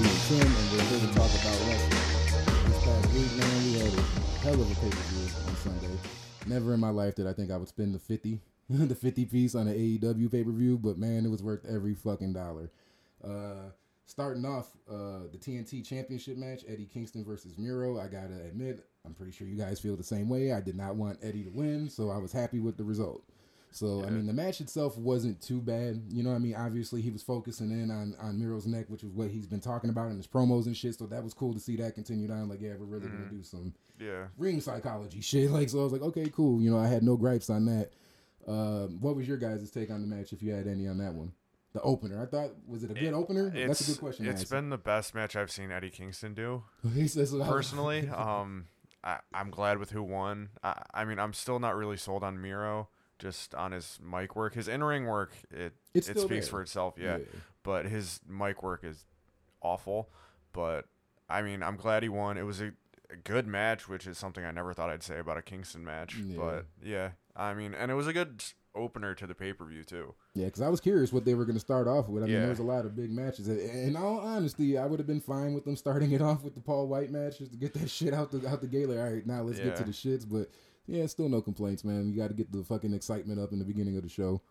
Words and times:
And 0.00 0.08
Tim, 0.08 0.40
and 0.40 0.72
we're 0.72 0.80
here 0.84 0.98
to 0.98 1.14
talk 1.14 1.28
about 1.28 1.60
wrestling. 1.68 1.90
This 2.64 2.84
past 2.84 3.12
week, 3.12 3.36
man, 3.36 3.64
we 3.64 3.78
had 3.80 3.92
a 3.92 4.02
hell 4.40 4.54
of 4.54 4.72
a 4.72 4.74
pay-per-view 4.76 5.46
on 5.46 5.56
Sunday. 5.56 5.98
Never 6.46 6.72
in 6.72 6.80
my 6.80 6.88
life 6.88 7.16
did 7.16 7.26
I 7.26 7.34
think 7.34 7.50
I 7.50 7.58
would 7.58 7.68
spend 7.68 7.94
the 7.94 7.98
50, 7.98 8.40
the 8.70 8.94
50 8.94 9.26
piece 9.26 9.54
on 9.54 9.68
an 9.68 9.74
AEW 9.74 10.32
pay-per-view, 10.32 10.78
but 10.78 10.96
man, 10.96 11.26
it 11.26 11.28
was 11.28 11.42
worth 11.42 11.66
every 11.66 11.94
fucking 11.94 12.32
dollar. 12.32 12.70
Uh, 13.22 13.72
starting 14.06 14.46
off, 14.46 14.70
uh, 14.90 15.28
the 15.30 15.38
TNT 15.38 15.86
Championship 15.86 16.38
match, 16.38 16.64
Eddie 16.66 16.88
Kingston 16.90 17.22
versus 17.22 17.58
Miro. 17.58 18.00
I 18.00 18.06
gotta 18.06 18.40
admit, 18.48 18.86
I'm 19.04 19.12
pretty 19.12 19.32
sure 19.32 19.46
you 19.46 19.56
guys 19.56 19.80
feel 19.80 19.96
the 19.96 20.02
same 20.02 20.30
way. 20.30 20.52
I 20.52 20.62
did 20.62 20.76
not 20.76 20.96
want 20.96 21.18
Eddie 21.22 21.44
to 21.44 21.50
win, 21.50 21.90
so 21.90 22.08
I 22.08 22.16
was 22.16 22.32
happy 22.32 22.58
with 22.58 22.78
the 22.78 22.84
result. 22.84 23.22
So 23.72 24.04
I 24.04 24.10
mean, 24.10 24.26
the 24.26 24.32
match 24.32 24.60
itself 24.60 24.98
wasn't 24.98 25.40
too 25.40 25.60
bad. 25.60 26.02
You 26.10 26.22
know, 26.24 26.30
what 26.30 26.36
I 26.36 26.40
mean, 26.40 26.56
obviously 26.56 27.00
he 27.02 27.10
was 27.10 27.22
focusing 27.22 27.70
in 27.70 27.90
on 27.90 28.16
on 28.20 28.38
Miro's 28.38 28.66
neck, 28.66 28.86
which 28.88 29.04
is 29.04 29.12
what 29.12 29.28
he's 29.30 29.46
been 29.46 29.60
talking 29.60 29.90
about 29.90 30.10
in 30.10 30.16
his 30.16 30.26
promos 30.26 30.66
and 30.66 30.76
shit. 30.76 30.96
So 30.96 31.06
that 31.06 31.22
was 31.22 31.34
cool 31.34 31.54
to 31.54 31.60
see 31.60 31.76
that 31.76 31.94
continued 31.94 32.30
on. 32.30 32.48
Like, 32.48 32.60
yeah, 32.60 32.72
we're 32.78 32.86
really 32.86 33.06
gonna 33.08 33.30
do 33.30 33.42
some 33.44 33.72
Yeah. 34.00 34.26
ring 34.36 34.60
psychology 34.60 35.20
shit. 35.20 35.50
Like, 35.52 35.68
so 35.68 35.80
I 35.80 35.84
was 35.84 35.92
like, 35.92 36.02
okay, 36.02 36.28
cool. 36.34 36.60
You 36.60 36.70
know, 36.72 36.78
I 36.78 36.88
had 36.88 37.02
no 37.04 37.16
gripes 37.16 37.48
on 37.48 37.64
that. 37.66 37.90
Um, 38.48 38.98
what 39.00 39.14
was 39.16 39.28
your 39.28 39.36
guys' 39.36 39.70
take 39.70 39.90
on 39.90 40.00
the 40.00 40.06
match, 40.08 40.32
if 40.32 40.42
you 40.42 40.52
had 40.52 40.66
any 40.66 40.88
on 40.88 40.98
that 40.98 41.14
one? 41.14 41.32
The 41.72 41.80
opener, 41.82 42.20
I 42.20 42.26
thought, 42.26 42.50
was 42.66 42.82
it 42.82 42.90
a 42.90 42.94
good 42.94 43.12
opener? 43.12 43.50
That's 43.50 43.80
a 43.82 43.92
good 43.92 44.00
question. 44.00 44.26
It's 44.26 44.42
been 44.44 44.70
the 44.70 44.78
best 44.78 45.14
match 45.14 45.36
I've 45.36 45.52
seen 45.52 45.70
Eddie 45.70 45.90
Kingston 45.90 46.34
do 46.34 46.64
He 46.94 47.06
says- 47.06 47.32
personally. 47.32 48.08
um, 48.16 48.66
I, 49.04 49.18
I'm 49.32 49.50
glad 49.50 49.78
with 49.78 49.90
who 49.92 50.02
won. 50.02 50.48
I, 50.64 50.82
I 50.92 51.04
mean, 51.04 51.18
I'm 51.20 51.32
still 51.32 51.60
not 51.60 51.76
really 51.76 51.96
sold 51.96 52.24
on 52.24 52.40
Miro, 52.42 52.88
just 53.20 53.54
on 53.54 53.70
his 53.72 53.98
mic 54.02 54.34
work. 54.34 54.54
His 54.54 54.66
in 54.66 54.82
ring 54.82 55.06
work, 55.06 55.32
it 55.50 55.74
It's 55.94 56.08
it 56.08 56.18
speaks 56.18 56.46
there. 56.46 56.50
for 56.50 56.62
itself. 56.62 56.94
Yeah. 56.98 57.18
Yeah. 57.18 57.24
but 57.62 57.86
his 57.86 58.20
mic 58.28 58.62
work 58.62 58.82
is 58.82 59.04
awful. 59.62 60.10
But 60.52 60.86
I 61.28 61.42
mean, 61.42 61.62
I'm 61.62 61.76
glad 61.76 62.02
he 62.02 62.08
won. 62.08 62.36
It 62.38 62.42
was 62.42 62.60
a, 62.60 62.72
a 63.12 63.16
good 63.22 63.46
match, 63.46 63.88
which 63.88 64.06
is 64.06 64.18
something 64.18 64.44
I 64.44 64.50
never 64.50 64.72
thought 64.74 64.90
I'd 64.90 65.02
say 65.04 65.18
about 65.18 65.36
a 65.38 65.42
Kingston 65.42 65.84
match. 65.84 66.16
Yeah. 66.16 66.36
But 66.36 66.66
yeah, 66.82 67.10
I 67.36 67.54
mean, 67.54 67.74
and 67.74 67.90
it 67.90 67.94
was 67.94 68.06
a 68.08 68.12
good 68.12 68.42
opener 68.74 69.16
to 69.16 69.26
the 69.26 69.34
pay 69.34 69.52
per 69.52 69.64
view 69.64 69.82
too. 69.84 70.14
Yeah, 70.34 70.46
because 70.46 70.62
I 70.62 70.68
was 70.68 70.80
curious 70.80 71.12
what 71.12 71.24
they 71.24 71.34
were 71.34 71.44
going 71.44 71.54
to 71.56 71.60
start 71.60 71.86
off 71.88 72.08
with. 72.08 72.22
I 72.22 72.26
mean, 72.26 72.34
Yeah. 72.34 72.40
there 72.42 72.50
was 72.50 72.58
a 72.60 72.64
lot 72.64 72.86
of 72.86 72.94
big 72.96 73.10
matches. 73.10 73.48
In 73.48 73.96
all 73.96 74.20
honesty, 74.20 74.78
I 74.78 74.86
would 74.86 74.98
have 75.00 75.06
been 75.08 75.20
fine 75.20 75.54
with 75.54 75.64
them 75.64 75.76
starting 75.76 76.12
it 76.12 76.22
off 76.22 76.42
with 76.44 76.54
the 76.54 76.60
Paul 76.60 76.86
White 76.88 77.10
match 77.10 77.38
just 77.38 77.52
to 77.52 77.58
get 77.58 77.74
that 77.74 77.90
shit 77.90 78.14
out 78.14 78.30
the 78.30 78.48
out 78.48 78.60
the 78.60 78.66
gate. 78.68 78.88
Like, 78.88 78.98
all 78.98 79.12
right, 79.12 79.26
now 79.26 79.42
let's 79.42 79.58
get 79.60 79.76
to 79.76 79.84
the 79.84 79.90
shits. 79.92 80.24
But 80.28 80.50
yeah, 80.90 81.06
still 81.06 81.28
no 81.28 81.40
complaints, 81.40 81.84
man. 81.84 82.08
You 82.10 82.16
got 82.16 82.28
to 82.28 82.34
get 82.34 82.50
the 82.52 82.62
fucking 82.64 82.92
excitement 82.92 83.40
up 83.40 83.52
in 83.52 83.58
the 83.58 83.64
beginning 83.64 83.96
of 83.96 84.02
the 84.02 84.08
show. 84.08 84.42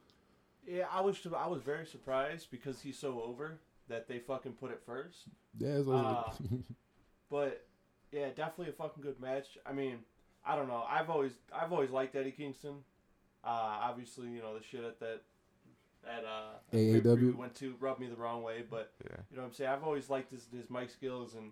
Yeah, 0.67 0.85
I 0.91 1.01
was 1.01 1.17
I 1.35 1.47
was 1.47 1.61
very 1.61 1.85
surprised 1.85 2.47
because 2.51 2.81
he's 2.81 2.97
so 2.97 3.21
over 3.21 3.59
that 3.87 4.07
they 4.07 4.19
fucking 4.19 4.53
put 4.53 4.71
it 4.71 4.81
first. 4.85 5.23
Yeah, 5.57 5.69
it's 5.79 5.87
Uh, 5.87 6.31
But 7.29 7.65
yeah, 8.11 8.27
definitely 8.29 8.69
a 8.69 8.73
fucking 8.73 9.03
good 9.03 9.19
match. 9.19 9.57
I 9.65 9.73
mean, 9.73 9.99
I 10.45 10.55
don't 10.55 10.67
know. 10.67 10.83
I've 10.87 11.09
always 11.09 11.33
I've 11.53 11.71
always 11.73 11.89
liked 11.91 12.15
Eddie 12.15 12.31
Kingston. 12.31 12.75
Uh, 13.43 13.47
obviously, 13.81 14.27
you 14.29 14.41
know 14.41 14.57
the 14.57 14.63
shit 14.63 14.83
at 14.83 14.99
that 14.99 15.21
that 16.03 16.23
uh 16.25 16.57
AAW? 16.75 17.35
went 17.35 17.55
to 17.55 17.75
rubbed 17.79 17.99
me 17.99 18.07
the 18.07 18.15
wrong 18.15 18.41
way, 18.43 18.63
but 18.69 18.93
Yeah. 19.05 19.17
you 19.29 19.37
know 19.37 19.43
what 19.43 19.49
I'm 19.49 19.53
saying. 19.53 19.69
I've 19.71 19.83
always 19.83 20.09
liked 20.09 20.31
his 20.31 20.47
his 20.55 20.69
mic 20.69 20.89
skills, 20.89 21.35
and 21.35 21.51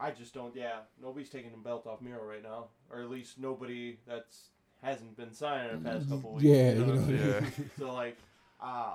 I 0.00 0.10
just 0.12 0.32
don't. 0.34 0.54
Yeah, 0.56 0.78
nobody's 1.00 1.28
taking 1.30 1.50
the 1.50 1.58
belt 1.58 1.86
off 1.86 2.00
Miro 2.00 2.24
right 2.24 2.42
now, 2.42 2.68
or 2.90 3.00
at 3.02 3.10
least 3.10 3.38
nobody 3.38 3.98
that's 4.06 4.48
hasn't 4.82 5.16
been 5.16 5.32
signed 5.34 5.72
in 5.72 5.82
the 5.82 5.90
past 5.90 6.08
couple 6.08 6.32
weeks. 6.32 6.44
yeah, 6.44 6.72
you 6.72 6.78
know, 6.78 6.86
you 6.86 6.92
what 6.92 6.98
I'm 7.00 7.16
know. 7.16 7.26
Yeah. 7.40 7.64
So 7.78 7.92
like, 7.92 8.16
uh 8.60 8.94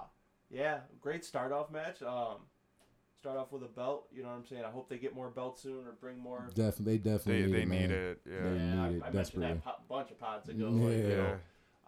yeah, 0.50 0.80
great 1.02 1.24
start 1.26 1.52
off 1.52 1.72
match. 1.72 2.02
Um, 2.02 2.38
start 3.20 3.38
off 3.38 3.52
with 3.52 3.64
a 3.64 3.68
belt. 3.68 4.08
You 4.12 4.24
know 4.24 4.30
what 4.30 4.36
I'm 4.36 4.46
saying? 4.46 4.64
I 4.66 4.70
hope 4.72 4.90
they 4.90 4.98
get 4.98 5.14
more 5.16 5.30
belts 5.30 5.62
soon 5.62 5.86
or 5.88 5.92
bring 6.00 6.20
more. 6.20 6.48
definitely, 6.56 6.98
they 6.98 7.10
definitely 7.10 7.42
They 7.44 7.48
need 7.48 7.54
they 7.54 7.62
it, 7.62 7.82
need 7.82 7.92
it. 7.92 8.22
Yeah. 8.26 8.34
They 8.42 8.50
Yeah, 8.50 8.56
need 8.56 8.80
I, 8.80 8.86
it 8.88 8.88
I 8.88 8.90
mentioned 8.90 9.14
desperately. 9.14 9.48
that 9.54 9.64
po- 9.64 9.82
bunch 9.90 10.12
of 10.12 10.20
pods 10.20 10.50
ago. 10.50 10.70
Yeah. 10.72 10.86
Like, 10.86 10.98
you 10.98 11.08
Yeah. 11.10 11.16
know, 11.18 11.38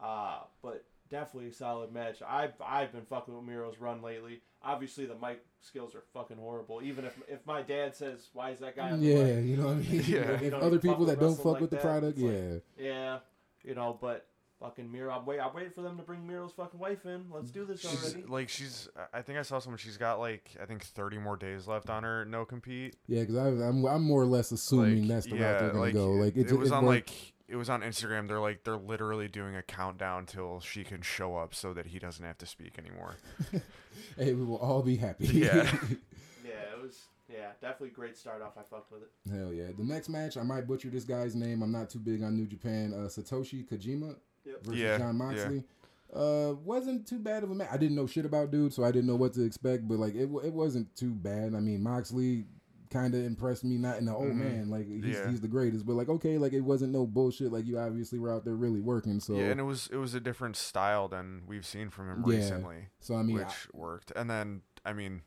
uh, 0.03 0.39
but 0.61 0.85
definitely 1.09 1.50
a 1.50 1.53
solid 1.53 1.91
match. 1.91 2.18
I've 2.28 2.53
I've 2.63 2.91
been 2.91 3.06
fucking 3.06 3.35
with 3.35 3.44
Miro's 3.45 3.79
run 3.79 4.01
lately. 4.01 4.41
Obviously, 4.63 5.06
the 5.06 5.16
mic 5.16 5.45
skills 5.62 5.94
are 5.95 6.03
fucking 6.13 6.38
horrible. 6.38 6.81
Even 6.84 7.06
if 7.06 7.18
if 7.28 7.45
my 7.45 7.62
dad 7.62 7.95
says, 7.95 8.29
"Why 8.34 8.51
is 8.51 8.59
that 8.59 8.75
guy?" 8.75 8.91
On 8.91 9.00
the 9.00 9.06
Yeah, 9.06 9.23
mic?" 9.23 9.45
you 9.45 9.57
know 9.57 9.66
what 9.68 9.73
I 9.73 9.79
mean. 9.79 10.03
Yeah. 10.07 10.19
If 10.31 10.41
You 10.41 10.50
don't 10.50 10.63
other 10.63 10.79
people 10.79 11.06
that 11.06 11.19
don't 11.19 11.35
fuck 11.35 11.45
like 11.45 11.62
with 11.62 11.69
the 11.72 11.78
product, 11.78 12.18
it's 12.18 12.22
like- 12.23 12.63
yeah. 12.78 12.85
Yeah, 12.85 13.19
you 13.63 13.75
know, 13.75 13.97
but 14.00 14.28
fucking 14.59 14.91
Miro, 14.91 15.13
I'm 15.13 15.23
wait, 15.25 15.40
I'm 15.40 15.53
waiting 15.53 15.72
for 15.72 15.84
them 15.84 15.97
to 15.97 16.03
bring 16.03 16.25
Miro's 16.25 16.51
fucking 16.53 16.79
wife 16.79 17.06
in. 17.06 17.25
Let's 17.31 17.51
do 17.51 17.63
this 17.66 17.81
She's 17.81 18.03
already. 18.16 18.24
like 18.28 18.50
she's. 18.50 18.89
I 19.13 19.22
think 19.22 19.38
I 19.38 19.44
saw 19.44 19.59
someone. 19.59 19.78
She's 19.78 19.97
got 19.97 20.19
like 20.19 20.56
I 20.62 20.66
think 20.66 20.84
30 20.84 21.19
more 21.19 21.38
days 21.38 21.68
left 21.68 21.89
on 21.91 22.03
her 22.03 22.25
no 22.25 22.44
compete. 22.45 22.95
Yeah, 23.07 23.22
because 23.22 23.35
I'm 23.35 23.85
I'm 23.85 24.03
more 24.03 24.22
or 24.24 24.25
less 24.25 24.51
assuming 24.51 25.01
Like, 25.01 25.07
that's 25.09 25.25
the 25.28 25.34
route 25.34 25.39
yeah, 25.41 25.59
they're 25.59 25.68
gonna 25.69 25.79
like, 25.79 25.94
go. 25.94 26.09
Like 26.12 26.35
it, 26.35 26.50
it, 26.51 26.57
was 26.57 26.72
it 26.72 26.74
on 26.74 26.85
worked- 26.85 27.09
like 27.12 27.34
it 27.47 27.56
was 27.56 27.69
on 27.69 27.81
Instagram. 27.81 28.28
They're 28.28 28.40
like 28.40 28.63
they're 28.63 28.78
literally 28.78 29.28
doing 29.28 29.56
a 29.56 29.62
countdown 29.62 30.25
till 30.25 30.59
she 30.59 30.84
can 30.84 31.02
show 31.02 31.38
up 31.38 31.53
so 31.56 31.74
that 31.74 31.88
he 31.88 32.00
doesn't 32.00 32.24
have 32.25 32.38
to 32.40 32.46
speak 32.46 32.78
anymore. 32.78 33.16
hey, 34.18 34.34
we 34.34 34.44
will 34.44 34.58
all 34.58 34.81
be 34.81 34.97
happy. 34.97 35.28
Yeah. 35.28 35.72
Yeah, 36.46 36.53
it 36.78 36.81
was. 36.81 36.97
Yeah, 37.30 37.47
definitely 37.59 37.90
great 37.90 38.16
start 38.18 38.41
off. 38.41 38.53
I 38.57 38.62
fucked 38.63 38.90
with 38.91 39.02
it. 39.02 39.12
Hell 39.30 39.52
yeah. 39.52 39.66
The 39.78 39.84
next 39.84 40.07
match, 40.07 40.38
I 40.38 40.44
might 40.44 40.66
butcher 40.66 40.90
this 40.90 41.03
guy's 41.03 41.36
name. 41.36 41.62
I'm 41.62 41.74
not 41.74 41.90
too 41.90 42.00
big 42.00 42.24
on 42.24 42.38
New 42.38 42.46
Japan. 42.47 42.94
Uh, 42.94 43.07
Satoshi 43.09 43.68
Kojima 43.68 44.16
Yep. 44.46 44.63
versus 44.63 44.80
Yeah, 44.80 44.97
Jon 44.97 45.07
yeah. 45.07 45.12
Moxley. 45.12 45.63
Uh, 46.13 46.53
wasn't 46.63 47.06
too 47.06 47.19
bad 47.19 47.44
of 47.44 47.52
a 47.52 47.56
match. 47.56 47.68
I 47.69 47.75
didn't 47.75 47.97
know 47.97 48.07
shit 48.07 48.25
about 48.25 48.50
dude, 48.50 48.74
so 48.74 48.86
I 48.86 48.91
didn't 48.91 49.07
know 49.07 49.18
what 49.18 49.34
to 49.34 49.44
expect. 49.44 49.86
But 49.90 50.00
like, 50.00 50.16
it 50.16 50.30
it 50.46 50.53
wasn't 50.53 50.96
too 50.96 51.12
bad. 51.12 51.53
I 51.53 51.59
mean, 51.59 51.84
Moxley 51.84 52.46
kind 52.90 53.14
of 53.16 53.24
impressed 53.24 53.64
me. 53.64 53.78
Not 53.78 53.98
in 53.98 54.06
the 54.06 54.16
oh 54.16 54.22
Mhm. 54.24 54.36
man, 54.36 54.70
like 54.70 54.88
he's, 54.88 55.03
Yeah. 55.06 55.30
he's 55.30 55.42
the 55.42 55.48
greatest. 55.48 55.86
But 55.86 55.94
like, 55.94 56.09
okay, 56.09 56.38
like 56.38 56.53
it 56.53 56.62
wasn't 56.62 56.94
no 56.94 57.06
bullshit. 57.06 57.52
Like 57.52 57.66
you 57.66 57.78
obviously 57.80 58.20
were 58.20 58.31
out 58.31 58.44
there 58.46 58.56
really 58.56 58.81
working. 58.81 59.20
So 59.20 59.36
Yeah, 59.36 59.46
and 59.52 59.59
it 59.59 59.64
was 59.64 59.88
it 59.92 59.98
was 59.98 60.14
a 60.14 60.20
different 60.20 60.56
style 60.56 61.08
than 61.08 61.44
we've 61.48 61.66
seen 61.66 61.90
from 61.90 62.09
him 62.09 62.24
Yeah. 62.28 62.38
recently, 62.38 62.90
so 63.00 63.16
I 63.16 63.24
mean, 63.24 63.36
which 63.38 63.70
I- 63.74 63.78
worked. 63.78 64.12
And 64.16 64.30
then 64.30 64.62
I 64.86 64.94
mean, 64.94 65.22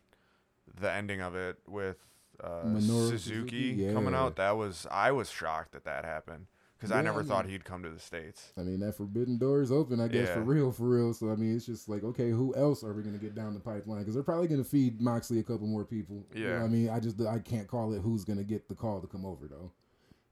the 0.73 0.91
ending 0.91 1.21
of 1.21 1.35
it 1.35 1.59
with 1.67 1.99
uh, 2.43 2.63
Suzuki, 2.81 3.19
Suzuki, 3.19 3.93
coming 3.93 4.15
out, 4.15 4.37
that 4.37 4.53
was 4.57 4.87
I 4.91 5.13
was 5.13 5.29
shocked 5.31 5.73
that 5.73 5.85
that 5.85 6.05
happened 6.07 6.47
because 6.81 6.93
Yeah, 6.93 6.99
I 6.99 7.03
never 7.03 7.21
I 7.21 7.25
thought 7.25 7.47
he'd 7.47 7.65
come 7.65 7.83
to 7.83 7.91
the 7.91 7.99
states. 7.99 8.55
I 8.57 8.63
mean, 8.63 8.81
that 8.81 8.97
forbidden 8.97 9.37
door 9.37 9.61
is 9.61 9.71
open, 9.71 10.01
I 10.01 10.09
guess, 10.09 10.31
for 10.31 10.41
real, 10.41 10.73
for 10.73 10.85
real. 10.85 11.13
So, 11.13 11.31
I 11.31 11.37
mean, 11.37 11.55
it's 11.55 11.67
just 11.67 11.91
like, 11.91 12.03
okay, 12.05 12.31
who 12.31 12.55
else 12.57 12.83
are 12.83 12.95
we 12.95 13.03
going 13.03 13.19
to 13.19 13.23
get 13.23 13.35
down 13.35 13.53
the 13.53 13.61
pipeline? 13.61 13.99
Because 13.99 14.15
they're 14.15 14.23
probably 14.23 14.49
going 14.49 14.65
to 14.65 14.69
feed 14.69 14.99
Moxley 14.99 15.41
a 15.41 15.43
couple 15.43 15.67
more 15.67 15.85
people. 15.85 16.25
You 16.35 16.45
know 16.45 16.57
Yeah. 16.57 16.65
I 16.65 16.69
mean, 16.69 16.89
I 16.89 16.99
just, 16.99 17.21
I 17.21 17.39
can't 17.39 17.69
call 17.69 17.93
it 17.93 18.01
who's 18.01 18.25
going 18.25 18.39
to 18.39 18.45
get 18.45 18.69
the 18.69 18.75
call 18.75 19.01
to 19.03 19.07
come 19.07 19.27
over, 19.27 19.47
though. 19.47 19.73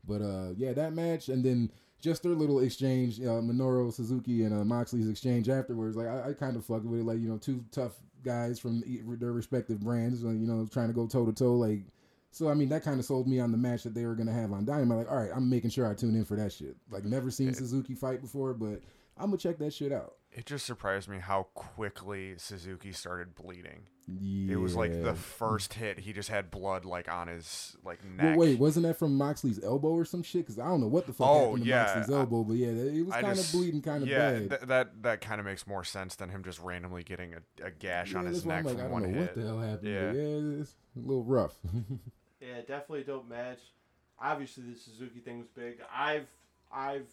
But, 0.06 0.22
uh, 0.22 0.54
yeah, 0.56 0.72
that 0.72 0.94
match, 0.94 1.28
and 1.28 1.44
then 1.44 1.70
just 2.00 2.22
their 2.22 2.32
little 2.32 2.60
exchange, 2.60 3.20
uh, 3.20 3.42
Minoru 3.42 3.92
Suzuki 3.92 4.44
and 4.44 4.58
uh, 4.58 4.64
Moxley's 4.64 5.10
exchange 5.10 5.50
afterwards, 5.50 5.96
like, 5.96 6.06
I, 6.06 6.30
I 6.30 6.32
kind 6.32 6.56
of 6.56 6.64
fucked 6.64 6.86
with 6.86 7.00
it. 7.00 7.04
Like, 7.04 7.18
you 7.18 7.28
know, 7.28 7.36
two 7.36 7.62
tough 7.72 7.92
guys 8.24 8.58
from 8.58 8.82
their 9.20 9.32
respective 9.32 9.80
brands, 9.80 10.22
you 10.22 10.30
know, 10.30 10.66
trying 10.72 10.88
to 10.88 10.94
go 10.94 11.06
toe 11.06 11.26
to 11.26 11.32
toe. 11.32 11.56
Like, 11.56 11.82
so 12.30 12.48
I 12.48 12.54
mean, 12.54 12.68
that 12.70 12.82
kind 12.84 12.98
of 13.00 13.06
sold 13.06 13.26
me 13.28 13.40
on 13.40 13.50
the 13.52 13.58
match 13.58 13.82
that 13.84 13.94
they 13.94 14.04
were 14.06 14.14
gonna 14.14 14.32
have 14.32 14.52
on 14.52 14.64
Dynamite. 14.64 14.98
Like, 14.98 15.10
all 15.10 15.16
right, 15.18 15.30
I'm 15.34 15.48
making 15.48 15.70
sure 15.70 15.86
I 15.90 15.94
tune 15.94 16.14
in 16.16 16.24
for 16.24 16.36
that 16.36 16.52
shit. 16.52 16.76
Like, 16.90 17.04
never 17.04 17.30
seen 17.30 17.48
It- 17.48 17.56
Suzuki 17.56 17.94
fight 17.94 18.20
before, 18.20 18.54
but 18.54 18.80
I'm 19.16 19.26
gonna 19.26 19.38
check 19.38 19.58
that 19.58 19.72
shit 19.72 19.92
out. 19.92 20.14
It 20.30 20.44
just 20.44 20.66
surprised 20.66 21.08
me 21.08 21.18
how 21.18 21.44
quickly 21.54 22.34
Suzuki 22.36 22.92
started 22.92 23.34
bleeding. 23.34 23.86
Yeah. 24.06 24.52
It 24.54 24.56
was 24.56 24.74
like 24.76 24.92
the 25.02 25.14
first 25.14 25.72
hit, 25.74 25.98
he 26.00 26.12
just 26.12 26.28
had 26.28 26.50
blood 26.50 26.84
like 26.84 27.10
on 27.10 27.28
his 27.28 27.76
like 27.82 28.00
Well, 28.18 28.28
neck. 28.28 28.38
wait, 28.38 28.58
wasn't 28.58 28.84
that 28.86 28.98
from 28.98 29.16
Moxley's 29.16 29.62
elbow 29.64 29.88
or 29.88 30.04
some 30.04 30.22
shit? 30.22 30.42
Because 30.42 30.58
I 30.58 30.66
don't 30.66 30.80
know 30.82 30.86
what 30.86 31.06
the 31.06 31.12
fuck 31.14 31.26
Oh, 31.28 31.44
happened 31.46 31.64
to 31.64 31.68
yeah, 31.68 31.82
Moxley's 31.94 32.16
elbow, 32.16 32.44
but 32.44 32.54
yeah, 32.56 32.68
it 32.68 33.04
was 33.06 33.14
kind 33.14 33.38
of 33.38 33.52
bleeding, 33.52 33.82
kind 33.82 34.02
of 34.02 34.08
yeah, 34.08 34.18
bad. 34.32 34.48
th- 34.50 34.60
that 34.62 35.02
that 35.02 35.20
kind 35.22 35.40
of 35.40 35.46
makes 35.46 35.66
more 35.66 35.82
sense 35.84 36.14
than 36.16 36.28
him 36.28 36.42
just 36.44 36.60
randomly 36.60 37.02
getting 37.04 37.34
a, 37.34 37.66
a 37.66 37.70
gash 37.70 38.14
on 38.14 38.26
his 38.26 38.44
neck 38.46 38.64
like, 38.64 38.74
from 38.76 38.80
I 38.80 38.84
don't 38.84 38.92
one 38.92 39.02
know 39.04 39.08
hit. 39.18 39.20
what 39.20 39.34
the 39.34 39.46
hell 39.46 39.60
happened. 39.60 39.88
Yeah. 39.88 40.12
yeah, 40.12 40.60
it's 40.60 40.74
a 40.96 41.00
little 41.00 41.24
rough. 41.24 41.58
Yeah, 42.40 42.60
definitely 42.60 43.02
a 43.02 43.04
dope 43.04 43.28
match. 43.28 43.60
Obviously, 44.20 44.64
the 44.64 44.78
Suzuki 44.78 45.20
thing 45.20 45.38
was 45.38 45.48
big. 45.48 45.78
I've 45.94 46.26
I've 46.72 47.06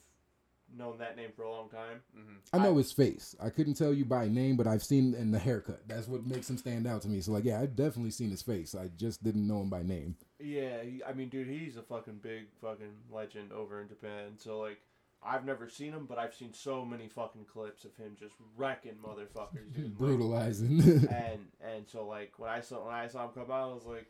known 0.75 0.97
that 0.97 1.15
name 1.15 1.29
for 1.35 1.43
a 1.43 1.51
long 1.51 1.69
time. 1.69 2.01
Mm-hmm. 2.17 2.35
I 2.53 2.63
know 2.63 2.77
his 2.77 2.91
face. 2.91 3.35
I 3.41 3.49
couldn't 3.49 3.75
tell 3.75 3.93
you 3.93 4.05
by 4.05 4.27
name, 4.27 4.57
but 4.57 4.67
I've 4.67 4.83
seen 4.83 5.13
in 5.13 5.31
the 5.31 5.39
haircut. 5.39 5.87
That's 5.87 6.07
what 6.07 6.25
makes 6.25 6.49
him 6.49 6.57
stand 6.57 6.87
out 6.87 7.01
to 7.03 7.07
me. 7.07 7.21
So 7.21 7.31
like, 7.31 7.45
yeah, 7.45 7.61
I've 7.61 7.75
definitely 7.75 8.11
seen 8.11 8.31
his 8.31 8.41
face. 8.41 8.75
I 8.75 8.89
just 8.97 9.23
didn't 9.23 9.47
know 9.47 9.61
him 9.61 9.69
by 9.69 9.83
name. 9.83 10.15
Yeah, 10.39 10.81
he, 10.83 11.03
I 11.07 11.13
mean, 11.13 11.29
dude, 11.29 11.47
he's 11.47 11.77
a 11.77 11.81
fucking 11.81 12.19
big 12.21 12.45
fucking 12.61 12.93
legend 13.11 13.51
over 13.51 13.81
in 13.81 13.87
Japan. 13.87 14.37
So 14.37 14.59
like, 14.59 14.79
I've 15.23 15.45
never 15.45 15.69
seen 15.69 15.91
him, 15.93 16.05
but 16.07 16.19
I've 16.19 16.35
seen 16.35 16.53
so 16.53 16.85
many 16.85 17.07
fucking 17.07 17.45
clips 17.45 17.83
of 17.83 17.95
him 17.95 18.15
just 18.19 18.35
wrecking 18.55 18.97
motherfuckers, 19.03 19.73
dude. 19.73 19.85
Like, 19.85 19.97
Brutalizing. 19.97 20.79
and 21.11 21.47
and 21.61 21.87
so 21.87 22.05
like 22.05 22.33
when 22.37 22.49
I 22.49 22.61
saw 22.61 22.85
when 22.85 22.95
I 22.95 23.07
saw 23.07 23.25
him 23.25 23.31
come 23.33 23.51
out, 23.51 23.71
I 23.71 23.73
was 23.73 23.85
like, 23.85 24.07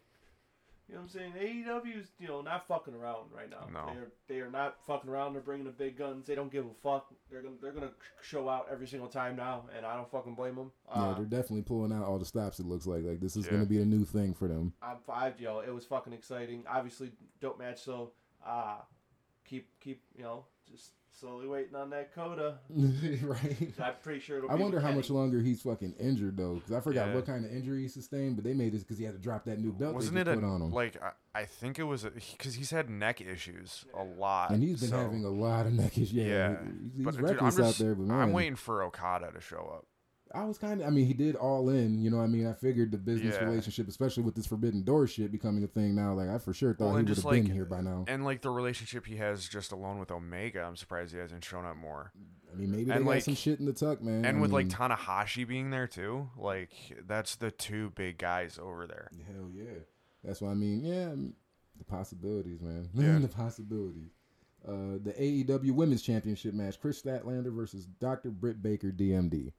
You 0.88 0.94
know 0.96 1.02
what 1.02 1.16
I'm 1.16 1.34
saying? 1.34 1.34
AEW's, 1.66 2.10
you 2.20 2.28
know, 2.28 2.42
not 2.42 2.68
fucking 2.68 2.94
around 2.94 3.32
right 3.36 3.50
now. 3.50 3.68
No. 3.74 3.92
They're 3.92 4.08
they 4.28 4.40
are 4.40 4.52
not 4.52 4.76
fucking 4.86 5.10
around. 5.10 5.34
They're 5.34 5.42
bringing 5.42 5.66
the 5.66 5.72
big 5.72 5.98
guns. 5.98 6.28
They 6.28 6.36
don't 6.36 6.52
give 6.52 6.66
a 6.66 6.74
fuck. 6.84 7.08
They're 7.32 7.42
gonna 7.42 7.56
they're 7.60 7.72
gonna 7.72 7.90
show 8.22 8.48
out 8.48 8.68
every 8.72 8.86
single 8.88 9.08
time 9.10 9.36
now, 9.36 9.64
and 9.76 9.84
I 9.84 9.96
don't 9.96 10.10
fucking 10.12 10.36
blame 10.36 10.56
them. 10.56 10.72
yeah, 10.88 11.02
Uh, 11.02 11.14
they're 11.16 11.26
definitely 11.26 11.64
pulling 11.64 11.92
out 11.92 12.04
all 12.06 12.20
the 12.20 12.26
stops. 12.26 12.60
It 12.60 12.68
looks 12.68 12.86
like 12.86 13.04
like 13.04 13.20
this 13.20 13.36
is 13.36 13.46
Yeah. 13.46 13.54
gonna 13.54 13.66
be 13.66 13.82
a 13.82 13.86
new 13.86 14.06
thing 14.06 14.36
for 14.36 14.48
them. 14.48 14.74
I'm 14.82 14.98
five, 15.00 15.40
yo. 15.42 15.60
It 15.62 15.74
was 15.74 15.86
fucking 15.86 16.14
exciting. 16.14 16.64
Obviously, 16.70 17.12
dope 17.42 17.58
match. 17.58 17.82
So, 17.82 18.12
uh, 18.46 18.78
keep 19.44 19.68
keep 19.80 20.04
you 20.16 20.24
know 20.24 20.46
just 20.70 20.92
slowly 21.19 21.47
waiting 21.47 21.75
on 21.75 21.89
that 21.91 22.12
Okada. 22.17 22.59
right. 23.23 23.73
I'm 23.81 23.94
pretty 24.03 24.19
sure 24.19 24.38
it'll. 24.39 24.51
I 24.51 24.56
be 24.56 24.62
wonder 24.63 24.79
how 24.79 24.91
much 24.91 25.09
longer 25.09 25.39
he's 25.41 25.62
fucking 25.62 25.94
injured 26.00 26.38
though, 26.38 26.56
because 26.56 26.71
I 26.73 26.79
forgot 26.81 27.07
Yeah. 27.09 27.15
what 27.15 27.25
kind 27.25 27.45
of 27.45 27.51
injury 27.51 27.81
he 27.83 27.88
sustained. 27.88 28.35
But 28.35 28.44
they 28.45 28.53
made 28.53 28.73
this 28.73 28.83
because 28.83 28.97
he 28.97 29.03
had 29.06 29.13
to 29.13 29.19
drop 29.19 29.45
that 29.45 29.59
new 29.59 29.71
belt 29.71 29.95
Wasn't 29.95 30.15
they 30.15 30.21
it 30.21 30.25
just 30.25 30.38
a, 30.38 30.41
put 30.41 30.47
on 30.47 30.62
him, 30.62 30.71
like 30.71 31.01
I, 31.01 31.12
I 31.41 31.45
think 31.45 31.79
it 31.79 31.83
was 31.83 32.03
because 32.03 32.56
he's 32.56 32.71
had 32.71 32.89
neck 32.89 33.21
issues 33.21 33.85
a 33.94 34.03
lot, 34.03 34.51
and 34.51 34.62
he's 34.63 34.81
been 34.81 34.89
so- 34.89 34.97
having 34.97 35.23
a 35.25 35.29
lot 35.29 35.65
of 35.65 35.73
neck 35.73 35.94
issues. 35.97 36.13
Yeah, 36.13 36.25
Yeah. 36.25 36.56
he- 36.63 36.97
he's 36.97 37.06
But 37.06 37.21
reckless 37.21 37.57
I'm 37.59 37.65
out 37.65 37.75
there. 37.75 37.95
But 37.95 38.07
man, 38.07 38.19
I'm 38.19 38.33
waiting 38.33 38.56
for 38.56 38.83
Okada 38.83 39.31
to 39.33 39.41
show 39.41 39.71
up. 39.75 39.85
I 40.36 40.46
was 40.46 40.58
kind 40.58 40.82
of. 40.82 40.88
I 40.88 40.90
mean, 40.90 41.06
he 41.06 41.14
did 41.14 41.36
all 41.36 41.70
in. 41.70 41.98
You 42.00 42.10
know, 42.12 42.18
what 42.18 42.24
I 42.24 42.28
mean, 42.28 42.46
I 42.48 42.54
figured 42.54 42.92
the 42.92 42.98
business 42.98 43.36
Yeah. 43.40 43.46
relationship, 43.46 43.88
especially 43.88 44.24
with 44.24 44.36
this 44.36 44.46
Forbidden 44.46 44.84
Door 44.84 45.08
shit 45.08 45.32
becoming 45.32 45.64
a 45.64 45.68
thing 45.68 45.96
now. 45.96 46.14
Like, 46.14 46.30
I 46.30 46.38
for 46.38 46.54
sure 46.54 46.74
thought 46.74 46.86
Well, 46.86 46.98
he 46.98 47.04
would 47.04 47.16
have 47.18 47.24
been 47.32 47.46
here 47.46 47.66
by 47.66 47.82
now. 47.82 48.06
And 48.08 48.24
like 48.26 48.42
the 48.42 48.50
relationship 48.50 49.06
he 49.06 49.16
has 49.18 49.48
just 49.48 49.72
alone 49.72 49.98
with 50.00 50.12
Omega, 50.12 50.62
I'm 50.64 50.76
surprised 50.76 51.14
he 51.14 51.20
hasn't 51.20 51.44
shown 51.44 51.66
up 51.66 51.78
more. 51.78 52.12
I 52.52 52.58
mean, 52.58 52.72
maybe 52.72 52.84
they 52.86 52.94
and 52.94 53.04
got 53.06 53.10
like- 53.10 53.24
some 53.24 53.36
shit 53.36 53.60
in 53.60 53.66
the 53.66 53.74
tuck, 53.74 54.02
man. 54.02 54.26
And 54.26 54.38
I 54.38 54.42
with 54.42 54.52
like 54.52 54.68
Tanahashi 54.68 55.48
being 55.48 55.70
there 55.72 55.88
too, 55.88 56.30
like 56.38 56.72
that's 57.08 57.36
the 57.36 57.52
two 57.52 57.92
big 57.96 58.18
guys 58.18 58.60
over 58.62 58.86
there. 58.88 59.10
Hell 59.28 59.50
yeah. 59.54 59.80
That's 60.24 60.42
what 60.42 60.50
I 60.52 60.54
mean. 60.56 60.84
Yeah, 60.84 61.14
the 61.78 61.84
possibilities, 61.86 62.62
man. 62.62 62.90
Yeah. 62.94 63.20
the 63.20 63.28
possibilities. 63.28 64.12
Uh, 64.68 64.98
the 65.04 65.14
AEW 65.20 65.72
Women's 65.72 66.02
Championship 66.02 66.54
match: 66.56 66.80
Kris 66.82 67.00
Statlander 67.00 67.54
versus 67.56 67.86
Dr. 68.00 68.32
Britt 68.32 68.64
Baker, 68.64 68.92
DMD. 68.92 69.52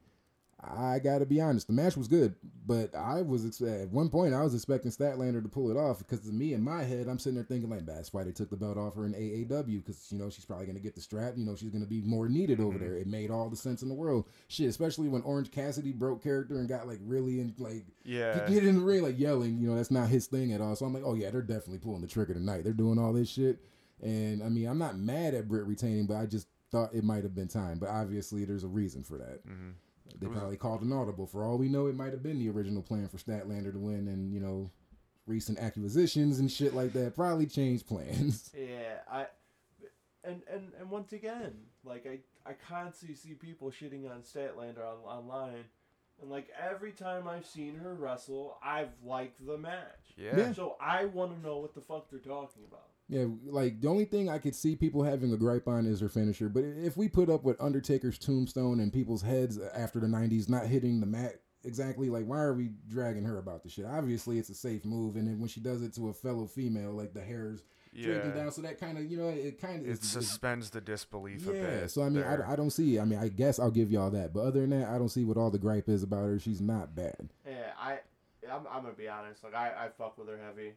I 0.58 0.98
gotta 1.00 1.26
be 1.26 1.38
honest, 1.40 1.66
the 1.66 1.74
match 1.74 1.98
was 1.98 2.08
good, 2.08 2.34
but 2.66 2.94
I 2.94 3.20
was 3.20 3.60
at 3.60 3.90
one 3.90 4.08
point 4.08 4.32
I 4.32 4.42
was 4.42 4.54
expecting 4.54 4.90
Statlander 4.90 5.42
to 5.42 5.48
pull 5.50 5.70
it 5.70 5.76
off 5.76 5.98
because 5.98 6.20
to 6.20 6.32
me 6.32 6.54
in 6.54 6.62
my 6.62 6.82
head 6.82 7.08
I'm 7.08 7.18
sitting 7.18 7.34
there 7.34 7.44
thinking 7.44 7.68
like 7.68 7.84
that's 7.84 8.12
why 8.14 8.24
they 8.24 8.32
took 8.32 8.48
the 8.48 8.56
belt 8.56 8.78
off 8.78 8.94
her 8.96 9.04
in 9.04 9.12
AAW 9.12 9.84
because 9.84 10.10
you 10.10 10.18
know 10.18 10.30
she's 10.30 10.46
probably 10.46 10.64
gonna 10.64 10.80
get 10.80 10.94
the 10.94 11.02
strap, 11.02 11.34
you 11.36 11.44
know 11.44 11.56
she's 11.56 11.68
gonna 11.68 11.84
be 11.84 12.00
more 12.00 12.28
needed 12.30 12.58
over 12.58 12.78
Mhm. 12.78 12.80
there. 12.80 12.94
It 12.96 13.06
made 13.06 13.30
all 13.30 13.50
the 13.50 13.56
sense 13.56 13.82
in 13.82 13.88
the 13.90 13.94
world. 13.94 14.24
Shit, 14.48 14.68
especially 14.70 15.08
when 15.08 15.20
Orange 15.22 15.50
Cassidy 15.50 15.92
broke 15.92 16.22
character 16.22 16.58
and 16.58 16.66
got 16.68 16.86
like 16.88 17.00
really 17.04 17.38
in 17.38 17.54
like 17.58 17.84
Yeah. 18.04 18.48
get 18.48 18.64
in 18.64 18.76
the 18.76 18.84
ring 18.84 19.02
like 19.02 19.18
yelling. 19.18 19.58
You 19.60 19.68
know, 19.68 19.76
that's 19.76 19.90
not 19.90 20.08
his 20.08 20.26
thing 20.26 20.52
at 20.52 20.62
all. 20.62 20.74
So 20.74 20.86
I'm 20.86 20.94
like, 20.94 21.04
oh 21.04 21.14
yeah, 21.14 21.30
they're 21.30 21.42
definitely 21.42 21.78
pulling 21.80 22.00
the 22.00 22.08
trigger 22.08 22.32
tonight. 22.32 22.64
They're 22.64 22.72
doing 22.72 22.98
all 22.98 23.12
this 23.12 23.28
shit, 23.28 23.60
and 24.02 24.42
I 24.42 24.48
mean, 24.48 24.66
I'm 24.68 24.78
not 24.78 24.96
mad 24.98 25.34
at 25.34 25.48
Britt 25.48 25.66
retaining, 25.66 26.06
but 26.06 26.16
I 26.16 26.24
just 26.24 26.48
thought 26.72 26.94
it 26.94 27.04
might 27.04 27.24
have 27.24 27.34
been 27.34 27.46
time. 27.46 27.78
But 27.78 27.90
obviously, 27.90 28.46
there's 28.46 28.64
a 28.64 28.68
reason 28.68 29.04
for 29.04 29.18
that. 29.18 29.40
hmm 29.44 29.70
They 30.20 30.26
probably 30.26 30.56
called 30.56 30.82
an 30.82 30.92
audible. 30.92 31.26
For 31.26 31.44
all 31.44 31.58
we 31.58 31.68
know, 31.68 31.86
it 31.86 31.96
might 31.96 32.12
have 32.12 32.22
been 32.22 32.38
the 32.38 32.48
original 32.48 32.82
plan 32.82 33.08
for 33.08 33.18
Statlander 33.18 33.72
to 33.72 33.78
win, 33.78 34.08
and 34.08 34.32
you 34.32 34.40
know, 34.40 34.70
recent 35.26 35.58
acquisitions 35.58 36.38
and 36.38 36.50
shit 36.50 36.74
like 36.74 36.92
that 36.94 37.14
probably 37.14 37.46
changed 37.46 37.86
plans. 37.86 38.50
Yeah, 38.58 39.00
I 39.10 39.26
and 40.24 40.42
and 40.52 40.72
and 40.78 40.90
once 40.90 41.12
again, 41.12 41.52
like 41.84 42.06
I 42.06 42.20
I 42.48 42.54
constantly 42.54 43.16
see 43.16 43.34
people 43.34 43.70
shitting 43.70 44.10
on 44.10 44.22
Statlander 44.22 44.84
on, 44.84 44.98
online, 45.06 45.64
and 46.20 46.30
like 46.30 46.48
every 46.58 46.92
time 46.92 47.28
I've 47.28 47.46
seen 47.46 47.76
her 47.76 47.94
wrestle, 47.94 48.58
I've 48.62 48.90
liked 49.04 49.44
the 49.46 49.58
match. 49.58 50.14
Yeah. 50.16 50.36
Yeah. 50.36 50.52
So 50.52 50.76
I 50.80 51.04
want 51.06 51.36
to 51.36 51.46
know 51.46 51.58
what 51.58 51.74
the 51.74 51.80
fuck 51.80 52.10
they're 52.10 52.18
talking 52.18 52.62
about. 52.66 52.88
Yeah, 53.08 53.26
like 53.46 53.80
the 53.80 53.88
only 53.88 54.04
thing 54.04 54.28
I 54.28 54.38
could 54.38 54.54
see 54.54 54.74
people 54.74 55.02
having 55.04 55.32
a 55.32 55.36
gripe 55.36 55.68
on 55.68 55.86
is 55.86 56.00
her 56.00 56.08
finisher. 56.08 56.48
But 56.48 56.64
if 56.64 56.96
we 56.96 57.08
put 57.08 57.30
up 57.30 57.44
with 57.44 57.60
Undertaker's 57.60 58.18
tombstone 58.18 58.80
and 58.80 58.92
people's 58.92 59.22
heads 59.22 59.58
after 59.74 60.00
the 60.00 60.08
'90s 60.08 60.48
not 60.48 60.66
hitting 60.66 60.98
the 61.00 61.06
mat 61.06 61.36
exactly, 61.64 62.10
like 62.10 62.26
why 62.26 62.38
are 62.40 62.54
we 62.54 62.70
dragging 62.88 63.24
her 63.24 63.38
about 63.38 63.62
the 63.62 63.68
shit? 63.68 63.84
Obviously, 63.84 64.38
it's 64.38 64.48
a 64.50 64.54
safe 64.54 64.84
move, 64.84 65.14
and 65.16 65.28
then 65.28 65.38
when 65.38 65.48
she 65.48 65.60
does 65.60 65.82
it 65.82 65.94
to 65.94 66.08
a 66.08 66.12
fellow 66.12 66.46
female, 66.46 66.90
like 66.92 67.14
the 67.14 67.22
hair's 67.22 67.62
drinking 67.94 68.30
Yeah. 68.30 68.34
down, 68.42 68.50
so 68.50 68.62
that 68.62 68.80
kind 68.80 68.98
of 68.98 69.08
you 69.08 69.16
know 69.18 69.28
it 69.28 69.60
kind 69.60 69.82
of 69.86 69.88
It 69.88 70.02
suspends 70.02 70.70
the 70.70 70.80
disbelief 70.80 71.48
a 71.48 71.54
yeah. 71.54 71.86
So 71.86 72.02
I 72.02 72.08
mean. 72.08 72.24
I, 72.24 72.52
I 72.52 72.56
don't 72.56 72.70
see. 72.70 72.98
I 72.98 73.04
mean, 73.04 73.20
I 73.20 73.28
guess 73.28 73.60
I'll 73.60 73.70
give 73.70 73.92
y'all 73.92 74.10
that, 74.10 74.34
but 74.34 74.40
other 74.40 74.62
than 74.62 74.70
that, 74.70 74.88
I 74.88 74.98
don't 74.98 75.10
see 75.10 75.24
what 75.24 75.36
all 75.36 75.50
the 75.52 75.58
gripe 75.60 75.88
is 75.88 76.02
about 76.02 76.24
her. 76.24 76.38
She's 76.40 76.60
not 76.60 76.96
bad. 76.96 77.28
Yeah, 77.46 77.70
I 77.80 78.00
I'm, 78.52 78.66
I'm 78.68 78.82
gonna 78.82 78.94
be 78.94 79.08
honest. 79.08 79.44
Like 79.44 79.54
I 79.54 79.68
I 79.86 79.88
fuck 79.96 80.18
with 80.18 80.28
her 80.28 80.38
heavy. 80.44 80.72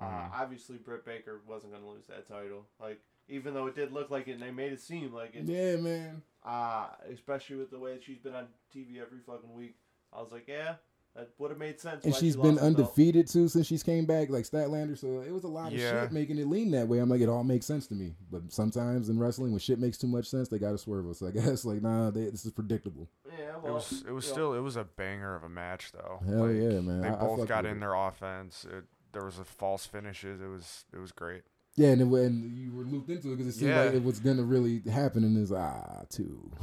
Uh, 0.00 0.04
Mhm. 0.04 0.30
obviously, 0.34 0.76
Britt 0.76 1.04
Baker 1.04 1.40
wasn't 1.46 1.72
gonna 1.72 1.88
lose 1.88 2.06
that 2.08 2.26
title. 2.26 2.66
Like 2.80 3.00
even 3.28 3.54
though 3.54 3.66
it 3.68 3.74
did 3.74 3.92
look 3.92 4.10
like 4.10 4.28
it, 4.28 4.32
and 4.32 4.42
they 4.42 4.50
made 4.50 4.72
it 4.72 4.80
seem 4.80 5.12
like 5.12 5.34
it. 5.34 5.44
Yeah, 5.44 5.76
man. 5.76 6.22
Uh, 6.44 6.88
especially 7.10 7.56
with 7.56 7.70
the 7.70 7.78
way 7.78 7.98
she's 8.00 8.18
been 8.18 8.34
on 8.34 8.48
TV 8.74 9.00
every 9.00 9.20
fucking 9.20 9.54
week. 9.54 9.76
I 10.12 10.20
was 10.20 10.30
like, 10.30 10.46
yeah, 10.46 10.74
that 11.14 11.30
would 11.38 11.50
have 11.50 11.58
made 11.58 11.80
sense. 11.80 12.04
And 12.04 12.12
why 12.12 12.18
she's 12.20 12.34
she 12.34 12.40
been 12.40 12.56
lost 12.56 12.60
belt. 12.60 12.76
undefeated 12.80 13.28
too 13.28 13.48
since 13.48 13.66
she's 13.66 13.82
came 13.82 14.04
back, 14.04 14.28
like 14.28 14.44
Statlander. 14.44 14.98
So 14.98 15.22
it 15.22 15.30
was 15.32 15.44
a 15.44 15.48
lot 15.48 15.72
of 15.72 15.78
Yeah. 15.78 16.02
shit 16.02 16.12
making 16.12 16.38
it 16.38 16.46
lean 16.48 16.70
that 16.72 16.86
way. 16.86 16.98
I'm 16.98 17.08
like, 17.08 17.22
it 17.22 17.28
all 17.30 17.44
makes 17.44 17.64
sense 17.64 17.86
to 17.86 17.94
me. 17.94 18.14
But 18.30 18.52
sometimes 18.52 19.08
in 19.08 19.18
wrestling, 19.18 19.52
when 19.52 19.58
shit 19.60 19.78
makes 19.78 19.96
too 19.96 20.06
much 20.08 20.26
sense, 20.28 20.48
they 20.48 20.58
gotta 20.58 20.76
swerve 20.76 21.08
us. 21.08 21.22
I 21.22 21.30
guess 21.60 21.64
like, 21.64 21.80
nah, 21.80 22.10
they, 22.10 22.28
this 22.28 22.44
is 22.44 22.52
predictable. 22.52 23.08
Yeah, 23.26 23.56
It 23.56 23.62
well, 23.62 23.74
was 23.74 24.04
it 24.06 24.10
was 24.12 24.24
you 24.26 24.30
know, 24.30 24.34
still 24.34 24.54
it 24.54 24.60
was 24.60 24.76
a 24.76 24.84
banger 24.84 25.34
of 25.34 25.44
a 25.44 25.48
match 25.48 25.92
though. 25.92 26.20
Hell 26.26 26.46
Like, 26.48 26.56
yeah, 26.56 26.80
man. 26.80 27.00
They 27.00 27.08
I- 27.08 27.14
I 27.14 27.20
both 27.20 27.38
fuck 27.38 27.48
got 27.48 27.64
in 27.64 27.78
it. 27.78 27.80
their 27.80 27.94
offense. 27.94 28.66
It, 28.66 28.84
there 29.14 29.24
was 29.24 29.38
a 29.38 29.44
false 29.44 29.86
finishes. 29.86 30.40
It 30.40 30.46
was 30.48 30.84
it 30.92 30.98
was 30.98 31.12
great. 31.12 31.42
Yeah, 31.76 31.88
and 31.88 32.00
then 32.02 32.10
when 32.10 32.52
you 32.54 32.72
were 32.72 32.84
looped 32.84 33.10
into 33.10 33.32
it 33.32 33.36
because 33.36 33.54
it 33.56 33.58
seemed 33.58 33.70
Yeah. 33.70 33.84
like 33.84 33.94
it 33.94 34.04
was 34.04 34.20
gonna 34.20 34.44
really 34.44 34.80
happen, 34.90 35.24
and 35.24 35.36
it's 35.36 35.50
ah 35.50 36.02
too. 36.10 36.50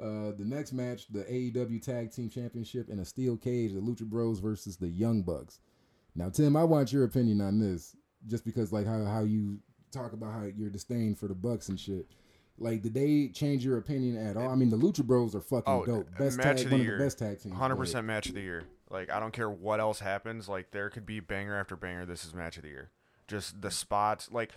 uh, 0.00 0.32
the 0.38 0.44
next 0.44 0.72
match, 0.72 1.06
the 1.10 1.24
AEW 1.24 1.82
Tag 1.82 2.10
Team 2.12 2.28
Championship 2.30 2.88
in 2.88 2.98
a 3.00 3.04
steel 3.04 3.36
cage, 3.36 3.72
the 3.72 3.80
Lucha 3.80 4.02
Bros 4.08 4.38
versus 4.38 4.76
the 4.76 4.88
Young 4.88 5.22
Bucks. 5.22 5.60
Now, 6.14 6.28
Tim, 6.30 6.56
I 6.56 6.64
want 6.64 6.92
your 6.92 7.04
opinion 7.04 7.40
on 7.40 7.58
this, 7.58 7.94
just 8.26 8.44
because 8.44 8.72
like 8.72 8.86
how 8.86 9.04
how 9.04 9.24
you 9.24 9.58
talk 9.92 10.12
about 10.12 10.32
how 10.32 10.44
your 10.44 10.70
disdain 10.70 11.14
for 11.14 11.26
the 11.28 11.34
Bucks 11.34 11.68
and 11.68 11.78
shit. 11.78 12.06
Like, 12.62 12.82
did 12.82 12.92
they 12.92 13.28
change 13.28 13.64
your 13.64 13.78
opinion 13.78 14.18
at 14.18 14.36
all? 14.36 14.50
I 14.50 14.54
mean, 14.54 14.68
the 14.68 14.76
Lucha 14.76 15.02
Bros 15.02 15.34
are 15.34 15.40
fucking 15.40 15.64
Oh, 15.72 15.84
dope. 15.86 16.18
Best 16.18 16.36
match 16.36 16.58
tag, 16.58 16.64
of 16.66 16.70
the 16.70 16.76
one 16.76 16.82
year. 16.84 16.92
of 16.94 16.98
the 16.98 17.04
best 17.06 17.18
tag 17.18 17.40
teams. 17.40 17.56
Hundred 17.56 17.76
percent 17.76 18.06
match 18.06 18.28
of 18.28 18.34
the 18.34 18.42
year. 18.42 18.64
Like 18.90 19.10
I 19.10 19.20
don't 19.20 19.32
care 19.32 19.48
what 19.50 19.80
else 19.80 20.00
happens. 20.00 20.48
Like 20.48 20.70
there 20.72 20.90
could 20.90 21.06
be 21.06 21.20
banger 21.20 21.56
after 21.56 21.76
banger. 21.76 22.04
This 22.06 22.24
is 22.24 22.34
match 22.34 22.56
of 22.56 22.62
the 22.64 22.68
year. 22.70 22.90
Just 23.28 23.60
the 23.62 23.70
spots. 23.70 24.30
Like 24.32 24.50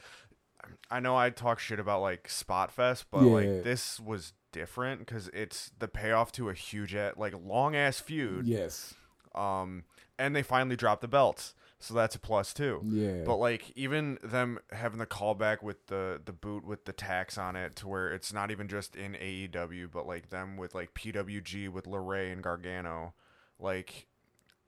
I 0.90 1.00
know 1.00 1.16
I 1.16 1.30
talk 1.30 1.60
shit 1.60 1.80
about 1.80 2.02
like 2.02 2.30
Spot 2.30 2.72
Fest, 2.72 3.06
but 3.12 3.24
Yeah. 3.24 3.32
like 3.32 3.64
this 3.64 4.00
was 4.00 4.34
different 4.52 5.00
because 5.00 5.30
it's 5.34 5.72
the 5.80 5.88
payoff 5.88 6.32
to 6.34 6.50
a 6.50 6.54
huge 6.54 6.96
at 6.96 7.18
like 7.20 7.34
long 7.44 7.76
ass 7.76 8.00
feud. 8.00 8.48
Yes. 8.48 8.94
Um, 9.36 9.84
and 10.20 10.36
they 10.36 10.44
finally 10.44 10.76
dropped 10.76 11.02
the 11.02 11.08
belts, 11.08 11.56
so 11.80 11.94
that's 11.96 12.16
a 12.16 12.20
plus 12.20 12.54
too. 12.54 12.82
Yeah. 12.86 13.24
But 13.26 13.38
like 13.38 13.72
even 13.76 14.20
them 14.24 14.60
having 14.72 15.00
the 15.00 15.06
callback 15.08 15.62
with 15.64 15.88
the 15.88 16.22
the 16.24 16.32
boot 16.34 16.64
with 16.66 16.86
the 16.86 16.94
tax 16.94 17.38
on 17.38 17.56
it 17.56 17.76
to 17.78 17.88
where 17.88 18.12
it's 18.14 18.32
not 18.32 18.52
even 18.52 18.68
just 18.68 18.96
in 18.96 19.14
AEW, 19.14 19.92
but 19.92 20.08
like 20.08 20.30
them 20.30 20.56
with 20.56 20.74
like 20.76 20.94
PWG 20.94 21.68
with 21.70 21.86
LeRae 21.86 22.32
and 22.32 22.44
Gargano, 22.44 23.16
like 23.60 24.06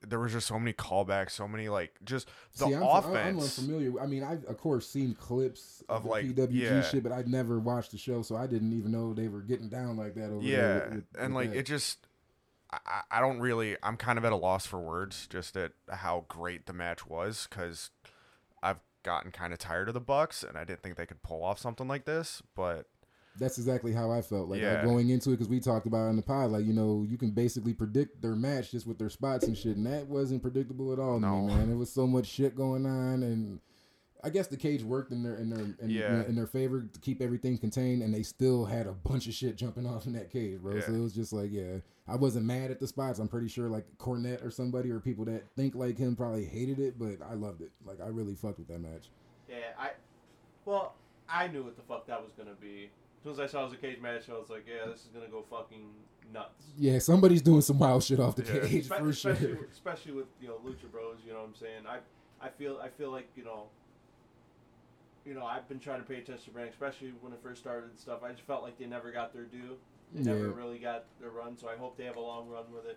there 0.08 0.18
was 0.20 0.32
just 0.32 0.46
so 0.46 0.58
many 0.58 0.72
callbacks, 0.72 1.32
so 1.32 1.48
many 1.48 1.68
like 1.68 1.94
just 2.04 2.28
the 2.56 2.66
See, 2.66 2.74
I'm, 2.74 2.82
offense. 2.82 3.16
I'm 3.16 3.38
unfamiliar. 3.40 4.00
I 4.00 4.06
mean, 4.06 4.22
I've 4.22 4.44
of 4.44 4.56
course 4.58 4.88
seen 4.88 5.14
clips 5.14 5.82
of, 5.88 6.04
Of, 6.04 6.04
like, 6.06 6.26
PWG 6.26 6.48
yeah. 6.52 6.80
shit, 6.82 7.02
but 7.02 7.12
I'd 7.12 7.28
never 7.28 7.58
watched 7.58 7.90
the 7.92 7.98
show, 7.98 8.22
so 8.22 8.36
I 8.36 8.46
didn't 8.46 8.72
even 8.72 8.92
know 8.92 9.12
they 9.14 9.28
were 9.28 9.40
getting 9.42 9.68
down 9.68 9.96
like 9.96 10.14
that 10.14 10.30
over 10.30 10.42
yeah, 10.44 10.56
there. 10.56 10.84
with- 10.86 10.94
with- 10.94 11.04
and 11.18 11.34
with 11.34 11.44
like 11.46 11.52
that. 11.54 11.58
it 11.60 11.66
just. 11.66 12.06
I, 12.70 12.78
I- 12.86 13.02
I 13.18 13.20
don't 13.20 13.38
really. 13.40 13.76
I'm 13.82 13.96
kind 13.96 14.18
of 14.18 14.24
at 14.24 14.32
a 14.32 14.36
loss 14.36 14.66
for 14.66 14.78
words, 14.80 15.26
just 15.28 15.56
at 15.56 15.72
how 15.90 16.24
great 16.28 16.66
the 16.66 16.72
match 16.72 17.06
was, 17.06 17.46
because 17.48 17.90
I've 18.62 18.80
gotten 19.04 19.30
kind 19.30 19.52
of 19.52 19.58
tired 19.60 19.88
of 19.88 19.94
the 19.94 20.00
Bucks, 20.00 20.42
and 20.42 20.58
I 20.58 20.64
didn't 20.64 20.82
think 20.82 20.96
they 20.96 21.06
could 21.06 21.22
pull 21.22 21.44
off 21.44 21.58
something 21.60 21.86
like 21.86 22.04
this. 22.06 22.42
But 22.56 22.86
That's 23.38 23.58
exactly 23.58 23.92
how 23.92 24.10
I 24.10 24.22
felt. 24.22 24.48
Like 24.48 24.60
Yeah. 24.60 24.84
going 24.84 25.10
into 25.10 25.30
it 25.30 25.34
because 25.34 25.48
we 25.48 25.60
talked 25.60 25.86
about 25.86 26.06
it 26.06 26.10
in 26.10 26.16
the 26.16 26.22
pod. 26.22 26.50
Like 26.50 26.64
you 26.64 26.72
know, 26.72 27.04
you 27.08 27.16
can 27.18 27.30
basically 27.30 27.74
predict 27.74 28.22
their 28.22 28.34
match 28.36 28.70
just 28.70 28.86
with 28.86 28.98
their 28.98 29.10
spots 29.10 29.46
and 29.46 29.56
shit, 29.56 29.76
and 29.76 29.86
that 29.86 30.06
wasn't 30.08 30.42
predictable 30.42 30.92
at 30.92 30.98
all. 30.98 31.18
No. 31.20 31.42
me, 31.42 31.54
man. 31.54 31.68
There 31.68 31.76
was 31.76 31.92
so 31.92 32.06
much 32.06 32.26
shit 32.26 32.54
going 32.56 32.86
on, 32.86 33.22
and 33.22 33.60
I 34.24 34.30
guess 34.30 34.48
the 34.48 34.56
cage 34.56 34.82
worked 34.82 35.12
in 35.12 35.22
their 35.22 35.36
in 35.36 35.50
their 35.50 35.60
in, 35.80 35.90
Yeah. 35.90 36.24
in 36.24 36.34
their 36.34 36.46
favor 36.46 36.82
to 36.82 37.00
keep 37.00 37.20
everything 37.22 37.58
contained, 37.58 38.02
and 38.02 38.12
they 38.12 38.22
still 38.22 38.64
had 38.64 38.86
a 38.86 38.92
bunch 38.92 39.26
of 39.28 39.34
shit 39.34 39.56
jumping 39.56 39.86
off 39.86 40.06
in 40.06 40.14
that 40.14 40.30
cage, 40.30 40.60
bro. 40.60 40.80
So 40.80 40.92
it 40.92 41.00
was 41.00 41.14
just 41.14 41.32
like, 41.32 41.52
yeah, 41.52 41.78
I 42.08 42.16
wasn't 42.16 42.46
mad 42.46 42.70
at 42.70 42.80
the 42.80 42.86
spots. 42.86 43.18
I'm 43.18 43.28
pretty 43.28 43.48
sure 43.48 43.68
like 43.68 43.84
Cornette 43.98 44.44
or 44.44 44.50
somebody 44.50 44.90
or 44.90 44.98
people 45.00 45.24
that 45.26 45.44
think 45.56 45.74
like 45.74 45.98
him 45.98 46.16
probably 46.16 46.44
hated 46.44 46.78
it, 46.78 46.98
but 46.98 47.20
I 47.22 47.34
loved 47.34 47.60
it. 47.60 47.70
Like 47.84 48.00
I 48.00 48.08
really 48.08 48.34
fucked 48.34 48.58
with 48.58 48.68
that 48.68 48.80
match. 48.80 49.10
Yeah, 49.48 49.56
I. 49.78 49.90
Well, 50.64 50.94
I 51.28 51.46
knew 51.48 51.62
what 51.62 51.76
the 51.76 51.82
fuck 51.82 52.06
that 52.08 52.20
was 52.22 52.32
gonna 52.36 52.56
be. 52.60 52.90
As 53.28 53.34
soon 53.36 53.44
as 53.44 53.50
I 53.50 53.52
saw 53.52 53.62
it 53.62 53.64
was 53.64 53.72
a 53.72 53.76
cage 53.78 54.00
match, 54.00 54.28
I 54.30 54.34
was 54.38 54.50
like, 54.50 54.66
yeah, 54.68 54.86
this 54.88 55.00
is 55.00 55.08
gonna 55.12 55.26
go 55.26 55.42
fucking 55.50 55.82
nuts. 56.32 56.66
Yeah, 56.78 57.00
somebody's 57.00 57.42
doing 57.42 57.60
some 57.60 57.76
wild 57.76 58.04
shit 58.04 58.20
off 58.20 58.36
the 58.36 58.44
Yeah. 58.44 58.68
cage 58.68 58.88
Espe- 58.88 58.98
for 59.00 59.12
sure. 59.12 59.32
especially, 59.32 59.58
especially 59.72 60.12
with 60.12 60.26
you 60.40 60.46
know 60.46 60.60
Lucha 60.64 60.88
Bros. 60.92 61.16
You 61.26 61.32
know 61.32 61.40
what 61.40 61.48
I'm 61.48 61.54
saying? 61.56 61.86
I 61.88 61.98
I 62.40 62.50
feel 62.50 62.78
I 62.80 62.88
feel 62.88 63.10
like 63.10 63.28
you 63.34 63.42
know. 63.44 63.64
You 65.24 65.34
know, 65.34 65.44
I've 65.44 65.68
been 65.68 65.80
trying 65.80 65.98
to 66.00 66.06
pay 66.06 66.18
attention 66.18 66.44
to 66.44 66.50
brand, 66.52 66.70
especially 66.70 67.12
when 67.20 67.32
it 67.32 67.40
first 67.42 67.60
started 67.60 67.90
and 67.90 67.98
stuff. 67.98 68.22
I 68.22 68.30
just 68.30 68.42
felt 68.42 68.62
like 68.62 68.78
they 68.78 68.86
never 68.86 69.10
got 69.10 69.32
their 69.34 69.42
due. 69.42 69.76
They 70.14 70.22
never 70.22 70.50
really 70.50 70.78
got 70.78 71.06
their 71.20 71.30
run, 71.30 71.58
so 71.58 71.68
I 71.68 71.74
hope 71.76 71.96
they 71.96 72.04
have 72.04 72.14
a 72.14 72.20
long 72.20 72.48
run 72.48 72.66
with 72.72 72.86
it. 72.86 72.96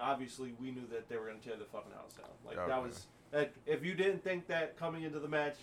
Obviously, 0.00 0.54
we 0.60 0.70
knew 0.70 0.86
that 0.92 1.08
they 1.08 1.16
were 1.16 1.26
going 1.26 1.40
to 1.40 1.48
tear 1.48 1.56
the 1.56 1.64
fucking 1.64 1.90
house 1.90 2.12
down. 2.12 2.28
Like 2.46 2.58
Oh, 2.58 2.68
that 2.68 2.76
yeah. 2.76 2.78
was 2.80 3.06
that. 3.32 3.52
If 3.66 3.84
you 3.84 3.94
didn't 3.96 4.22
think 4.22 4.46
that 4.46 4.76
coming 4.76 5.02
into 5.02 5.18
the 5.18 5.26
match, 5.26 5.56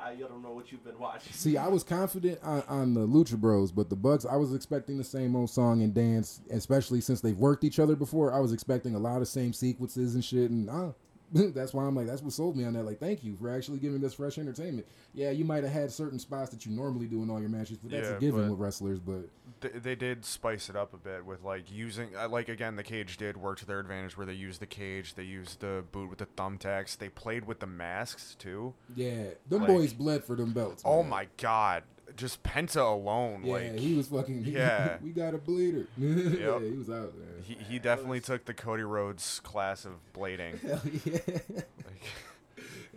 I, 0.00 0.10
I 0.10 0.14
don't 0.16 0.42
know 0.42 0.52
what 0.52 0.70
you've 0.72 0.84
been 0.84 0.98
watching. 0.98 1.32
See, 1.32 1.56
I 1.56 1.68
was 1.68 1.82
confident 1.82 2.38
on, 2.42 2.62
on 2.68 2.94
the 2.94 3.06
Lucha 3.06 3.36
Bros, 3.36 3.72
but 3.72 3.90
the 3.90 3.96
Bucks, 3.96 4.24
I 4.24 4.36
was 4.36 4.54
expecting 4.54 4.98
the 4.98 5.04
same 5.04 5.34
old 5.34 5.50
song 5.50 5.82
and 5.82 5.94
dance, 5.94 6.40
especially 6.50 7.00
since 7.00 7.20
they've 7.20 7.36
worked 7.36 7.64
each 7.64 7.78
other 7.78 7.96
before. 7.96 8.32
I 8.32 8.40
was 8.40 8.52
expecting 8.52 8.94
a 8.94 8.98
lot 8.98 9.22
of 9.22 9.28
same 9.28 9.52
sequences 9.52 10.14
and 10.14 10.24
shit, 10.24 10.50
and 10.50 10.68
uh, 10.70 10.92
that's 11.54 11.72
why 11.72 11.84
I'm 11.84 11.94
like, 11.94 12.06
that's 12.06 12.22
what 12.22 12.32
sold 12.32 12.56
me 12.56 12.64
on 12.64 12.74
that. 12.74 12.84
Like, 12.84 12.98
thank 13.00 13.24
you 13.24 13.36
for 13.36 13.50
actually 13.50 13.78
giving 13.78 14.04
us 14.04 14.14
fresh 14.14 14.38
entertainment. 14.38 14.86
Yeah, 15.14 15.30
you 15.30 15.44
might 15.44 15.64
have 15.64 15.72
had 15.72 15.90
certain 15.90 16.18
spots 16.18 16.50
that 16.50 16.66
you 16.66 16.72
normally 16.72 17.06
do 17.06 17.22
in 17.22 17.30
all 17.30 17.40
your 17.40 17.48
matches, 17.48 17.78
but 17.78 17.90
that's 17.90 18.08
Yeah, 18.08 18.16
a 18.16 18.20
given 18.20 18.50
with 18.50 18.58
wrestlers. 18.58 18.98
But 18.98 19.28
They, 19.60 19.78
they 19.78 19.94
did 19.94 20.24
spice 20.24 20.68
it 20.68 20.76
up 20.76 20.92
a 20.94 20.98
bit 20.98 21.24
with 21.24 21.42
like 21.42 21.70
using 21.70 22.10
uh, 22.16 22.28
like 22.28 22.48
again 22.48 22.76
the 22.76 22.82
cage 22.82 23.16
did 23.16 23.36
work 23.36 23.58
to 23.60 23.66
their 23.66 23.80
advantage 23.80 24.16
where 24.16 24.26
they 24.26 24.32
used 24.32 24.60
the 24.60 24.66
cage 24.66 25.14
they 25.14 25.22
used 25.22 25.60
the 25.60 25.84
boot 25.92 26.10
with 26.10 26.18
the 26.18 26.26
thumbtacks 26.26 26.96
they 26.98 27.08
played 27.08 27.46
with 27.46 27.60
the 27.60 27.66
masks 27.66 28.34
too 28.38 28.74
yeah, 28.96 29.24
them 29.48 29.60
Like- 29.60 29.68
boys 29.68 29.92
bled 29.92 30.24
for 30.24 30.34
them 30.36 30.52
belts. 30.52 30.82
oh 30.84 31.02
my 31.02 31.28
god 31.36 31.84
just 32.16 32.42
penta 32.42 32.80
alone 32.92 33.42
Yeah, 33.44 33.52
like 33.54 33.78
he 33.78 33.94
was 33.94 34.08
fucking. 34.08 34.44
Yeah. 34.46 34.96
we 35.02 35.10
got 35.10 35.34
a 35.34 35.38
bleeder. 35.38 35.86
yeah, 35.98 36.58
he 36.60 36.76
was 36.76 36.90
out 36.90 37.12
there. 37.16 37.42
he, 37.42 37.54
he 37.68 37.78
definitely 37.78 38.20
took 38.20 38.44
the 38.44 38.54
Cody 38.54 38.82
Rhodes 38.82 39.40
class 39.40 39.84
of 39.84 39.92
blading 40.14 40.60
Hell 40.60 40.80
yeah. 41.04 41.18
like, 41.86 42.04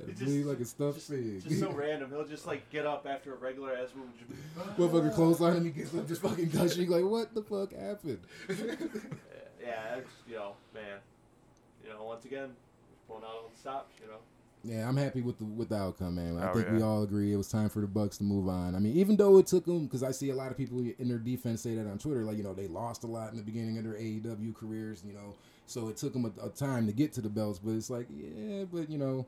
It 0.07 0.17
bleed 0.17 0.17
just- 0.17 0.45
like 0.48 0.60
a 0.60 0.65
stuffed 0.65 0.95
just, 0.98 1.10
pig. 1.12 1.43
just 1.43 1.60
so 1.60 1.72
random. 1.72 2.10
He'll 2.12 2.25
just 2.25 2.45
like 2.45 2.69
get 2.69 2.86
up 2.86 3.05
after 3.10 3.34
a 3.34 3.38
regular 3.38 3.72
ass 3.75 3.89
move. 3.95 4.07
and 4.07 4.17
just 4.17 4.29
be, 4.29 4.36
ah. 4.60 4.74
Motherfucker 4.77 5.13
clothesline 5.15 5.57
him, 5.57 5.65
he 5.65 5.72
gets 5.72 5.95
up 5.95 6.07
just 6.07 6.22
fucking 6.22 6.50
gushing 6.50 6.89
like, 6.89 7.03
what 7.05 7.34
the 7.34 7.41
fuck 7.41 7.72
happened? 7.74 8.19
Yeah, 8.50 9.95
it's, 9.98 10.10
you 10.29 10.36
know, 10.36 10.53
man. 10.74 11.00
You 11.84 11.91
know, 11.91 12.03
once 12.03 12.25
again, 12.25 12.50
pulling 13.07 13.24
out 13.24 13.29
all 13.29 13.50
the 13.53 13.60
stops. 13.60 13.93
You 14.01 14.07
know. 14.12 14.17
Yeah, 14.65 14.88
I'm 14.88 14.98
happy 14.98 15.22
with 15.22 15.38
the 15.38 15.45
with 15.45 15.69
the 15.69 15.75
outcome, 15.77 16.15
man. 16.15 16.38
I 16.38 16.50
Oh, 16.50 16.53
think 16.53 16.69
we 16.72 16.81
all 16.81 17.03
agree 17.03 17.31
it 17.34 17.38
was 17.38 17.48
time 17.50 17.69
for 17.69 17.79
the 17.81 17.88
Bucks 17.88 18.17
to 18.17 18.24
move 18.24 18.48
on. 18.50 18.75
I 18.75 18.79
mean, 18.79 18.95
even 18.98 19.15
though 19.15 19.38
it 19.38 19.48
took 19.48 19.65
them, 19.65 19.86
because 19.86 20.03
I 20.03 20.12
see 20.12 20.29
a 20.31 20.36
lot 20.36 20.51
of 20.51 20.57
people 20.57 20.79
in 20.79 21.07
their 21.07 21.17
defense 21.19 21.62
say 21.62 21.75
that 21.75 21.88
on 21.88 21.98
Twitter, 21.98 22.24
like 22.24 22.38
you 22.38 22.43
know 22.43 22.53
they 22.53 22.67
lost 22.67 23.03
a 23.03 23.07
lot 23.07 23.31
in 23.31 23.38
the 23.38 23.43
beginning 23.43 23.77
of 23.77 23.84
their 23.84 23.93
AEW 23.93 24.53
careers, 24.55 25.03
you 25.05 25.13
know, 25.13 25.36
so 25.67 25.88
it 25.89 25.98
took 25.98 26.13
them 26.13 26.25
a, 26.25 26.45
a 26.45 26.50
time 26.50 26.88
to 26.88 26.93
get 26.93 27.13
to 27.13 27.22
the 27.22 27.29
belts. 27.29 27.60
But 27.60 27.72
it's 27.75 27.89
like, 27.89 28.07
yeah, 28.10 28.63
but 28.72 28.89
you 28.89 28.98
know, 28.98 29.25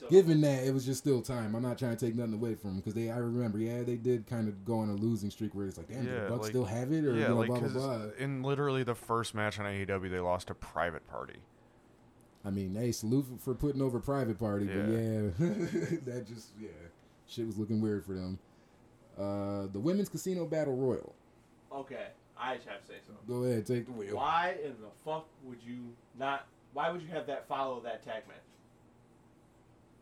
So, 0.00 0.08
given 0.08 0.40
that 0.40 0.64
it 0.64 0.72
was 0.74 0.84
just 0.84 1.00
still 1.00 1.22
time, 1.22 1.54
I'm 1.54 1.62
not 1.62 1.78
trying 1.78 1.96
to 1.96 2.06
take 2.06 2.14
nothing 2.16 2.34
away 2.34 2.54
from 2.54 2.70
them 2.70 2.76
because 2.78 2.94
they, 2.94 3.10
I 3.10 3.18
remember, 3.18 3.58
yeah, 3.58 3.82
they 3.82 3.96
did 3.96 4.26
kind 4.26 4.48
of 4.48 4.64
go 4.64 4.78
on 4.80 4.88
a 4.88 4.94
losing 4.94 5.30
streak 5.30 5.54
where 5.54 5.66
it's 5.66 5.76
like, 5.78 5.88
damn, 5.88 6.04
Yeah, 6.06 6.24
the 6.24 6.28
Bucks 6.30 6.42
like- 6.42 6.50
still 6.50 6.64
have 6.64 6.90
it, 6.92 7.04
or 7.04 7.14
yeah 7.14 7.22
you 7.22 7.28
know, 7.28 7.36
like 7.36 7.48
blah 7.48 7.58
blah 7.60 7.68
'cause 7.68 7.72
blah. 7.76 8.00
in 8.18 8.42
literally 8.42 8.82
the 8.82 8.94
first 8.94 9.34
match 9.34 9.58
on 9.60 9.66
AEW 9.66 10.10
they 10.10 10.18
lost 10.20 10.48
to 10.48 10.54
Private 10.54 11.06
Party 11.08 11.38
I 12.44 12.50
mean, 12.50 12.74
hey, 12.74 12.92
salute 12.92 13.26
for, 13.38 13.54
putting 13.54 13.80
over 13.80 14.00
Private 14.00 14.38
Party, 14.38 14.66
but 14.66 14.74
yeah, 14.74 15.20
that 16.06 16.24
just 16.26 16.48
yeah, 16.60 16.68
shit 17.28 17.46
was 17.46 17.56
looking 17.56 17.80
weird 17.80 18.04
for 18.04 18.14
them. 18.14 18.38
Uh, 19.16 19.66
the 19.72 19.78
women's 19.78 20.08
casino 20.08 20.44
battle 20.44 20.74
royal. 20.74 21.14
Okay, 21.72 22.08
I 22.36 22.56
just 22.56 22.68
have 22.68 22.80
to 22.80 22.86
say 22.86 22.94
something. 23.06 23.24
Go 23.28 23.44
ahead, 23.44 23.66
take 23.66 23.86
the 23.86 23.92
wheel. 23.92 24.16
Why 24.16 24.56
in 24.62 24.72
the 24.72 24.90
fuck 25.04 25.26
would 25.44 25.62
you 25.64 25.94
not? 26.18 26.46
Why 26.72 26.90
would 26.90 27.02
you 27.02 27.08
have 27.08 27.26
that 27.28 27.46
follow 27.46 27.80
that 27.80 28.04
tag 28.04 28.26
match? 28.26 28.38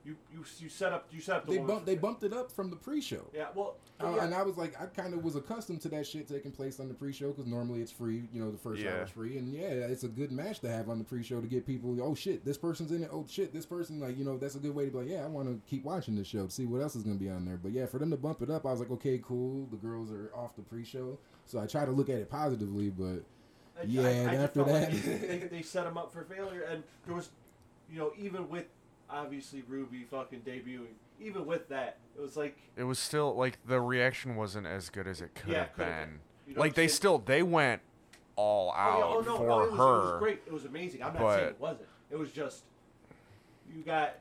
You 0.02 0.16
you 0.32 0.42
you 0.58 0.68
set 0.70 0.92
up 0.94 1.08
you 1.12 1.20
set 1.20 1.36
up 1.36 1.46
the 1.46 1.52
They 1.52 1.58
bumped 1.58 1.84
they 1.86 1.94
bumped 1.94 2.22
it 2.22 2.32
up 2.32 2.50
from 2.50 2.70
the 2.70 2.76
pre-show. 2.76 3.22
Yeah, 3.34 3.48
well, 3.54 3.76
Uh, 4.02 4.14
yeah, 4.16 4.24
And 4.24 4.34
I 4.34 4.42
was 4.42 4.56
like, 4.56 4.80
I 4.80 4.86
kind 4.86 5.12
of 5.12 5.22
was 5.22 5.36
accustomed 5.36 5.82
to 5.82 5.90
that 5.90 6.06
shit 6.06 6.26
taking 6.26 6.52
place 6.52 6.80
on 6.80 6.88
the 6.88 6.94
pre-show 6.94 7.28
because 7.32 7.44
normally 7.46 7.82
it's 7.82 7.92
free. 7.92 8.22
You 8.32 8.40
know, 8.42 8.50
the 8.50 8.56
first 8.56 8.80
Yeah. 8.80 8.92
hour 8.94 9.02
is 9.04 9.10
free, 9.10 9.36
and 9.36 9.52
yeah, 9.52 9.68
it's 9.68 10.02
a 10.04 10.08
good 10.08 10.32
match 10.32 10.60
to 10.60 10.70
have 10.70 10.88
on 10.88 10.96
the 10.98 11.04
pre-show 11.04 11.42
to 11.42 11.46
get 11.46 11.66
people. 11.66 12.00
Oh 12.02 12.14
shit, 12.14 12.46
this 12.46 12.56
person's 12.56 12.92
in 12.92 13.02
it. 13.02 13.10
Oh 13.12 13.26
shit, 13.28 13.52
this 13.52 13.66
person. 13.66 14.00
Like 14.00 14.16
you 14.16 14.24
know, 14.24 14.38
that's 14.38 14.54
a 14.54 14.58
good 14.58 14.74
way 14.74 14.86
to 14.86 14.90
be 14.90 14.98
like, 14.98 15.08
yeah, 15.10 15.22
I 15.22 15.26
want 15.28 15.48
to 15.48 15.60
keep 15.68 15.84
watching 15.84 16.16
this 16.16 16.26
show 16.26 16.46
to 16.46 16.50
see 16.50 16.64
what 16.64 16.80
else 16.80 16.96
is 16.96 17.02
gonna 17.02 17.16
be 17.16 17.28
on 17.28 17.44
there. 17.44 17.58
But 17.58 17.72
yeah, 17.72 17.84
for 17.84 17.98
them 17.98 18.10
to 18.10 18.16
bump 18.16 18.40
it 18.40 18.48
up, 18.48 18.64
I 18.64 18.70
was 18.70 18.80
like, 18.80 18.90
okay, 18.92 19.20
cool. 19.22 19.66
The 19.70 19.76
girls 19.76 20.10
are 20.10 20.30
off 20.34 20.56
the 20.56 20.62
pre-show, 20.62 21.18
so 21.44 21.58
I 21.60 21.66
try 21.66 21.84
to 21.84 21.90
look 21.92 22.08
at 22.08 22.16
it 22.18 22.30
positively, 22.30 22.88
but. 22.88 23.22
I- 23.76 23.82
I- 23.82 23.84
yeah, 23.86 24.02
I 24.02 24.08
and 24.08 24.42
after 24.42 24.64
felt 24.64 24.68
like 24.80 24.90
that- 24.92 25.20
they, 25.28 25.38
they 25.56 25.62
set 25.62 25.86
him 25.86 25.96
up 25.98 26.10
for 26.12 26.22
failure, 26.24 26.62
and 26.62 26.82
there 27.06 27.14
was, 27.14 27.30
you 27.90 27.98
know, 27.98 28.12
even 28.18 28.48
with 28.50 28.66
obviously 29.12 29.62
Ruby 29.68 30.04
fucking 30.10 30.40
debuting, 30.40 30.94
even 31.20 31.46
with 31.46 31.68
that, 31.68 31.98
it 32.16 32.20
was 32.20 32.36
like 32.36 32.56
it 32.76 32.84
was 32.84 32.98
still 32.98 33.34
like 33.34 33.58
the 33.66 33.80
reaction 33.80 34.36
wasn't 34.36 34.66
as 34.66 34.90
good 34.90 35.06
as 35.06 35.20
it 35.20 35.34
could 35.34 35.50
Yeah, 35.50 35.58
have 35.64 35.76
been 35.76 35.86
been. 35.88 36.20
You 36.48 36.54
know, 36.54 36.60
like 36.60 36.74
they 36.74 36.84
it's- 36.84 36.96
still 36.96 37.18
they 37.18 37.42
went 37.42 37.82
all 38.36 38.72
Oh, 38.74 38.78
yeah, 38.78 38.94
oh, 38.96 39.02
out 39.02 39.16
oh, 39.16 39.20
no, 39.20 39.36
for 39.36 39.46
no, 39.48 39.60
it 39.62 39.70
was, 39.70 39.78
her 39.78 39.84
It 39.84 40.12
was 40.12 40.18
great. 40.20 40.42
It 40.46 40.52
was 40.52 40.64
amazing. 40.64 41.02
I'm 41.02 41.12
not 41.14 41.22
but- 41.22 41.36
saying 41.36 41.48
it 41.50 41.60
wasn't. 41.60 41.88
It 42.10 42.18
was 42.18 42.32
just 42.32 42.64
you 43.74 43.82
got 43.82 44.14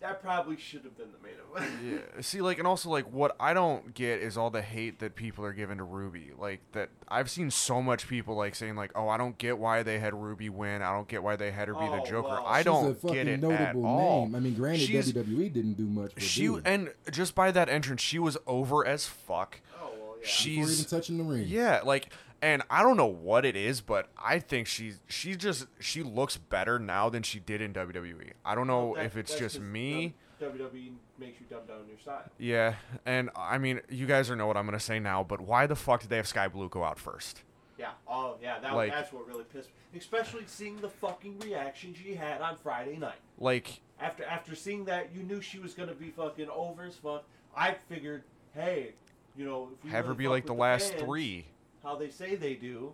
that 0.00 0.22
probably 0.22 0.56
should 0.58 0.82
have 0.84 0.96
been 0.96 1.08
the 1.10 1.18
main 1.22 1.32
event. 1.32 1.42
Yeah. 2.16 2.20
See, 2.20 2.40
like, 2.42 2.58
and 2.58 2.66
also, 2.66 2.90
like, 2.90 3.10
what 3.12 3.34
I 3.40 3.54
don't 3.54 3.94
get 3.94 4.20
is 4.20 4.36
all 4.36 4.50
the 4.50 4.60
hate 4.60 4.98
that 4.98 5.14
people 5.16 5.44
are 5.44 5.52
giving 5.54 5.78
to 5.78 5.84
Ruby. 5.84 6.32
Like, 6.36 6.60
that 6.72 6.90
I've 7.08 7.30
seen 7.30 7.50
so 7.50 7.80
much 7.80 8.06
people 8.08 8.34
like 8.36 8.54
saying, 8.54 8.76
like, 8.76 8.90
"Oh, 8.94 9.08
I 9.08 9.16
don't 9.16 9.38
get 9.38 9.56
why 9.58 9.82
they 9.82 9.98
had 9.98 10.12
Ruby 10.14 10.50
win. 10.50 10.82
I 10.82 10.92
don't 10.92 11.08
get 11.08 11.22
why 11.22 11.36
they 11.36 11.50
had 11.50 11.68
her 11.68 11.74
be 11.74 11.80
Oh, 11.80 11.96
the 11.96 12.02
Joker." 12.10 12.28
well. 12.28 12.44
I 12.46 12.62
don't 12.62 13.00
get 13.06 13.26
it 13.26 13.40
notable 13.40 13.86
at 13.86 13.88
all. 13.88 14.30
I 14.34 14.38
mean, 14.40 14.54
granted, 14.54 14.80
She's- 14.86 15.10
WWE 15.12 15.52
didn't 15.52 15.74
do 15.74 15.86
much. 15.86 16.12
For 16.14 16.20
She 16.20 16.42
Dude. 16.42 16.62
and 16.66 16.92
just 17.10 17.34
by 17.34 17.50
that 17.50 17.68
entrance, 17.70 18.02
she 18.02 18.18
was 18.18 18.36
over 18.46 18.84
as 18.86 19.06
fuck. 19.06 19.60
oh 19.80 19.90
well, 19.98 20.16
yeah. 20.20 20.26
She- 20.26 20.56
before 20.56 20.72
even 20.72 20.84
touching 20.84 21.18
the 21.18 21.24
ring. 21.24 21.44
Yeah, 21.46 21.80
like, 21.84 22.10
and 22.42 22.62
I 22.70 22.82
don't 22.82 22.96
know 22.96 23.06
what 23.06 23.44
it 23.44 23.56
is, 23.56 23.80
but 23.80 24.08
I 24.16 24.38
think 24.38 24.66
she's 24.66 25.00
she 25.08 25.34
just 25.36 25.66
she 25.80 26.02
looks 26.02 26.36
better 26.36 26.78
now 26.78 27.08
than 27.08 27.22
she 27.22 27.38
did 27.40 27.60
in 27.60 27.72
WWE. 27.72 28.32
I 28.44 28.54
don't 28.54 28.66
know 28.66 28.94
that- 28.96 29.04
if 29.06 29.16
it's 29.16 29.34
just 29.38 29.60
me. 29.60 30.14
WWE 30.40 30.92
makes 31.18 31.40
you 31.40 31.46
dumb 31.48 31.64
down 31.66 31.88
your 31.88 31.98
style. 31.98 32.24
Yeah, 32.38 32.74
and 33.06 33.30
I 33.34 33.56
mean, 33.56 33.80
you 33.88 34.04
guys 34.06 34.30
are 34.30 34.36
know 34.36 34.46
what 34.46 34.58
I'm 34.58 34.66
gonna 34.66 34.78
say 34.78 34.98
now, 34.98 35.24
but 35.24 35.40
why 35.40 35.66
the 35.66 35.74
fuck 35.76 36.02
did 36.02 36.10
they 36.10 36.16
have 36.16 36.26
Skye 36.28 36.48
Blue 36.48 36.68
go 36.68 36.84
out 36.84 36.98
first? 36.98 37.42
Yeah. 37.78 37.92
Oh 38.06 38.36
yeah. 38.42 38.58
That 38.60 38.74
Like- 38.74 38.92
that's 38.92 39.12
what 39.12 39.26
really 39.26 39.44
pissed 39.44 39.70
me. 39.92 39.98
Especially 39.98 40.44
seeing 40.46 40.76
the 40.76 40.90
fucking 40.90 41.38
reaction 41.40 41.94
she 41.94 42.14
had 42.14 42.42
on 42.42 42.56
Friday 42.56 42.96
night. 42.98 43.16
Like, 43.38 43.80
After 43.98 44.24
after 44.24 44.54
seeing 44.54 44.84
that, 44.86 45.10
you 45.14 45.22
knew 45.22 45.40
she 45.40 45.58
was 45.58 45.72
gonna 45.72 45.94
be 45.94 46.10
fucking 46.10 46.50
over 46.50 46.84
as 46.84 46.96
fuck. 46.96 47.24
I 47.56 47.72
figured, 47.88 48.24
hey, 48.54 48.92
you 49.36 49.46
know, 49.46 49.70
if 49.78 49.84
you 49.86 49.90
have 49.90 50.04
her 50.06 50.12
be 50.14 50.28
like 50.28 50.44
the 50.44 50.52
with 50.52 50.60
last 50.60 50.90
fans, 50.90 51.02
three. 51.02 51.46
How 51.86 51.96
they 51.96 52.10
say 52.10 52.34
they 52.34 52.54
do. 52.54 52.92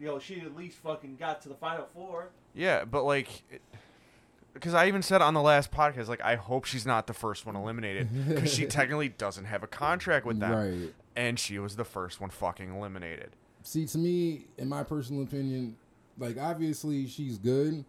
You 0.00 0.06
know, 0.06 0.18
she 0.20 0.40
at 0.40 0.56
least 0.56 0.78
fucking 0.78 1.16
got 1.16 1.42
to 1.42 1.48
the 1.48 1.56
final 1.56 1.86
four. 1.92 2.28
Yeah, 2.54 2.84
but 2.84 3.02
like, 3.04 3.42
because 4.54 4.72
I 4.72 4.86
even 4.86 5.02
said 5.02 5.20
on 5.20 5.34
the 5.34 5.42
last 5.42 5.72
podcast, 5.72 6.08
like, 6.08 6.20
I 6.22 6.36
hope 6.36 6.64
she's 6.64 6.86
not 6.86 7.06
the 7.08 7.14
first 7.14 7.44
one 7.44 7.56
eliminated 7.56 8.08
because 8.28 8.52
she 8.54 8.66
technically 8.66 9.08
doesn't 9.08 9.46
have 9.46 9.62
a 9.62 9.66
contract 9.66 10.24
with 10.24 10.38
them, 10.38 10.52
Right. 10.52 10.94
and 11.16 11.38
she 11.38 11.58
was 11.58 11.74
the 11.76 11.84
first 11.84 12.20
one 12.20 12.30
fucking 12.30 12.72
eliminated. 12.72 13.30
See, 13.64 13.86
to 13.86 13.98
me, 13.98 14.46
in 14.56 14.68
my 14.68 14.84
personal 14.84 15.24
opinion, 15.24 15.76
like 16.16 16.38
obviously 16.38 17.06
she's 17.08 17.36
good. 17.38 17.84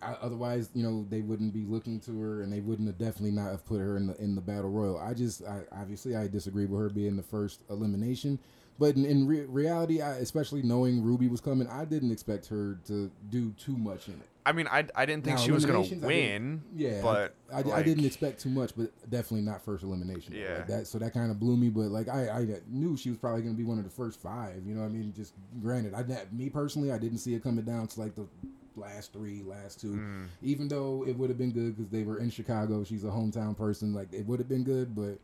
I, 0.00 0.12
otherwise, 0.22 0.70
you 0.74 0.84
know, 0.84 1.04
they 1.10 1.22
wouldn't 1.22 1.52
be 1.52 1.64
looking 1.64 1.98
to 2.00 2.20
her, 2.20 2.42
and 2.42 2.52
they 2.52 2.60
wouldn't 2.60 2.86
have 2.86 2.98
definitely 2.98 3.32
not 3.32 3.50
have 3.50 3.66
put 3.66 3.80
her 3.80 3.96
in 3.96 4.06
the 4.06 4.16
in 4.22 4.36
the 4.36 4.40
battle 4.40 4.70
royal. 4.70 4.96
I 4.96 5.12
just, 5.14 5.42
I 5.44 5.62
obviously, 5.72 6.14
I 6.14 6.28
disagree 6.28 6.66
with 6.66 6.80
her 6.80 6.88
being 6.88 7.16
the 7.16 7.22
first 7.24 7.62
elimination. 7.68 8.38
But 8.78 8.94
in, 8.94 9.04
in 9.04 9.26
re- 9.26 9.44
reality, 9.46 10.00
I, 10.00 10.16
especially 10.16 10.62
knowing 10.62 11.02
Ruby 11.02 11.26
was 11.26 11.40
coming, 11.40 11.66
I 11.66 11.84
didn't 11.84 12.12
expect 12.12 12.46
her 12.46 12.78
to 12.86 13.10
do 13.28 13.50
too 13.52 13.76
much 13.76 14.06
in 14.06 14.14
it. 14.14 14.28
I 14.46 14.52
mean, 14.52 14.66
I, 14.66 14.86
I 14.94 15.04
didn't 15.04 15.24
think 15.24 15.36
Now, 15.36 15.42
she 15.42 15.50
was 15.50 15.66
gonna 15.66 15.80
eliminations, 15.80 16.04
I 16.04 16.06
win. 16.06 16.62
yeah, 16.74 17.02
but 17.02 17.34
I, 17.52 17.58
I, 17.58 17.62
like, 17.62 17.84
didn't 17.84 18.06
expect 18.06 18.40
too 18.40 18.48
much, 18.48 18.72
but 18.74 18.90
definitely 19.10 19.42
not 19.42 19.62
first 19.62 19.84
elimination. 19.84 20.34
Yeah. 20.34 20.58
Like 20.58 20.66
that 20.68 20.86
so 20.86 20.98
that 20.98 21.12
kind 21.12 21.30
of 21.30 21.38
blew 21.38 21.56
me. 21.56 21.68
But 21.68 21.90
like 21.90 22.08
I, 22.08 22.30
I 22.30 22.46
knew 22.66 22.96
she 22.96 23.10
was 23.10 23.18
probably 23.18 23.42
going 23.42 23.54
to 23.54 23.58
be 23.58 23.64
one 23.64 23.76
of 23.76 23.84
the 23.84 23.90
first 23.90 24.20
five. 24.20 24.62
You 24.64 24.74
know, 24.74 24.80
what 24.80 24.86
I 24.86 24.90
mean, 24.90 25.12
just 25.14 25.34
granted, 25.60 25.92
I 25.92 26.04
me 26.32 26.48
personally, 26.48 26.92
I 26.92 26.98
didn't 26.98 27.18
see 27.18 27.34
it 27.34 27.42
coming 27.42 27.64
down 27.64 27.88
to 27.88 28.00
like 28.00 28.14
the 28.14 28.26
last 28.74 29.12
three, 29.12 29.42
last 29.42 29.82
two. 29.82 29.94
Mm. 29.94 30.28
Even 30.40 30.68
though 30.68 31.04
it 31.06 31.18
would 31.18 31.28
have 31.28 31.38
been 31.38 31.52
good 31.52 31.76
because 31.76 31.90
they 31.90 32.04
were 32.04 32.18
in 32.18 32.30
Chicago, 32.30 32.84
she's 32.84 33.04
a 33.04 33.08
hometown 33.08 33.54
person. 33.54 33.92
Like 33.92 34.14
it 34.14 34.24
would 34.26 34.38
have 34.38 34.48
been 34.48 34.64
good, 34.64 34.94
but. 34.94 35.18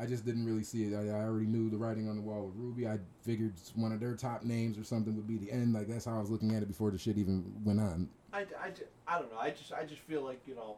I 0.00 0.06
just 0.06 0.24
didn't 0.24 0.46
really 0.46 0.62
see 0.62 0.84
it. 0.84 0.94
I, 0.94 1.08
I 1.08 1.24
already 1.24 1.46
knew 1.46 1.68
the 1.68 1.76
writing 1.76 2.08
on 2.08 2.16
the 2.16 2.22
wall 2.22 2.46
with 2.46 2.56
Ruby. 2.56 2.88
I 2.88 2.98
figured 3.22 3.54
one 3.74 3.92
of 3.92 4.00
their 4.00 4.14
top 4.14 4.44
names 4.44 4.78
or 4.78 4.84
something 4.84 5.14
would 5.14 5.28
be 5.28 5.36
the 5.36 5.52
end. 5.52 5.74
Like 5.74 5.88
that's 5.88 6.06
how 6.06 6.16
I 6.16 6.20
was 6.20 6.30
looking 6.30 6.54
at 6.54 6.62
it 6.62 6.66
before 6.68 6.90
the 6.90 6.98
shit 6.98 7.18
even 7.18 7.52
went 7.64 7.80
on. 7.80 8.08
I, 8.32 8.40
I, 8.40 8.72
I 9.06 9.18
don't 9.18 9.30
know. 9.32 9.38
I 9.38 9.50
just 9.50 9.72
I 9.72 9.84
just 9.84 10.00
feel 10.02 10.22
like 10.22 10.40
you 10.46 10.54
know, 10.54 10.76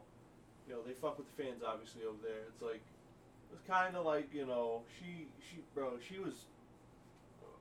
you 0.67 0.73
know 0.73 0.81
they 0.85 0.93
fuck 0.93 1.17
with 1.17 1.27
the 1.35 1.43
fans 1.43 1.63
obviously 1.65 2.03
over 2.03 2.17
there. 2.21 2.41
It's 2.49 2.61
like 2.61 2.81
it's 3.53 3.61
kind 3.67 3.95
of 3.95 4.05
like 4.05 4.33
you 4.33 4.45
know 4.45 4.81
she 4.99 5.27
she 5.39 5.59
bro 5.73 5.93
she 6.05 6.19
was 6.19 6.33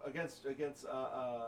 against 0.04 0.46
against 0.46 0.86
uh 0.86 0.88
uh 0.88 1.46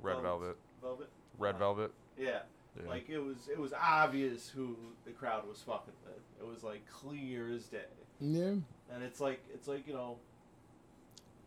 Red 0.00 0.20
Velvet, 0.22 0.56
Velvet 0.82 1.08
Red 1.38 1.54
uh, 1.56 1.58
Velvet. 1.58 1.92
yeah 2.18 2.40
Yeah. 2.76 2.88
Like 2.88 3.08
it 3.08 3.18
was 3.18 3.48
it 3.48 3.58
was 3.58 3.72
obvious 3.72 4.48
who 4.48 4.76
the 5.04 5.12
crowd 5.12 5.46
was 5.46 5.58
fucking 5.58 5.94
with. 6.04 6.14
It 6.40 6.46
was 6.50 6.64
like 6.64 6.82
clear 6.90 7.52
as 7.52 7.66
day. 7.66 7.82
Yeah. 8.20 8.54
And 8.92 9.02
it's 9.02 9.20
like 9.20 9.40
it's 9.52 9.68
like, 9.68 9.86
you 9.86 9.94
know, 9.94 10.16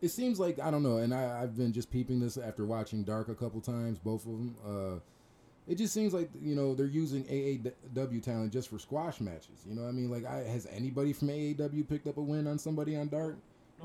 It 0.00 0.08
seems 0.08 0.38
like 0.38 0.58
I 0.58 0.70
don't 0.70 0.82
know, 0.82 0.98
and 0.98 1.12
I, 1.14 1.42
I've 1.42 1.56
been 1.56 1.72
just 1.72 1.90
peeping 1.90 2.20
this 2.20 2.36
after 2.36 2.64
watching 2.64 3.02
Dark 3.04 3.28
a 3.28 3.34
couple 3.34 3.60
times, 3.60 3.98
both 3.98 4.26
of 4.26 4.32
them. 4.32 4.56
Uh, 4.66 4.98
it 5.66 5.76
just 5.76 5.92
seems 5.92 6.14
like 6.14 6.30
you 6.40 6.54
know 6.54 6.74
they're 6.74 6.86
using 6.86 7.24
AAW 7.24 8.22
talent 8.22 8.52
just 8.52 8.70
for 8.70 8.78
squash 8.78 9.20
matches. 9.20 9.64
You 9.66 9.74
know 9.74 9.82
what 9.82 9.88
I 9.88 9.92
mean? 9.92 10.10
Like, 10.10 10.24
I, 10.24 10.38
has 10.38 10.66
anybody 10.66 11.12
from 11.12 11.28
AAW 11.28 11.86
picked 11.88 12.06
up 12.06 12.16
a 12.16 12.22
win 12.22 12.46
on 12.46 12.58
somebody 12.58 12.96
on 12.96 13.08
Dark? 13.08 13.36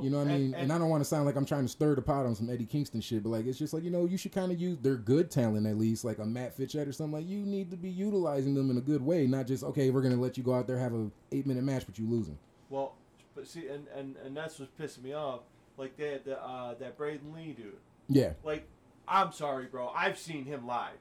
You 0.02 0.10
know 0.10 0.18
what 0.18 0.28
I 0.28 0.38
mean? 0.38 0.56
And, 0.56 0.74
I 0.74 0.80
don't 0.80 0.90
want 0.90 1.02
to 1.02 1.06
sound 1.06 1.26
like 1.28 1.36
I'm 1.36 1.46
trying 1.46 1.66
to 1.66 1.68
stir 1.68 1.94
the 1.94 2.02
pot 2.02 2.26
on 2.26 2.34
some 2.34 2.50
Eddie 2.50 2.66
Kingston 2.66 3.00
shit, 3.00 3.22
but 3.22 3.30
like 3.30 3.46
it's 3.46 3.60
just 3.60 3.74
like 3.76 3.84
you 3.84 3.92
know 3.92 4.06
you 4.06 4.18
should 4.18 4.32
kind 4.32 4.52
of 4.52 4.60
use 4.60 4.80
their 4.80 4.96
good 4.96 5.30
talent 5.30 5.68
at 5.68 5.78
least, 5.78 6.04
like 6.04 6.18
a 6.18 6.26
Matt 6.26 6.56
Fitchett 6.56 6.88
or 6.88 6.92
something. 6.92 7.20
Like 7.20 7.30
you 7.30 7.40
need 7.40 7.70
to 7.70 7.78
be 7.78 7.90
utilizing 7.90 8.56
them 8.56 8.72
in 8.72 8.78
a 8.78 8.82
good 8.82 9.04
way, 9.04 9.28
not 9.28 9.46
just 9.46 9.64
okay, 9.64 9.92
we're 9.92 10.02
gonna 10.02 10.16
let 10.16 10.36
you 10.36 10.44
go 10.44 10.54
out 10.54 10.66
there 10.66 10.80
have 10.80 10.94
a 10.96 11.12
eight 11.32 11.46
minute 11.46 11.64
match, 11.64 11.84
but 11.86 12.00
you 12.00 12.08
losing. 12.10 12.40
Well, 12.70 12.96
but 13.36 13.48
see, 13.48 13.68
and, 13.68 13.88
and, 13.96 14.16
and 14.26 14.36
that's 14.36 14.60
what's 14.60 14.72
pissing 14.80 15.04
me 15.04 15.14
off. 15.14 15.42
Like 15.78 15.98
that, 15.98 16.26
the, 16.26 16.40
uh, 16.42 16.76
that 16.76 16.98
Braden 16.98 17.34
Lee 17.34 17.54
dude. 17.54 17.74
Yeah, 18.10 18.34
Like, 18.44 18.68
I'm 19.08 19.32
sorry, 19.32 19.66
bro. 19.66 19.90
I've 19.90 20.18
seen 20.20 20.46
him 20.46 20.68
live, 20.68 20.98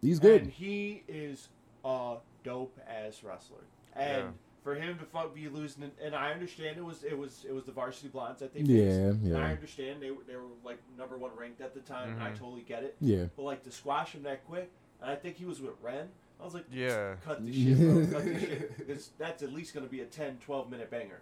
he's 0.00 0.18
good. 0.20 0.42
and 0.42 0.50
he 0.52 1.02
is 1.08 1.48
a 1.84 2.16
dope 2.44 2.78
ass 2.88 3.22
wrestler. 3.24 3.64
And 3.94 4.22
Yeah. 4.24 4.30
for 4.62 4.74
him 4.76 4.98
to 4.98 5.04
fuck 5.04 5.34
be 5.34 5.48
losing, 5.48 5.82
and, 5.84 5.92
and 6.02 6.14
I 6.14 6.32
understand 6.32 6.76
it 6.78 6.84
was 6.84 7.02
it 7.02 7.16
was 7.18 7.44
it 7.48 7.52
was 7.54 7.64
the 7.64 7.72
Varsity 7.72 8.08
Blondes 8.08 8.40
that 8.40 8.54
they 8.54 8.60
faced. 8.60 8.70
Yeah, 8.70 8.84
And 9.10 9.36
I 9.36 9.50
understand 9.50 10.00
they 10.00 10.10
were 10.10 10.22
they 10.28 10.36
were 10.36 10.42
like 10.64 10.78
number 10.96 11.16
one 11.18 11.30
ranked 11.36 11.60
at 11.60 11.74
the 11.74 11.80
time. 11.80 12.12
and 12.12 12.22
I 12.22 12.30
Mhm. 12.30 12.38
totally 12.38 12.62
get 12.62 12.82
it. 12.84 12.96
yeah. 13.00 13.24
But 13.36 13.42
like 13.42 13.62
to 13.64 13.70
squash 13.72 14.12
him 14.12 14.22
that 14.24 14.44
quick, 14.46 14.70
and 15.02 15.10
I 15.10 15.16
think 15.16 15.36
he 15.36 15.44
was 15.44 15.60
with 15.60 15.74
Ren. 15.82 16.08
I 16.40 16.44
was 16.44 16.54
like, 16.54 16.66
Yeah. 16.70 17.14
cut 17.24 17.44
the 17.44 17.52
shit, 17.64 17.78
bro. 17.78 18.06
Cut 18.06 18.24
the 18.24 18.38
shit. 18.40 18.76
Because 18.78 19.10
that's 19.18 19.42
at 19.42 19.52
least 19.52 19.74
going 19.74 19.86
to 19.86 19.90
be 19.90 20.00
a 20.00 20.06
10, 20.06 20.38
12 20.38 20.70
minute 20.70 20.90
banger. 20.90 21.20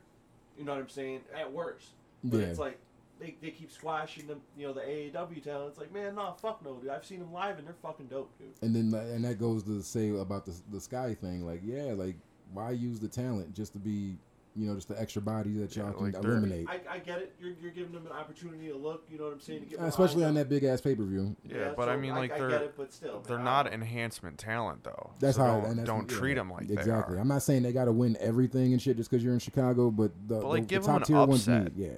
You 0.59 0.65
know 0.65 0.73
what 0.73 0.81
I'm 0.81 0.89
saying? 0.89 1.21
At 1.39 1.53
worst. 1.53 1.89
But 2.25 2.39
Yeah. 2.41 2.47
it's 2.47 2.59
like 2.59 2.79
they, 3.19 3.37
they 3.41 3.51
keep 3.51 3.71
squashing 3.71 4.27
them, 4.27 4.41
you 4.57 4.67
know, 4.67 4.73
the 4.73 4.81
AAW 4.81 5.43
talent. 5.43 5.69
It's 5.71 5.79
like, 5.79 5.93
man, 5.93 6.15
nah, 6.17 6.33
fuck 6.33 6.65
no, 6.65 6.75
dude. 6.77 6.91
I've 6.91 7.05
seen 7.05 7.21
them 7.21 7.33
live 7.33 7.59
and 7.59 7.67
they're 7.67 7.75
fucking 7.83 8.07
dope, 8.07 8.37
dude. 8.39 8.49
And 8.63 8.75
then 8.75 8.93
and 9.01 9.25
that 9.25 9.39
goes 9.39 9.63
to 9.65 9.83
say 9.83 10.11
about 10.11 10.45
the 10.45 10.55
the 10.71 10.81
Skye 10.81 11.15
thing. 11.15 11.47
Like, 11.47 11.61
yeah, 11.65 11.93
like 11.95 12.17
why 12.53 12.73
use 12.73 12.99
the 13.01 13.09
talent 13.09 13.55
just 13.55 13.73
to 13.75 13.79
be, 13.79 14.17
you 14.55 14.67
know, 14.69 14.75
just 14.75 14.89
the 14.89 15.01
extra 15.01 15.23
bodies 15.23 15.59
that 15.59 15.75
y'all 15.77 15.87
Yeah, 15.87 15.93
can 15.93 16.05
like 16.13 16.15
eliminate, 16.15 16.67
I, 16.69 16.81
I 16.95 16.99
get 16.99 17.19
it. 17.19 17.35
You're, 17.41 17.53
you're 17.61 17.71
giving 17.71 17.93
them 17.93 18.07
an 18.07 18.13
opportunity 18.13 18.69
to 18.69 18.77
look. 18.77 19.05
You 19.11 19.19
know 19.19 19.25
what 19.25 19.33
I'm 19.33 19.41
saying? 19.41 19.61
To 19.61 19.67
get 19.67 19.81
especially 19.81 20.25
eyes 20.25 20.29
on 20.29 20.35
that 20.35 20.49
big 20.49 20.65
ass 20.65 20.81
pay 20.81 20.95
per 20.95 21.05
view. 21.05 21.37
Yeah, 21.49 21.73
but 21.77 21.89
I 21.89 21.97
mean, 21.97 22.15
like 22.15 22.33
I, 22.33 22.39
they're 22.39 22.51
get 22.51 22.63
it, 22.63 22.75
but 22.77 22.93
still, 22.93 23.21
they're 23.27 23.37
man, 23.37 23.45
not 23.45 23.67
I 23.69 23.71
enhancement 23.75 24.39
talent 24.39 24.85
though. 24.85 25.13
That's 25.21 25.37
so 25.37 25.45
how. 25.45 25.61
don't, 25.61 25.71
and 25.71 25.79
that's, 25.79 25.87
don't 25.87 26.11
yeah, 26.11 26.19
treat 26.19 26.35
them 26.35 26.51
like 26.51 26.69
exactly. 26.71 26.85
they 26.85 27.19
are. 27.19 27.21
I'm 27.21 27.29
not 27.29 27.43
saying 27.43 27.63
they 27.63 27.73
got 27.73 27.87
to 27.87 27.93
win 27.93 28.17
everything 28.21 28.73
and 28.73 28.81
shit 28.83 28.97
just 28.97 29.11
because 29.11 29.25
you're 29.25 29.35
in 29.35 29.39
Chicago, 29.39 29.91
but 29.91 30.13
the, 30.29 30.37
But, 30.37 30.45
like, 30.47 30.63
the, 30.63 30.67
give 30.67 30.85
the 30.85 30.91
'em 30.93 31.01
top 31.01 31.09
an 31.09 31.15
tier 31.15 31.27
ones 31.27 31.49
upset. 31.49 31.77
need, 31.77 31.85
yeah. 31.87 31.89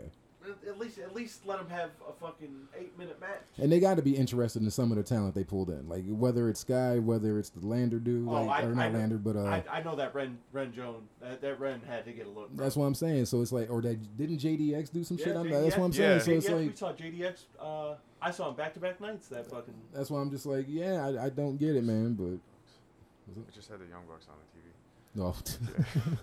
At 0.66 0.78
least, 0.78 0.98
at 0.98 1.14
least 1.14 1.46
let 1.46 1.58
them 1.58 1.68
have 1.68 1.90
a 2.08 2.12
fucking 2.12 2.68
eight 2.78 2.96
minute 2.98 3.20
match. 3.20 3.42
And 3.58 3.70
they 3.70 3.80
got 3.80 3.96
to 3.96 4.02
be 4.02 4.16
interested 4.16 4.62
in 4.62 4.70
some 4.70 4.90
of 4.90 4.96
the 4.96 5.02
talent 5.02 5.34
they 5.34 5.44
pulled 5.44 5.68
in, 5.70 5.88
like 5.88 6.04
whether 6.06 6.48
it's 6.48 6.60
Skye, 6.60 6.98
whether 6.98 7.38
it's 7.38 7.50
the 7.50 7.66
Lander 7.66 7.98
dude, 7.98 8.26
Oh, 8.28 8.32
like, 8.44 8.62
I- 8.62 8.66
or 8.66 8.70
I 8.72 8.74
not 8.74 8.92
know- 8.92 8.98
Lander, 8.98 9.18
but 9.18 9.36
uh, 9.36 9.44
I, 9.44 9.64
I 9.70 9.82
know 9.82 9.94
that 9.96 10.14
Ren 10.14 10.38
Ren 10.52 10.72
Jones 10.72 11.08
that, 11.20 11.40
that 11.42 11.60
Ren 11.60 11.80
had 11.86 12.04
to 12.06 12.12
get 12.12 12.26
a 12.26 12.30
look. 12.30 12.50
bro. 12.50 12.64
that's 12.64 12.76
what 12.76 12.86
I'm 12.86 12.94
saying. 12.94 13.26
So 13.26 13.40
it's 13.42 13.52
like, 13.52 13.70
or 13.70 13.82
that 13.82 14.16
didn't 14.16 14.38
JDX 14.38 14.92
do 14.92 15.04
some 15.04 15.18
Yeah, 15.18 15.24
shit? 15.24 15.36
I'm, 15.36 15.46
JDX 15.46 15.62
that's 15.62 15.76
what 15.76 15.84
I'm 15.86 15.92
saying. 15.92 16.10
Yeah. 16.10 16.18
So 16.24 16.30
it's 16.32 16.48
like 16.48 16.56
we 16.68 16.74
saw 16.76 16.92
JDX. 16.92 17.40
Uh, 17.60 17.94
I 18.22 18.30
saw 18.30 18.48
him 18.48 18.54
back 18.56 18.72
to 18.74 18.80
back 18.80 19.00
nights. 19.00 19.28
That 19.28 19.50
fucking. 19.50 19.74
that's 19.92 20.10
why 20.10 20.20
I'm 20.20 20.30
just 20.30 20.46
like, 20.46 20.64
yeah, 20.68 21.06
I, 21.06 21.26
I 21.26 21.28
don't 21.30 21.56
get 21.58 21.76
it, 21.76 21.84
man. 21.84 22.14
But 22.14 22.38
I 23.46 23.50
just 23.54 23.68
had 23.68 23.80
the 23.80 23.86
Young 23.86 24.02
Bucks 24.08 24.26
on 24.28 24.34
the 24.40 24.60
TV. 24.60 26.14
no, 26.16 26.18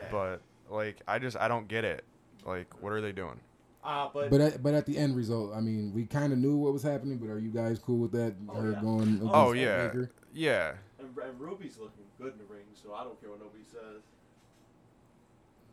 But 0.10 0.40
like, 0.70 0.96
I 1.06 1.18
just 1.18 1.36
I 1.36 1.48
don't 1.48 1.68
get 1.68 1.84
it. 1.84 2.04
Like, 2.44 2.66
what 2.82 2.92
are 2.92 3.00
they 3.00 3.12
doing? 3.12 3.40
Uh, 3.82 4.08
but, 4.14 4.30
but 4.30 4.40
at, 4.40 4.62
but 4.62 4.72
at 4.74 4.86
the 4.86 4.96
end 4.96 5.14
result, 5.14 5.52
I 5.54 5.60
mean, 5.60 5.92
we 5.94 6.06
kind 6.06 6.32
of 6.32 6.38
knew 6.38 6.56
what 6.56 6.72
was 6.72 6.82
happening. 6.82 7.18
But 7.18 7.28
are 7.30 7.38
you 7.38 7.50
guys 7.50 7.78
cool 7.78 7.98
with 7.98 8.12
that? 8.12 8.34
Oh, 8.48 8.54
Her 8.54 8.72
yeah. 8.72 8.80
going 8.80 9.02
against 9.16 9.30
Oh 9.34 9.52
yeah, 9.52 9.86
Baker? 9.88 10.10
yeah. 10.32 10.72
and, 10.98 11.08
and 11.18 11.40
Ruby's 11.40 11.76
looking 11.78 12.04
good 12.18 12.32
in 12.32 12.38
the 12.38 12.44
ring, 12.44 12.64
so 12.74 12.94
I 12.94 13.04
don't 13.04 13.20
care 13.20 13.30
what 13.30 13.40
nobody 13.40 13.64
says. 13.64 14.02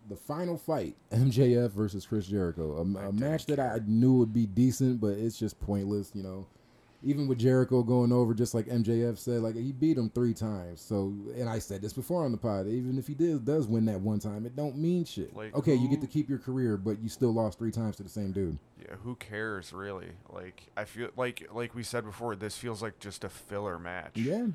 the 0.10 0.16
final 0.18 0.58
fight, 0.58 0.96
MJF 1.14 1.72
versus 1.72 2.06
Chris 2.06 2.28
Jericho, 2.28 2.78
a 2.78 2.86
match 3.14 3.46
didn't 3.46 3.64
that 3.66 3.82
I 3.82 3.86
knew 3.88 4.14
would 4.16 4.34
be 4.34 4.46
decent, 4.46 5.00
but 5.00 5.14
it's 5.18 5.38
just 5.40 5.60
pointless. 5.62 6.12
You 6.14 6.24
know, 6.24 6.48
even 7.04 7.28
with 7.28 7.40
Jericho 7.40 7.84
going 7.84 8.12
over, 8.12 8.34
just 8.34 8.54
like 8.54 8.68
MJF 8.68 9.18
said, 9.18 9.42
like 9.42 9.56
he 9.56 9.72
beat 9.72 9.98
him 9.98 10.10
three 10.10 10.34
times. 10.34 10.82
So, 10.82 11.14
and 11.36 11.50
I 11.50 11.60
said 11.60 11.82
this 11.82 11.94
before 11.94 12.24
on 12.24 12.32
the 12.32 12.38
pod, 12.38 12.68
even 12.68 12.98
if 12.98 13.08
he 13.08 13.14
did 13.14 13.46
does 13.46 13.68
win 13.68 13.86
that 13.86 14.00
one 14.00 14.20
time, 14.20 14.46
it 14.46 14.56
don't 14.56 14.78
mean 14.78 15.06
shit. 15.06 15.36
Like, 15.36 15.56
okay, 15.56 15.74
you 15.74 15.90
get 15.90 16.02
to 16.02 16.08
keep 16.08 16.30
your 16.30 16.40
career, 16.40 16.78
but 16.78 17.02
you 17.02 17.10
still 17.10 17.34
lost 17.34 17.58
three 17.58 17.72
times 17.72 17.98
to 17.98 18.04
the 18.04 18.10
same 18.10 18.32
dude. 18.32 18.58
Yeah, 18.80 18.96
who 19.04 19.16
cares 19.16 19.74
really? 19.74 20.12
Like 20.30 20.64
I 20.78 20.86
feel 20.86 21.10
like 21.16 21.48
like 21.52 21.76
we 21.76 21.84
said 21.84 22.04
before, 22.06 22.36
this 22.36 22.58
feels 22.58 22.82
like 22.82 23.00
just 23.00 23.24
a 23.24 23.30
filler 23.30 23.80
match. 23.80 24.16
Yeah, 24.16 24.48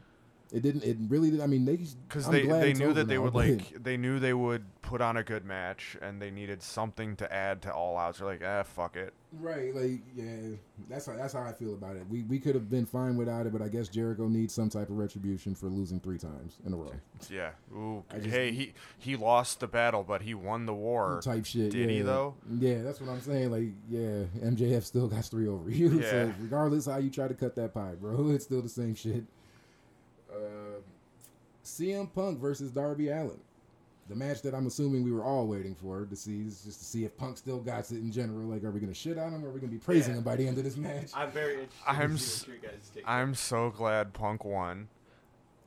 it 0.52 0.62
didn't. 0.62 0.84
It 0.84 0.96
really 1.08 1.30
did. 1.30 1.40
I 1.40 1.46
mean, 1.46 1.64
they 1.64 1.76
Because 1.76 2.28
they, 2.28 2.46
they 2.46 2.72
knew 2.72 2.92
that 2.92 3.08
they 3.08 3.16
now, 3.16 3.22
would 3.22 3.34
like 3.34 3.82
they 3.82 3.96
knew 3.96 4.18
they 4.18 4.34
would 4.34 4.64
put 4.80 5.00
on 5.00 5.16
a 5.16 5.24
good 5.24 5.44
match 5.44 5.96
and 6.00 6.22
they 6.22 6.30
needed 6.30 6.62
something 6.62 7.16
to 7.16 7.32
add 7.32 7.62
to 7.62 7.72
all 7.72 7.98
outs. 7.98 8.18
They're 8.18 8.28
like, 8.28 8.42
ah, 8.44 8.62
fuck 8.62 8.96
it. 8.96 9.12
Right, 9.32 9.74
like 9.74 10.00
yeah, 10.14 10.56
that's 10.88 11.06
how 11.06 11.16
that's 11.16 11.32
how 11.34 11.42
I 11.42 11.52
feel 11.52 11.74
about 11.74 11.96
it. 11.96 12.04
We 12.08 12.22
we 12.22 12.38
could 12.38 12.54
have 12.54 12.70
been 12.70 12.86
fine 12.86 13.16
without 13.16 13.46
it, 13.46 13.52
but 13.52 13.60
I 13.60 13.68
guess 13.68 13.88
Jericho 13.88 14.28
needs 14.28 14.54
some 14.54 14.70
type 14.70 14.88
of 14.88 14.96
retribution 14.96 15.54
for 15.54 15.66
losing 15.66 15.98
three 15.98 16.18
times 16.18 16.58
in 16.64 16.72
a 16.72 16.76
row. 16.76 16.92
Yeah. 17.30 17.50
Ooh. 17.74 18.04
Just- 18.14 18.26
hey, 18.26 18.52
he 18.52 18.74
he 18.98 19.16
lost 19.16 19.60
the 19.60 19.66
battle, 19.66 20.04
but 20.04 20.22
he 20.22 20.34
won 20.34 20.66
the 20.66 20.74
war. 20.74 21.20
type 21.24 21.44
shit. 21.44 21.72
Did 21.72 21.90
he, 21.90 21.98
yeah. 21.98 22.02
though? 22.04 22.34
Yeah, 22.58 22.82
that's 22.82 23.00
what 23.00 23.10
I'm 23.10 23.20
saying. 23.20 23.50
Like, 23.50 23.72
yeah, 23.88 24.24
MJF 24.48 24.84
still 24.84 25.08
got 25.08 25.24
three 25.24 25.48
over 25.48 25.70
you. 25.70 26.00
Yeah. 26.06 26.10
So 26.10 26.34
regardless 26.40 26.86
how 26.86 26.98
you 26.98 27.10
try 27.10 27.26
to 27.26 27.34
cut 27.34 27.56
that 27.56 27.74
pie, 27.74 27.94
bro, 28.00 28.30
it's 28.30 28.44
still 28.44 28.62
the 28.62 28.68
same 28.68 28.94
shit. 28.94 29.24
Uh, 30.36 30.80
CM 31.64 32.12
Punk 32.12 32.38
versus 32.38 32.70
Darby 32.70 33.08
Allin. 33.08 33.40
The 34.08 34.14
match 34.14 34.40
that 34.42 34.54
I'm 34.54 34.66
assuming 34.68 35.02
we 35.02 35.10
were 35.10 35.24
all 35.24 35.48
waiting 35.48 35.74
for 35.74 36.04
to 36.04 36.14
see, 36.14 36.42
is 36.42 36.62
just 36.62 36.78
to 36.78 36.84
see 36.84 37.04
if 37.04 37.16
Punk 37.16 37.38
still 37.38 37.58
got 37.58 37.90
it 37.90 37.96
in 37.96 38.12
general. 38.12 38.46
Like, 38.46 38.62
are 38.62 38.70
we 38.70 38.78
gonna 38.78 38.94
shit 38.94 39.18
on 39.18 39.32
him, 39.32 39.44
or 39.44 39.48
are 39.48 39.50
we 39.50 39.58
gonna 39.58 39.72
be 39.72 39.78
praising 39.78 40.12
Yeah. 40.12 40.18
him 40.18 40.24
by 40.24 40.36
the 40.36 40.46
end 40.46 40.58
of 40.58 40.64
this 40.64 40.76
match? 40.76 41.10
I'm 41.14 41.30
very 41.32 41.54
interested. 41.64 41.84
I'm 41.88 42.08
to 42.10 42.14
s- 42.14 42.46
guys 42.62 43.02
I'm 43.04 43.34
so 43.34 43.70
glad 43.70 44.12
Punk 44.12 44.44
won, 44.44 44.88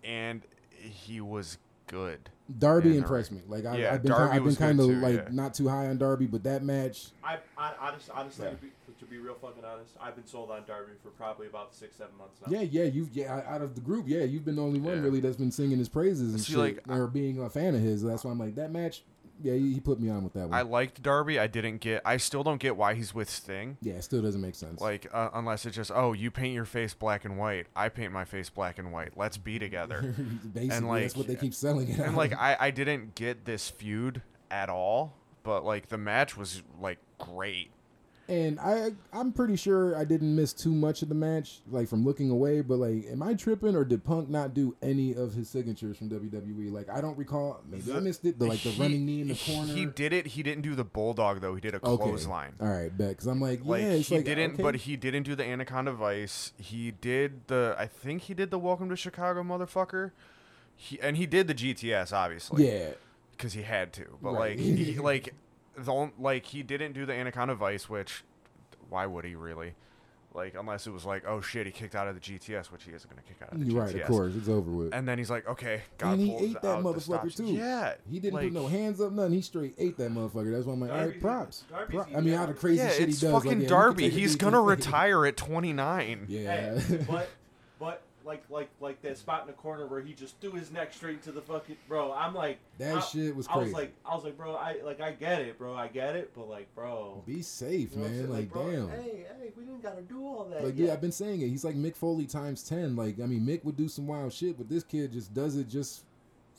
and 0.06 0.44
he 0.72 1.20
was 1.20 1.58
good. 1.88 2.30
Darby 2.58 2.90
Yeah, 2.92 2.96
impressed 2.98 3.32
me. 3.32 3.42
Like, 3.48 3.66
I, 3.66 3.78
Yeah, 3.78 3.94
I've 3.94 4.02
been, 4.02 4.12
Darby 4.12 4.36
I've 4.36 4.44
been 4.44 4.56
kind 4.56 4.80
of 4.80 4.88
too, 4.88 4.96
like 4.96 5.16
yeah. 5.16 5.28
not 5.32 5.54
too 5.54 5.68
high 5.68 5.88
on 5.88 5.98
Darby, 5.98 6.26
but 6.26 6.44
that 6.44 6.64
match, 6.64 7.08
I, 7.24 7.38
I 7.58 7.74
honest, 7.80 8.10
honestly, 8.14 8.46
Yeah. 8.46 8.52
to, 8.52 8.56
be, 8.58 8.68
to 9.00 9.06
be 9.06 9.18
real 9.18 9.36
fucking 9.36 9.64
honest, 9.64 9.92
I've 10.02 10.16
been 10.16 10.26
sold 10.26 10.50
on 10.50 10.64
Darby 10.66 10.94
for 11.04 11.10
probably 11.10 11.48
about 11.48 11.76
six, 11.76 11.96
seven 11.98 12.18
months 12.18 12.40
now. 12.46 12.52
yeah, 12.52 12.62
yeah, 12.62 12.84
you've 12.90 13.10
yeah 13.16 13.42
out 13.48 13.62
of 13.62 13.76
the 13.76 13.82
group, 13.82 14.06
yeah, 14.08 14.24
you've 14.24 14.46
been 14.46 14.56
the 14.56 14.64
only 14.64 14.80
one 14.80 14.96
Yeah. 14.98 15.04
really 15.04 15.20
that's 15.20 15.38
been 15.38 15.52
singing 15.52 15.78
his 15.78 15.90
praises 15.90 16.34
and 16.34 16.42
See, 16.42 16.54
shit, 16.54 16.60
like, 16.60 16.80
I- 16.90 16.98
or 16.98 17.08
being 17.08 17.40
a 17.40 17.50
fan 17.50 17.76
of 17.76 17.82
his. 17.82 18.02
That's 18.02 18.24
why 18.24 18.32
I'm 18.32 18.40
like 18.40 18.56
that 18.56 18.72
match. 18.72 19.04
Yeah, 19.42 19.54
he, 19.54 19.74
he 19.74 19.80
put 19.80 20.00
me 20.00 20.10
on 20.10 20.24
with 20.24 20.34
that 20.34 20.50
one. 20.50 20.54
I 20.54 20.64
liked 20.64 21.02
Darby. 21.02 21.40
I 21.40 21.48
didn't 21.48 21.78
get. 21.78 22.02
I 22.06 22.18
still 22.18 22.44
don't 22.44 22.60
get 22.60 22.76
why 22.76 22.94
he's 22.94 23.14
with 23.16 23.30
Sting. 23.30 23.78
yeah, 23.82 23.94
it 23.94 24.04
still 24.04 24.22
doesn't 24.22 24.42
make 24.42 24.56
sense. 24.56 24.82
Like 24.82 25.08
uh, 25.14 25.30
unless 25.34 25.66
it's 25.66 25.76
just 25.76 25.92
oh 25.94 26.14
you 26.14 26.30
paint 26.32 26.54
your 26.54 26.66
face 26.66 26.94
black 26.94 27.26
and 27.26 27.38
white, 27.38 27.68
I 27.76 27.90
paint 27.90 28.12
my 28.12 28.26
face 28.26 28.50
black 28.50 28.80
and 28.80 28.92
white. 28.92 29.14
Let's 29.16 29.38
be 29.38 29.58
together. 29.60 30.14
Basically, 30.54 30.88
like- 30.88 31.02
that's 31.04 31.16
what 31.16 31.28
they 31.28 31.36
keep 31.36 31.54
selling 31.54 31.90
it. 31.90 32.00
and 32.00 32.10
on. 32.10 32.16
like 32.16 32.34
I 32.34 32.58
I 32.60 32.72
didn't 32.72 33.16
get 33.16 33.46
this 33.46 33.70
feud 33.70 34.22
at 34.52 34.70
all, 34.70 35.14
but 35.44 35.64
like 35.64 35.88
the 35.90 35.98
match 35.98 36.36
was 36.36 36.62
like 36.82 36.98
great. 37.18 37.72
And 38.30 38.60
I 38.60 38.92
I'm 39.12 39.34
pretty 39.34 39.56
sure 39.56 39.98
I 39.98 40.06
didn't 40.06 40.36
miss 40.36 40.54
too 40.54 40.72
much 40.72 41.02
of 41.02 41.10
the 41.10 41.16
match, 41.16 41.60
like 41.70 41.88
from 41.90 42.06
looking 42.06 42.30
away. 42.30 42.62
But 42.62 42.78
like, 42.78 43.06
am 43.12 43.22
I 43.24 43.34
tripping 43.34 43.76
or 43.76 43.84
did 43.84 44.04
Punk 44.06 44.30
not 44.30 44.54
do 44.54 44.76
any 44.82 45.16
of 45.16 45.34
his 45.34 45.50
signatures 45.50 45.98
from 45.98 46.10
WWE? 46.10 46.72
Like, 46.72 46.88
I 46.90 47.02
don't 47.02 47.18
recall. 47.18 47.60
Maybe 47.70 47.92
I 47.92 48.00
missed 48.00 48.24
it. 48.26 48.38
The, 48.40 48.46
like 48.46 48.62
the 48.62 48.70
He- 48.70 48.82
running 48.82 49.06
knee 49.06 49.22
in 49.22 49.28
the 49.30 49.36
corner. 49.36 49.74
He 49.74 49.86
did 49.86 50.14
it. 50.14 50.28
He 50.28 50.44
didn't 50.44 50.62
do 50.62 50.76
the 50.76 50.84
bulldog 50.86 51.42
though. 51.42 51.56
He 51.56 51.62
did 51.62 51.74
a 51.74 51.78
Okay. 51.86 52.04
clothesline. 52.04 52.54
All 52.62 52.68
right, 52.68 52.96
bet. 52.96 53.10
Because 53.10 53.26
I'm 53.26 53.42
like, 53.42 53.62
yeah, 53.66 53.94
he 53.96 54.16
like, 54.16 54.26
didn't, 54.26 54.54
okay. 54.54 54.64
but 54.64 54.76
he 54.76 54.96
didn't 54.96 55.24
do 55.24 55.36
the 55.36 55.44
Anaconda 55.44 55.92
Vice. 55.92 56.54
He 56.58 56.92
did 56.92 57.48
the. 57.48 57.76
I 57.78 57.88
think 57.88 58.22
he 58.24 58.34
did 58.34 58.52
the 58.52 58.60
Welcome 58.60 58.90
to 58.90 58.96
Chicago, 58.96 59.42
motherfucker. 59.44 60.12
He 60.76 61.00
and 61.02 61.18
he 61.18 61.26
did 61.26 61.48
the 61.48 61.54
GTS 61.56 62.14
obviously. 62.14 62.66
yeah, 62.70 62.92
because 63.32 63.54
he 63.54 63.64
had 63.64 63.92
to. 63.94 64.06
But 64.22 64.34
Right. 64.34 64.58
like 64.58 64.60
he 64.60 64.98
like 65.00 65.34
the 65.86 65.94
on- 65.94 66.12
like 66.20 66.46
he 66.46 66.64
didn't 66.64 66.94
do 66.94 67.06
the 67.06 67.14
Anaconda 67.14 67.56
Vice, 67.56 67.90
which 67.90 68.24
why 68.90 69.06
would 69.06 69.26
he 69.26 69.36
really? 69.36 69.74
Like 70.34 70.54
unless 70.58 70.86
it 70.86 70.92
was 70.92 71.06
like 71.06 71.24
oh 71.28 71.42
shit 71.42 71.66
he 71.66 71.72
kicked 71.72 71.96
out 71.96 72.08
of 72.08 72.14
the 72.14 72.22
GTS, 72.22 72.68
which 72.72 72.84
he 72.84 72.92
isn't 72.92 73.10
gonna 73.10 73.24
kick 73.24 73.38
out 73.42 73.52
of 73.52 73.60
the 73.60 73.66
you're 73.66 73.82
GTS. 73.84 73.94
right. 73.94 74.02
Of 74.04 74.08
course, 74.08 74.36
it's 74.36 74.48
over 74.48 74.70
with. 74.70 74.94
And 74.94 75.08
then 75.08 75.18
he's 75.18 75.30
like 75.32 75.48
okay, 75.48 75.82
God 75.98 76.12
And 76.14 76.22
he 76.22 76.28
pulls 76.30 76.42
ate 76.44 76.62
that 76.62 76.66
out 76.72 76.84
motherfucker 76.84 77.36
too. 77.36 77.46
Yeah, 77.46 77.96
He 78.10 78.20
didn't 78.20 78.36
like, 78.36 78.44
put 78.46 78.54
no 78.54 78.68
hands 78.68 79.02
up, 79.02 79.12
nothing. 79.12 79.34
He 79.34 79.42
straight 79.42 79.74
ate 79.80 79.98
that 79.98 80.12
motherfucker. 80.12 80.52
That's 80.52 80.66
why 80.68 80.74
I'm 80.74 80.82
like, 80.82 80.92
all 80.92 80.98
right, 80.98 81.04
Darby's- 81.06 81.22
props. 81.22 81.64
Darby's 81.72 81.96
Pro- 81.96 82.16
I 82.16 82.22
mean, 82.22 82.34
that. 82.34 82.40
all 82.42 82.48
the 82.48 82.54
crazy 82.54 82.78
Yeah, 82.78 82.90
shit 82.92 83.10
it's 83.10 83.22
he 83.22 83.26
does. 83.28 83.34
like, 83.34 83.44
fucking 83.44 83.52
yeah, 83.52 83.56
you 83.64 83.68
can 83.68 83.70
Darby. 83.70 84.10
He's 84.10 84.36
gonna 84.36 84.62
retire 84.62 85.26
at 85.26 85.36
29. 85.36 86.26
Yeah. 86.30 86.80
Hey, 86.80 87.06
but 87.10 87.30
but 87.80 88.02
like 88.26 88.44
like 88.50 88.70
like 88.80 89.02
that 89.02 89.18
spot 89.18 89.42
in 89.42 89.48
the 89.48 89.54
corner 89.54 89.86
where 89.88 90.02
he 90.02 90.14
just 90.14 90.40
threw 90.42 90.52
his 90.52 90.72
neck 90.72 90.94
straight 90.94 91.22
to 91.24 91.32
the 91.32 91.42
fucking 91.42 91.78
bro. 91.88 92.12
I'm 92.12 92.34
like 92.36 92.60
That 92.78 92.98
I, 92.98 93.00
shit 93.02 93.36
was 93.36 93.48
I 93.48 93.58
was 93.58 93.72
like 93.72 93.94
I 94.06 94.16
was 94.16 94.24
like 94.24 94.38
bro, 94.38 94.56
I 94.56 94.78
like 94.84 95.02
I 95.02 95.12
get 95.12 95.42
it, 95.42 95.58
bro, 95.58 95.74
I 95.76 95.88
get 95.88 96.16
it, 96.16 96.32
but 96.36 96.50
like 96.50 96.74
bro, 96.76 97.24
Be 97.26 97.42
safe, 97.42 97.92
you 97.94 97.98
know 97.98 98.04
man. 98.08 98.14
saying? 98.18 98.30
Like, 98.30 98.52
bro, 98.52 98.72
damn. 98.72 98.90
Hey, 98.90 99.26
hey, 99.40 99.52
we 99.58 99.64
didn't 99.64 99.84
gotta 99.84 100.02
do 100.02 100.26
all 100.26 100.46
that. 100.52 100.64
Like, 100.64 100.78
yet. 100.78 100.88
yeah, 100.88 100.94
I've 100.94 101.02
been 101.02 101.12
saying 101.12 101.42
it. 101.42 101.48
He's 101.50 101.64
like 101.64 101.76
Mick 101.76 101.96
Foley 101.96 102.26
times 102.26 102.64
ten. 102.64 102.96
Like, 102.96 103.20
I 103.22 103.26
mean, 103.26 103.42
Mick 103.42 103.64
would 103.66 103.78
do 103.78 103.88
some 103.88 104.08
wild 104.08 104.34
shit, 104.34 104.58
but 104.58 104.70
this 104.70 104.84
kid 104.84 105.12
just 105.14 105.34
does 105.34 105.56
it 105.56 105.68
just 105.70 106.04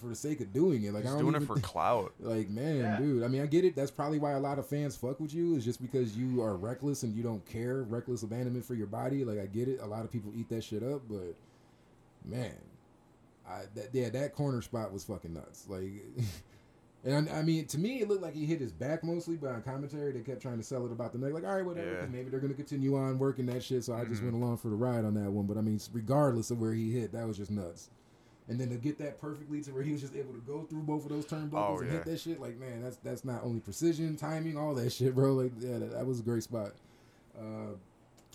for 0.01 0.07
the 0.07 0.15
sake 0.17 0.41
of 0.41 0.51
doing 0.55 0.83
it. 0.85 0.95
Like, 0.95 1.03
He's 1.03 1.13
I 1.13 1.15
don't 1.17 1.25
doing 1.25 1.35
it 1.35 1.39
even 1.43 1.47
for 1.47 1.55
think- 1.57 1.67
clout. 1.73 2.15
Like, 2.21 2.49
man, 2.49 2.77
Yeah. 2.79 2.97
dude. 2.97 3.23
I 3.23 3.29
mean, 3.29 3.43
I 3.43 3.47
get 3.47 3.67
it. 3.67 3.77
That's 3.77 3.91
probably 3.91 4.19
why 4.19 4.31
a 4.33 4.41
lot 4.41 4.59
of 4.59 4.67
fans 4.67 4.97
fuck 4.97 5.21
with 5.21 5.35
you. 5.35 5.57
Is 5.57 5.65
just 5.67 5.83
because 5.83 6.17
you 6.17 6.43
are 6.43 6.57
reckless 6.57 7.03
and 7.03 7.15
you 7.15 7.23
don't 7.23 7.45
care, 7.45 7.83
reckless 7.83 8.23
abandonment 8.23 8.65
for 8.65 8.73
your 8.75 8.87
body. 8.87 9.27
Like, 9.27 9.39
I 9.39 9.45
get 9.45 9.69
it. 9.69 9.79
A 9.83 9.87
lot 9.87 10.07
of 10.07 10.11
people 10.11 10.33
eat 10.35 10.49
that 10.49 10.65
shit 10.65 10.83
up, 10.83 11.03
but 11.07 11.35
man, 12.25 12.55
I 13.49 13.63
that 13.75 13.89
yeah, 13.93 14.11
that 14.11 14.35
corner 14.35 14.63
spot 14.63 14.93
was 14.93 15.05
fucking 15.05 15.33
nuts. 15.35 15.67
Like, 15.69 15.91
and 17.05 17.29
I, 17.29 17.39
I 17.39 17.43
mean, 17.43 17.67
to 17.67 17.79
me, 17.79 18.01
it 18.01 18.09
looked 18.09 18.23
like 18.23 18.35
he 18.35 18.47
hit 18.47 18.61
his 18.61 18.73
back 18.73 19.03
mostly, 19.03 19.37
but 19.37 19.51
on 19.51 19.63
commentary, 19.63 20.13
they 20.13 20.21
kept 20.21 20.43
trying 20.43 20.59
to 20.59 20.63
sell 20.65 20.85
it 20.87 20.93
about 20.93 21.13
the 21.13 21.19
neck. 21.19 21.33
Like, 21.33 21.45
all 21.45 21.55
right, 21.57 21.65
whatever. 21.65 22.01
Yeah. 22.03 22.07
Maybe 22.07 22.31
they're 22.31 22.41
gonna 22.41 22.55
continue 22.55 22.97
on 22.97 23.19
working 23.19 23.47
that 23.47 23.63
shit. 23.63 23.85
So 23.85 23.95
I 23.95 24.05
just 24.05 24.21
Mhm. 24.21 24.33
went 24.33 24.37
along 24.37 24.59
for 24.59 24.69
the 24.69 24.77
ride 24.77 25.05
on 25.05 25.15
that 25.15 25.31
one. 25.31 25.47
But 25.47 25.57
I 25.57 25.61
mean, 25.63 25.81
regardless 25.93 26.51
of 26.51 26.61
where 26.61 26.73
he 26.73 26.93
hit, 26.93 27.13
that 27.13 27.27
was 27.27 27.37
just 27.37 27.51
nuts. 27.51 27.91
And 28.49 28.59
then 28.61 28.69
to 28.71 28.77
get 28.77 28.99
that 28.99 29.21
perfectly 29.21 29.61
to 29.63 29.71
where 29.71 29.83
he 29.85 29.93
was 29.93 30.01
just 30.01 30.17
able 30.17 30.33
to 30.35 30.41
go 30.41 30.65
through 30.65 30.83
both 30.83 31.05
of 31.05 31.11
those 31.11 31.25
turnbuckles 31.25 31.53
Oh, 31.55 31.79
and 31.79 31.87
yeah. 31.87 31.93
hit 31.99 32.05
that 32.07 32.19
shit, 32.21 32.41
like 32.41 32.59
man, 32.59 32.83
that's 32.83 32.97
that's 32.97 33.25
not 33.25 33.45
only 33.45 33.61
precision, 33.61 34.17
timing, 34.17 34.57
all 34.57 34.75
that 34.75 34.91
shit, 34.91 35.15
bro. 35.15 35.35
Like 35.35 35.53
yeah, 35.61 35.79
that, 35.79 35.93
that 35.93 36.07
was 36.07 36.19
a 36.21 36.23
great 36.25 36.43
spot. 36.43 36.73
Uh, 37.39 37.75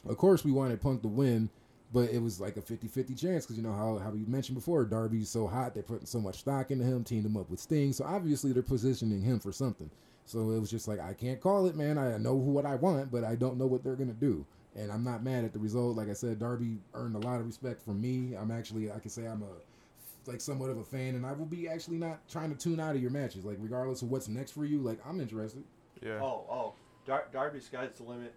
of 0.10 0.18
course, 0.18 0.46
we 0.46 0.52
wanted 0.52 0.80
Punk 0.82 1.02
to 1.02 1.08
win, 1.10 1.50
but 1.96 2.10
it 2.10 2.22
was 2.22 2.42
like 2.42 2.58
a 2.58 2.62
50-50 2.62 3.18
chance 3.18 3.46
because 3.46 3.56
you 3.56 3.64
know 3.64 3.72
how 3.72 3.98
how 4.00 4.10
we 4.10 4.26
mentioned 4.26 4.56
before, 4.56 4.84
Darby's 4.84 5.30
so 5.30 5.48
hot, 5.48 5.74
they're 5.74 5.82
putting 5.82 6.06
so 6.06 6.20
much 6.20 6.40
stock 6.40 6.70
into 6.70 6.84
him, 6.84 7.06
teamed 7.06 7.26
him 7.26 7.38
up 7.38 7.50
with 7.50 7.62
Sting, 7.62 7.94
so 7.94 8.04
obviously 8.04 8.52
they're 8.52 8.62
positioning 8.62 9.22
him 9.22 9.40
for 9.40 9.54
something. 9.54 9.90
So 10.26 10.52
it 10.52 10.60
was 10.60 10.70
just 10.70 10.90
like 10.90 11.00
I 11.00 11.14
can't 11.14 11.40
call 11.40 11.68
it, 11.68 11.76
man. 11.78 11.98
I 11.98 12.18
know 12.18 12.34
who 12.34 12.52
what 12.52 12.66
I 12.66 12.76
want, 12.76 13.14
but 13.14 13.24
I 13.24 13.36
don't 13.36 13.58
know 13.58 13.66
what 13.66 13.82
they're 13.82 13.96
gonna 13.96 14.12
do. 14.12 14.46
And 14.76 14.92
I'm 14.92 15.06
not 15.06 15.24
mad 15.24 15.46
at 15.46 15.54
the 15.54 15.60
result. 15.60 15.96
Like 15.96 16.10
I 16.10 16.14
said, 16.14 16.38
Darby 16.38 16.80
earned 16.94 17.16
a 17.16 17.20
lot 17.20 17.40
of 17.40 17.46
respect 17.46 17.82
from 17.82 18.02
me. 18.02 18.36
I'm 18.36 18.52
actually, 18.52 18.92
I 18.92 19.00
can 19.00 19.10
say 19.10 19.26
I'm 19.26 19.42
a 19.44 20.30
like 20.30 20.42
somewhat 20.42 20.72
of 20.72 20.80
a 20.80 20.84
fan, 20.84 21.16
and 21.16 21.26
I 21.26 21.32
will 21.32 21.46
be 21.46 21.70
actually 21.70 21.98
not 21.98 22.28
trying 22.28 22.54
to 22.54 22.58
tune 22.58 22.82
out 22.82 22.96
of 22.96 23.02
your 23.02 23.12
matches. 23.12 23.46
Like 23.46 23.56
regardless 23.62 24.02
of 24.02 24.12
what's 24.12 24.28
next 24.28 24.52
for 24.52 24.66
you, 24.66 24.80
like 24.80 25.00
I'm 25.08 25.22
interested. 25.22 25.64
Yeah. 26.02 26.20
Oh, 26.22 26.44
oh, 26.52 26.74
Dar- 27.06 27.28
Darby 27.32 27.62
Sky's 27.62 27.92
the 27.96 28.04
limit. 28.04 28.34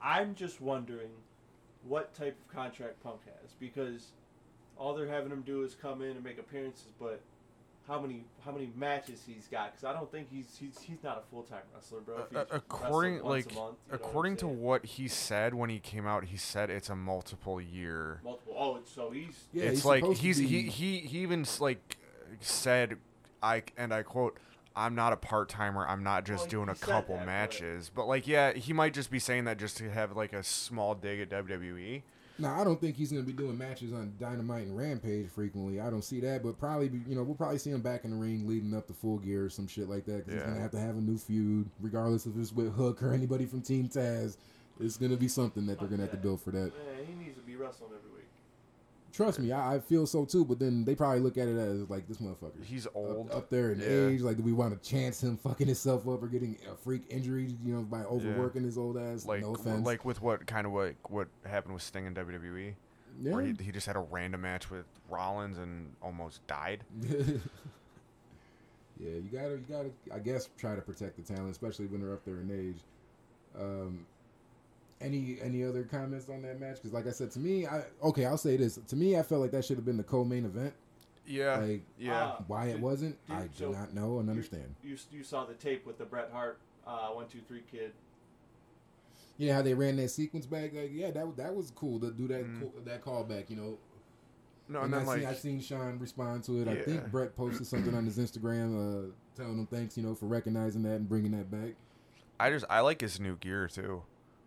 I'm 0.00 0.36
just 0.36 0.60
wondering 0.60 1.10
what 1.86 2.14
type 2.14 2.36
of 2.40 2.54
contract 2.54 3.02
Punk 3.02 3.20
has 3.24 3.52
because 3.58 4.08
all 4.76 4.94
they're 4.94 5.08
having 5.08 5.30
him 5.30 5.42
do 5.42 5.62
is 5.62 5.74
come 5.74 6.02
in 6.02 6.10
and 6.12 6.24
make 6.24 6.38
appearances, 6.38 6.92
but 6.98 7.20
how 7.86 8.00
many 8.00 8.24
how 8.44 8.52
many 8.52 8.70
matches 8.76 9.22
he's 9.26 9.46
got? 9.48 9.72
Because 9.72 9.84
I 9.84 9.92
don't 9.92 10.10
think 10.10 10.28
he's 10.30 10.56
he's 10.58 10.78
he's 10.80 11.02
not 11.02 11.18
a 11.18 11.30
full 11.30 11.42
time 11.42 11.62
wrestler, 11.74 12.00
bro. 12.00 12.18
If 12.20 12.28
he's 12.30 12.38
Uh, 12.38 12.44
according 12.50 13.14
wrestling 13.14 13.30
once 13.30 13.46
like 13.46 13.54
a 13.54 13.58
month, 13.58 13.76
you 13.86 13.92
know 13.92 13.98
what 13.98 14.00
according 14.00 14.36
to 14.38 14.48
what 14.48 14.84
he 14.84 15.08
said 15.08 15.54
when 15.54 15.70
he 15.70 15.78
came 15.80 16.06
out, 16.06 16.24
he 16.24 16.36
said 16.36 16.70
it's 16.70 16.88
a 16.88 16.96
multiple 16.96 17.60
year. 17.60 18.20
multiple. 18.22 18.54
Oh, 18.56 18.76
it's, 18.76 18.92
so 18.92 19.10
he's 19.10 19.48
Yeah, 19.52 19.64
it's 19.64 19.80
he's 19.80 19.84
like 19.84 20.04
he's 20.16 20.38
he, 20.38 20.62
he 20.62 20.98
he 21.00 21.18
even 21.18 21.44
like 21.58 21.96
said, 22.40 22.96
I 23.42 23.64
and 23.76 23.92
I 23.92 24.02
quote. 24.02 24.38
I'm 24.80 24.94
not 24.94 25.12
a 25.12 25.16
part 25.16 25.48
timer. 25.48 25.86
I'm 25.86 26.02
not 26.02 26.24
just 26.24 26.42
Well, 26.44 26.50
doing 26.50 26.68
a 26.70 26.74
couple 26.74 27.16
that, 27.16 27.26
matches. 27.26 27.90
But 27.94 28.06
like, 28.06 28.26
yeah, 28.26 28.52
he 28.52 28.72
might 28.72 28.94
just 28.94 29.10
be 29.10 29.18
saying 29.18 29.44
that 29.44 29.58
just 29.58 29.76
to 29.78 29.90
have 29.90 30.16
like 30.16 30.32
a 30.32 30.42
small 30.42 30.94
dig 30.94 31.20
at. 31.20 31.30
WWE. 31.30 32.02
Now 32.38 32.58
I 32.58 32.64
don't 32.64 32.80
think 32.80 32.96
he's 32.96 33.12
gonna 33.12 33.22
be 33.24 33.32
doing 33.34 33.58
matches 33.58 33.92
on 33.92 34.14
Dynamite 34.18 34.66
and 34.66 34.76
Rampage 34.76 35.28
frequently. 35.28 35.78
I 35.78 35.90
don't 35.90 36.02
see 36.02 36.20
that, 36.20 36.42
but 36.42 36.58
probably 36.58 36.88
be, 36.88 37.00
you 37.06 37.14
know 37.14 37.22
we'll 37.22 37.34
probably 37.34 37.58
see 37.58 37.68
him 37.70 37.82
back 37.82 38.04
in 38.04 38.10
the 38.12 38.16
ring 38.16 38.48
leading 38.48 38.74
up 38.74 38.86
to 38.86 38.94
Full 38.94 39.18
Gear 39.18 39.44
or 39.44 39.50
some 39.50 39.66
shit 39.66 39.90
like 39.90 40.06
that. 40.06 40.24
Because 40.24 40.32
he's 40.32 40.40
Yeah. 40.42 40.48
gonna 40.48 40.60
have 40.62 40.70
to 40.70 40.80
have 40.80 40.96
a 40.96 41.00
new 41.00 41.18
feud, 41.18 41.68
regardless 41.82 42.24
if 42.24 42.36
it's 42.38 42.52
with 42.52 42.72
Hook 42.72 43.02
or 43.02 43.12
anybody 43.12 43.44
from 43.44 43.60
Team 43.60 43.88
Taz. 43.88 44.38
It's 44.80 44.96
gonna 44.96 45.18
be 45.18 45.28
something 45.28 45.66
that 45.66 45.78
they're 45.78 45.88
gonna 45.88 46.02
have 46.02 46.12
to 46.12 46.16
build 46.16 46.40
for 46.40 46.50
that. 46.52 46.72
man, 46.72 47.04
he 47.06 47.12
needs 47.22 47.36
to 47.36 47.42
be 47.42 47.56
wrestling 47.56 47.90
every 47.94 48.08
week. 48.09 48.09
Trust 49.20 49.38
me, 49.38 49.52
I, 49.52 49.74
I 49.74 49.80
feel 49.80 50.06
so 50.06 50.24
too. 50.24 50.46
But 50.46 50.58
then 50.58 50.82
they 50.84 50.94
probably 50.94 51.20
look 51.20 51.36
at 51.36 51.46
it 51.46 51.58
as 51.58 51.90
like 51.90 52.08
this 52.08 52.16
motherfucker. 52.16 52.64
He's 52.64 52.86
old. 52.94 53.30
up 53.30 53.50
there 53.50 53.72
in 53.72 53.80
Yeah. 53.80 54.14
age. 54.14 54.22
Like, 54.22 54.38
do 54.38 54.42
we 54.42 54.52
want 54.54 54.82
to 54.82 54.88
chance 54.88 55.22
him 55.22 55.36
fucking 55.36 55.66
himself 55.66 56.08
up 56.08 56.22
or 56.22 56.26
getting 56.26 56.56
a 56.70 56.74
freak 56.74 57.02
injury? 57.10 57.54
You 57.62 57.74
know, 57.74 57.82
by 57.82 58.00
overworking 58.04 58.62
his 58.64 58.78
old 58.78 58.96
ass. 58.96 59.26
like 59.26 59.42
no 59.42 59.52
offense. 59.54 59.84
like 59.84 60.06
with 60.06 60.22
what 60.22 60.46
kind 60.46 60.66
of 60.66 60.72
what 60.72 60.94
what 61.10 61.28
happened 61.44 61.74
with 61.74 61.82
Sting 61.82 62.06
in 62.06 62.14
WWE, 62.14 62.72
yeah. 63.20 63.32
where 63.32 63.44
he, 63.44 63.54
he 63.60 63.70
just 63.72 63.86
had 63.86 63.96
a 63.96 64.00
random 64.00 64.40
match 64.40 64.70
with 64.70 64.86
Rollins 65.10 65.58
and 65.58 65.92
almost 66.00 66.46
died. 66.46 66.82
yeah, 67.02 67.18
you 68.98 69.28
gotta, 69.30 69.50
you 69.50 69.64
gotta, 69.68 69.90
I 70.14 70.18
guess, 70.18 70.48
try 70.56 70.74
to 70.74 70.80
protect 70.80 71.16
the 71.16 71.34
talent, 71.34 71.50
especially 71.50 71.86
when 71.88 72.00
they're 72.00 72.14
up 72.14 72.24
there 72.24 72.40
in 72.40 72.50
age. 72.50 72.80
Um, 73.60 74.06
any, 75.00 75.38
any 75.42 75.64
other 75.64 75.82
comments 75.84 76.28
on 76.28 76.42
that 76.42 76.60
match? 76.60 76.76
Because, 76.76 76.92
like 76.92 77.06
I 77.06 77.10
said, 77.10 77.30
to 77.32 77.38
me, 77.38 77.66
I 77.66 77.84
okay, 78.02 78.24
I'll 78.26 78.36
say 78.38 78.56
this. 78.56 78.78
To 78.88 78.96
me, 78.96 79.16
I 79.18 79.22
felt 79.22 79.40
like 79.40 79.50
that 79.52 79.64
should 79.64 79.76
have 79.76 79.84
been 79.86 79.96
the 79.96 80.02
co-main 80.04 80.44
event. 80.44 80.74
Yeah, 81.26 81.58
Like, 81.58 81.82
yeah. 81.98 82.32
Ah. 82.38 82.44
why 82.48 82.66
it 82.66 82.72
Dude, 82.74 82.82
wasn't, 82.82 83.26
dude, 83.28 83.36
I 83.36 83.42
do 83.42 83.48
so 83.54 83.70
not 83.72 83.94
know 83.94 84.18
and 84.18 84.28
understand. 84.28 84.74
You 84.82 84.96
you 85.12 85.22
saw 85.22 85.44
the 85.44 85.54
tape 85.54 85.86
with 85.86 85.96
the 85.98 86.04
Bret 86.04 86.30
Hart 86.32 86.58
uh, 86.86 87.08
one 87.08 87.26
two 87.28 87.40
three 87.46 87.62
kid. 87.70 87.92
Yeah, 89.38 89.54
how 89.54 89.62
they 89.62 89.74
ran 89.74 89.96
that 89.96 90.08
sequence 90.10 90.44
back. 90.46 90.74
Like, 90.74 90.90
yeah, 90.92 91.10
that 91.12 91.36
that 91.36 91.54
was 91.54 91.70
cool 91.70 92.00
to 92.00 92.10
do 92.10 92.26
that 92.28 92.44
Mm. 92.44 92.60
cool, 92.60 92.72
that 92.84 93.02
callback. 93.04 93.48
You 93.48 93.56
know, 93.56 93.78
No, 94.68 94.80
and 94.80 94.86
and 94.86 94.94
I 94.94 94.98
then 94.98 95.06
like 95.06 95.18
seen, 95.20 95.28
I 95.28 95.34
seen 95.34 95.60
Sean 95.60 95.98
respond 95.98 96.44
to 96.44 96.60
it. 96.62 96.68
I 96.68 96.82
think 96.82 97.10
Bret 97.10 97.36
posted 97.36 97.66
something 97.66 97.94
on 97.94 98.04
his 98.04 98.18
Instagram, 98.18 99.08
uh, 99.08 99.12
telling 99.36 99.58
him 99.58 99.66
thanks, 99.66 99.96
you 99.96 100.02
know, 100.02 100.14
for 100.14 100.26
recognizing 100.26 100.82
that 100.82 100.96
and 100.96 101.08
bringing 101.08 101.30
that 101.32 101.50
back. 101.50 101.74
I 102.38 102.50
just 102.50 102.64
I 102.68 102.80
like 102.80 103.00
his 103.00 103.20
new 103.20 103.36
gear 103.36 103.68
too. 103.68 104.02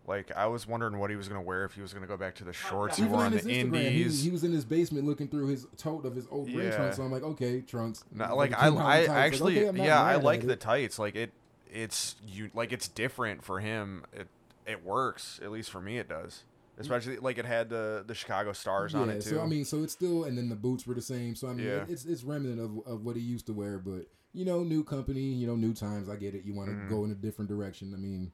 Like 0.06 0.30
I 0.36 0.46
was 0.46 0.66
wondering 0.68 0.98
what 0.98 1.08
he 1.10 1.16
was 1.16 1.28
gonna 1.28 1.40
wear 1.42 1.64
if 1.64 1.72
he 1.74 1.80
was 1.80 1.94
gonna 1.94 2.06
go 2.06 2.16
back 2.16 2.34
to 2.36 2.44
the 2.44 2.52
shorts 2.52 2.98
he 2.98 3.04
wore 3.04 3.20
on 3.20 3.26
on 3.26 3.32
the 3.32 3.38
Instagram, 3.40 3.74
Indies. 3.84 4.22
he 4.22 4.30
was 4.30 4.44
in 4.44 4.52
his 4.52 4.64
basement 4.64 5.06
looking 5.06 5.28
through 5.28 5.46
his 5.48 5.66
tote 5.78 6.04
of 6.04 6.14
his 6.14 6.26
old 6.30 6.48
Yeah. 6.48 6.70
trunks. 6.76 6.96
So 6.96 7.02
I'm 7.04 7.10
like, 7.12 7.22
okay, 7.22 7.62
trunks. 7.62 8.04
No, 8.12 8.36
like 8.36 8.50
He 8.50 8.54
I, 8.56 8.66
I 8.66 8.68
in 8.68 8.74
tights, 8.76 9.08
like, 9.08 9.16
actually, 9.16 9.68
okay, 9.68 9.84
yeah, 9.84 10.02
I 10.02 10.16
like 10.16 10.42
the 10.46 10.52
it. 10.52 10.60
tights. 10.60 10.98
Like 10.98 11.16
it, 11.16 11.32
it's 11.72 12.16
you, 12.26 12.50
like 12.54 12.72
it's 12.72 12.86
different 12.88 13.42
for 13.42 13.60
him. 13.60 14.04
It, 14.12 14.28
it 14.66 14.84
works 14.84 15.40
at 15.42 15.50
least 15.50 15.70
for 15.70 15.80
me. 15.80 15.98
It 15.98 16.08
does. 16.08 16.44
Especially 16.76 17.16
like 17.18 17.38
it 17.38 17.46
had 17.46 17.70
the 17.70 18.04
the 18.06 18.14
Chicago 18.14 18.52
Stars 18.52 18.94
on 18.94 19.08
it 19.08 19.22
too. 19.22 19.30
so 19.30 19.40
I 19.40 19.46
mean, 19.46 19.64
so 19.64 19.82
it's 19.84 19.92
still, 19.92 20.24
and 20.24 20.36
then 20.36 20.48
the 20.48 20.56
boots 20.56 20.86
were 20.86 20.94
the 20.94 21.00
same. 21.02 21.34
So 21.36 21.48
I 21.48 21.54
mean, 21.54 21.66
Yeah. 21.66 21.82
it, 21.82 21.88
it's 21.88 22.04
it's 22.04 22.24
remnant 22.24 22.60
of, 22.60 22.86
of 22.86 23.04
what 23.04 23.14
he 23.16 23.22
used 23.22 23.46
to 23.46 23.52
wear, 23.54 23.78
but 23.78 24.06
you 24.34 24.44
know, 24.44 24.64
new 24.64 24.82
company, 24.84 25.20
you 25.22 25.46
know, 25.46 25.54
new 25.56 25.72
times. 25.72 26.08
I 26.08 26.16
get 26.16 26.34
it. 26.34 26.44
You 26.44 26.52
want 26.52 26.68
to 26.70 26.74
Mhm. 26.74 26.88
go 26.90 27.04
in 27.04 27.10
a 27.12 27.14
different 27.14 27.48
direction. 27.48 27.94
I 27.94 27.96
mean, 27.96 28.32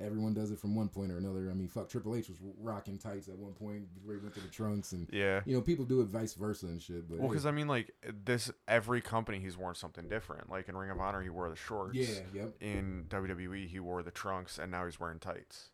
everyone 0.00 0.34
does 0.34 0.50
it 0.50 0.58
from 0.58 0.74
one 0.74 0.88
point 0.88 1.12
or 1.12 1.18
another. 1.18 1.50
I 1.50 1.54
mean, 1.54 1.68
fuck, 1.68 1.88
Triple 1.88 2.14
H 2.16 2.28
was 2.28 2.38
rocking 2.58 2.98
tights 2.98 3.28
at 3.28 3.36
one 3.36 3.52
point 3.52 3.92
before 3.94 4.14
he 4.14 4.20
went 4.20 4.34
to 4.34 4.40
the 4.40 4.48
trunks, 4.48 4.92
and 4.92 5.08
yeah. 5.12 5.40
you 5.44 5.54
know, 5.54 5.60
people 5.60 5.84
do 5.84 6.00
it 6.00 6.06
vice 6.06 6.34
versa 6.34 6.66
and 6.66 6.80
shit. 6.82 7.08
But 7.08 7.18
Well, 7.18 7.28
hey, 7.28 7.32
because 7.32 7.46
I 7.46 7.50
mean, 7.50 7.68
like 7.68 7.94
this, 8.24 8.50
every 8.66 9.00
company 9.00 9.38
he's 9.40 9.56
worn 9.56 9.74
something 9.74 10.08
different. 10.08 10.50
Like 10.50 10.68
in 10.68 10.76
Ring 10.76 10.90
of 10.90 11.00
Honor, 11.00 11.22
he 11.22 11.28
wore 11.28 11.48
the 11.50 11.56
shorts. 11.56 11.94
yeah, 11.96 12.06
yep. 12.34 12.54
In 12.60 13.06
WWE, 13.08 13.68
he 13.68 13.80
wore 13.80 14.02
the 14.02 14.10
trunks, 14.10 14.58
and 14.58 14.70
now 14.70 14.84
he's 14.84 14.98
wearing 14.98 15.18
tights. 15.18 15.70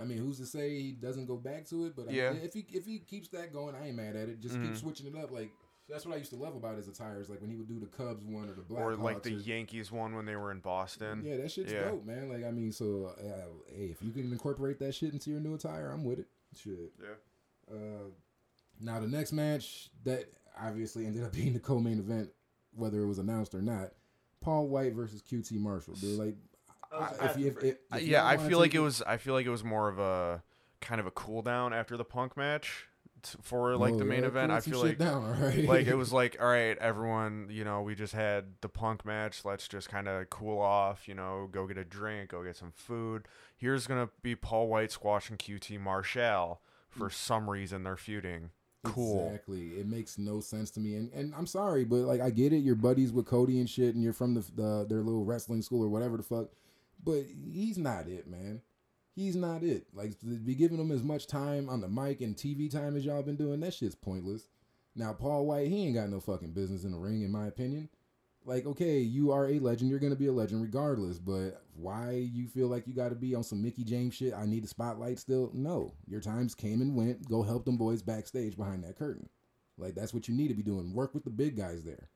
I 0.00 0.04
mean, 0.04 0.18
who's 0.18 0.38
to 0.38 0.46
say 0.46 0.70
he 0.80 0.92
doesn't 0.92 1.26
go 1.26 1.36
back 1.36 1.66
to 1.68 1.84
it? 1.86 1.94
But 1.94 2.08
I 2.08 2.12
Yeah. 2.12 2.32
mean, 2.32 2.42
if 2.42 2.54
he 2.54 2.66
if 2.72 2.84
he 2.86 2.98
keeps 2.98 3.28
that 3.28 3.52
going, 3.52 3.74
I 3.74 3.88
ain't 3.88 3.96
mad 3.96 4.16
at 4.16 4.28
it. 4.28 4.40
Just 4.40 4.54
keep 4.54 4.70
Mhm. 4.72 4.76
switching 4.76 5.06
it 5.06 5.14
up. 5.14 5.30
Like 5.30 5.50
that's 5.92 6.06
what 6.06 6.14
I 6.14 6.18
used 6.18 6.30
to 6.30 6.36
love 6.36 6.56
about 6.56 6.76
his 6.76 6.88
attires. 6.88 7.28
Like 7.28 7.40
when 7.40 7.50
he 7.50 7.56
would 7.56 7.68
do 7.68 7.78
the 7.78 7.86
Cubs 7.86 8.24
one 8.24 8.48
or 8.48 8.54
the 8.54 8.62
Black 8.62 8.82
or 8.82 8.96
like 8.96 9.16
Hawks 9.16 9.28
the 9.28 9.36
or- 9.36 9.40
Yankees 9.40 9.92
one 9.92 10.14
when 10.16 10.24
they 10.24 10.36
were 10.36 10.50
in 10.50 10.60
Boston. 10.60 11.22
Yeah, 11.24 11.36
that 11.36 11.50
shit's 11.50 11.72
Yeah. 11.72 11.84
dope, 11.90 12.04
man. 12.06 12.28
Like 12.28 12.44
I 12.44 12.50
mean, 12.50 12.72
so 12.72 13.12
uh, 13.18 13.22
hey, 13.76 13.86
if 13.86 14.02
you 14.02 14.10
can 14.10 14.32
incorporate 14.32 14.78
that 14.80 14.94
shit 14.94 15.12
into 15.12 15.30
your 15.30 15.40
new 15.40 15.54
attire, 15.54 15.90
I'm 15.90 16.04
with 16.04 16.18
it. 16.20 16.26
Shit. 16.56 16.92
Yeah. 17.00 17.74
Uh, 17.76 18.08
now 18.80 18.98
the 19.00 19.06
next 19.06 19.32
match 19.32 19.90
that 20.04 20.24
obviously 20.60 21.06
ended 21.06 21.22
up 21.24 21.32
being 21.34 21.52
the 21.52 21.60
co-main 21.60 21.98
event, 21.98 22.30
whether 22.74 23.00
it 23.00 23.06
was 23.06 23.18
announced 23.18 23.54
or 23.54 23.62
not, 23.62 23.90
Paul 24.40 24.68
White 24.68 24.94
versus 24.94 25.22
QT 25.22 25.52
Marshall. 25.58 25.94
Dude, 25.94 26.18
like, 26.18 26.36
I- 26.92 27.26
if 27.26 27.38
you, 27.38 27.46
if, 27.48 27.62
if, 27.62 27.76
Uh, 27.92 27.96
if 27.96 28.02
yeah, 28.02 28.18
y'all 28.18 28.26
I 28.40 28.48
feel 28.48 28.58
like 28.58 28.74
it 28.74 28.80
was. 28.80 29.02
I 29.02 29.16
feel 29.18 29.34
like 29.34 29.46
it 29.46 29.50
was 29.50 29.64
more 29.64 29.88
of 29.88 29.98
a 29.98 30.42
kind 30.80 31.00
of 31.00 31.06
a 31.06 31.10
cool 31.12 31.42
down 31.42 31.72
after 31.72 31.96
the 31.96 32.04
Punk 32.04 32.36
match 32.36 32.88
t- 32.88 32.91
for 33.42 33.76
like 33.76 33.94
Oh, 33.94 33.98
the 33.98 34.04
main 34.04 34.22
yeah, 34.22 34.28
event. 34.28 34.52
I 34.52 34.60
feel 34.60 34.80
like 34.80 34.98
down, 34.98 35.40
right. 35.40 35.64
like 35.64 35.86
it 35.86 35.94
was 35.94 36.12
like 36.12 36.36
all 36.40 36.48
right, 36.48 36.76
everyone. 36.78 37.48
You 37.50 37.64
know, 37.64 37.82
we 37.82 37.94
just 37.94 38.14
had 38.14 38.44
the 38.60 38.68
Punk 38.68 39.04
match. 39.04 39.44
Let's 39.44 39.68
just 39.68 39.88
kind 39.88 40.08
of 40.08 40.30
cool 40.30 40.58
off. 40.58 41.08
You 41.08 41.14
know, 41.14 41.48
go 41.50 41.66
get 41.66 41.78
a 41.78 41.84
drink, 41.84 42.30
go 42.30 42.42
get 42.42 42.56
some 42.56 42.72
food. 42.74 43.26
Here's 43.56 43.86
gonna 43.86 44.08
be 44.22 44.34
Paul 44.34 44.68
White 44.68 44.92
squashing 44.92 45.36
QT 45.36 45.78
Marshall. 45.80 46.60
For 46.90 47.08
mm. 47.08 47.12
some 47.12 47.48
reason, 47.48 47.84
they're 47.84 47.96
feuding. 47.96 48.50
Cool. 48.84 49.28
Exactly. 49.28 49.68
It 49.78 49.86
makes 49.86 50.18
no 50.18 50.40
sense 50.40 50.70
to 50.72 50.80
me. 50.80 50.96
And 50.96 51.12
and 51.12 51.34
I'm 51.34 51.46
sorry, 51.46 51.84
but 51.84 52.00
like 52.00 52.20
I 52.20 52.30
get 52.30 52.52
it. 52.52 52.58
You're 52.58 52.74
buddies 52.74 53.12
with 53.12 53.26
Cody 53.26 53.60
and 53.60 53.70
shit, 53.70 53.94
and 53.94 54.02
you're 54.02 54.12
from 54.12 54.34
the, 54.34 54.40
the 54.54 54.86
their 54.88 55.02
little 55.02 55.24
wrestling 55.24 55.62
school 55.62 55.84
or 55.84 55.88
whatever 55.88 56.16
the 56.16 56.22
fuck. 56.22 56.48
But 57.04 57.24
he's 57.50 57.78
not 57.78 58.08
it, 58.08 58.26
man. 58.28 58.60
He's 59.14 59.36
not 59.36 59.62
it. 59.62 59.86
Like 59.92 60.18
to 60.20 60.26
be 60.26 60.54
giving 60.54 60.78
him 60.78 60.90
as 60.90 61.02
much 61.02 61.26
time 61.26 61.68
on 61.68 61.80
the 61.80 61.88
mic 61.88 62.20
and 62.20 62.34
TV 62.36 62.70
time 62.70 62.96
as 62.96 63.04
y'all 63.04 63.22
been 63.22 63.36
doing, 63.36 63.60
that 63.60 63.74
shit's 63.74 63.94
pointless. 63.94 64.48
Now 64.94 65.12
Paul 65.12 65.46
White, 65.46 65.68
he 65.68 65.84
ain't 65.86 65.94
got 65.94 66.08
no 66.10 66.20
fucking 66.20 66.52
business 66.52 66.84
in 66.84 66.92
the 66.92 66.98
ring, 66.98 67.22
in 67.22 67.30
my 67.30 67.46
opinion. 67.46 67.88
Like, 68.44 68.66
okay, 68.66 68.98
you 68.98 69.30
are 69.30 69.48
a 69.48 69.58
legend, 69.60 69.88
you're 69.90 70.00
gonna 70.00 70.16
be 70.16 70.26
a 70.26 70.32
legend 70.32 70.62
regardless, 70.62 71.18
but 71.18 71.62
why 71.76 72.28
you 72.32 72.48
feel 72.48 72.66
like 72.68 72.86
you 72.88 72.94
gotta 72.94 73.14
be 73.14 73.34
on 73.34 73.44
some 73.44 73.62
Mickie 73.62 73.84
James 73.84 74.14
shit? 74.14 74.34
I 74.34 74.46
need 74.46 74.64
the 74.64 74.68
spotlight 74.68 75.18
still? 75.18 75.50
No. 75.54 75.92
Your 76.08 76.20
times 76.20 76.54
came 76.54 76.80
and 76.80 76.96
went. 76.96 77.28
Go 77.28 77.42
help 77.42 77.64
them 77.64 77.76
boys 77.76 78.02
backstage 78.02 78.56
behind 78.56 78.82
that 78.84 78.96
curtain. 78.98 79.28
Like 79.78 79.94
that's 79.94 80.12
what 80.12 80.26
you 80.26 80.34
need 80.34 80.48
to 80.48 80.54
be 80.54 80.62
doing. 80.62 80.92
Work 80.92 81.14
with 81.14 81.24
the 81.24 81.30
big 81.30 81.56
guys 81.56 81.84
there. 81.84 82.08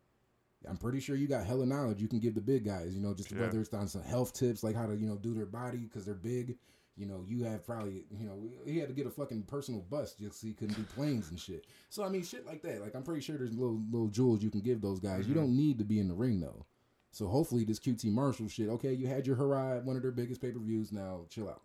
I'm 0.69 0.77
pretty 0.79 0.99
sure 1.01 1.15
you 1.15 1.29
got 1.29 1.47
hella 1.47 1.65
knowledge 1.67 2.01
you 2.01 2.09
can 2.09 2.19
give 2.19 2.35
the 2.35 2.41
big 2.41 2.65
guys. 2.65 2.95
You 2.95 3.01
know, 3.03 3.15
just 3.15 3.31
Yeah. 3.31 3.43
whether 3.43 3.61
it's 3.61 3.73
on 3.73 3.87
some 3.87 4.03
health 4.03 4.33
tips, 4.33 4.63
like 4.65 4.75
how 4.75 4.87
to 4.87 4.97
you 4.97 5.07
know 5.07 5.17
do 5.17 5.33
their 5.35 5.47
body 5.47 5.79
because 5.79 6.05
they're 6.05 6.15
big. 6.15 6.57
You 6.97 7.05
know, 7.07 7.25
you 7.29 7.45
have 7.45 7.67
probably 7.67 8.05
you 8.19 8.27
know 8.27 8.39
he 8.65 8.79
had 8.79 8.89
to 8.89 8.95
get 8.95 9.07
a 9.07 9.11
fucking 9.11 9.43
personal 9.43 9.83
bus 9.83 10.15
just 10.15 10.41
so 10.41 10.47
he 10.47 10.55
couldn't 10.55 10.77
do 10.77 10.83
planes 10.95 11.29
and 11.31 11.39
shit. 11.39 11.67
So 11.91 12.03
I 12.05 12.09
mean, 12.09 12.23
shit 12.23 12.47
like 12.47 12.63
that. 12.63 12.81
Like 12.81 12.95
I'm 12.95 13.03
pretty 13.03 13.21
sure 13.21 13.37
there's 13.37 13.53
little 13.53 13.83
little 13.91 14.09
jewels 14.09 14.43
you 14.43 14.51
can 14.51 14.61
give 14.63 14.81
those 14.81 14.99
guys. 15.01 15.27
You 15.29 15.35
Mhm. 15.35 15.39
don't 15.39 15.57
need 15.57 15.79
to 15.79 15.85
be 15.85 15.99
in 16.01 16.09
the 16.09 16.15
ring 16.15 16.41
though. 16.41 16.65
So 17.13 17.27
hopefully 17.29 17.65
this 17.65 17.79
QT 17.79 18.11
Marshall 18.11 18.49
shit. 18.49 18.69
Okay, 18.69 18.93
you 18.95 19.07
had 19.09 19.27
your 19.27 19.37
hurrah 19.37 19.77
at 19.77 19.85
one 19.85 19.97
of 19.97 20.03
their 20.03 20.11
biggest 20.11 20.41
pay 20.41 20.51
per 20.53 20.59
views. 20.59 20.91
Now 20.93 21.27
chill 21.29 21.49
out. 21.51 21.63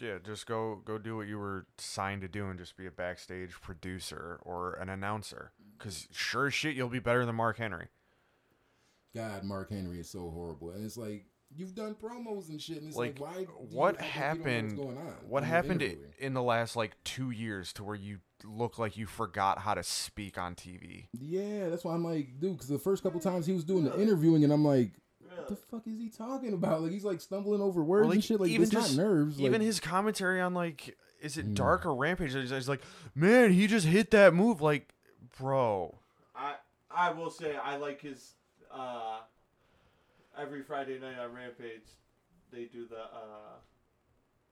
Yeah, 0.00 0.18
just 0.24 0.46
go 0.46 0.76
go 0.84 0.96
do 0.98 1.16
what 1.16 1.26
you 1.28 1.38
were 1.38 1.66
signed 1.78 2.22
to 2.22 2.28
do 2.28 2.46
and 2.48 2.58
just 2.58 2.76
be 2.76 2.86
a 2.86 2.90
backstage 2.90 3.52
producer 3.60 4.38
or 4.42 4.74
an 4.74 4.88
announcer. 4.88 5.52
Cause 5.78 6.06
sure 6.12 6.46
as 6.46 6.54
shit 6.54 6.74
you'll 6.76 6.88
be 6.88 6.98
better 7.00 7.26
than 7.26 7.34
Mark 7.36 7.56
Henry. 7.58 7.88
God, 9.14 9.44
Mark 9.44 9.70
Henry 9.70 10.00
is 10.00 10.08
so 10.08 10.30
horrible, 10.30 10.70
and 10.70 10.84
it's 10.84 10.96
like 10.96 11.26
you've 11.56 11.74
done 11.74 11.94
promos 11.94 12.48
and 12.48 12.60
shit, 12.60 12.78
and 12.78 12.88
it's 12.88 12.96
Like, 12.96 13.18
like, 13.20 13.48
why? 13.48 13.54
what 13.70 13.94
act 14.00 14.02
like 14.02 14.02
you 14.02 14.02
don't 14.02 14.02
know 14.02 14.06
happened- 14.06 14.76
going 14.76 14.98
on? 14.98 15.04
What 15.04 15.28
when 15.28 15.44
happened 15.44 15.82
i- 15.82 15.96
in 16.18 16.34
the 16.34 16.42
last 16.42 16.76
like 16.76 16.92
two 17.04 17.30
years 17.30 17.72
to 17.74 17.84
where 17.84 17.94
you 17.96 18.18
look 18.44 18.78
like 18.78 18.96
you 18.96 19.06
forgot 19.06 19.58
how 19.60 19.74
to 19.74 19.82
speak 19.82 20.38
on 20.38 20.54
TV? 20.54 21.08
Yeah, 21.12 21.68
that's 21.68 21.84
why 21.84 21.94
I'm 21.94 22.04
like, 22.04 22.38
dude, 22.40 22.52
because 22.52 22.68
the 22.68 22.78
first 22.78 23.02
couple 23.02 23.20
times 23.20 23.46
he 23.46 23.52
was 23.52 23.64
doing 23.64 23.84
the 23.84 24.00
interviewing, 24.00 24.44
and 24.44 24.52
I'm 24.52 24.64
like, 24.64 24.92
what 25.20 25.48
the 25.48 25.56
fuck 25.56 25.86
is 25.86 25.98
he 25.98 26.08
talking 26.10 26.52
about? 26.52 26.82
Like 26.82 26.92
he's 26.92 27.04
like 27.04 27.20
stumbling 27.20 27.60
over 27.60 27.82
words 27.82 28.06
like, 28.08 28.16
and 28.16 28.24
shit. 28.24 28.38
Like 28.40 28.50
even 28.50 28.64
it's 28.64 28.72
not 28.72 28.82
just- 28.82 28.96
nerves. 28.96 29.40
Even 29.40 29.52
like, 29.54 29.62
his 29.62 29.80
commentary 29.80 30.40
on 30.40 30.54
like 30.54 30.96
is 31.20 31.38
it 31.38 31.46
Mm. 31.50 31.54
Dark 31.54 31.86
or 31.86 31.94
Rampage? 31.94 32.34
He's 32.34 32.50
he's 32.50 32.68
like, 32.68 32.82
man, 33.14 33.52
he 33.52 33.66
just 33.68 33.86
hit 33.86 34.10
that 34.10 34.34
move. 34.34 34.60
Like, 34.60 34.92
bro, 35.38 35.98
I 36.34 36.54
I 36.90 37.12
will 37.12 37.30
say 37.30 37.56
I 37.56 37.76
like 37.76 38.00
his 38.00 38.34
uh 38.70 39.20
every 40.40 40.62
Friday 40.62 40.98
night 40.98 41.18
on 41.18 41.32
Rampage 41.34 41.88
they 42.52 42.64
do 42.64 42.86
the 42.86 42.96
uh 43.00 43.56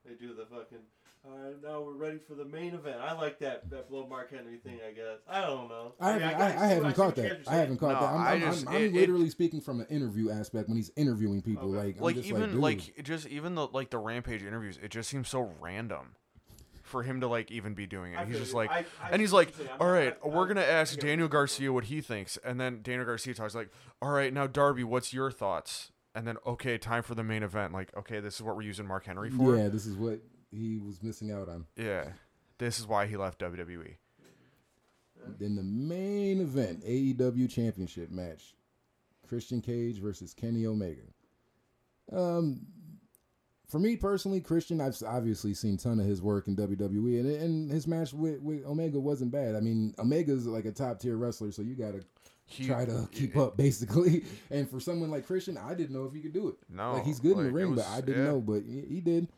they 0.06 0.14
do 0.14 0.34
the 0.34 0.44
fucking 0.46 0.78
all 1.22 1.36
right 1.36 1.62
now 1.62 1.82
we're 1.82 1.92
ready 1.92 2.18
for 2.18 2.34
the 2.34 2.46
main 2.46 2.72
event. 2.72 2.96
I 2.98 3.12
like 3.12 3.38
that 3.40 3.68
that 3.68 3.90
blow 3.90 4.06
Mark 4.06 4.30
Henry 4.30 4.56
thing. 4.56 4.78
I 4.88 4.92
guess 4.92 5.18
I 5.28 5.42
don't 5.42 5.68
know. 5.68 5.92
I 6.00 6.12
haven't, 6.12 6.26
mean, 6.28 6.34
I, 6.34 6.38
got- 6.38 6.56
I, 6.58 6.66
haven't 6.68 6.94
caught 6.94 7.16
that. 7.16 7.40
I 7.46 7.54
haven't 7.56 7.76
caught 7.76 7.92
No, 7.92 8.00
that. 8.00 8.14
I'm, 8.14 8.20
I 8.22 8.30
I'm, 8.32 8.40
just- 8.40 8.66
I'm, 8.66 8.74
I'm 8.76 8.82
it- 8.84 8.94
literally 8.94 9.28
speaking 9.28 9.60
from 9.60 9.80
an 9.80 9.86
interview 9.90 10.30
aspect 10.30 10.68
when 10.68 10.78
he's 10.78 10.90
interviewing 10.96 11.42
people. 11.42 11.76
Okay. 11.76 11.88
Like, 11.88 11.96
I'm 11.98 12.02
like 12.02 12.14
just 12.16 12.26
even 12.28 12.60
like, 12.62 12.78
like, 12.96 13.04
just 13.04 13.26
even 13.26 13.54
the 13.54 13.66
like 13.66 13.90
the 13.90 13.98
Rampage 13.98 14.42
interviews, 14.42 14.78
it 14.82 14.90
just 14.90 15.10
seems 15.10 15.28
so 15.28 15.52
random 15.60 16.14
for 16.90 17.02
him 17.02 17.20
to 17.20 17.26
like 17.28 17.50
even 17.50 17.72
be 17.74 17.86
doing 17.86 18.12
it. 18.12 18.18
I 18.18 18.24
he's 18.26 18.38
just 18.38 18.52
like, 18.54 18.70
I- 18.70 18.84
I 19.02 19.10
and 19.12 19.20
he's 19.20 19.32
like, 19.32 19.48
what 19.48 19.56
you're 19.58 19.66
saying. 19.66 19.78
I'm 19.80 19.86
all 19.86 19.94
not- 19.94 20.32
we're 20.32 20.46
gonna 20.46 20.60
ask 20.60 20.98
Daniel 20.98 21.28
Garcia 21.28 21.72
what 21.72 21.84
he 21.84 22.00
thinks, 22.00 22.36
and 22.44 22.60
then 22.60 22.80
Daniel 22.82 23.06
Garcia 23.06 23.32
talks 23.34 23.54
like, 23.54 23.70
all 24.02 24.10
right, 24.10 24.32
now 24.32 24.46
Darby, 24.46 24.84
what's 24.84 25.12
your 25.14 25.30
thoughts? 25.30 25.92
And 26.14 26.26
then 26.26 26.36
okay, 26.46 26.76
time 26.76 27.02
for 27.02 27.14
the 27.14 27.22
main 27.22 27.42
event. 27.42 27.72
Like, 27.72 27.96
okay, 27.96 28.20
this 28.20 28.34
is 28.34 28.42
what 28.42 28.56
we're 28.56 28.62
using 28.62 28.86
Mark 28.86 29.06
Henry 29.06 29.30
for. 29.30 29.56
yeah, 29.56 29.68
this 29.68 29.86
is 29.86 29.96
what 29.96 30.18
he 30.50 30.78
was 30.78 31.02
missing 31.02 31.30
out 31.30 31.48
on. 31.48 31.66
Yeah. 31.76 32.08
This 32.58 32.78
is 32.80 32.86
why 32.86 33.06
he 33.06 33.16
left. 33.16 33.38
WWE. 33.40 33.94
Then 35.38 35.54
the 35.54 35.62
main 35.62 36.40
event, 36.40 36.82
AEW 36.84 37.48
Championship 37.48 38.10
match, 38.10 38.54
Christian 39.28 39.60
Cage 39.60 39.98
versus 39.98 40.34
Kenny 40.34 40.66
Omega. 40.66 41.02
Um, 42.12 42.66
for 43.70 43.78
me 43.78 43.96
personally, 43.96 44.40
Christian, 44.40 44.80
I've 44.80 45.00
obviously 45.06 45.54
seen 45.54 45.76
ton 45.76 46.00
of 46.00 46.06
his 46.06 46.20
work 46.20 46.48
in 46.48 46.56
WWE, 46.56 47.20
and, 47.20 47.30
and 47.30 47.70
his 47.70 47.86
match 47.86 48.12
with, 48.12 48.40
with 48.42 48.64
Omega 48.66 48.98
wasn't 48.98 49.30
bad. 49.32 49.54
I 49.54 49.60
mean, 49.60 49.94
Omega's 49.98 50.46
like 50.46 50.64
a 50.64 50.72
top 50.72 50.98
tier 51.00 51.16
wrestler, 51.16 51.52
so 51.52 51.62
you 51.62 51.74
gotta 51.74 52.02
He 52.46 52.66
try 52.66 52.84
to 52.84 53.08
keep 53.12 53.36
up 53.36 53.56
basically. 53.56 54.24
And 54.50 54.68
for 54.68 54.80
someone 54.80 55.10
like 55.10 55.26
Christian, 55.26 55.56
I 55.56 55.74
didn't 55.74 55.94
know 55.94 56.04
if 56.04 56.12
he 56.12 56.20
could 56.20 56.32
do 56.32 56.48
it. 56.48 56.56
No, 56.68 56.94
like 56.94 57.04
he's 57.04 57.20
good 57.20 57.38
in 57.38 57.44
the 57.44 57.52
ring, 57.52 57.70
was- 57.70 57.80
but 57.84 57.88
I 57.88 58.00
didn't 58.00 58.24
yeah. 58.24 58.30
know. 58.30 58.40
But 58.40 58.62
he, 58.66 58.80
he 58.80 59.00
did. 59.00 59.28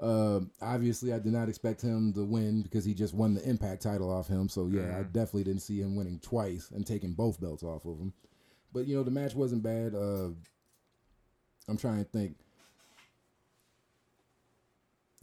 Um, 0.00 0.50
obviously, 0.60 1.12
I 1.12 1.18
did 1.20 1.32
not 1.32 1.48
expect 1.48 1.80
him 1.80 2.12
to 2.14 2.24
win 2.24 2.62
because 2.62 2.84
he 2.84 2.94
just 2.94 3.14
won 3.14 3.34
the 3.34 3.48
Impact 3.48 3.80
title 3.82 4.10
off 4.10 4.26
him. 4.26 4.48
So 4.48 4.66
yeah, 4.66 4.96
I 4.98 5.02
Mhm. 5.02 5.12
definitely 5.12 5.44
didn't 5.44 5.62
see 5.62 5.80
him 5.80 5.94
winning 5.94 6.18
twice 6.20 6.70
and 6.74 6.84
taking 6.86 7.12
both 7.12 7.40
belts 7.40 7.62
off 7.62 7.84
of 7.84 7.98
him. 8.00 8.12
But 8.72 8.86
you 8.88 8.96
know, 8.96 9.04
the 9.04 9.10
match 9.12 9.34
wasn't 9.36 9.62
bad. 9.62 9.94
Uh, 9.94 10.30
I'm 11.68 11.76
trying 11.76 11.98
to 11.98 12.10
think. 12.10 12.36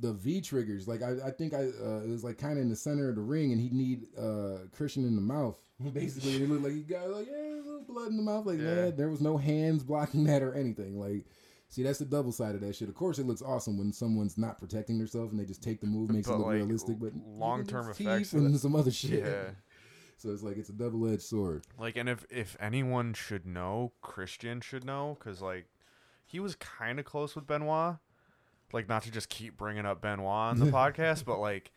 The 0.01 0.13
V 0.13 0.41
triggers, 0.41 0.87
like 0.87 1.01
I, 1.01 1.27
I 1.27 1.31
think 1.31 1.53
I 1.53 1.63
uh, 1.65 2.01
it 2.03 2.09
was 2.09 2.23
like 2.23 2.37
kind 2.37 2.57
of 2.57 2.63
in 2.63 2.69
the 2.69 2.75
center 2.75 3.09
of 3.09 3.15
the 3.15 3.21
ring, 3.21 3.51
and 3.51 3.61
he 3.61 3.69
need 3.69 4.07
uh 4.17 4.65
Christian 4.75 5.05
in 5.05 5.15
the 5.15 5.21
mouth. 5.21 5.57
Basically, 5.93 6.43
it 6.43 6.49
looked 6.49 6.63
like 6.63 6.73
he 6.73 6.81
got 6.81 7.09
like 7.09 7.27
yeah, 7.27 7.37
a 7.37 7.61
little 7.63 7.83
blood 7.87 8.07
in 8.09 8.17
the 8.17 8.23
mouth. 8.23 8.45
Like 8.45 8.59
Yeah. 8.59 8.65
man, 8.75 8.95
there 8.97 9.09
was 9.09 9.21
no 9.21 9.37
hands 9.37 9.83
blocking 9.83 10.23
that 10.25 10.41
or 10.41 10.53
anything. 10.53 10.99
Like, 10.99 11.25
see, 11.69 11.83
that's 11.83 11.99
the 11.99 12.05
double 12.05 12.31
side 12.31 12.55
of 12.55 12.61
that 12.61 12.75
shit. 12.75 12.89
Of 12.89 12.95
course, 12.95 13.19
it 13.19 13.25
looks 13.27 13.41
awesome 13.41 13.77
when 13.77 13.93
someone's 13.93 14.37
not 14.37 14.57
protecting 14.59 14.97
themselves 14.97 15.31
and 15.31 15.39
they 15.39 15.45
just 15.45 15.61
take 15.63 15.81
the 15.81 15.87
move, 15.87 16.09
makes 16.11 16.27
But, 16.27 16.33
it 16.33 16.37
look 16.37 16.47
like, 16.47 16.55
realistic. 16.55 16.99
But 16.99 17.13
long-term 17.15 17.89
effects 17.91 18.33
and 18.33 18.59
some 18.59 18.75
other 18.75 18.91
shit. 18.91 19.23
Yeah. 19.23 19.51
So 20.17 20.29
it's 20.29 20.43
like 20.43 20.55
it's 20.57 20.69
a 20.69 20.73
double 20.73 21.11
edged 21.11 21.23
sword. 21.23 21.63
Like, 21.79 21.97
and 21.97 22.07
if 22.07 22.27
if 22.29 22.55
anyone 22.59 23.15
should 23.15 23.43
know, 23.43 23.91
Christian 24.03 24.61
should 24.61 24.85
know, 24.85 25.17
because 25.17 25.41
like 25.41 25.65
he 26.27 26.39
was 26.39 26.53
kind 26.53 26.99
of 26.99 27.05
close 27.05 27.35
with 27.35 27.47
Benoit. 27.47 27.95
Like, 28.73 28.87
not 28.89 29.03
to 29.03 29.11
just 29.11 29.29
keep 29.29 29.57
bringing 29.57 29.85
up 29.85 30.01
Benoit 30.01 30.25
on 30.25 30.59
the 30.59 30.65
podcast, 30.71 31.25
but 31.25 31.39
like, 31.39 31.71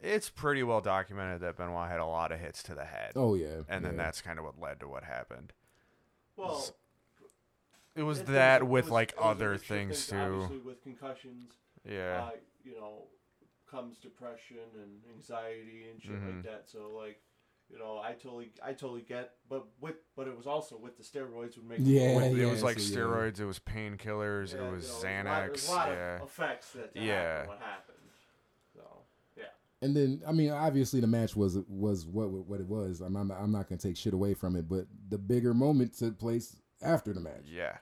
it's 0.00 0.28
pretty 0.28 0.62
well 0.62 0.80
documented 0.80 1.40
that 1.42 1.56
Benoit 1.56 1.88
had 1.90 2.00
a 2.00 2.06
lot 2.06 2.30
of 2.32 2.38
hits 2.40 2.62
to 2.64 2.74
the 2.74 2.84
head, 2.84 3.12
Oh 3.16 3.34
yeah, 3.34 3.62
and 3.68 3.84
then 3.84 3.96
yeah. 3.96 4.02
that's 4.04 4.20
kind 4.20 4.38
of 4.38 4.44
what 4.44 4.60
led 4.60 4.80
to 4.80 4.88
what 4.88 5.04
happened. 5.04 5.52
Well, 6.36 6.64
It 7.96 8.02
was 8.02 8.18
it- 8.18 8.22
it 8.22 8.32
that 8.32 8.62
it 8.62 8.64
with 8.68 8.86
was- 8.86 8.92
like 8.92 9.10
it 9.12 9.16
was 9.18 9.24
a 9.24 9.28
other 9.28 9.50
mixture 9.52 9.74
of 9.74 9.78
things 9.80 10.06
too. 10.08 10.16
Obviously, 10.16 10.58
with 10.58 10.82
concussions, 10.82 11.52
Yeah. 11.88 12.24
uh, 12.24 12.30
you 12.64 12.74
know, 12.78 13.04
comes 13.70 13.98
depression 13.98 14.58
and 14.82 15.00
anxiety 15.16 15.88
and 15.90 16.02
shit 16.02 16.12
Mhm. 16.12 16.36
like 16.36 16.44
that. 16.44 16.68
So 16.68 16.90
like, 16.92 17.20
you 17.70 17.78
know, 17.78 17.98
I 17.98 18.12
totally, 18.12 18.52
I 18.62 18.72
totally 18.72 19.02
get, 19.02 19.32
but 19.48 19.66
with, 19.80 19.96
but 20.16 20.28
it 20.28 20.36
was 20.36 20.46
also 20.46 20.76
with 20.76 20.96
the 20.96 21.02
steroids 21.02 21.56
would 21.56 21.66
make 21.68 21.78
it 21.80 21.84
Yeah, 21.86 22.16
With- 22.16 22.36
yeah, 22.36 22.46
it 22.46 22.50
was 22.50 22.62
like 22.62 22.78
so, 22.78 22.92
yeah. 22.92 23.04
steroids, 23.04 23.40
it 23.40 23.46
was 23.46 23.58
painkillers, 23.58 24.04
Yeah, 24.04 24.04
it 24.04 24.04
was 24.44 24.54
you 24.54 24.58
know, 24.58 24.70
there's 24.70 24.90
a 24.90 24.92
lot- 24.94 25.04
Xanax. 25.04 25.68
a 25.68 25.72
lot 25.72 25.88
of 25.88 25.94
Yeah. 25.96 26.22
effects 26.22 26.72
that 26.72 26.94
to 26.94 27.00
Yeah. 27.02 27.46
what 27.46 27.58
happened. 27.58 27.98
So 28.74 28.80
yeah, 29.36 29.44
And 29.82 29.96
then, 29.96 30.22
I 30.26 30.32
mean, 30.32 30.50
obviously 30.50 31.00
the 31.00 31.06
match 31.06 31.34
was 31.36 31.58
was 31.68 32.06
what 32.06 32.30
what 32.30 32.60
it 32.60 32.66
was. 32.66 33.00
I'm 33.00 33.16
I'm 33.16 33.28
not, 33.28 33.40
I'm 33.40 33.50
not 33.52 33.68
gonna 33.68 33.78
take 33.80 33.96
shit 33.96 34.14
away 34.14 34.34
from 34.34 34.56
it, 34.56 34.68
but 34.68 34.86
the 35.08 35.18
bigger 35.18 35.54
moment 35.54 35.94
took 35.94 36.18
place 36.18 36.56
after 36.82 37.12
the 37.12 37.20
match. 37.20 37.44
Yeah. 37.46 37.78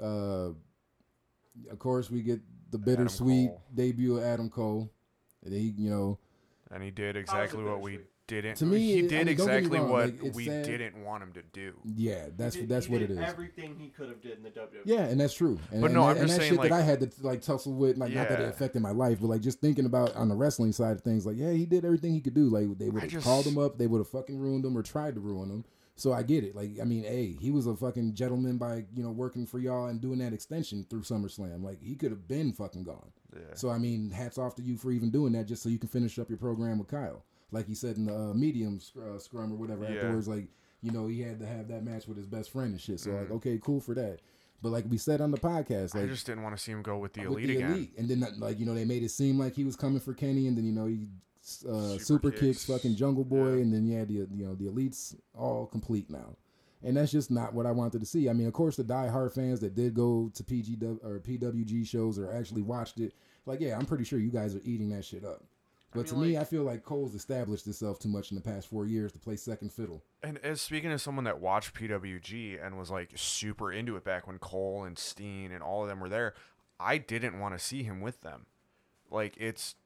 Uh, 0.00 0.52
of 1.70 1.78
course, 1.78 2.10
we 2.10 2.22
get 2.22 2.40
the 2.70 2.76
Adam 2.78 2.84
bittersweet 2.84 3.50
debut 3.74 4.18
of 4.18 4.24
Adam 4.24 4.50
Cole. 4.50 4.92
And 5.44 5.54
he, 5.54 5.68
you 5.78 5.88
know, 5.90 6.18
And 6.70 6.82
he 6.82 6.90
did 6.90 7.16
exactly 7.16 7.62
what 7.62 7.80
we 7.80 7.92
bittersweet? 7.98 8.10
Didn't. 8.26 8.56
To 8.56 8.66
me, 8.66 8.78
he 8.78 8.92
it- 8.98 9.04
I 9.04 9.08
did 9.08 9.10
mean, 9.10 9.10
don't 9.10 9.18
get 9.18 9.26
me 9.26 9.32
exactly 9.32 9.78
wrong, 9.78 9.88
what 9.90 10.22
like, 10.22 10.34
we 10.34 10.44
sad. 10.46 10.64
didn't 10.64 11.04
want 11.04 11.22
him 11.22 11.32
to 11.34 11.42
do. 11.52 11.74
yeah, 11.84 12.26
that's 12.36 12.56
did- 12.56 12.68
that's 12.68 12.88
what 12.88 13.02
it 13.02 13.10
is. 13.10 13.18
Everything 13.18 13.76
he 13.78 13.88
could 13.88 14.08
have 14.08 14.20
did 14.20 14.36
in 14.38 14.42
the 14.42 14.50
WWE. 14.50 14.82
Yeah, 14.84 15.02
and 15.04 15.20
that's 15.20 15.34
true. 15.34 15.58
And, 15.70 15.80
But 15.80 15.86
and 15.86 15.94
no, 15.94 16.02
that, 16.02 16.10
I'm 16.10 16.16
and 16.18 16.26
just 16.26 16.34
that 16.34 16.40
saying, 16.40 16.52
shit 16.52 16.58
like- 16.58 16.70
that 16.70 16.76
I 16.80 16.82
had 16.82 17.00
to 17.00 17.10
like 17.26 17.42
tussle 17.42 17.72
with, 17.74 17.96
like 17.98 18.12
not 18.12 18.28
that 18.28 18.40
it 18.40 18.48
affected 18.48 18.82
my 18.82 18.90
life, 18.92 19.18
but 19.20 19.28
like 19.28 19.40
just 19.42 19.60
thinking 19.60 19.86
about 19.86 20.14
on 20.16 20.28
the 20.28 20.34
wrestling 20.34 20.72
side 20.72 20.92
of 20.96 21.02
things, 21.02 21.24
like 21.26 21.36
yeah, 21.36 21.52
he 21.52 21.66
did 21.66 21.84
everything 21.84 22.12
he 22.14 22.20
could 22.20 22.34
do. 22.34 22.48
Like 22.48 22.78
they 22.78 22.88
would 22.90 23.10
have 23.10 23.22
called 23.24 23.46
him 23.46 23.58
up, 23.58 23.78
they 23.78 23.86
would 23.86 23.98
have 23.98 24.08
fucking 24.08 24.38
ruined 24.38 24.64
him 24.64 24.76
or 24.76 24.82
tried 24.82 25.14
to 25.14 25.20
ruin 25.20 25.48
him. 25.50 25.64
So 25.98 26.12
I 26.12 26.22
get 26.24 26.44
it. 26.44 26.54
Like 26.54 26.72
I 26.80 26.84
mean, 26.84 27.04
hey, 27.04 27.36
he 27.40 27.50
was 27.50 27.66
a 27.66 27.74
fucking 27.74 28.12
gentleman 28.14 28.58
by 28.58 28.84
you 28.94 29.02
know 29.02 29.10
working 29.10 29.46
for 29.46 29.58
y'all 29.58 29.86
and 29.86 29.98
doing 30.00 30.18
that 30.18 30.34
extension 30.34 30.84
through 30.90 31.00
SummerSlam. 31.02 31.62
Like 31.62 31.80
he 31.82 31.94
could 31.94 32.10
have 32.10 32.28
been 32.28 32.52
fucking 32.52 32.84
gone. 32.84 33.12
Yeah. 33.34 33.54
So 33.54 33.70
I 33.70 33.78
mean, 33.78 34.10
hats 34.10 34.36
off 34.36 34.54
to 34.56 34.62
you 34.62 34.76
for 34.76 34.90
even 34.92 35.10
doing 35.10 35.32
that, 35.32 35.46
just 35.46 35.62
so 35.62 35.68
you 35.70 35.78
can 35.78 35.88
finish 35.88 36.18
up 36.18 36.28
your 36.28 36.36
program 36.38 36.78
with 36.78 36.88
Kyle. 36.88 37.22
Like 37.52 37.66
he 37.66 37.74
said 37.74 37.96
in 37.96 38.06
the 38.06 38.14
uh, 38.14 38.34
medium 38.34 38.80
sc- 38.80 38.96
uh, 38.98 39.18
scrum 39.18 39.52
or 39.52 39.56
whatever 39.56 39.84
Yeah. 39.84 39.96
afterwards. 40.00 40.28
Like 40.28 40.48
you 40.82 40.90
know, 40.92 41.06
he 41.06 41.20
had 41.22 41.40
to 41.40 41.46
have 41.46 41.68
that 41.68 41.84
match 41.84 42.06
with 42.06 42.16
his 42.16 42.26
best 42.26 42.50
friend 42.50 42.72
and 42.72 42.80
shit. 42.80 43.00
So 43.00 43.10
like, 43.10 43.28
Mhm. 43.28 43.36
okay, 43.36 43.58
cool 43.62 43.80
for 43.80 43.94
that. 43.94 44.20
But 44.62 44.70
like 44.72 44.84
we 44.88 44.98
said 44.98 45.20
on 45.20 45.30
the 45.30 45.38
podcast, 45.38 45.94
like 45.94 46.04
I 46.04 46.06
just 46.06 46.26
didn't 46.26 46.42
want 46.42 46.56
to 46.56 46.62
see 46.62 46.72
him 46.72 46.82
go 46.82 46.98
with 46.98 47.12
the 47.14 47.20
with 47.26 47.38
elite 47.38 47.46
the 47.48 47.56
again. 47.56 47.72
elite, 47.72 47.92
and 47.98 48.08
then 48.08 48.26
like 48.38 48.58
you 48.58 48.66
know 48.66 48.74
they 48.74 48.84
made 48.84 49.02
it 49.02 49.10
seem 49.10 49.38
like 49.38 49.54
he 49.54 49.64
was 49.64 49.76
coming 49.76 50.00
for 50.00 50.12
Kenny, 50.14 50.46
and 50.48 50.56
then 50.56 50.64
you 50.64 50.72
know 50.72 50.86
he 50.86 51.08
uh, 51.68 51.90
Super 51.90 51.98
super, 52.00 52.30
kicks. 52.30 52.40
kicks. 52.40 52.64
fucking 52.66 52.96
Jungle 52.96 53.24
Boy, 53.24 53.54
Yeah. 53.56 53.62
and 53.62 53.72
then 53.72 53.86
yeah, 53.86 54.04
the 54.04 54.14
you 54.14 54.44
know 54.44 54.54
the 54.54 54.64
elites 54.66 55.14
all 55.34 55.66
complete 55.66 56.10
now. 56.10 56.36
and 56.82 56.96
that's 56.96 57.10
just 57.10 57.30
not 57.30 57.54
what 57.54 57.66
I 57.66 57.72
wanted 57.72 58.00
to 58.00 58.06
see. 58.06 58.28
I 58.28 58.32
mean, 58.32 58.46
of 58.46 58.52
course, 58.52 58.76
the 58.76 58.84
die-hard 58.84 59.32
fans 59.32 59.60
that 59.60 59.74
did 59.74 59.94
go 59.94 60.30
to 60.34 60.44
PG 60.44 60.78
or 61.02 61.18
PWG 61.20 61.84
shows 61.86 62.18
or 62.18 62.30
actually 62.32 62.62
watched 62.62 63.00
it, 63.00 63.14
like, 63.46 63.60
yeah, 63.60 63.76
I'm 63.78 63.86
pretty 63.86 64.04
sure 64.04 64.18
you 64.18 64.30
guys 64.30 64.54
are 64.54 64.60
eating 64.62 64.90
that 64.90 65.04
shit 65.04 65.24
up. 65.24 65.42
But 65.92 66.06
mean, 66.06 66.06
to 66.06 66.16
me, 66.16 66.38
I 66.38 66.44
feel 66.44 66.62
like 66.62 66.84
Cole's 66.84 67.14
established 67.14 67.66
itself 67.66 67.98
too 67.98 68.08
much 68.08 68.30
in 68.30 68.34
the 68.34 68.42
past 68.42 68.68
four 68.68 68.86
years 68.86 69.12
to 69.12 69.18
play 69.18 69.36
second 69.36 69.72
fiddle. 69.72 70.02
And 70.22 70.38
as 70.38 70.60
speaking 70.60 70.90
as 70.90 71.02
someone 71.02 71.24
that 71.24 71.40
watched 71.40 71.74
PWG 71.74 72.64
and 72.64 72.76
was 72.78 72.90
like 72.90 73.12
super 73.14 73.72
into 73.72 73.96
it 73.96 74.04
back 74.04 74.26
when 74.26 74.38
Cole 74.38 74.84
and 74.84 74.98
Steen 74.98 75.52
and 75.52 75.62
all 75.62 75.82
of 75.82 75.88
them 75.88 76.00
were 76.00 76.08
there, 76.08 76.34
I 76.78 76.98
didn't 76.98 77.38
want 77.38 77.56
to 77.56 77.64
see 77.64 77.82
him 77.82 78.00
with 78.00 78.20
them. 78.20 78.46
Like 79.10 79.36
it's, 79.38 79.76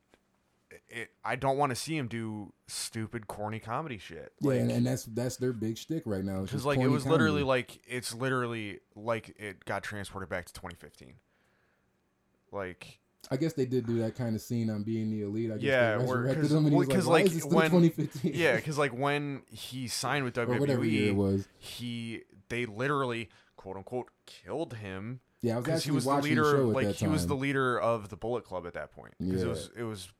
it. 0.88 1.10
I 1.24 1.36
don't 1.36 1.58
want 1.58 1.70
to 1.70 1.76
see 1.76 1.96
him 1.96 2.08
do 2.08 2.52
stupid, 2.66 3.28
corny 3.28 3.60
comedy 3.60 3.98
shit. 3.98 4.32
Yeah, 4.40 4.52
and, 4.52 4.70
and 4.70 4.86
that's 4.86 5.04
that's 5.04 5.36
their 5.36 5.52
big 5.52 5.76
shtick 5.78 6.04
right 6.06 6.24
now. 6.24 6.42
Because 6.42 6.64
like 6.64 6.78
it 6.80 6.88
was 6.88 7.06
literally 7.06 7.42
like 7.42 7.80
it's 7.86 8.14
literally 8.14 8.80
like 8.96 9.36
it 9.38 9.64
got 9.64 9.82
transported 9.82 10.28
back 10.28 10.46
to 10.46 10.52
2015. 10.54 11.14
Like 12.52 12.98
I 13.30 13.36
guess 13.36 13.52
they 13.52 13.66
did 13.66 13.86
do 13.86 13.98
that 13.98 14.14
kind 14.16 14.34
of 14.34 14.40
scene 14.42 14.70
on 14.70 14.82
being 14.82 15.10
the 15.10 15.22
elite. 15.22 15.50
I 15.50 15.54
guess 15.54 15.62
Yeah, 15.64 15.98
they 15.98 16.04
resurrected 16.04 16.50
him, 16.50 16.56
and 16.58 16.68
he 16.68 16.70
well, 16.72 16.78
was 16.78 16.88
like, 16.88 16.96
'cause, 16.96 17.06
"Why 17.06 17.12
like, 17.22 17.26
is 17.32 17.44
when- 17.44 17.70
2015?" 17.70 18.32
yeah, 18.34 18.56
because 18.56 18.78
like 18.78 18.92
when 18.92 19.42
he 19.50 19.88
signed 19.88 20.24
with 20.24 20.38
or 20.38 20.46
whatever 20.46 20.84
year 20.84 21.10
it 21.10 21.14
WWE, 21.14 21.16
was. 21.16 21.48
he 21.58 22.22
they 22.48 22.66
literally 22.66 23.28
quote 23.56 23.76
unquote 23.76 24.08
killed 24.26 24.74
him 24.74 25.20
Yeah, 25.42 25.58
because 25.60 25.84
he 25.84 25.90
was 25.90 26.04
the 26.04 26.16
leader. 26.16 26.56
the 26.58 26.64
like 26.64 26.94
he 26.96 27.06
was 27.06 27.26
the 27.26 27.36
leader 27.36 27.78
of 27.78 28.08
the 28.08 28.16
Bullet 28.16 28.44
Club 28.44 28.66
at 28.66 28.72
that 28.74 28.90
point. 28.92 29.14
Because 29.18 29.40
Yeah. 29.42 29.46
it 29.46 29.48
was 29.50 29.70
it 29.78 29.82
was 29.84 30.12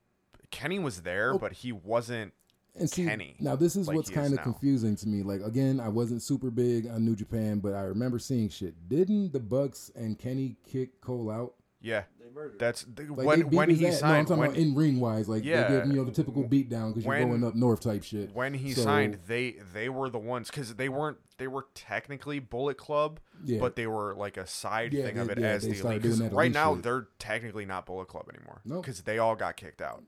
Kenny 0.51 0.79
was 0.79 1.01
there, 1.01 1.33
Oh. 1.33 1.37
but 1.39 1.53
he 1.53 1.71
wasn't. 1.71 2.33
and 2.75 2.89
see, 2.89 3.03
Kenny, 3.03 3.35
Now 3.39 3.55
this 3.57 3.75
is 3.75 3.87
like 3.87 3.97
what's 3.97 4.09
kind 4.09 4.33
of 4.33 4.41
confusing 4.43 4.95
to 4.97 5.07
me. 5.07 5.23
Like 5.23 5.41
again, 5.41 5.79
I 5.81 5.89
wasn't 5.89 6.21
super 6.21 6.49
big 6.51 6.87
on 6.87 7.03
New 7.03 7.15
Japan, 7.17 7.59
but 7.59 7.73
I 7.73 7.81
remember 7.81 8.19
seeing 8.19 8.47
shit. 8.47 8.87
Didn't 8.87 9.33
the 9.33 9.39
Bucks 9.41 9.91
and 9.95 10.17
Kenny 10.17 10.55
kick 10.65 11.01
Cole 11.01 11.29
out? 11.29 11.55
Yeah, 11.83 12.03
They 12.19 12.29
murdered. 12.29 12.59
that's 12.59 12.83
the, 12.83 13.05
Like 13.07 13.25
when 13.25 13.41
when 13.49 13.69
he 13.71 13.87
ass- 13.87 13.99
signed. 14.01 14.13
No, 14.13 14.19
I'm 14.19 14.25
talking 14.25 14.39
when, 14.41 14.49
about 14.51 14.59
in 14.59 14.75
ring 14.75 14.99
wise. 14.99 15.27
Like 15.27 15.43
Yeah. 15.43 15.67
they 15.67 15.79
did, 15.79 15.87
you 15.87 15.93
know, 15.93 16.03
the 16.03 16.11
typical 16.11 16.43
beat 16.43 16.69
down 16.69 16.91
because 16.93 17.05
you're 17.05 17.19
going 17.25 17.43
up 17.43 17.55
north 17.55 17.81
type 17.81 18.03
shit. 18.03 18.33
when 18.35 18.53
he 18.53 18.73
So- 18.73 18.83
signed, 18.83 19.17
they 19.27 19.55
they 19.73 19.89
were 19.89 20.09
the 20.09 20.19
ones 20.19 20.49
because 20.51 20.75
they 20.75 20.89
weren't 20.89 21.17
they 21.39 21.47
were 21.47 21.65
technically 21.73 22.37
Bullet 22.37 22.77
Club, 22.77 23.19
Yeah. 23.43 23.59
but 23.59 23.75
they 23.75 23.87
were 23.87 24.13
like 24.15 24.37
a 24.37 24.45
side 24.45 24.93
Yeah, 24.93 25.05
thing 25.05 25.15
they- 25.15 25.21
of 25.21 25.29
it 25.31 25.39
yeah, 25.39 25.47
as 25.47 25.63
the 25.63 25.73
started 25.73 25.89
elite. 25.95 26.01
doing 26.03 26.11
'cause 26.13 26.19
that 26.29 26.35
right 26.35 26.43
elite 26.45 26.53
now 26.53 26.75
shit. 26.75 26.83
they're 26.83 27.07
technically 27.17 27.65
not 27.65 27.87
Bullet 27.87 28.07
Club 28.07 28.29
anymore 28.33 28.61
Nope. 28.63 28.83
because 28.83 29.01
they 29.01 29.17
all 29.17 29.35
got 29.35 29.57
kicked 29.57 29.81
out. 29.81 30.03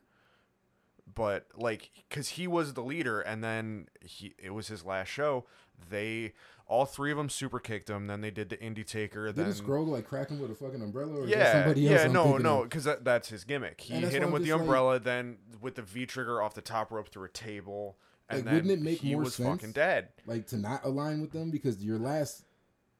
But 1.15 1.47
like, 1.55 1.89
because 2.09 2.29
he 2.29 2.47
was 2.47 2.73
the 2.73 2.83
leader, 2.83 3.19
and 3.21 3.43
then 3.43 3.87
he 4.01 4.33
it 4.37 4.51
was 4.51 4.67
his 4.67 4.85
last 4.85 5.07
show. 5.09 5.45
They 5.89 6.33
all 6.67 6.85
three 6.85 7.11
of 7.11 7.17
them 7.17 7.29
super 7.29 7.59
kicked 7.59 7.89
him. 7.89 8.07
Then 8.07 8.21
they 8.21 8.31
did 8.31 8.49
the 8.49 8.59
Indy 8.61 8.83
Taker. 8.83 9.27
Did 9.27 9.35
then 9.35 9.53
scroll 9.53 9.85
like 9.85 10.07
crack 10.07 10.29
him 10.29 10.39
with 10.39 10.51
a 10.51 10.55
fucking 10.55 10.81
umbrella? 10.81 11.21
Or 11.21 11.27
yeah, 11.27 11.51
somebody 11.51 11.81
yeah, 11.81 12.03
I'm 12.03 12.13
no, 12.13 12.37
no, 12.37 12.63
because 12.63 12.83
that, 12.85 13.03
that's 13.03 13.29
his 13.29 13.43
gimmick. 13.43 13.81
He 13.81 13.95
hit 13.95 14.13
him 14.13 14.23
I'm 14.25 14.31
with 14.31 14.43
the 14.43 14.47
just 14.49 14.53
like- 14.57 14.61
umbrella, 14.61 14.99
then 14.99 15.37
with 15.61 15.75
the 15.75 15.81
V 15.81 16.05
trigger 16.05 16.41
off 16.41 16.53
the 16.53 16.61
top 16.61 16.91
rope 16.91 17.09
through 17.09 17.25
a 17.25 17.29
table, 17.29 17.97
and 18.29 18.39
Like, 18.39 18.45
then 18.45 18.53
wouldn't 18.55 18.71
it 18.71 18.81
make 18.81 18.99
he 18.99 19.13
more 19.13 19.23
was 19.23 19.35
sense? 19.35 19.49
fucking 19.49 19.71
dead. 19.73 20.09
Like 20.25 20.47
to 20.47 20.57
not 20.57 20.83
align 20.85 21.21
with 21.21 21.31
them 21.31 21.51
because 21.51 21.83
your 21.83 21.99
last 21.99 22.43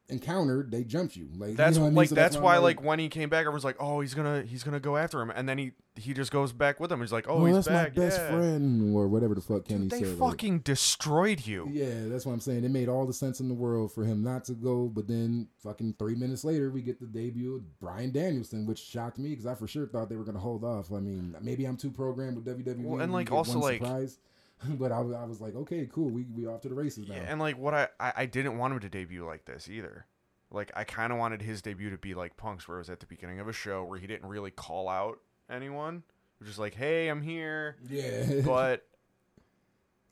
encounter 0.10 0.66
they 0.70 0.84
jumped 0.84 1.16
you. 1.16 1.30
Like 1.38 1.56
That's 1.56 1.76
you 1.76 1.82
know 1.82 1.88
I 1.88 1.90
mean? 1.90 1.96
like 1.96 2.10
So 2.10 2.16
that's, 2.16 2.36
I'm 2.36 2.44
why 2.44 2.58
like 2.58 2.82
when 2.84 3.00
he 3.00 3.10
came 3.10 3.30
back, 3.30 3.46
I 3.46 3.50
was 3.50 3.64
like, 3.64 3.78
oh, 3.80 4.02
he's 4.02 4.14
gonna 4.14 4.44
he's 4.44 4.64
gonna 4.64 4.80
go 4.80 4.98
after 4.98 5.22
him, 5.22 5.30
and 5.30 5.48
then 5.48 5.58
he 5.58 5.72
he 5.96 6.14
just 6.14 6.32
goes 6.32 6.52
back 6.52 6.80
with 6.80 6.92
him. 6.92 7.02
He's 7.02 7.12
like, 7.12 7.28
oh, 7.28 7.36
oh, 7.36 7.46
he's 7.46 7.56
that's 7.56 7.68
back. 7.68 7.96
my 7.96 8.04
best 8.04 8.20
yeah. 8.20 8.30
friend 8.30 8.96
or 8.96 9.08
whatever 9.08 9.36
the 9.36 9.42
fuck 9.42 9.66
Kenny 9.66 9.88
Dude, 9.88 9.92
they 9.92 10.00
said. 10.00 10.20
like- 10.20 10.32
fucking 10.32 10.60
destroyed 10.60 11.46
you. 11.46 11.68
Yeah, 11.72 12.08
that's 12.08 12.26
what 12.26 12.34
I'm 12.34 12.40
saying. 12.40 12.64
It 12.64 12.72
made 12.72 12.90
all 12.90 13.06
the 13.06 13.14
sense 13.14 13.40
in 13.40 13.48
the 13.48 13.54
world 13.54 13.92
for 13.92 14.04
him 14.04 14.24
not 14.24 14.46
to 14.46 14.54
go, 14.54 14.88
but 14.88 15.08
then 15.08 15.48
fucking 15.62 15.96
three 16.00 16.16
minutes 16.16 16.44
later, 16.44 16.70
we 16.70 16.82
get 16.82 17.00
the 17.00 17.06
debut 17.06 17.56
of 17.56 17.80
Bryan 17.80 18.12
Danielson, 18.12 18.66
which 18.66 18.80
shocked 18.80 19.20
me 19.20 19.30
because 19.30 19.46
I 19.46 19.56
for 19.56 19.68
sure 19.68 19.88
thought 19.88 20.10
they 20.10 20.16
were 20.16 20.24
going 20.24 20.36
to 20.36 20.42
hold 20.42 20.64
off. 20.64 20.92
I 20.92 21.00
mean, 21.00 21.36
maybe 21.42 21.66
I'm 21.66 21.78
too 21.78 21.92
programmed 21.92 22.36
with 22.36 22.46
WWE. 22.46 22.84
Well, 22.84 23.02
and, 23.02 23.14
like, 23.14 23.32
also, 23.32 23.60
like- 23.60 23.82
surprise. 23.82 24.18
but 24.80 24.92
I 24.92 25.00
was, 25.02 25.16
I 25.16 25.26
was 25.26 25.42
like, 25.42 25.56
okay, 25.56 25.88
cool, 25.92 26.10
we 26.10 26.26
we 26.36 26.48
off 26.48 26.62
to 26.62 26.70
the 26.70 26.76
races 26.76 27.08
now. 27.08 27.16
Yeah, 27.16 27.26
and 27.28 27.40
like 27.40 27.58
what 27.58 27.74
I, 27.74 27.88
I 28.00 28.14
I 28.18 28.26
didn't 28.26 28.58
want 28.58 28.74
him 28.74 28.80
to 28.82 28.90
debut 28.90 29.26
like 29.26 29.46
this 29.46 29.70
either. 29.70 30.06
Like 30.52 30.72
I 30.76 30.84
kind 30.84 31.12
of 31.12 31.20
wanted 31.20 31.42
his 31.42 31.62
debut 31.62 31.90
to 31.90 31.98
be 31.98 32.14
like 32.14 32.38
Punk's, 32.38 32.68
where 32.68 32.78
it 32.78 32.82
was 32.82 32.90
at 32.90 33.00
the 33.00 33.08
beginning 33.08 33.40
of 33.40 33.48
a 33.48 33.54
show 33.54 33.84
where 33.84 34.00
he 34.00 34.08
didn't 34.08 34.30
really 34.30 34.52
call 34.52 34.88
out 34.88 35.20
anyone. 35.50 36.04
Just 36.44 36.60
like, 36.60 36.76
"Hey, 36.76 37.08
I'm 37.08 37.22
here," 37.22 37.78
yeah, 37.90 38.42
but 38.46 38.86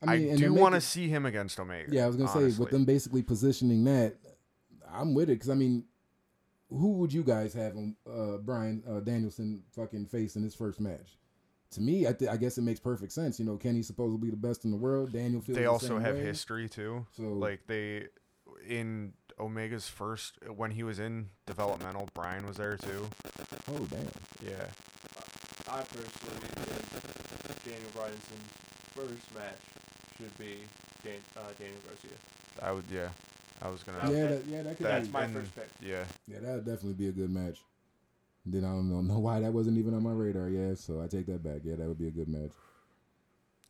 I, 0.02 0.18
mean, 0.18 0.30
and 0.30 0.40
do 0.40 0.54
want 0.54 0.76
to 0.76 0.82
see 0.82 1.08
him 1.08 1.26
against 1.26 1.60
Omega. 1.60 1.94
Yeah, 1.94 2.06
I 2.06 2.08
was 2.08 2.16
gonna 2.16 2.30
say 2.30 2.60
with 2.60 2.72
them 2.72 2.86
basically 2.86 3.22
positioning 3.22 3.84
that, 3.84 4.16
I'm 4.92 5.14
with 5.14 5.30
it 5.30 5.34
because 5.34 5.50
I 5.50 5.56
mean, 5.56 5.84
who 6.70 6.94
would 6.94 7.14
you 7.14 7.24
guys 7.24 7.54
have 7.54 7.76
on 7.76 7.96
uh, 8.10 8.38
Bryan 8.38 8.82
uh, 8.90 9.00
Danielson 9.02 9.64
fucking 9.76 10.08
face 10.08 10.36
in 10.36 10.44
his 10.44 10.56
first 10.56 10.80
match? 10.80 11.18
To 11.72 11.82
me, 11.82 12.06
I, 12.08 12.14
th- 12.14 12.30
I 12.30 12.36
guess 12.38 12.58
it 12.58 12.64
makes 12.64 12.80
perfect 12.80 13.14
sense. 13.14 13.40
You 13.40 13.46
know, 13.46 13.56
Kenny's 13.58 13.88
supposed 13.88 14.14
to 14.14 14.18
be 14.22 14.30
the 14.30 14.36
best 14.38 14.66
in 14.66 14.72
the 14.72 14.78
world. 14.78 15.14
Daniel 15.14 15.42
feels 15.42 15.56
They 15.56 15.64
the 15.64 15.70
also 15.72 15.88
same 15.88 16.02
have 16.02 16.16
way. 16.16 16.24
history 16.24 16.68
too. 16.68 17.06
So 17.16 17.24
Like 17.24 17.66
they 17.68 18.08
in 18.68 19.14
Omega's 19.40 19.88
first 19.88 20.34
when 20.54 20.72
he 20.72 20.84
was 20.84 21.00
in 21.00 21.30
developmental, 21.46 22.10
Bryan 22.14 22.46
was 22.46 22.58
there 22.58 22.76
too. 22.78 23.08
oh 23.70 23.78
damn, 23.90 24.02
Yeah. 24.46 24.66
I 25.70 25.82
personally 25.84 26.36
think 26.42 27.64
Daniel 27.64 27.90
Bryanson's 27.96 28.52
first 28.94 29.34
match 29.34 29.56
should 30.18 30.38
be 30.38 30.58
Dan, 31.04 31.14
uh, 31.38 31.42
Daniel 31.58 31.78
Garcia. 31.88 32.18
I 32.62 32.72
would 32.74 32.84
yeah. 32.92 33.08
I 33.62 33.70
was 33.70 33.84
gonna 33.84 34.00
yeah, 34.12 34.28
that, 34.28 34.46
yeah, 34.48 34.62
that 34.64 34.78
could 34.78 34.86
That's 34.88 35.08
be, 35.08 35.14
That's 35.14 35.32
my 35.34 35.40
first 35.40 35.56
pick. 35.56 35.70
yeah. 35.82 36.04
yeah, 36.28 36.40
that 36.42 36.56
would 36.56 36.66
definitely 36.66 36.94
be 36.94 37.08
a 37.08 37.12
good 37.12 37.30
match. 37.30 37.62
Then 38.46 38.64
I 38.66 38.70
don't 38.70 38.90
know, 38.90 39.02
know 39.14 39.20
why 39.20 39.40
that 39.40 39.54
wasn't 39.54 39.78
even 39.78 39.94
on 39.94 40.04
my 40.04 40.12
radar. 40.12 40.50
Yeah, 40.50 40.74
so 40.76 41.02
I 41.02 41.08
take 41.08 41.28
that 41.28 41.44
back. 41.44 41.62
Yeah, 41.64 41.76
that 41.76 41.88
would 41.88 42.00
be 42.00 42.08
a 42.08 42.12
good 42.12 42.28
match. 42.28 42.52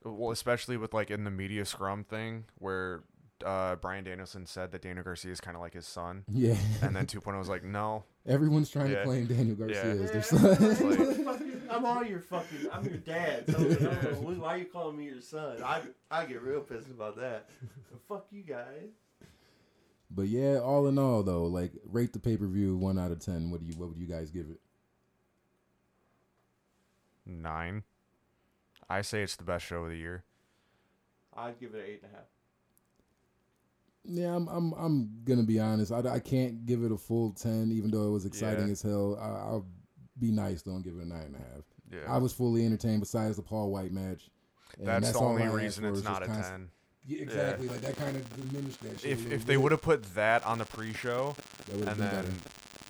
Well, 0.03 0.31
especially 0.31 0.77
with 0.77 0.93
like 0.93 1.11
in 1.11 1.23
the 1.25 1.31
media 1.31 1.63
scrum 1.65 2.03
thing 2.03 2.45
where 2.57 3.03
uh, 3.45 3.75
Bryan 3.75 4.03
Danielson 4.03 4.45
said 4.45 4.71
that 4.71 4.81
Daniel 4.81 5.03
Garcia 5.03 5.31
is 5.31 5.39
kind 5.41 5.55
of 5.55 5.61
like 5.61 5.73
his 5.73 5.85
son, 5.87 6.23
Yeah, 6.31 6.55
and 6.81 6.95
then 6.95 7.05
2.0 7.05 7.37
was 7.37 7.49
like, 7.49 7.63
no, 7.63 8.03
everyone's 8.27 8.69
trying 8.69 8.91
Yeah. 8.91 8.99
to 8.99 9.05
claim 9.05 9.25
Daniel 9.27 9.55
Garcia 9.55 9.95
Yeah. 9.95 10.01
as 10.03 10.11
their 10.11 10.23
son. 10.23 11.25
like, 11.25 11.41
I'm 11.69 11.85
all 11.85 12.03
your 12.03 12.19
fucking. 12.19 12.67
I'm 12.71 12.83
your 12.85 12.97
dad. 12.97 13.45
So, 13.49 13.57
I 13.57 13.63
don't 13.63 13.81
know, 13.81 14.41
why 14.41 14.55
are 14.55 14.57
you 14.57 14.65
calling 14.65 14.97
me 14.97 15.05
your 15.05 15.21
son? 15.21 15.61
I 15.63 15.81
I 16.09 16.25
get 16.25 16.41
real 16.41 16.61
pissed 16.61 16.89
about 16.89 17.15
that. 17.17 17.49
Fuck 18.09 18.25
you 18.31 18.41
guys. 18.43 18.89
But 20.13 20.27
yeah, 20.27 20.59
all 20.59 20.87
in 20.87 20.99
all 20.99 21.23
though, 21.23 21.45
like 21.45 21.71
rate 21.85 22.11
the 22.13 22.19
pay 22.19 22.35
per 22.37 22.45
view 22.47 22.75
one 22.75 22.99
out 22.99 23.11
of 23.11 23.19
ten. 23.19 23.49
What 23.49 23.61
do 23.61 23.65
you 23.67 23.73
what 23.79 23.89
would 23.89 23.97
you 23.97 24.07
guys 24.07 24.29
give 24.31 24.49
it? 24.49 24.59
nine. 27.25 27.83
I 28.89 29.01
say 29.03 29.21
it's 29.23 29.35
the 29.37 29.43
best 29.43 29.65
show 29.65 29.83
of 29.85 29.89
the 29.91 29.97
year. 29.97 30.23
I'd 31.35 31.59
give 31.59 31.73
it 31.73 31.77
an 31.79 31.85
eight 31.87 32.01
and 32.03 32.11
a 32.11 32.15
half. 32.15 32.25
Yeah, 34.03 34.35
I'm 34.35 34.47
I'm 34.49 34.73
I'm 34.73 35.09
gonna 35.23 35.43
be 35.43 35.59
honest. 35.59 35.91
I, 35.91 35.99
I 35.99 36.19
can't 36.19 36.65
give 36.65 36.83
it 36.83 36.91
a 36.91 36.97
full 36.97 37.31
ten, 37.31 37.71
even 37.71 37.91
though 37.91 38.07
it 38.07 38.11
was 38.11 38.25
exciting 38.25 38.65
Yeah. 38.65 38.71
as 38.71 38.81
hell. 38.81 39.17
I, 39.21 39.25
I'll 39.27 39.67
be 40.19 40.31
nice 40.31 40.61
though 40.61 40.73
and 40.75 40.83
give 40.83 40.95
it 40.97 41.03
a 41.03 41.07
nine 41.07 41.21
and 41.27 41.35
a 41.35 41.39
half. 41.39 41.63
Yeah, 41.91 42.13
I 42.13 42.17
was 42.17 42.33
fully 42.33 42.65
entertained 42.65 42.99
besides 42.99 43.35
the 43.37 43.43
Paul 43.43 43.71
White 43.71 43.91
match. 43.91 44.29
And 44.77 44.87
that's, 44.87 45.11
the 45.11 45.19
only 45.19 45.43
I 45.43 45.47
reason 45.51 45.85
it's 45.85 46.03
not 46.03 46.23
a 46.23 46.25
const- 46.25 46.49
ten. 46.49 46.69
Yeah, 47.07 47.21
exactly. 47.23 47.67
Like 47.67 47.81
that 47.81 47.95
kind 47.97 48.15
of 48.15 48.51
diminished 48.51 48.81
that 48.83 48.99
shit. 48.99 49.11
If 49.11 49.31
if 49.31 49.45
they 49.45 49.57
would 49.57 49.71
have 49.71 49.81
put 49.81 50.03
that 50.15 50.43
on 50.45 50.57
the 50.59 50.65
pre-show, 50.65 51.35
that 51.67 51.75
would 51.77 51.87
have 51.87 51.99
and 51.99 52.09
been 52.09 52.23
then 52.23 52.25
better. 52.25 52.35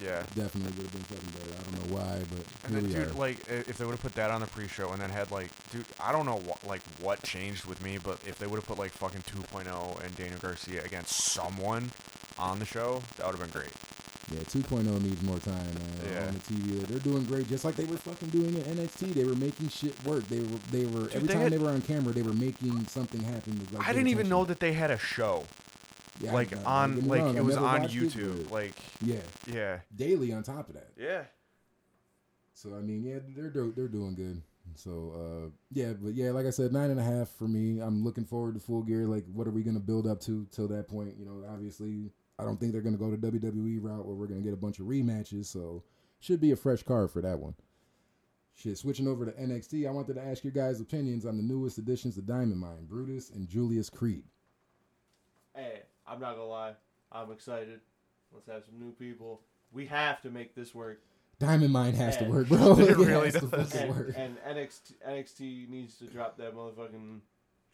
yeah, 0.04 0.24
Definitely 0.36 0.74
would 0.78 0.92
have 0.92 0.92
been 0.92 1.04
fucking 1.04 1.30
better. 1.40 1.60
I 1.60 1.64
don't 1.64 1.90
know 1.90 1.96
why, 1.96 2.20
but 2.30 2.46
and 2.66 2.76
then 2.76 2.92
dude, 2.92 3.10
are. 3.12 3.14
like 3.14 3.38
if 3.48 3.78
they 3.78 3.86
would 3.86 3.92
have 3.94 4.02
put 4.02 4.16
that 4.16 4.32
on 4.32 4.42
the 4.42 4.48
pre-show 4.48 4.92
and 4.92 5.02
then 5.02 5.10
had 5.10 5.32
like, 5.32 5.50
dude, 5.72 5.86
I 6.00 6.12
don't 6.12 6.26
know 6.26 6.38
what 6.38 6.64
like 6.68 6.82
what 7.00 7.22
changed 7.24 7.66
with 7.66 7.82
me, 7.84 7.98
but 8.04 8.20
if 8.26 8.38
they 8.38 8.48
would 8.48 8.58
have 8.58 8.68
put 8.68 8.78
like 8.78 8.92
fucking 8.92 9.22
2.0 9.22 10.04
and 10.04 10.16
Daniel 10.18 10.40
Garcia 10.40 10.84
against 10.84 11.14
someone 11.32 11.92
on 12.38 12.60
the 12.60 12.66
show, 12.66 13.02
that 13.18 13.26
would 13.26 13.38
have 13.38 13.52
been 13.52 13.62
great. 13.62 13.72
Yeah, 14.32 14.40
2.0 14.44 15.02
needs 15.04 15.22
more 15.24 15.40
time, 15.40 15.56
man. 15.56 16.12
Yeah. 16.12 16.28
On 16.28 16.34
the 16.34 16.40
TV, 16.40 16.88
they're 16.88 17.00
doing 17.00 17.24
great, 17.26 17.48
just 17.50 17.66
like 17.66 17.76
they 17.76 17.86
were 17.86 17.98
fucking 17.98 18.30
doing 18.30 18.56
in 18.56 18.62
NXT. 18.78 19.14
They 19.14 19.26
were 19.26 19.36
making 19.36 19.70
shit 19.70 19.94
work. 20.06 20.26
They 20.28 20.40
were, 20.40 20.60
they 20.72 20.86
were 20.86 21.10
every 21.14 21.28
they 21.28 21.34
time 21.34 21.42
had- 21.44 21.52
they 21.52 21.58
were 21.58 21.70
on 21.72 21.82
camera, 21.82 22.14
they 22.14 22.22
were 22.22 22.34
making 22.34 22.86
something 22.88 23.22
happen. 23.22 23.60
with, 23.60 23.74
like, 23.74 23.88
I 23.88 23.94
didn't 23.94 24.08
even 24.10 24.30
know 24.30 24.46
that 24.46 24.60
they 24.60 24.74
had 24.74 24.90
a 24.92 24.98
show. 24.98 25.44
Yeah, 26.22 26.34
like 26.34 26.56
I- 26.56 26.62
I- 26.62 26.84
on 26.84 27.08
like 27.08 27.22
wrong, 27.22 27.36
it 27.38 27.44
was 27.44 27.58
on 27.58 27.82
watched 27.82 27.96
it, 27.96 28.04
YouTube. 28.14 28.52
like 28.52 28.76
yeah, 29.04 29.22
yeah, 29.52 29.80
daily 29.96 30.32
on 30.34 30.44
top 30.44 30.70
of 30.70 30.76
that. 30.76 30.90
yeah. 30.98 31.24
So 32.54 32.76
I 32.76 32.82
mean, 32.82 33.04
yeah, 33.04 33.20
they're 33.36 33.50
do- 33.50 33.74
they're 33.76 33.88
doing 33.88 34.14
good. 34.16 34.42
So 34.76 35.14
uh, 35.16 35.50
yeah, 35.74 35.94
but 35.94 36.14
yeah, 36.14 36.30
like 36.32 36.46
I 36.46 36.52
said, 36.52 36.72
nine 36.72 36.92
and 36.92 37.00
a 37.00 37.04
half 37.04 37.30
for 37.30 37.48
me. 37.48 37.80
I'm 37.82 38.04
looking 38.04 38.24
forward 38.26 38.54
to 38.54 38.60
Full 38.60 38.84
Gear. 38.84 39.08
Like, 39.08 39.26
what 39.34 39.48
are 39.48 39.52
we 39.52 39.64
gonna 39.64 39.80
build 39.80 40.06
up 40.06 40.22
to 40.22 40.46
till 40.52 40.68
that 40.68 40.88
point? 40.88 41.16
You 41.18 41.26
know, 41.26 41.44
obviously, 41.52 42.12
I 42.42 42.46
don't 42.46 42.60
think 42.60 42.72
they're 42.72 42.82
gonna 42.82 42.98
go 42.98 43.12
to 43.12 43.18
WWE 43.18 43.78
route 43.82 44.06
where 44.06 44.16
we're 44.16 44.28
gonna 44.28 44.42
get 44.42 44.54
a 44.54 44.58
bunch 44.58 44.80
of 44.80 44.88
rematches. 44.88 45.46
So 45.46 45.84
should 46.20 46.42
be 46.42 46.52
a 46.52 46.56
fresh 46.56 46.84
card 46.84 47.12
for 47.12 47.22
that 47.22 47.40
one. 47.40 47.54
Shit, 48.54 48.78
switching 48.78 49.08
over 49.08 49.26
to 49.26 49.32
NXT, 49.32 49.88
I 49.88 49.92
wanted 49.92 50.16
to 50.16 50.22
ask 50.24 50.44
your 50.44 50.52
guys' 50.52 50.82
opinions 50.82 51.26
on 51.26 51.38
the 51.38 51.44
newest 51.44 51.78
additions 51.78 52.16
to 52.16 52.22
Diamond 52.22 52.60
Mine, 52.60 52.86
Brutus 52.88 53.30
and 53.30 53.48
Julius 53.48 53.90
Creed. 53.90 54.24
Hey, 55.56 55.82
I'm 56.08 56.20
not 56.20 56.34
gonna 56.36 56.48
lie. 56.48 56.74
I'm 57.12 57.32
excited. 57.32 57.80
Let's 58.34 58.48
have 58.48 58.64
some 58.66 58.80
new 58.80 58.92
people. 58.94 59.42
We 59.72 59.86
have 59.88 60.22
to 60.22 60.30
make 60.30 60.56
this 60.56 60.74
work. 60.76 61.02
Diamond 61.40 61.74
Mine 61.74 61.94
has 61.96 62.18
to 62.18 62.26
work, 62.26 62.48
bro. 62.50 62.74
It 62.80 62.90
It 62.92 62.98
really 62.98 63.32
has 63.32 63.34
does. 63.42 63.50
fucking 63.50 63.80
And, 63.82 63.90
work. 63.96 64.14
and 64.16 64.38
NXT, 64.48 64.94
NXT 65.08 65.70
needs 65.70 65.98
to 65.98 66.06
drop 66.06 66.38
that 66.38 66.54
motherfucking 66.56 67.20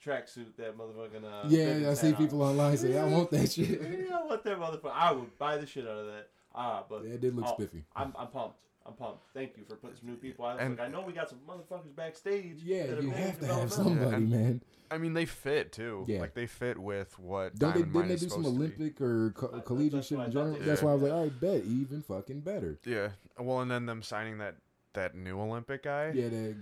tracksuit, 0.03 0.55
that 0.57 0.77
motherfucking. 0.77 1.23
Uh, 1.23 1.47
Yeah, 1.47 1.89
I 1.89 1.93
see 1.93 2.07
had 2.07 2.15
on. 2.15 2.21
people 2.21 2.41
online 2.41 2.77
say, 2.77 2.97
I 2.97 3.05
want 3.05 3.31
that 3.31 3.51
shit. 3.51 3.69
Yeah, 3.81 4.17
I 4.19 4.25
want 4.25 4.43
that 4.43 4.57
motherfucker. 4.59 4.91
I 4.93 5.11
would 5.11 5.37
buy 5.37 5.57
the 5.57 5.65
shit 5.65 5.85
out 5.85 5.97
of 5.99 6.05
that. 6.07 6.29
Ah, 6.55 6.83
but 6.89 7.03
Yeah, 7.05 7.13
it 7.13 7.21
did 7.21 7.35
look 7.35 7.45
Oh, 7.47 7.53
spiffy. 7.53 7.83
I'm, 7.95 8.13
I'm 8.17 8.27
pumped. 8.27 8.61
I'm 8.85 8.93
pumped. 8.93 9.25
Thank 9.33 9.57
you 9.57 9.65
for 9.67 9.75
putting 9.75 9.97
some 9.97 10.09
new 10.09 10.15
people 10.15 10.45
out. 10.45 10.59
And- 10.59 10.77
like, 10.77 10.87
I 10.87 10.91
know 10.91 11.01
we 11.01 11.11
got 11.13 11.29
some 11.29 11.39
motherfuckers 11.47 11.93
backstage. 11.95 12.61
Yeah, 12.63 12.87
that 12.87 13.03
you 13.03 13.09
have 13.11 13.39
to 13.39 13.45
have 13.47 13.69
developmental. 13.69 13.69
somebody, 13.69 14.15
and- 14.15 14.29
man. 14.29 14.61
I 14.89 14.97
mean, 14.97 15.13
they 15.13 15.25
fit 15.25 15.73
too. 15.73 16.05
Yeah. 16.07 16.21
Like 16.21 16.33
they 16.33 16.47
fit 16.47 16.77
with 16.77 17.19
what 17.19 17.55
Don't 17.59 17.73
they, 17.75 17.81
didn't 17.81 18.07
they 18.07 18.15
do 18.15 18.17
some 18.19 18.29
supposed 18.29 18.45
to 18.45 18.51
be. 18.53 18.57
Olympic 18.57 19.01
or 19.01 19.31
co- 19.35 19.47
That- 19.49 19.65
collegiate 19.65 20.05
shit 20.05 20.17
what 20.17 20.27
in 20.27 20.31
general? 20.31 20.57
That's 20.61 20.81
why 20.81 20.91
I 20.91 20.93
was 20.93 21.03
like, 21.03 21.11
I 21.11 21.27
bet 21.27 21.63
even 21.65 22.01
fucking 22.03 22.39
better. 22.39 22.79
Yeah. 22.85 23.09
Well, 23.37 23.59
and 23.59 23.69
then 23.69 23.85
them 23.85 24.01
signing 24.01 24.37
that 24.37 24.55
that 24.93 25.13
new 25.13 25.39
Olympic 25.41 25.83
guy. 25.83 26.11
Yeah, 26.15 26.29
that 26.29 26.55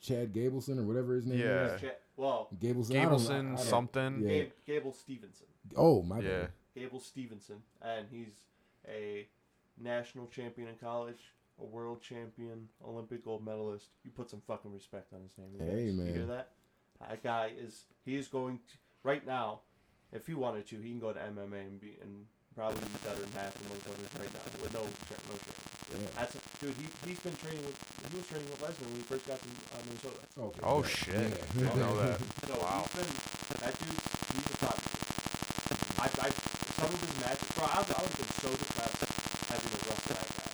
Chad 0.00 0.32
Gableson 0.32 0.78
or 0.78 0.84
whatever 0.84 1.14
his 1.16 1.26
name 1.26 1.38
Yeah. 1.40 1.74
is. 1.74 1.80
Cha- 1.82 1.86
Well, 2.18 2.48
Gableson. 2.58 2.90
I 2.90 3.04
don't- 3.04 3.12
I- 3.12 3.14
I 3.14 3.16
Gableson 3.16 3.56
don't- 3.56 3.58
something. 3.58 4.22
Yeah. 4.22 4.28
Gabe, 4.28 4.52
Gable 4.66 4.92
Stevenson. 4.92 5.46
Oh 5.76 6.02
my 6.02 6.18
Yeah. 6.18 6.40
bad. 6.40 6.52
Gable 6.74 7.00
Stevenson, 7.00 7.62
and 7.80 8.08
he's 8.10 8.34
a 8.86 9.28
national 9.76 10.26
champion 10.26 10.68
in 10.68 10.76
college, 10.78 11.20
a 11.60 11.64
world 11.64 12.02
champion, 12.02 12.68
Olympic 12.84 13.24
gold 13.24 13.44
medalist. 13.44 13.90
You 14.04 14.10
put 14.10 14.28
some 14.30 14.40
fucking 14.40 14.72
respect 14.72 15.12
on 15.12 15.22
his 15.22 15.38
name. 15.38 15.54
you 15.54 15.60
Hey, 15.60 15.86
guys. 15.86 15.96
You 15.96 16.12
hear 16.12 16.26
that? 16.26 16.52
That 17.00 17.22
guy 17.22 17.46
is. 17.56 17.84
He 18.04 18.16
is 18.16 18.26
going 18.28 18.58
to 18.58 18.78
right 19.04 19.24
now. 19.24 19.60
If 20.10 20.26
he 20.26 20.34
wanted 20.34 20.66
to, 20.68 20.80
he 20.80 20.90
can 20.90 20.98
go 20.98 21.12
to 21.12 21.20
MMA 21.20 21.60
and 21.60 21.80
be 21.80 21.98
and 22.00 22.26
probably 22.54 22.80
be 22.80 22.98
better 23.04 23.20
than 23.20 23.30
half 23.32 23.54
the 23.54 23.64
motherfuckers 23.68 24.18
right 24.18 24.32
now 24.34 24.62
with 24.62 24.72
no 24.74 24.80
tra- 24.80 25.24
no 25.30 25.36
training. 25.38 25.67
Yeah. 25.88 26.04
That's 26.20 26.36
dude. 26.60 26.74
He 26.76 26.86
he's 27.08 27.20
been 27.24 27.36
training 27.40 27.64
with. 27.64 27.76
He 28.12 28.16
was 28.16 28.26
training 28.28 28.48
with 28.52 28.60
Lesnar 28.60 28.86
when 28.92 28.96
he 29.00 29.06
first 29.08 29.24
got 29.24 29.40
to 29.40 29.48
uh, 29.48 29.80
Minnesota. 29.88 30.20
Okay, 30.36 30.60
Oh 30.62 30.80
yeah. 30.84 30.88
shit! 30.88 31.28
Yeah. 31.32 31.64
Didn't 31.64 31.80
know 31.80 31.94
that. 32.02 32.20
So 32.48 32.54
Wow. 32.60 32.84
he's 32.84 32.92
been 33.00 33.60
that 33.64 33.72
dude. 33.80 34.00
He's 34.36 34.48
a 34.52 34.56
top. 34.60 34.78
I, 35.98 36.06
I 36.06 36.28
some 36.76 36.92
of 36.92 37.00
his 37.00 37.14
matches, 37.24 37.48
bro. 37.56 37.64
I, 37.66 37.80
I 37.82 37.98
would 38.04 38.12
have 38.12 38.20
been 38.20 38.34
so 38.38 38.48
depressed 38.52 39.00
having 39.48 39.68
to 39.68 39.78
wrestle 39.88 40.14
that 40.14 40.28
guy. 40.28 40.46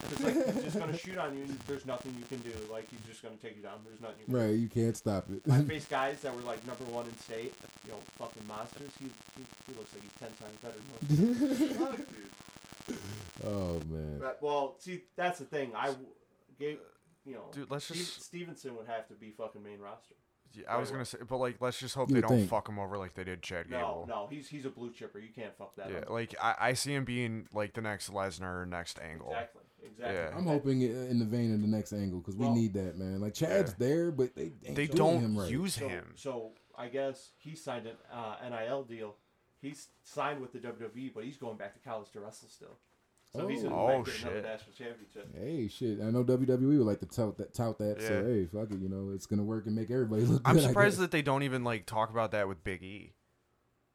Because 0.00 0.20
like 0.24 0.54
he's 0.54 0.64
just 0.64 0.78
gonna 0.78 0.96
shoot 0.96 1.18
on 1.18 1.36
you, 1.36 1.42
and 1.44 1.58
there's 1.66 1.84
nothing 1.86 2.14
you 2.18 2.24
can 2.30 2.38
do. 2.46 2.54
Like 2.72 2.86
he's 2.90 3.02
just 3.06 3.22
gonna 3.22 3.36
take 3.42 3.56
you 3.58 3.62
down. 3.62 3.78
There's 3.84 4.00
nothing 4.00 4.22
you 4.22 4.26
can 4.32 4.34
Right, 4.34 4.54
you 4.56 4.68
can't 4.70 4.96
stop 4.96 5.26
it. 5.30 5.42
I 5.50 5.60
faced 5.66 5.90
guys 5.98 6.22
that 6.22 6.34
were 6.34 6.42
like 6.46 6.64
number 6.66 6.84
one 6.88 7.06
in 7.06 7.16
state, 7.18 7.52
you 7.84 7.92
know, 7.92 8.00
fucking 8.18 8.46
monsters. 8.48 8.90
He 8.98 9.06
he, 9.36 9.42
he 9.68 9.72
looks 9.76 9.92
like 9.92 10.02
he's 10.06 10.16
ten 10.18 10.32
times 10.40 10.56
better 10.62 10.78
than 10.78 10.86
most. 10.94 12.06
Fuck, 12.92 13.42
dude. 13.42 13.52
oh 13.52 13.80
man. 13.88 14.18
But, 14.20 14.38
well, 14.42 14.76
see, 14.78 15.02
that's 15.16 15.38
the 15.38 15.44
thing. 15.44 15.72
I 15.76 15.86
w- 15.86 16.06
gave, 16.58 16.78
you 17.24 17.34
know, 17.34 17.44
Dude, 17.52 17.70
let's 17.70 17.84
Steve- 17.84 17.96
just. 17.98 18.22
Stevenson 18.22 18.76
would 18.76 18.86
have 18.86 19.06
to 19.08 19.14
be 19.14 19.30
fucking 19.30 19.62
main 19.62 19.78
roster. 19.80 20.14
Yeah, 20.52 20.64
I 20.68 20.78
was 20.78 20.90
gonna 20.90 21.04
say, 21.04 21.18
but 21.28 21.36
like, 21.36 21.60
let's 21.60 21.78
just 21.78 21.94
hope 21.94 22.08
You 22.08 22.16
they 22.16 22.20
would 22.22 22.28
don't 22.28 22.38
think. 22.38 22.50
fuck 22.50 22.68
him 22.68 22.80
over 22.80 22.98
like 22.98 23.14
they 23.14 23.22
did 23.22 23.40
Chad 23.40 23.70
No, 23.70 23.76
Gable. 23.78 24.06
no, 24.08 24.26
he's 24.28 24.48
he's 24.48 24.64
a 24.64 24.70
blue 24.70 24.90
chipper. 24.90 25.20
You 25.20 25.28
can't 25.32 25.56
fuck 25.56 25.76
that 25.76 25.90
Yeah, 25.92 25.98
up. 25.98 26.10
like 26.10 26.34
I, 26.42 26.54
I 26.58 26.72
see 26.72 26.92
him 26.92 27.04
being 27.04 27.46
like 27.52 27.72
the 27.74 27.80
next 27.82 28.10
Lesnar, 28.12 28.66
next 28.68 28.98
Angle. 29.00 29.28
Exactly. 29.28 29.62
Exactly. 29.86 30.14
Yeah. 30.16 30.36
I'm 30.36 30.46
hoping 30.46 30.82
it, 30.82 30.90
in 30.90 31.20
the 31.20 31.24
vein 31.24 31.54
of 31.54 31.60
the 31.62 31.68
next 31.68 31.92
angle 31.92 32.18
because 32.18 32.36
we 32.36 32.46
Well- 32.46 32.54
need 32.56 32.74
that 32.74 32.98
man. 32.98 33.20
Like 33.20 33.32
Chad's 33.34 33.74
there, 33.74 34.10
but 34.10 34.34
they 34.34 34.50
ain't 34.64 34.74
They 34.74 34.86
showing 34.86 34.96
don't 34.98 35.20
him 35.20 35.38
right. 35.38 35.48
use 35.50 35.74
So, 35.74 35.88
him. 35.88 36.12
so 36.16 36.50
I 36.76 36.88
guess 36.88 37.30
he 37.38 37.54
signed 37.54 37.86
an 37.86 37.94
uh, 38.12 38.36
NIL 38.50 38.82
deal. 38.82 39.14
He's 39.60 39.88
signed 40.02 40.40
with 40.40 40.52
the 40.52 40.58
WWE, 40.58 41.12
but 41.14 41.24
he's 41.24 41.36
going 41.36 41.56
back 41.56 41.74
to 41.74 41.80
college 41.88 42.10
to 42.12 42.20
wrestle 42.20 42.48
still. 42.48 42.78
So 43.36 43.46
he's 43.46 43.60
oh. 43.64 43.68
gonna 43.68 43.74
Oh. 43.76 43.86
might 43.86 43.92
Oh, 43.92 43.94
another 43.96 44.10
shit. 44.10 44.42
national 44.42 44.72
championship. 44.76 45.28
Hey, 45.36 45.68
shit! 45.68 46.00
I 46.00 46.10
know 46.10 46.24
WWE 46.24 46.78
would 46.78 46.86
like 46.86 47.00
to 47.00 47.06
tout 47.06 47.36
that. 47.38 47.54
Tout 47.54 47.78
that. 47.78 48.02
So 48.02 48.24
hey, 48.24 48.46
fuck 48.46 48.70
it. 48.72 48.80
You 48.80 48.88
know, 48.88 49.12
it's 49.14 49.26
gonna 49.26 49.44
work 49.44 49.66
and 49.66 49.76
make 49.76 49.90
everybody 49.90 50.22
look. 50.26 50.42
I'm 50.44 50.56
good, 50.56 50.64
I 50.64 50.66
surprised 50.68 50.98
that 50.98 51.10
they 51.12 51.22
don't 51.22 51.42
even 51.44 51.62
like 51.62 51.86
talk 51.86 52.10
about 52.10 52.32
that 52.32 52.48
with 52.48 52.64
Big 52.64 52.82
E, 52.82 53.12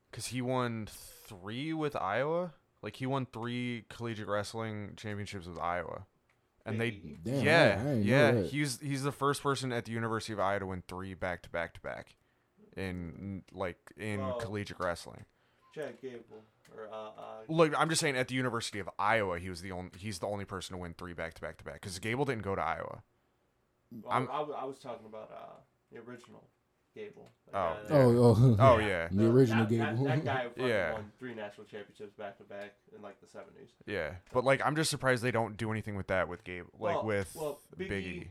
because 0.09 0.27
he 0.27 0.41
won 0.41 0.87
three 1.27 1.73
with 1.73 1.95
Iowa. 1.97 2.53
Like 2.81 2.95
he 2.97 3.05
won 3.07 3.25
three 3.25 3.83
collegiate 3.89 4.27
wrestling 4.27 4.93
championships 4.95 5.47
with 5.47 5.57
Iowa, 5.59 6.05
and 6.65 6.79
they? 6.79 6.91
Damn, 6.91 7.43
yeah 7.43 7.81
I 7.83 7.89
ain't 7.89 8.05
know 8.05 8.11
yeah 8.11 8.41
he's 8.43 8.79
he's 8.79 9.03
the 9.03 9.11
first 9.11 9.41
person 9.43 9.73
at 9.73 9.83
the 9.85 9.91
University 9.91 10.31
of 10.31 10.39
Iowa 10.39 10.59
to 10.59 10.65
win 10.67 10.83
three 10.87 11.13
back 11.13 11.41
to 11.43 11.49
back 11.49 11.73
to 11.73 11.81
back, 11.81 12.15
in 12.77 13.41
like 13.51 13.79
in 13.97 14.21
Well- 14.21 14.37
collegiate 14.39 14.79
wrestling. 14.79 15.25
Chad 15.75 16.01
Gable 16.01 16.43
or 16.75 16.87
uh, 16.91 16.95
uh 16.95 17.11
Look, 17.49 17.73
I'm 17.77 17.89
just 17.89 18.01
saying 18.01 18.15
at 18.17 18.29
the 18.29 18.35
University 18.35 18.79
of 18.79 18.89
Iowa, 18.97 19.37
he 19.39 19.49
was 19.49 19.61
the 19.61 19.71
only 19.71 19.91
he's 19.97 20.19
the 20.19 20.27
only 20.27 20.45
person 20.45 20.75
to 20.75 20.81
win 20.81 20.93
three 20.97 21.13
back 21.13 21.33
to 21.35 21.41
back 21.41 21.57
to 21.57 21.63
back 21.65 21.75
because 21.75 21.99
Gable 21.99 22.25
didn't 22.25 22.43
go 22.43 22.55
to 22.55 22.61
Iowa. 22.61 23.01
well, 24.01 24.11
I'm- 24.13 24.29
I, 24.31 24.41
I 24.41 24.63
was 24.65 24.79
talking 24.79 25.05
about 25.05 25.29
uh 25.31 25.53
the 25.91 25.99
original 25.99 26.43
Gable. 26.95 27.29
The 27.51 27.57
Oh, 27.57 27.61
guy 27.61 27.81
that- 27.83 27.93
Oh, 27.93 28.35
oh, 28.39 28.55
Oh 28.59 28.77
yeah, 28.79 29.09
The 29.11 29.29
original 29.29 29.65
that, 29.65 29.69
Gable. 29.69 30.05
That, 30.05 30.23
that 30.23 30.55
guy 30.57 30.65
Yeah. 30.65 30.93
won 30.93 31.11
three 31.19 31.35
national 31.35 31.67
championships 31.67 32.13
back 32.13 32.37
to 32.37 32.43
back 32.45 32.73
in 32.95 33.01
like 33.01 33.19
the 33.19 33.27
seventies. 33.27 33.69
yeah. 33.85 34.11
But 34.33 34.45
like, 34.45 34.61
I'm 34.65 34.75
just 34.77 34.89
surprised 34.89 35.21
they 35.23 35.31
don't 35.31 35.57
do 35.57 35.71
anything 35.71 35.95
with 35.95 36.07
that 36.07 36.29
with 36.29 36.43
Gable, 36.45 36.69
like 36.79 36.95
Well- 36.95 37.05
with 37.05 37.35
well, 37.35 37.59
Big 37.77 37.89
Big 37.89 38.05
E- 38.05 38.09
E. 38.09 38.27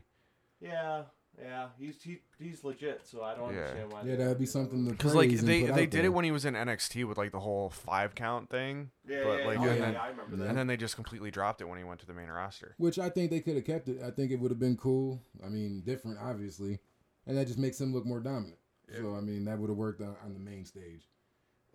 Yeah, 0.61 1.03
yeah, 1.41 1.67
he's 1.79 2.01
he, 2.01 2.19
he's 2.39 2.63
legit. 2.63 3.01
So 3.05 3.23
I 3.23 3.35
don't 3.35 3.53
Yeah. 3.53 3.59
understand 3.61 3.91
why. 3.93 4.01
yeah, 4.03 4.15
that'd 4.15 4.39
be 4.39 4.45
something 4.45 4.85
to. 4.85 4.91
Because 4.91 5.15
like 5.15 5.29
praise 5.29 5.39
and 5.41 5.49
they 5.49 5.61
put 5.61 5.67
they 5.67 5.71
out 5.83 5.89
did 5.89 5.91
there. 5.91 6.05
it 6.05 6.13
when 6.13 6.25
he 6.25 6.31
was 6.31 6.45
in 6.45 6.53
NXT 6.53 7.05
with 7.07 7.17
like 7.17 7.31
the 7.31 7.39
whole 7.39 7.69
five 7.69 8.15
count 8.15 8.49
thing, 8.49 8.91
Yeah, 9.07 9.23
but, 9.23 9.39
yeah, 9.39 9.45
like, 9.47 9.57
yeah, 9.59 9.65
and 9.67 9.79
yeah, 9.79 9.85
then- 9.85 9.95
I 9.95 10.07
remember 10.09 10.35
Yeah. 10.37 10.43
that. 10.43 10.49
and 10.49 10.57
then 10.57 10.67
they 10.67 10.77
just 10.77 10.95
completely 10.95 11.31
dropped 11.31 11.61
it 11.61 11.65
when 11.65 11.77
he 11.77 11.83
went 11.83 11.99
to 12.01 12.05
the 12.05 12.13
main 12.13 12.29
roster. 12.29 12.75
Which 12.77 12.97
I 12.99 13.09
think 13.09 13.31
they 13.31 13.41
could 13.41 13.55
have 13.55 13.65
kept 13.65 13.87
it. 13.89 14.01
I 14.01 14.11
think 14.11 14.31
it 14.31 14.39
would 14.39 14.51
have 14.51 14.59
been 14.59 14.77
cool. 14.77 15.21
I 15.43 15.49
mean, 15.49 15.81
different, 15.85 16.17
obviously, 16.21 16.79
and 17.27 17.37
that 17.37 17.47
just 17.47 17.59
makes 17.59 17.79
him 17.79 17.93
look 17.93 18.05
more 18.05 18.19
dominant. 18.19 18.57
So 18.97 19.15
I 19.15 19.21
mean, 19.21 19.45
that 19.45 19.57
would 19.57 19.69
have 19.69 19.77
worked 19.77 20.01
on, 20.01 20.15
on 20.23 20.33
the 20.33 20.39
main 20.39 20.63
stage. 20.65 21.09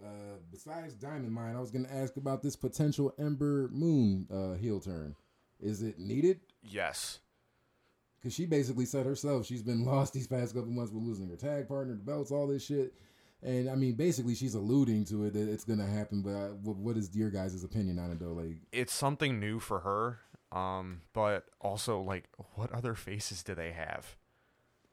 Uh, 0.02 0.36
besides 0.50 0.94
Diamond 0.94 1.32
Mine, 1.32 1.54
I 1.56 1.61
was 1.61 1.70
gonna 1.70 1.88
ask 1.92 2.16
about 2.16 2.40
this 2.42 2.56
potential 2.56 3.12
Ember 3.18 3.68
Moon 3.72 4.26
uh, 4.30 4.54
heel 4.54 4.80
turn. 4.80 5.14
Is 5.61 5.82
it 5.82 5.98
needed? 5.98 6.40
Yes. 6.62 7.18
Because 8.20 8.34
she 8.34 8.44
basically 8.44 8.84
said 8.84 9.06
herself 9.06 9.46
she's 9.46 9.62
been 9.62 9.84
lost 9.84 10.12
these 10.12 10.26
past 10.26 10.54
couple 10.54 10.70
months 10.70 10.92
with 10.92 11.02
losing 11.02 11.28
her 11.28 11.36
tag 11.36 11.68
partner, 11.68 11.94
the 11.94 12.02
belts, 12.02 12.30
all 12.30 12.46
this 12.46 12.64
shit. 12.64 12.92
And 13.42 13.70
I 13.70 13.74
mean, 13.74 13.94
basically, 13.94 14.34
she's 14.34 14.54
alluding 14.54 15.06
to 15.06 15.24
it 15.24 15.32
that 15.32 15.48
it's 15.48 15.64
gonna 15.64 15.86
happen. 15.86 16.20
But 16.20 16.34
I, 16.34 16.46
what, 16.62 16.76
what 16.76 16.96
is 16.96 17.14
your 17.16 17.30
guys' 17.30 17.64
opinion 17.64 17.98
on 17.98 18.10
it 18.10 18.20
though? 18.20 18.32
Like, 18.32 18.58
It's 18.72 18.92
something 18.92 19.40
new 19.40 19.58
for 19.58 19.80
her. 19.80 20.18
Um, 20.52 21.02
but 21.12 21.46
also 21.60 22.00
like, 22.00 22.24
what 22.54 22.72
other 22.72 22.94
faces 22.94 23.42
do 23.42 23.54
they 23.54 23.72
have? 23.72 24.16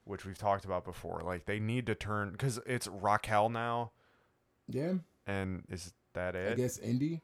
Which 0.06 0.26
we've 0.26 0.38
talked 0.38 0.64
about 0.64 0.86
before. 0.86 1.22
Like 1.26 1.46
they 1.46 1.60
need 1.60 1.86
to 1.88 1.96
turn 1.96 2.32
because 2.32 2.60
it's 2.66 2.88
Raquel 2.88 3.50
now, 3.50 3.92
yeah, 4.70 4.94
and 5.26 5.64
is 5.70 5.94
that 6.14 6.36
it? 6.36 6.54
I 6.54 6.56
guess 6.56 6.78
Indy. 6.78 7.24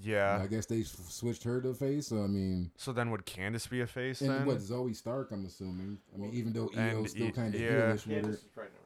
Yeah. 0.00 0.38
I 0.42 0.46
guess 0.46 0.66
they 0.66 0.82
switched 0.82 1.42
her 1.44 1.60
to 1.60 1.74
face. 1.74 2.06
So 2.08 2.22
I 2.24 2.26
mean, 2.26 2.70
So 2.76 2.92
then 2.92 3.10
would 3.10 3.26
Candice 3.26 3.68
be 3.68 3.80
a 3.82 3.86
face 3.86 4.20
and 4.22 4.30
then? 4.30 4.46
what 4.46 4.58
Zoey 4.58 4.96
Stark? 4.96 5.30
I'm 5.32 5.44
assuming. 5.44 5.98
I 6.14 6.18
mean, 6.18 6.32
even 6.32 6.52
though 6.52 6.70
And 6.76 6.80
Io's 6.98 7.10
still 7.10 7.26
E- 7.28 7.32
kind 7.32 7.54
of 7.54 7.60
yeah. 7.60 7.68
heelish 7.70 8.06
with 8.06 8.16
Candice 8.16 8.24
her. 8.26 8.30
is 8.32 8.40
pregnant 8.54 8.80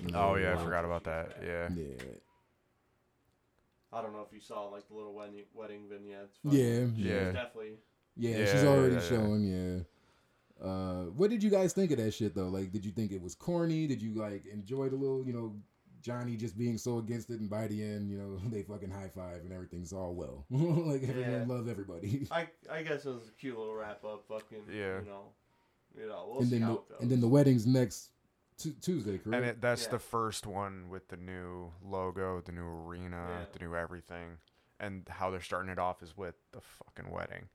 right 0.00 0.12
now. 0.12 0.30
Oh 0.30 0.34
yeah, 0.36 0.54
I 0.54 0.56
forgot 0.56 0.84
about 0.84 1.04
that. 1.04 1.36
Yeah. 1.44 1.68
Yeah, 1.76 1.94
I 3.92 4.02
don't 4.02 4.12
know 4.12 4.24
if 4.26 4.32
you 4.34 4.40
saw 4.40 4.64
like 4.68 4.86
the 4.88 4.94
little 4.94 5.14
wedding, 5.14 5.42
wedding 5.54 5.82
vignettes. 5.88 6.38
yeah, 6.44 6.62
It's 6.62 6.96
Yeah. 6.98 7.32
definitely. 7.32 7.78
yeah. 8.16 8.38
Yeah, 8.38 8.52
she's 8.52 8.64
already 8.64 8.94
yeah, 8.96 9.00
yeah. 9.02 9.08
showing. 9.08 9.44
Yeah. 9.44 10.64
Uh, 10.66 11.04
what 11.16 11.30
did 11.30 11.42
you 11.42 11.50
guys 11.50 11.72
think 11.72 11.90
of 11.92 11.98
that 11.98 12.12
shit 12.12 12.34
though? 12.34 12.48
Like, 12.48 12.72
did 12.72 12.84
you 12.84 12.90
think 12.92 13.12
it 13.12 13.22
was 13.22 13.34
corny? 13.34 13.86
Did 13.86 14.02
you 14.02 14.14
like 14.14 14.44
enjoy 14.46 14.88
the 14.88 14.96
little, 14.96 15.24
you 15.26 15.32
know, 15.32 15.54
Johnny 16.02 16.36
just 16.36 16.56
being 16.56 16.78
so 16.78 16.98
against 16.98 17.30
it, 17.30 17.40
and 17.40 17.48
by 17.50 17.66
the 17.66 17.82
end, 17.82 18.10
you 18.10 18.16
know, 18.18 18.36
they 18.50 18.62
fucking 18.62 18.90
high 18.90 19.08
five 19.14 19.42
and 19.42 19.52
everything's 19.52 19.92
all 19.92 20.14
well. 20.14 20.44
like 20.50 21.02
everyone 21.02 21.30
Yeah. 21.32 21.44
loves 21.46 21.68
everybody. 21.68 22.26
I 22.30 22.48
I 22.70 22.82
guess 22.82 23.04
it 23.04 23.10
was 23.10 23.28
a 23.28 23.32
cute 23.40 23.58
little 23.58 23.74
wrap 23.74 24.04
up. 24.04 24.24
Fucking. 24.28 24.64
Yeah. 24.70 25.00
You 25.00 25.06
know. 25.06 25.22
You 25.98 26.08
know. 26.08 26.26
We'll 26.30 26.40
and 26.40 26.48
see 26.48 26.58
then 26.58 26.62
how 26.68 26.84
the, 26.88 26.98
and 27.02 27.10
then 27.10 27.20
the 27.20 27.28
wedding's 27.28 27.66
next 27.66 28.10
Tu 28.58 28.72
Tuesday, 28.80 29.18
correct? 29.18 29.36
And 29.36 29.44
it, 29.44 29.60
that's 29.60 29.84
Yeah. 29.84 29.90
the 29.92 29.98
first 30.00 30.46
one 30.46 30.88
with 30.88 31.08
the 31.08 31.16
new 31.16 31.72
logo, 31.82 32.40
the 32.40 32.52
new 32.52 32.64
arena, 32.66 33.26
Yeah. 33.28 33.44
the 33.52 33.58
new 33.64 33.74
everything, 33.76 34.38
and 34.80 35.06
how 35.08 35.30
they're 35.30 35.40
starting 35.40 35.70
it 35.70 35.78
off 35.78 36.02
is 36.02 36.16
with 36.16 36.34
the 36.52 36.60
fucking 36.60 37.10
wedding. 37.12 37.48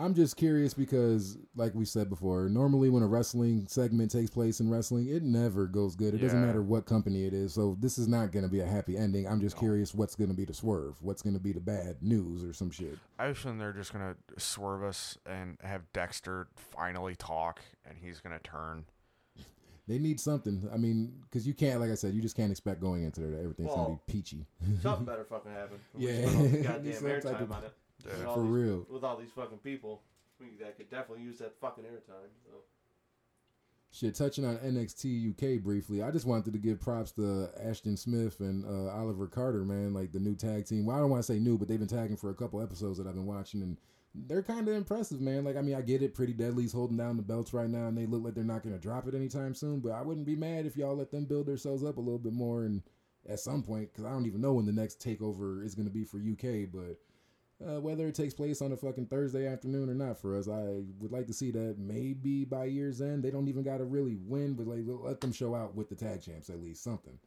I'm 0.00 0.14
just 0.14 0.36
curious 0.36 0.74
because, 0.74 1.36
like 1.56 1.74
we 1.74 1.84
said 1.84 2.08
before, 2.08 2.48
normally 2.48 2.88
when 2.88 3.02
a 3.02 3.06
wrestling 3.08 3.66
segment 3.68 4.12
takes 4.12 4.30
place 4.30 4.60
in 4.60 4.70
wrestling, 4.70 5.08
it 5.08 5.24
never 5.24 5.66
goes 5.66 5.96
good. 5.96 6.14
It 6.14 6.18
doesn't 6.18 6.40
matter 6.40 6.62
what 6.62 6.86
company 6.86 7.24
it 7.26 7.32
is. 7.34 7.52
So 7.52 7.76
this 7.80 7.98
is 7.98 8.06
not 8.06 8.30
going 8.30 8.44
to 8.44 8.48
be 8.50 8.60
a 8.60 8.66
happy 8.66 8.96
ending. 8.96 9.26
I'm 9.26 9.40
just 9.40 9.56
No. 9.56 9.60
curious 9.60 9.92
what's 9.94 10.14
going 10.14 10.30
to 10.30 10.36
be 10.36 10.44
the 10.44 10.54
swerve, 10.54 11.02
what's 11.02 11.20
going 11.20 11.34
to 11.34 11.40
be 11.42 11.52
the 11.52 11.60
bad 11.60 11.96
news 12.00 12.44
or 12.44 12.52
some 12.52 12.70
shit. 12.70 12.96
I 13.18 13.26
assume 13.26 13.58
they're 13.58 13.72
just 13.72 13.92
gonna 13.92 14.14
swerve 14.36 14.84
us 14.84 15.18
and 15.26 15.58
have 15.64 15.82
Dexter 15.92 16.46
finally 16.54 17.16
talk, 17.16 17.60
and 17.84 17.98
he's 17.98 18.20
gonna 18.20 18.38
turn. 18.38 18.84
They 19.88 19.98
need 19.98 20.20
something. 20.20 20.68
I 20.72 20.76
mean, 20.76 21.14
because 21.22 21.46
you 21.46 21.54
can't, 21.54 21.80
like 21.80 21.90
I 21.90 21.94
said, 21.96 22.14
you 22.14 22.22
just 22.22 22.36
can't 22.36 22.52
expect 22.52 22.80
going 22.80 23.02
into 23.02 23.20
there 23.22 23.30
that 23.30 23.38
everything's 23.40 23.70
gonna 23.74 23.94
be 24.06 24.12
peachy. 24.12 24.46
Something 24.82 25.04
better 25.06 25.24
fucking 25.24 25.50
happen. 25.50 25.78
Yeah. 25.96 26.20
spent 26.28 26.36
all 26.36 26.42
this 26.42 26.52
Need 26.52 26.62
goddamn 26.62 26.92
airtime 27.02 27.42
of- 27.42 27.52
on 27.52 27.64
it. 27.64 27.72
Yeah. 28.06 28.12
With 28.18 28.26
all 28.26 28.34
For 28.34 28.42
these- 28.42 28.50
real. 28.50 28.86
With 28.90 29.04
all 29.04 29.16
these 29.16 29.32
fucking 29.34 29.58
people, 29.58 30.02
we 30.40 30.46
that 30.60 30.76
could 30.76 30.90
definitely 30.90 31.24
use 31.24 31.38
that 31.38 31.58
fucking 31.60 31.84
airtime. 31.84 32.30
So. 32.44 32.52
Shit, 33.90 34.14
touching 34.14 34.44
on 34.44 34.58
NXT 34.58 35.30
UK 35.30 35.62
briefly, 35.62 36.02
I 36.02 36.10
just 36.10 36.26
wanted 36.26 36.52
to 36.52 36.58
give 36.58 36.78
props 36.78 37.12
to 37.12 37.48
Ashton 37.58 37.96
Smith 37.96 38.38
and 38.40 38.64
uh, 38.66 38.90
Oliver 38.92 39.26
Carter, 39.26 39.64
man, 39.64 39.94
like 39.94 40.12
the 40.12 40.18
new 40.20 40.34
tag 40.34 40.66
team. 40.66 40.84
Well, 40.84 40.96
I 40.96 41.00
don't 41.00 41.08
want 41.10 41.24
to 41.24 41.32
say 41.32 41.38
new, 41.38 41.56
but 41.56 41.68
they've 41.68 41.78
been 41.78 41.88
tagging 41.88 42.16
for 42.18 42.28
a 42.28 42.34
couple 42.34 42.60
episodes 42.60 42.98
that 42.98 43.06
I've 43.06 43.14
been 43.14 43.24
watching, 43.26 43.62
and 43.62 43.78
they're 44.14 44.42
kind 44.42 44.68
of 44.68 44.74
impressive, 44.74 45.22
man. 45.22 45.42
Like, 45.42 45.56
I 45.56 45.62
mean, 45.62 45.74
I 45.74 45.80
get 45.80 46.02
it, 46.02 46.14
Pretty 46.14 46.34
Deadly's 46.34 46.72
holding 46.72 46.98
down 46.98 47.16
the 47.16 47.22
belts 47.22 47.54
right 47.54 47.68
now, 47.68 47.86
and 47.88 47.96
they 47.96 48.04
look 48.04 48.22
like 48.22 48.34
they're 48.34 48.44
not 48.44 48.62
going 48.62 48.74
to 48.74 48.80
drop 48.80 49.08
it 49.08 49.14
anytime 49.14 49.54
soon, 49.54 49.80
but 49.80 49.92
I 49.92 50.02
wouldn't 50.02 50.26
be 50.26 50.36
mad 50.36 50.66
if 50.66 50.76
y'all 50.76 50.94
let 50.96 51.10
them 51.10 51.24
build 51.24 51.46
themselves 51.46 51.82
up 51.82 51.96
a 51.96 52.00
little 52.00 52.18
bit 52.18 52.34
more 52.34 52.64
and 52.64 52.82
at 53.26 53.40
some 53.40 53.62
point, 53.62 53.90
because 53.90 54.04
I 54.04 54.10
don't 54.10 54.26
even 54.26 54.40
know 54.42 54.52
when 54.52 54.66
the 54.66 54.72
next 54.72 55.00
takeover 55.02 55.64
is 55.64 55.74
going 55.74 55.88
to 55.88 55.92
be 55.92 56.04
for 56.04 56.18
UK, 56.18 56.70
but 56.70 56.98
uh, 57.66 57.80
whether 57.80 58.06
it 58.06 58.14
takes 58.14 58.34
place 58.34 58.62
on 58.62 58.72
a 58.72 58.76
fucking 58.76 59.06
Thursday 59.06 59.46
afternoon 59.46 59.90
or 59.90 59.94
not 59.94 60.18
for 60.18 60.36
us, 60.36 60.48
I 60.48 60.82
would 61.00 61.10
like 61.10 61.26
to 61.26 61.32
see 61.32 61.50
that 61.50 61.76
maybe 61.78 62.44
by 62.44 62.66
year's 62.66 63.00
end. 63.00 63.24
They 63.24 63.30
don't 63.30 63.48
even 63.48 63.64
got 63.64 63.78
to 63.78 63.84
really 63.84 64.16
win, 64.16 64.54
but 64.54 64.66
like 64.66 64.80
let 64.86 65.20
them 65.20 65.32
show 65.32 65.54
out 65.54 65.74
with 65.74 65.88
the 65.88 65.96
tag 65.96 66.22
champs 66.22 66.50
at 66.50 66.62
least 66.62 66.84
something. 66.84 67.18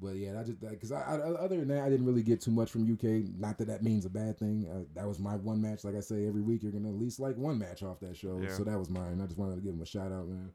But 0.00 0.16
yeah, 0.16 0.40
I 0.40 0.42
just 0.42 0.60
because 0.60 0.90
I, 0.90 1.02
I 1.02 1.18
other 1.18 1.56
than 1.56 1.68
that, 1.68 1.84
I 1.84 1.88
didn't 1.88 2.06
really 2.06 2.24
get 2.24 2.40
too 2.40 2.50
much 2.50 2.70
from 2.70 2.92
UK. 2.92 3.30
Not 3.38 3.58
that 3.58 3.68
that 3.68 3.84
means 3.84 4.04
a 4.04 4.10
bad 4.10 4.38
thing. 4.38 4.66
Uh, 4.68 4.84
that 4.94 5.06
was 5.06 5.20
my 5.20 5.36
one 5.36 5.62
match. 5.62 5.84
Like 5.84 5.94
I 5.94 6.00
say, 6.00 6.26
every 6.26 6.42
week 6.42 6.64
you're 6.64 6.72
gonna 6.72 6.88
at 6.88 6.98
least 6.98 7.20
like 7.20 7.36
one 7.36 7.58
match 7.58 7.84
off 7.84 8.00
that 8.00 8.16
show. 8.16 8.40
Yeah. 8.42 8.50
So 8.50 8.64
that 8.64 8.76
was 8.76 8.90
mine. 8.90 9.20
I 9.22 9.26
just 9.26 9.38
wanted 9.38 9.54
to 9.54 9.60
give 9.60 9.72
him 9.72 9.82
a 9.82 9.86
shout 9.86 10.10
out, 10.10 10.26
man. 10.26 10.50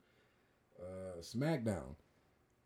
Uh, 0.77 1.21
SmackDown. 1.21 1.95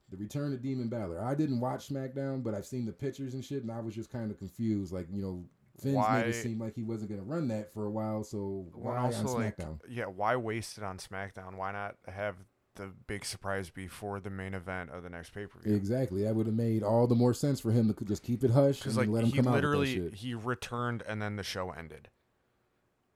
The 0.10 0.18
Return 0.18 0.54
of 0.54 0.62
Demon 0.62 0.90
Balor. 0.90 1.24
I 1.24 1.34
didn't 1.36 1.60
watch 1.60 1.90
SmackDown, 1.90 2.44
but 2.44 2.54
I've 2.54 2.66
seen 2.66 2.86
the 2.86 2.92
pictures 2.92 3.34
and 3.34 3.44
shit, 3.44 3.64
and 3.64 3.72
I 3.72 3.80
was 3.80 3.96
just 3.96 4.12
kind 4.12 4.30
of 4.30 4.38
confused. 4.38 4.94
Like, 4.94 5.08
you 5.12 5.22
know, 5.22 5.46
Finn's 5.84 5.96
made 5.96 6.02
Why- 6.02 6.20
it 6.22 6.34
seem 6.34 6.60
like 6.60 6.76
he 6.76 6.84
wasn't 6.84 7.10
going 7.12 7.22
to 7.22 7.28
run 7.28 7.48
that 7.50 7.72
for 7.74 7.86
a 7.86 7.92
while, 7.92 8.24
so 8.24 8.68
Well, 8.74 8.94
why 8.94 8.98
on 8.98 9.06
also, 9.06 9.38
like, 9.38 9.58
SmackDown? 9.58 9.80
yeah, 9.90 10.06
why 10.06 10.36
waste 10.36 10.78
it 10.78 10.84
on 10.84 10.98
SmackDown? 10.98 11.56
Why 11.56 11.72
not 11.72 11.96
have 12.08 12.38
the 12.76 12.88
big 13.08 13.24
surprise 13.24 13.70
before 13.70 14.20
the 14.20 14.32
main 14.32 14.56
event 14.56 14.90
of 14.90 15.04
the 15.04 15.10
next 15.10 15.32
pay 15.32 15.46
per 15.46 15.60
view? 15.60 15.76
Exactly. 15.76 16.24
That 16.24 16.34
would 16.36 16.48
have 16.48 16.56
made 16.56 16.82
all 16.82 17.06
the 17.06 17.14
more 17.16 17.34
sense 17.34 17.60
for 17.60 17.72
him 17.72 17.94
to 17.94 18.06
just 18.06 18.24
keep 18.24 18.44
it 18.44 18.50
hush 18.52 18.78
and 18.78 18.80
Because 18.80 18.98
like 18.98 19.10
let 19.10 19.24
him 19.26 19.30
he 19.30 19.38
come 19.38 19.48
out 19.48 19.54
with 19.54 19.64
literally 19.64 20.10
he 20.12 20.34
returned 20.34 21.04
and 21.08 21.22
then 21.22 21.36
the 21.36 21.44
show 21.44 21.70
ended. 21.70 22.10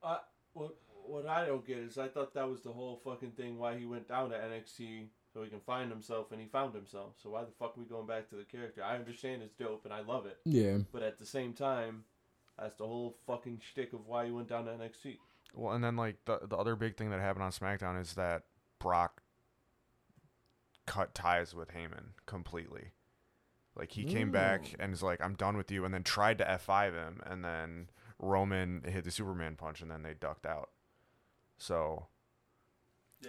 I 0.03 0.19
what 0.53 0.75
what 1.05 1.25
I 1.25 1.45
don't 1.45 1.65
get 1.65 1.77
is 1.77 1.97
I 1.97 2.07
thought 2.07 2.33
that 2.33 2.47
was 2.49 2.61
the 2.61 2.71
whole 2.71 2.97
fucking 3.03 3.31
thing 3.31 3.57
why 3.57 3.77
he 3.77 3.85
went 3.85 4.07
down 4.09 4.29
to 4.29 4.35
NXT 4.35 5.07
so 5.33 5.41
he 5.41 5.49
can 5.49 5.61
find 5.61 5.89
himself 5.89 6.31
and 6.31 6.41
he 6.41 6.47
found 6.47 6.75
himself. 6.75 7.13
So 7.21 7.29
why 7.31 7.41
the 7.43 7.51
fuck 7.57 7.77
are 7.77 7.79
we 7.79 7.85
going 7.85 8.05
back 8.07 8.29
to 8.29 8.35
the 8.35 8.43
character? 8.43 8.83
I 8.83 8.95
understand 8.97 9.41
it's 9.41 9.55
dope 9.55 9.85
and 9.85 9.93
I 9.93 10.01
love 10.01 10.25
it, 10.25 10.37
Yeah. 10.45 10.79
but 10.91 11.01
at 11.03 11.17
the 11.17 11.25
same 11.25 11.53
time, 11.53 12.03
that's 12.59 12.77
the 12.77 12.85
whole 12.85 13.17
fucking 13.25 13.61
shtick 13.71 13.93
of 13.93 14.07
why 14.07 14.25
he 14.25 14.31
went 14.31 14.49
down 14.49 14.65
to 14.65 14.71
NXT. 14.71 15.17
Well, 15.53 15.73
and 15.73 15.83
then 15.83 15.95
like 15.95 16.17
the 16.25 16.39
the 16.43 16.57
other 16.57 16.75
big 16.75 16.97
thing 16.97 17.09
that 17.11 17.19
happened 17.19 17.43
on 17.43 17.51
SmackDown 17.51 17.99
is 17.99 18.13
that 18.13 18.43
Brock 18.79 19.21
cut 20.85 21.13
ties 21.13 21.53
with 21.53 21.69
Heyman 21.69 22.13
completely. 22.25 22.91
Like 23.75 23.91
he 23.91 24.05
came 24.05 24.31
back 24.31 24.75
and 24.79 24.91
is 24.91 25.03
like, 25.03 25.21
"I'm 25.21 25.35
done 25.35 25.55
with 25.55 25.71
you," 25.71 25.85
and 25.85 25.93
then 25.93 26.03
tried 26.03 26.39
to 26.39 26.45
F5 26.45 26.93
him, 26.93 27.21
and 27.25 27.45
then 27.45 27.89
Roman 28.17 28.81
hit 28.83 29.03
the 29.03 29.11
Superman 29.11 29.55
punch, 29.55 29.81
and 29.81 29.91
then 29.91 30.01
they 30.01 30.15
ducked 30.15 30.47
out. 30.47 30.71
So 31.59 32.07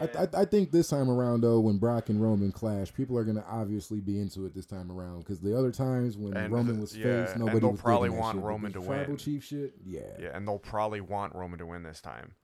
I, 0.00 0.04
I, 0.04 0.28
I 0.42 0.44
think 0.44 0.70
this 0.70 0.88
time 0.88 1.08
around 1.10 1.40
though, 1.40 1.60
when 1.60 1.78
Brock 1.78 2.08
and 2.10 2.22
Roman 2.22 2.52
clash, 2.52 2.92
people 2.92 3.16
are 3.16 3.24
gonna 3.24 3.44
obviously 3.48 4.00
be 4.00 4.20
into 4.20 4.44
it 4.46 4.54
this 4.54 4.66
time 4.66 4.92
around 4.92 5.20
because 5.20 5.40
the 5.40 5.56
other 5.58 5.72
times 5.72 6.16
when 6.16 6.36
And 6.36 6.52
Roman 6.52 6.74
the- 6.76 6.80
was 6.82 6.96
yeah, 6.96 7.24
face, 7.24 7.30
and 7.34 7.40
nobody 7.40 7.60
they'll 7.60 7.70
was 7.72 7.80
probably 7.80 8.10
want 8.10 8.36
shit, 8.36 8.44
Roman 8.44 8.72
to 8.74 8.80
tribal 8.82 9.06
win. 9.08 9.16
chief 9.16 9.44
shit. 9.44 9.74
Yeah. 9.84 10.00
yeah, 10.20 10.30
and 10.36 10.46
they'll 10.46 10.58
probably 10.58 11.00
want 11.00 11.34
Roman 11.34 11.58
to 11.58 11.66
win 11.66 11.82
this 11.82 12.00
time. 12.00 12.34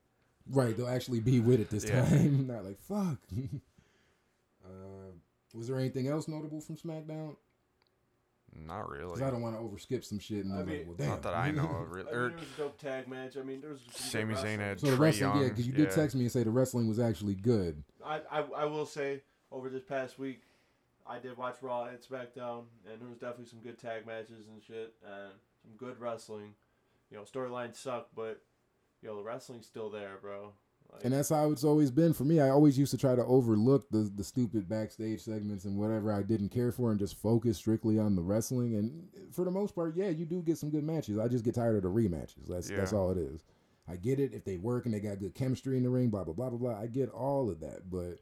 right. 0.51 0.77
They'll 0.77 0.89
actually 0.89 1.21
be 1.21 1.41
with 1.41 1.61
it 1.61 1.71
this 1.71 1.85
Yeah. 1.85 2.05
time, 2.05 2.47
not 2.49 2.65
like 2.65 2.79
fuck. 2.81 3.19
uh, 4.65 5.13
was 5.55 5.69
there 5.69 5.79
anything 5.79 6.09
else 6.09 6.27
notable 6.29 6.61
from 6.61 6.77
SmackDown? 6.77 7.37
Not 8.55 8.89
really. 8.89 9.07
Because 9.07 9.23
I 9.23 9.31
don't 9.31 9.43
want 9.43 9.57
to 9.57 9.63
overskip 9.63 10.05
some 10.05 10.19
shit. 10.19 10.45
And 10.45 10.55
I 10.55 10.61
I 10.61 10.63
mean, 10.63 10.79
like, 10.79 10.87
well, 10.87 10.97
damn. 10.97 11.09
Not 11.09 11.23
that 11.23 11.35
I 11.35 11.51
know 11.51 11.65
of. 11.65 11.71
I 11.71 11.95
Really. 11.95 12.05
mean, 12.05 12.31
it 12.31 12.41
was 12.41 12.49
a 12.57 12.61
dope 12.63 12.79
tag 12.79 13.09
match. 13.09 13.37
I 13.37 13.43
mean, 13.43 13.61
there 13.61 13.71
was 13.71 13.81
some 13.81 13.91
good 13.93 14.01
Sami 14.01 14.25
wrestling. 14.35 14.59
Zayn 14.59 14.61
had 14.61 14.81
so 14.81 14.87
the 14.91 14.97
Trey 14.97 15.07
wrestling, 15.07 15.43
yeah, 15.43 15.49
because 15.49 15.67
you 15.67 15.73
did 15.73 15.89
yeah. 15.89 15.95
text 15.95 16.15
me 16.15 16.23
and 16.23 16.33
say 16.33 16.43
the 16.45 16.51
wrestling 16.51 16.89
was 16.89 16.99
actually 16.99 17.35
good. 17.35 17.83
I, 18.05 18.21
I 18.31 18.41
I 18.57 18.65
will 18.67 18.87
say 18.87 19.23
over 19.51 19.69
this 19.69 19.83
past 19.83 20.19
week, 20.19 20.43
I 21.07 21.19
did 21.19 21.37
watch 21.37 21.57
Raw 21.63 21.85
and 21.85 21.99
SmackDown, 21.99 22.65
and 22.91 23.01
there 23.01 23.09
was 23.09 23.19
definitely 23.19 23.47
some 23.47 23.61
good 23.61 23.79
tag 23.79 24.07
matches 24.07 24.47
and 24.51 24.63
shit, 24.63 24.95
and 25.05 25.33
some 25.63 25.73
good 25.77 25.99
wrestling. 26.01 26.55
You 27.11 27.19
know, 27.19 27.25
storylines 27.25 27.77
suck, 27.77 28.09
but 28.15 28.41
yo, 29.03 29.17
the 29.17 29.23
wrestling's 29.23 29.67
still 29.67 29.91
there, 29.91 30.13
bro. 30.21 30.53
Like, 30.95 31.05
And 31.05 31.13
that's 31.13 31.29
how 31.29 31.51
it's 31.51 31.65
always 31.65 31.91
been 31.91 32.13
for 32.13 32.25
me. 32.25 32.41
I 32.41 32.51
always 32.51 32.79
used 32.79 32.93
to 32.93 32.99
try 32.99 33.15
to 33.15 33.25
overlook 33.25 33.89
the 33.91 34.11
the 34.15 34.25
stupid 34.25 34.69
backstage 34.69 35.23
segments 35.23 35.65
and 35.65 35.77
whatever 35.77 36.13
I 36.13 36.23
didn't 36.23 36.51
care 36.51 36.73
for 36.73 36.91
and 36.91 36.99
just 36.99 37.17
focus 37.17 37.59
strictly 37.59 37.99
on 37.99 38.17
the 38.17 38.23
wrestling. 38.23 38.77
And 38.77 39.09
for 39.33 39.45
the 39.45 39.51
most 39.51 39.75
part, 39.75 39.97
yeah, 39.97 40.09
you 40.11 40.25
do 40.25 40.43
get 40.43 40.59
some 40.59 40.71
good 40.71 40.85
matches. 40.85 41.19
I 41.19 41.29
just 41.29 41.45
get 41.45 41.55
tired 41.57 41.77
of 41.77 41.83
the 41.83 41.89
rematches. 41.89 42.47
That's 42.49 42.71
that's 42.77 42.93
all 42.93 43.11
it 43.11 43.19
is. 43.19 43.45
I 43.87 43.97
get 43.97 44.19
it 44.21 44.33
if 44.33 44.45
they 44.45 44.57
work 44.57 44.87
and 44.87 44.95
they 44.95 45.01
got 45.01 45.19
good 45.19 45.35
chemistry 45.35 45.77
in 45.77 45.83
the 45.83 45.91
ring, 45.91 46.09
blah 46.11 46.25
blah 46.25 46.35
blah 46.35 46.49
blah 46.51 46.59
blah. 46.59 46.81
I 46.81 46.87
get 46.87 47.11
all 47.11 47.51
of 47.51 47.61
that, 47.61 47.91
but 47.91 48.21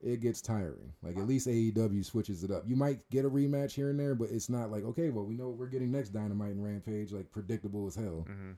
it 0.00 0.20
gets 0.20 0.40
tiring. 0.40 0.92
Like 1.02 1.16
at 1.16 1.26
least 1.26 1.46
AEW 1.48 2.04
switches 2.04 2.44
it 2.44 2.50
up. 2.50 2.64
You 2.66 2.76
might 2.76 3.08
get 3.10 3.24
a 3.24 3.30
rematch 3.30 3.72
here 3.72 3.90
and 3.90 3.98
there, 3.98 4.14
but 4.14 4.30
it's 4.30 4.48
not 4.48 4.70
like 4.70 4.84
okay, 4.84 5.10
well 5.10 5.24
we 5.24 5.34
know 5.34 5.48
what 5.48 5.58
we're 5.58 5.66
getting 5.66 5.90
next 5.92 6.10
Dynamite 6.10 6.50
and 6.52 6.64
Rampage, 6.64 7.12
like 7.12 7.30
predictable 7.30 7.86
as 7.86 7.94
hell. 7.94 8.26
hmm 8.28 8.52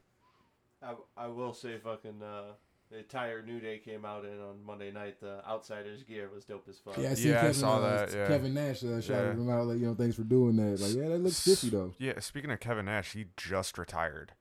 I, 0.83 0.95
I 1.15 1.27
will 1.29 1.53
say, 1.53 1.77
fucking 1.77 2.23
uh, 2.23 2.53
the 2.91 2.99
entire 2.99 3.43
New 3.43 3.61
Day 3.61 3.79
came 3.79 4.05
out 4.05 4.25
in 4.25 4.41
on 4.41 4.65
Monday 4.65 4.91
night. 4.91 5.21
The 5.21 5.47
Outsiders 5.49 6.03
gear 6.03 6.29
was 6.35 6.45
dope 6.45 6.67
as 6.69 6.79
fuck. 6.79 6.99
Yeah, 6.99 7.11
I 7.11 7.15
see 7.15 7.31
Yeah, 7.31 7.47
I 7.47 7.53
saw 7.53 7.77
uh, 7.77 7.81
that, 8.07 8.13
yeah. 8.13 8.27
Kevin 8.27 8.55
Nash 8.55 8.83
uh, 8.83 9.01
shouted 9.01 9.27
Yeah. 9.27 9.33
him 9.43 9.51
out 9.51 9.67
like, 9.67 9.79
you 9.79 9.87
know, 9.87 9.95
thanks 9.95 10.17
for 10.17 10.25
doing 10.25 10.57
that. 10.57 10.81
Like, 10.81 10.95
yeah, 10.97 11.09
that 11.09 11.19
looks 11.21 11.37
spiffy 11.37 11.71
though. 11.71 11.95
Yeah, 11.99 12.19
speaking 12.21 12.51
of 12.51 12.59
Kevin 12.61 12.87
Nash, 12.87 13.13
he 13.13 13.27
just 13.37 13.79
retired 13.79 14.33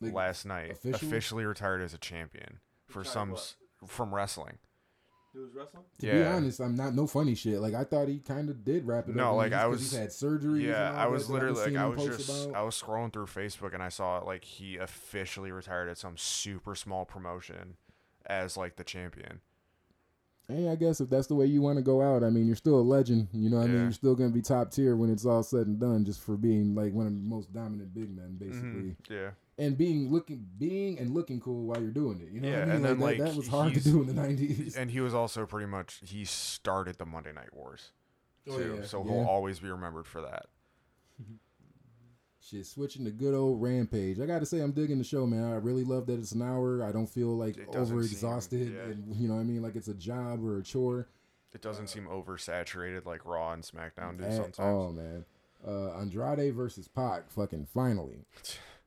Like, 0.00 0.14
last 0.14 0.46
night. 0.46 0.70
officially? 0.72 1.08
Officially 1.08 1.44
retired 1.44 1.82
as 1.82 1.92
a 1.92 1.98
champion 1.98 2.60
for 2.86 3.00
Retired 3.00 3.12
some 3.12 3.30
what? 3.32 3.38
s- 3.40 3.56
from 3.86 4.14
wrestling. 4.14 4.58
He 5.34 5.40
was 5.40 5.52
wrestling. 5.54 5.84
to 5.98 6.06
be 6.06 6.16
Yeah. 6.18 6.34
honest, 6.34 6.58
I'm 6.60 6.74
not 6.74 6.94
no 6.94 7.06
funny 7.06 7.34
shit. 7.34 7.60
Like 7.60 7.74
I 7.74 7.84
thought 7.84 8.08
he 8.08 8.18
kind 8.20 8.48
of 8.48 8.64
did 8.64 8.86
wrap 8.86 9.10
it 9.10 9.14
No, 9.14 9.32
up. 9.32 9.36
like, 9.36 9.50
just 9.50 9.60
I 9.60 9.64
'cause 9.64 9.70
was- 9.72 9.90
he's 9.90 9.98
had 9.98 10.12
surgery. 10.12 10.66
Yeah, 10.66 10.92
I 10.94 11.06
was 11.06 11.28
literally 11.28 11.60
like 11.60 11.76
I 11.76 11.86
was 11.86 12.02
just 12.16 12.46
About. 12.46 12.56
I 12.56 12.62
was 12.62 12.80
scrolling 12.80 13.12
through 13.12 13.26
Facebook 13.26 13.74
and 13.74 13.82
I 13.82 13.90
saw 13.90 14.20
like 14.20 14.44
he 14.44 14.78
officially 14.78 15.52
retired 15.52 15.90
at 15.90 15.98
some 15.98 16.16
super 16.16 16.74
small 16.74 17.04
promotion 17.04 17.76
as 18.28 18.56
like 18.56 18.76
the 18.76 18.84
champion. 18.84 19.40
Hey, 20.50 20.68
I 20.70 20.76
guess 20.76 21.00
if 21.02 21.10
that's 21.10 21.26
the 21.26 21.34
way 21.34 21.44
you 21.44 21.60
want 21.60 21.76
to 21.76 21.82
go 21.82 22.00
out, 22.00 22.24
I 22.24 22.30
mean, 22.30 22.46
you're 22.46 22.56
still 22.56 22.76
a 22.76 22.80
legend. 22.80 23.28
You 23.34 23.50
know, 23.50 23.58
what 23.58 23.64
I 23.64 23.68
mean, 23.68 23.82
you're 23.82 23.92
still 23.92 24.14
gonna 24.14 24.30
be 24.30 24.40
top 24.40 24.70
tier 24.70 24.96
when 24.96 25.10
it's 25.10 25.26
all 25.26 25.42
said 25.42 25.66
and 25.66 25.78
done, 25.78 26.06
just 26.06 26.22
for 26.22 26.38
being 26.38 26.74
like 26.74 26.94
one 26.94 27.06
of 27.06 27.12
the 27.12 27.18
most 27.20 27.52
dominant 27.52 27.92
big 27.92 28.16
men, 28.16 28.36
basically, 28.38 28.96
Mhm, 28.96 29.10
Yeah. 29.10 29.30
and 29.58 29.76
being 29.76 30.10
looking, 30.10 30.48
being 30.56 30.98
and 30.98 31.12
looking 31.12 31.38
cool 31.38 31.66
while 31.66 31.82
you're 31.82 31.90
doing 31.90 32.22
it. 32.22 32.30
You 32.32 32.40
know, 32.40 32.48
what 32.48 32.54
Yeah, 32.56 32.62
I 32.62 32.64
mean? 32.64 32.74
and 32.76 32.84
then, 32.84 32.98
that, 32.98 33.04
like, 33.04 33.18
that 33.18 33.34
was 33.36 33.48
hard 33.48 33.74
to 33.74 33.80
do 33.80 34.00
in 34.00 34.06
the 34.06 34.14
'90s. 34.14 34.74
And 34.74 34.90
he 34.90 35.00
was 35.00 35.12
also 35.12 35.44
pretty 35.44 35.66
much 35.66 36.00
he 36.02 36.24
started 36.24 36.96
the 36.96 37.04
Monday 37.04 37.32
Night 37.34 37.52
Wars 37.52 37.92
Oh, 38.48 38.56
too. 38.56 38.76
yeah, 38.78 38.82
So 38.86 39.04
yeah. 39.04 39.12
he'll 39.12 39.26
always 39.26 39.58
be 39.60 39.68
remembered 39.68 40.06
for 40.06 40.22
that. 40.22 40.46
Shit, 42.48 42.66
switching 42.66 43.04
to 43.04 43.10
good 43.10 43.34
old 43.34 43.60
Rampage. 43.60 44.20
I 44.20 44.26
got 44.26 44.38
to 44.38 44.46
say, 44.46 44.60
I'm 44.60 44.72
digging 44.72 44.98
the 44.98 45.04
show, 45.04 45.26
man. 45.26 45.44
I 45.52 45.56
really 45.56 45.84
love 45.84 46.06
that 46.06 46.18
it's 46.18 46.32
an 46.32 46.42
hour. 46.42 46.82
I 46.82 46.92
don't 46.92 47.06
feel 47.08 47.36
like 47.36 47.56
It 47.58 47.70
doesn't 47.72 47.94
over 47.94 48.04
exhausted, 48.04 48.68
seem- 48.68 48.74
yeah. 48.76 48.82
and 48.84 49.16
you 49.16 49.28
know 49.28 49.34
what 49.34 49.40
I 49.40 49.44
mean, 49.44 49.62
like 49.62 49.76
it's 49.76 49.88
a 49.88 49.94
job 49.94 50.42
or 50.44 50.58
a 50.58 50.62
chore. 50.62 51.08
It 51.54 51.60
doesn't 51.62 51.88
seem 51.88 52.06
oversaturated 52.06 53.04
like 53.06 53.24
Raw 53.26 53.52
and 53.52 53.62
SmackDown 53.62 54.18
do 54.18 54.24
sometimes. 54.30 54.58
all, 54.58 54.92
man. 54.92 55.24
Uh, 55.66 55.98
Andrade 55.98 56.54
versus 56.54 56.88
Pac, 56.88 57.30
fucking 57.30 57.66
finally. 57.74 58.24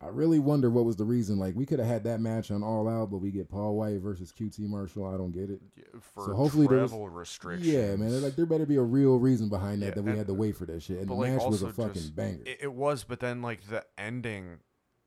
I 0.00 0.08
really 0.08 0.38
wonder 0.38 0.70
what 0.70 0.84
was 0.84 0.94
the 0.96 1.04
reason. 1.04 1.38
Like 1.38 1.56
we 1.56 1.66
could 1.66 1.80
have 1.80 1.88
had 1.88 2.04
that 2.04 2.20
match 2.20 2.52
on 2.52 2.62
All 2.62 2.88
Out, 2.88 3.10
but 3.10 3.18
we 3.18 3.32
get 3.32 3.48
Paul 3.48 3.74
White 3.76 3.98
versus 4.00 4.32
QT 4.32 4.60
Marshall. 4.60 5.04
I 5.12 5.16
don't 5.16 5.32
get 5.32 5.50
it. 5.50 5.60
Yeah, 5.76 5.84
for 6.14 6.26
So 6.26 6.34
hopefully 6.34 6.66
was- 6.68 6.90
travel 6.90 7.08
restrictions. 7.08 7.66
Yeah, 7.66 7.96
man. 7.96 8.22
Like 8.22 8.36
there 8.36 8.46
better 8.46 8.64
be 8.66 8.76
a 8.76 8.82
real 8.82 9.18
reason 9.18 9.48
behind 9.48 9.82
that 9.82 9.86
Yeah, 9.86 9.94
that 9.94 10.02
we 10.04 10.10
and- 10.10 10.18
had 10.18 10.26
to 10.28 10.34
wait 10.34 10.56
for 10.56 10.66
that 10.66 10.82
shit. 10.82 10.98
And 10.98 11.08
the 11.08 11.14
like, 11.14 11.32
match 11.32 11.42
was 11.48 11.62
a 11.62 11.72
fucking 11.72 11.94
just- 11.94 12.14
banger. 12.14 12.42
It, 12.46 12.58
it 12.62 12.72
was, 12.72 13.02
but 13.02 13.18
then 13.18 13.42
like 13.42 13.68
the 13.68 13.84
ending 13.98 14.58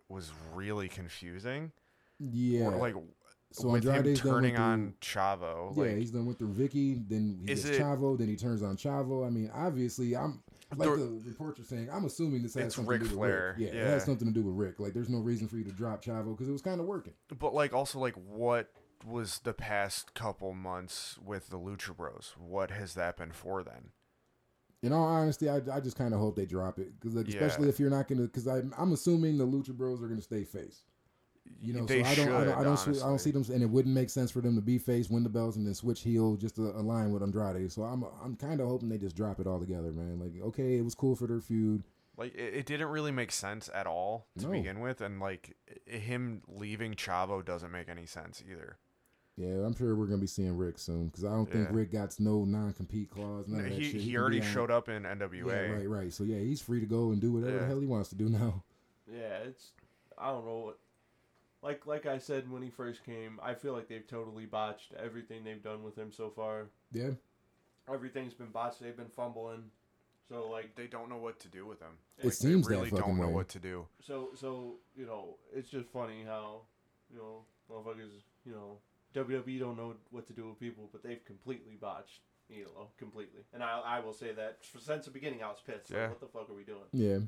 was 0.09 0.29
really 0.53 0.89
confusing. 0.89 1.71
yeah. 2.19 2.65
Or, 2.65 2.75
like 2.75 2.95
so 3.53 3.69
with 3.69 3.87
Andrade's 3.87 4.19
done 4.21 4.31
turning 4.33 4.57
on 4.57 4.93
Chavo. 5.01 5.75
Yeah, 5.75 5.83
Like 5.83 5.97
he's 5.97 6.11
done 6.11 6.25
with 6.25 6.37
through 6.37 6.53
Vickie. 6.53 7.01
Then 7.07 7.37
he 7.39 7.45
gets 7.47 7.63
it- 7.63 7.79
Chavo. 7.81 8.17
Then 8.17 8.27
he 8.27 8.35
turns 8.35 8.61
on 8.61 8.75
Chavo. 8.75 9.25
I 9.25 9.29
mean, 9.29 9.49
obviously, 9.53 10.15
I'm 10.17 10.41
like 10.77 10.89
The- 10.89 10.95
the 10.97 11.21
reports 11.25 11.59
are 11.59 11.63
saying. 11.63 11.89
I'm 11.91 12.05
assuming 12.05 12.43
this 12.43 12.53
has 12.55 12.65
It's 12.65 12.75
something 12.75 12.89
Ric 12.89 13.01
to 13.03 13.07
do 13.09 13.15
Flair, 13.15 13.55
with 13.57 13.65
Ric. 13.67 13.73
Yeah, 13.73 13.79
yeah. 13.81 13.87
it 13.87 13.91
has 13.91 14.03
something 14.05 14.27
to 14.27 14.33
do 14.33 14.43
with 14.43 14.55
Ric. 14.55 14.79
Like, 14.79 14.93
there's 14.93 15.09
no 15.09 15.19
reason 15.19 15.47
for 15.47 15.57
you 15.57 15.63
to 15.65 15.71
drop 15.71 16.03
Chavo 16.03 16.31
because 16.31 16.47
it 16.47 16.51
was 16.53 16.61
kind 16.61 16.79
of 16.79 16.85
working. 16.87 17.13
but 17.39 17.53
like 17.53 17.73
also 17.73 17.99
like 17.99 18.15
what 18.15 18.71
was 19.05 19.39
the 19.39 19.53
past 19.53 20.13
couple 20.13 20.53
months 20.53 21.17
with 21.23 21.49
the 21.49 21.57
Lucha 21.57 21.95
Bros? 21.95 22.35
What 22.37 22.69
has 22.71 22.93
that 22.93 23.17
been 23.17 23.31
for 23.31 23.63
then? 23.63 23.89
In 24.83 24.93
all 24.93 25.05
honesty, 25.05 25.47
I, 25.49 25.57
I 25.71 25.79
just 25.79 25.95
kind 25.97 26.13
of 26.13 26.19
hope 26.19 26.35
they 26.35 26.45
drop 26.45 26.79
it 26.79 26.99
because 26.99 27.15
like, 27.15 27.27
especially 27.27 27.65
Yeah. 27.65 27.69
if 27.69 27.79
you're 27.79 27.89
not 27.91 28.07
gonna 28.07 28.23
because 28.23 28.47
I'm 28.47 28.73
I'm 28.77 28.93
assuming 28.93 29.37
the 29.37 29.45
Lucha 29.45 29.75
Bros 29.75 30.01
are 30.01 30.07
gonna 30.07 30.21
stay 30.21 30.43
face. 30.43 30.83
You 31.61 31.73
know, 31.73 31.85
they 31.85 32.03
so 32.03 32.09
I 32.09 32.15
don't, 32.15 32.25
should. 32.25 32.33
I 32.33 32.43
don't, 32.45 32.57
I 32.59 32.63
don't, 32.63 32.77
see, 32.77 33.01
I 33.01 33.07
don't 33.07 33.19
see 33.19 33.31
them, 33.31 33.45
and 33.53 33.63
it 33.63 33.69
wouldn't 33.69 33.93
make 33.93 34.09
sense 34.09 34.31
for 34.31 34.41
them 34.41 34.55
to 34.55 34.61
be 34.61 34.77
face, 34.77 35.09
win 35.09 35.23
the 35.23 35.29
belts, 35.29 35.57
and 35.57 35.65
then 35.65 35.73
switch 35.73 36.01
heel 36.01 36.35
just 36.35 36.55
to 36.55 36.69
align 36.71 37.11
with 37.11 37.23
Andrade. 37.23 37.71
So 37.71 37.83
I'm, 37.83 38.03
I'm 38.23 38.35
kind 38.35 38.59
of 38.61 38.67
hoping 38.67 38.89
they 38.89 38.97
just 38.97 39.15
drop 39.15 39.39
it 39.39 39.47
all 39.47 39.59
together, 39.59 39.91
man. 39.91 40.19
Like, 40.19 40.41
okay, 40.47 40.77
it 40.77 40.83
was 40.85 40.95
cool 40.95 41.15
for 41.15 41.27
their 41.27 41.41
feud. 41.41 41.83
Like 42.17 42.35
it, 42.35 42.53
it 42.53 42.65
didn't 42.65 42.89
really 42.89 43.11
make 43.11 43.31
sense 43.31 43.69
at 43.73 43.87
all 43.87 44.27
to 44.37 44.45
No. 44.45 44.51
begin 44.51 44.79
with, 44.79 45.01
and 45.01 45.19
like 45.19 45.55
him 45.85 46.41
leaving 46.47 46.93
Chavo 46.93 47.43
doesn't 47.43 47.71
make 47.71 47.89
any 47.89 48.05
sense 48.05 48.43
either. 48.49 48.77
Yeah, 49.37 49.65
I'm 49.65 49.75
sure 49.75 49.95
we're 49.95 50.05
gonna 50.05 50.19
be 50.19 50.27
seeing 50.27 50.55
Ric 50.57 50.77
soon 50.77 51.07
because 51.07 51.23
I 51.23 51.29
don't 51.29 51.49
think 51.49 51.69
Ric 51.71 51.91
got 51.91 52.19
no 52.19 52.43
non-compete 52.43 53.09
clause. 53.09 53.47
None 53.47 53.61
of 53.61 53.65
that 53.65 53.73
he 53.73 53.91
shit. 53.91 54.01
he 54.01 54.11
can 54.11 54.19
already 54.21 54.41
showed 54.41 54.69
up 54.69 54.89
in 54.89 55.03
NWA. 55.03 55.47
Yeah, 55.47 55.73
right, 55.73 55.89
right. 55.89 56.13
So 56.13 56.25
yeah, 56.25 56.37
he's 56.39 56.61
free 56.61 56.79
to 56.79 56.85
go 56.85 57.11
and 57.11 57.21
do 57.21 57.31
whatever 57.31 57.59
the 57.59 57.65
hell 57.65 57.79
he 57.79 57.87
wants 57.87 58.09
to 58.09 58.15
do 58.15 58.29
now. 58.29 58.63
Yeah, 59.11 59.37
it's 59.47 59.71
I 60.17 60.27
don't 60.31 60.45
know 60.45 60.57
what 60.65 60.79
like 61.61 61.85
like 61.85 62.05
I 62.05 62.17
said 62.17 62.49
when 62.51 62.61
he 62.61 62.69
first 62.69 63.03
came, 63.05 63.39
I 63.41 63.53
feel 63.53 63.73
like 63.73 63.87
they've 63.87 64.07
totally 64.07 64.45
botched 64.45 64.93
everything 64.93 65.43
they've 65.43 65.61
done 65.63 65.83
with 65.83 65.97
him 65.97 66.11
so 66.11 66.29
far. 66.29 66.67
Yeah, 66.91 67.11
Everything's 67.91 68.33
been 68.33 68.49
botched. 68.51 68.79
They've 68.81 68.95
been 68.95 69.09
fumbling. 69.15 69.63
So 70.29 70.49
like 70.49 70.75
They 70.75 70.87
don't 70.87 71.09
know 71.09 71.17
what 71.17 71.39
to 71.41 71.47
do 71.49 71.65
with 71.65 71.79
him. 71.81 71.97
It 72.17 72.25
Like, 72.25 72.33
seems 72.33 72.67
they 72.67 72.75
really 72.75 72.89
fucking 72.89 73.05
don't 73.05 73.17
know 73.17 73.27
way. 73.27 73.33
what 73.33 73.49
to 73.49 73.59
do. 73.59 73.87
so 74.01 74.29
so 74.35 74.75
you 74.95 75.05
know 75.05 75.35
it's 75.53 75.69
just 75.69 75.89
funny 75.89 76.23
how 76.25 76.61
you 77.11 77.17
know 77.17 77.43
motherfuckers 77.69 78.11
you 78.45 78.53
know 78.53 78.77
WWE 79.13 79.59
don't 79.59 79.75
know 79.77 79.95
what 80.11 80.25
to 80.27 80.33
do 80.33 80.47
with 80.47 80.59
people, 80.59 80.87
but 80.91 81.03
they've 81.03 81.23
completely 81.25 81.75
botched 81.75 82.21
Elo 82.49 82.87
completely. 82.97 83.41
And 83.53 83.61
I 83.61 83.79
I 83.85 83.99
will 83.99 84.13
say 84.13 84.31
that 84.33 84.59
since 84.79 85.05
the 85.05 85.11
beginning 85.11 85.43
I 85.43 85.47
was 85.49 85.59
pissed. 85.65 85.89
Like, 85.91 85.97
Yeah. 85.99 86.07
what 86.09 86.19
the 86.21 86.27
fuck 86.27 86.49
are 86.49 86.53
we 86.53 86.63
doing? 86.63 86.87
yeah. 86.93 87.19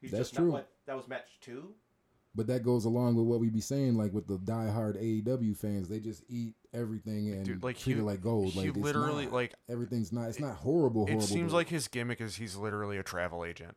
He's 0.00 0.10
That's 0.12 0.30
just 0.30 0.34
not- 0.34 0.40
true. 0.42 0.52
what, 0.52 0.70
that 0.86 0.96
was 0.96 1.08
match 1.08 1.28
two. 1.40 1.74
But 2.38 2.46
that 2.46 2.62
goes 2.62 2.84
along 2.84 3.16
with 3.16 3.26
what 3.26 3.40
we 3.40 3.50
be 3.50 3.60
saying, 3.60 3.96
like 3.98 4.12
with 4.14 4.26
the 4.28 4.38
diehard 4.38 4.96
AEW 5.02 5.56
fans, 5.56 5.88
they 5.88 5.98
just 5.98 6.22
eat 6.28 6.54
everything 6.72 7.30
and 7.32 7.44
Dude, 7.44 7.62
like, 7.64 7.76
treat 7.78 7.94
he- 7.96 7.98
it 8.00 8.04
like 8.04 8.22
gold. 8.22 8.54
like 8.54 8.76
literally 8.76 9.24
not- 9.24 9.34
like 9.34 9.54
everything's 9.68 10.12
not. 10.12 10.28
It's 10.28 10.38
not 10.38 10.54
horrible. 10.54 11.02
horrible 11.06 11.24
it 11.24 11.26
seems 11.26 11.52
like 11.52 11.68
his 11.68 11.88
gimmick 11.88 12.20
is 12.20 12.36
he's 12.36 12.54
literally 12.56 12.96
a 12.96 13.02
travel 13.02 13.44
agent. 13.44 13.76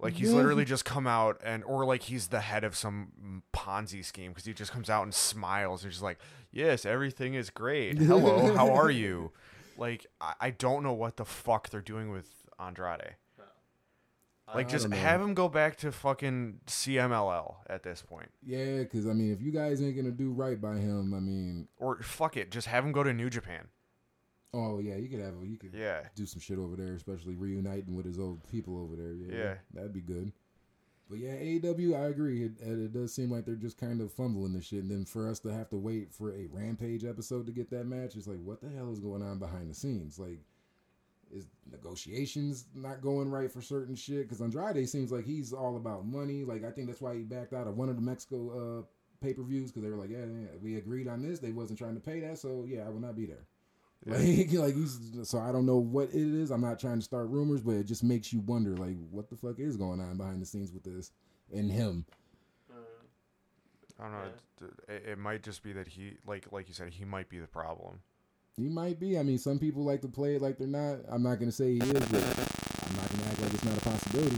Like 0.00 0.12
he's 0.12 0.28
Yeah. 0.30 0.36
literally 0.36 0.64
just 0.64 0.84
come 0.84 1.06
out 1.06 1.40
and 1.42 1.64
or 1.64 1.84
like 1.84 2.02
he's 2.02 2.28
the 2.28 2.40
head 2.40 2.62
of 2.64 2.76
some 2.76 3.42
Ponzi 3.52 4.04
scheme 4.04 4.30
because 4.32 4.44
he 4.44 4.52
just 4.52 4.70
comes 4.70 4.88
out 4.88 5.02
and 5.02 5.14
smiles 5.14 5.82
and 5.82 5.90
just 5.90 6.02
like, 6.04 6.18
yes, 6.52 6.84
everything 6.86 7.34
is 7.34 7.50
great. 7.50 7.98
Hello, 7.98 8.54
how 8.54 8.70
are 8.72 8.90
you? 8.90 9.32
Like 9.76 10.06
I, 10.20 10.34
I 10.40 10.50
don't 10.50 10.82
know 10.84 10.92
what 10.92 11.16
the 11.16 11.24
fuck 11.24 11.70
they're 11.70 11.80
doing 11.80 12.10
with 12.10 12.28
Andrade. 12.60 13.16
Like 14.54 14.68
just 14.68 14.88
know. 14.88 14.96
have 14.96 15.20
him 15.20 15.34
go 15.34 15.48
back 15.48 15.76
to 15.78 15.92
fucking 15.92 16.60
CMLL 16.66 17.56
at 17.68 17.82
this 17.82 18.02
point, 18.02 18.30
yeah, 18.42 18.78
because 18.78 19.06
I 19.06 19.12
mean, 19.12 19.32
if 19.32 19.42
you 19.42 19.50
guys 19.52 19.82
ain't 19.82 19.96
gonna 19.96 20.10
do 20.10 20.30
right 20.32 20.60
by 20.60 20.76
him, 20.76 21.12
I 21.14 21.20
mean, 21.20 21.68
or 21.78 21.98
fuck 22.02 22.36
it, 22.36 22.50
just 22.50 22.66
have 22.68 22.84
him 22.84 22.92
go 22.92 23.02
to 23.02 23.12
New 23.12 23.28
Japan. 23.30 23.68
oh 24.54 24.78
yeah, 24.80 24.96
you 24.96 25.08
could 25.08 25.20
have 25.20 25.34
you 25.44 25.58
could 25.58 25.74
Yeah, 25.74 26.00
do 26.14 26.24
some 26.26 26.40
shit 26.40 26.58
over 26.58 26.76
there, 26.76 26.94
especially 26.94 27.34
reuniting 27.34 27.94
with 27.94 28.06
his 28.06 28.18
old 28.18 28.40
people 28.50 28.78
over 28.78 28.96
there. 28.96 29.12
Yeah, 29.12 29.36
Yeah. 29.36 29.54
that'd 29.74 29.92
be 29.92 30.00
good. 30.00 30.32
But 31.10 31.18
yeah, 31.20 31.32
AEW, 31.36 31.94
I 31.98 32.06
agree. 32.08 32.44
It, 32.44 32.52
it 32.60 32.78
it 32.78 32.92
does 32.92 33.14
seem 33.14 33.30
like 33.30 33.44
they're 33.46 33.54
just 33.54 33.78
kind 33.78 34.00
of 34.00 34.12
fumbling 34.12 34.52
this 34.52 34.66
shit, 34.66 34.82
and 34.82 34.90
then 34.90 35.04
for 35.06 35.28
us 35.28 35.38
to 35.40 35.48
have 35.48 35.68
to 35.70 35.76
wait 35.76 36.12
for 36.12 36.32
a 36.32 36.46
Rampage 36.52 37.04
episode 37.04 37.46
to 37.46 37.52
get 37.52 37.70
that 37.70 37.84
match, 37.86 38.14
it's 38.16 38.26
like, 38.26 38.40
what 38.42 38.60
the 38.60 38.68
hell 38.68 38.92
is 38.92 39.00
going 39.00 39.22
on 39.22 39.38
behind 39.38 39.70
the 39.70 39.74
scenes? 39.74 40.18
Like, 40.18 40.40
is 41.34 41.46
negotiations 41.70 42.66
not 42.74 43.00
going 43.00 43.30
right 43.30 43.50
for 43.50 43.60
certain 43.60 43.94
shit? 43.94 44.22
Because 44.22 44.40
Andrade 44.40 44.88
seems 44.88 45.12
like 45.12 45.24
he's 45.24 45.52
all 45.52 45.76
about 45.76 46.06
money. 46.06 46.44
Like, 46.44 46.64
I 46.64 46.70
think 46.70 46.88
that's 46.88 47.00
why 47.00 47.14
he 47.14 47.22
backed 47.22 47.52
out 47.52 47.66
of 47.66 47.76
one 47.76 47.88
of 47.88 47.96
the 47.96 48.02
Mexico 48.02 48.80
uh, 48.80 48.82
pay 49.24 49.34
per 49.34 49.42
views 49.42 49.70
because 49.70 49.82
they 49.82 49.90
were 49.90 49.96
like, 49.96 50.10
yeah, 50.10 50.18
yeah, 50.18 50.48
we 50.62 50.76
agreed 50.76 51.08
on 51.08 51.22
this. 51.22 51.38
They 51.38 51.52
wasn't 51.52 51.78
trying 51.78 51.94
to 51.94 52.00
pay 52.00 52.20
that, 52.20 52.38
so 52.38 52.64
yeah, 52.66 52.84
I 52.86 52.88
will 52.88 53.00
not 53.00 53.16
be 53.16 53.26
there. 53.26 53.44
Like, 54.06 54.52
like 54.52 54.74
he's 54.76 55.00
so 55.24 55.40
I 55.40 55.50
don't 55.50 55.66
know 55.66 55.78
what 55.78 56.10
it 56.10 56.14
is. 56.14 56.52
I'm 56.52 56.60
not 56.60 56.78
trying 56.78 56.98
to 56.98 57.04
start 57.04 57.28
rumors, 57.28 57.60
but 57.60 57.72
it 57.72 57.84
just 57.84 58.04
makes 58.04 58.32
you 58.32 58.38
wonder, 58.38 58.76
like, 58.76 58.94
what 59.10 59.28
the 59.28 59.36
fuck 59.36 59.58
is 59.58 59.76
going 59.76 60.00
on 60.00 60.16
behind 60.16 60.40
the 60.40 60.46
scenes 60.46 60.72
with 60.72 60.84
this 60.84 61.10
and 61.52 61.70
him. 61.70 62.06
Uh, 62.70 62.74
I 63.98 64.02
don't 64.04 64.12
know. 64.12 64.18
It, 64.88 64.92
it, 64.92 65.08
it 65.10 65.18
might 65.18 65.42
just 65.42 65.64
be 65.64 65.72
that 65.72 65.88
he 65.88 66.12
like 66.26 66.46
like 66.52 66.68
you 66.68 66.74
said 66.74 66.90
he 66.90 67.04
might 67.04 67.28
be 67.28 67.40
the 67.40 67.48
problem. 67.48 68.00
He 68.58 68.68
might 68.68 68.98
be. 68.98 69.16
I 69.16 69.22
mean, 69.22 69.38
some 69.38 69.58
people 69.58 69.84
like 69.84 70.02
to 70.02 70.08
play 70.08 70.34
it 70.34 70.42
like 70.42 70.58
they're 70.58 70.66
not. 70.66 70.98
I'm 71.08 71.22
not 71.22 71.38
gonna 71.38 71.52
say 71.52 71.74
he 71.74 71.78
is, 71.78 71.92
but 71.92 72.02
I'm 72.02 72.96
not 72.96 73.08
gonna 73.08 73.30
act 73.30 73.40
like 73.40 73.54
it's 73.54 73.64
not 73.64 73.78
a 73.78 73.80
possibility. 73.80 74.36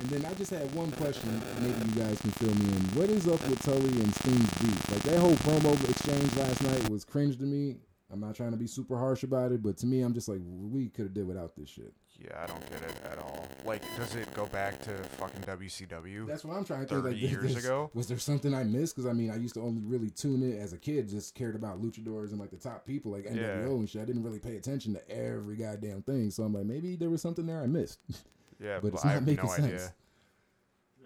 And 0.00 0.10
then 0.10 0.24
I 0.30 0.34
just 0.34 0.50
had 0.50 0.74
one 0.74 0.90
question. 0.92 1.40
Maybe 1.60 1.90
you 1.90 2.02
guys 2.02 2.20
can 2.20 2.30
fill 2.32 2.54
me 2.54 2.64
in. 2.64 2.82
What 2.98 3.10
is 3.10 3.28
up 3.28 3.46
with 3.46 3.62
Tully 3.62 3.88
and 4.00 4.14
Sting's 4.14 4.58
beef? 4.58 4.90
Like 4.90 5.02
that 5.02 5.18
whole 5.18 5.34
promo 5.44 5.72
exchange 5.88 6.34
last 6.36 6.62
night 6.62 6.88
was 6.88 7.04
cringe 7.04 7.38
to 7.38 7.44
me. 7.44 7.76
I'm 8.12 8.20
not 8.20 8.34
trying 8.34 8.52
to 8.52 8.56
be 8.56 8.66
super 8.66 8.98
harsh 8.98 9.22
about 9.22 9.52
it, 9.52 9.62
but 9.62 9.76
to 9.78 9.86
me, 9.86 10.02
I'm 10.02 10.14
just 10.14 10.28
like, 10.28 10.40
we 10.44 10.88
could 10.88 11.06
have 11.06 11.14
did 11.14 11.26
without 11.26 11.56
this 11.56 11.68
shit. 11.68 11.92
Yeah, 12.18 12.42
I 12.42 12.46
don't 12.46 12.70
get 12.70 12.82
it 12.82 12.94
at 13.10 13.18
all. 13.18 13.48
Like, 13.64 13.82
does 13.96 14.14
it 14.14 14.32
go 14.34 14.44
back 14.46 14.78
to 14.82 14.90
fucking 15.16 15.40
WCW? 15.42 16.26
That's 16.26 16.44
what 16.44 16.56
I'm 16.56 16.64
trying 16.66 16.80
to 16.80 16.86
think. 16.86 17.02
30 17.02 17.14
Like, 17.14 17.30
years 17.30 17.42
there's- 17.44 17.64
ago? 17.64 17.90
was 17.94 18.06
there 18.08 18.18
something 18.18 18.54
I 18.54 18.62
missed? 18.64 18.94
Because 18.94 19.08
I 19.08 19.14
mean, 19.14 19.30
I 19.30 19.36
used 19.36 19.54
to 19.54 19.60
only 19.62 19.80
really 19.82 20.10
tune 20.10 20.42
in 20.42 20.58
as 20.58 20.74
a 20.74 20.78
kid, 20.78 21.08
just 21.08 21.34
cared 21.34 21.56
about 21.56 21.80
luchadors 21.80 22.30
and 22.32 22.38
like 22.38 22.50
the 22.50 22.58
top 22.58 22.84
people, 22.86 23.12
like 23.12 23.24
NWO 23.24 23.36
Yeah. 23.40 23.66
and 23.70 23.88
shit. 23.88 24.02
I 24.02 24.04
didn't 24.04 24.22
really 24.22 24.38
pay 24.38 24.56
attention 24.56 24.92
to 24.94 25.10
every 25.10 25.56
goddamn 25.56 26.02
thing. 26.02 26.30
So 26.30 26.42
I'm 26.42 26.52
like, 26.52 26.66
maybe 26.66 26.94
there 26.96 27.08
was 27.08 27.22
something 27.22 27.46
there 27.46 27.62
I 27.62 27.66
missed. 27.66 28.00
yeah, 28.60 28.80
but 28.80 28.82
but, 28.82 28.94
it's 28.94 29.04
I 29.04 29.08
not 29.08 29.14
have 29.14 29.26
making 29.26 29.44
no 29.46 29.50
sense. 29.54 29.66
idea. 29.66 29.94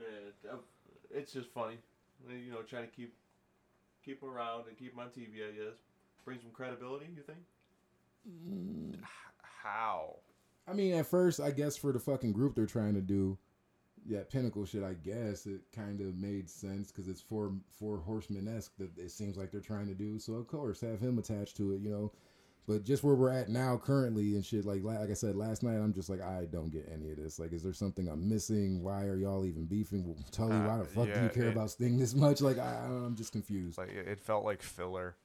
Yeah, 0.00 0.50
it's 1.12 1.32
just 1.32 1.50
funny. 1.50 1.78
You 2.28 2.50
know, 2.50 2.62
trying 2.62 2.88
to 2.88 2.94
keep 2.94 3.14
keep 4.04 4.20
him 4.22 4.30
around 4.30 4.64
and 4.68 4.76
keep 4.76 4.94
him 4.94 4.98
on 4.98 5.08
TV. 5.10 5.46
I 5.48 5.52
guess 5.52 5.76
bring 6.24 6.40
some 6.40 6.50
credibility. 6.50 7.06
You 7.16 7.22
think? 7.22 7.38
How? 9.62 10.16
I 10.68 10.74
mean, 10.74 10.94
at 10.94 11.06
first, 11.06 11.40
I 11.40 11.50
guess 11.50 11.76
for 11.76 11.92
the 11.92 11.98
fucking 11.98 12.32
group 12.32 12.54
they're 12.54 12.66
trying 12.66 12.94
to 12.94 13.00
do, 13.00 13.38
yeah, 14.06 14.20
pinnacle 14.30 14.64
shit. 14.64 14.82
I 14.82 14.94
guess 14.94 15.46
it 15.46 15.60
kind 15.74 16.00
of 16.00 16.16
made 16.16 16.48
sense 16.48 16.90
because 16.90 17.08
it's 17.08 17.20
four 17.20 17.52
four 17.78 17.98
horsemen 17.98 18.48
esque 18.48 18.76
that 18.78 18.96
it 18.98 19.10
seems 19.10 19.36
like 19.36 19.50
they're 19.50 19.60
trying 19.60 19.86
to 19.88 19.94
do. 19.94 20.18
So 20.18 20.34
of 20.34 20.46
course, 20.46 20.80
have 20.82 21.00
him 21.00 21.18
attached 21.18 21.56
to 21.58 21.72
it, 21.74 21.80
you 21.80 21.90
know. 21.90 22.12
But 22.66 22.84
just 22.84 23.02
where 23.02 23.14
we're 23.14 23.30
at 23.32 23.48
now, 23.48 23.78
currently, 23.82 24.34
and 24.34 24.44
shit, 24.44 24.66
like 24.66 24.82
like 24.82 25.10
I 25.10 25.14
said 25.14 25.36
last 25.36 25.62
night, 25.62 25.76
I'm 25.78 25.94
just 25.94 26.10
like 26.10 26.20
I 26.20 26.44
don't 26.52 26.70
get 26.70 26.86
any 26.92 27.10
of 27.10 27.16
this. 27.16 27.38
Like, 27.38 27.52
is 27.54 27.62
there 27.62 27.72
something 27.72 28.08
I'm 28.08 28.28
missing? 28.28 28.82
Why 28.82 29.04
are 29.04 29.16
y'all 29.16 29.46
even 29.46 29.64
beefing? 29.64 30.04
Well, 30.06 30.16
Tully, 30.32 30.56
Uh, 30.56 30.66
why 30.68 30.76
the 30.78 30.84
fuck 30.84 31.04
do 31.06 31.22
you 31.22 31.28
care 31.30 31.44
it- 31.48 31.52
about 31.56 31.70
Sting 31.70 31.98
this 31.98 32.14
much? 32.14 32.42
Like, 32.42 32.58
I, 32.58 32.84
I'm 32.84 33.16
just 33.16 33.32
confused. 33.32 33.78
Like, 33.78 33.88
it, 33.88 34.06
it 34.06 34.20
felt 34.20 34.44
like 34.44 34.60
filler. 34.62 35.16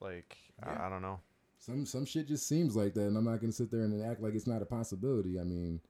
Like, 0.00 0.36
Yeah. 0.64 0.78
I, 0.80 0.86
I 0.86 0.88
don't 0.88 1.02
know. 1.02 1.18
Some 1.58 1.86
some 1.86 2.04
shit 2.04 2.28
just 2.28 2.46
seems 2.48 2.76
like 2.76 2.94
that, 2.94 3.06
and 3.06 3.16
I'm 3.16 3.24
not 3.24 3.40
gonna 3.40 3.52
sit 3.52 3.70
there 3.70 3.80
and 3.82 4.04
act 4.04 4.20
like 4.22 4.34
it's 4.34 4.46
not 4.46 4.62
a 4.62 4.66
possibility. 4.66 5.40
I 5.40 5.44
mean, 5.44 5.80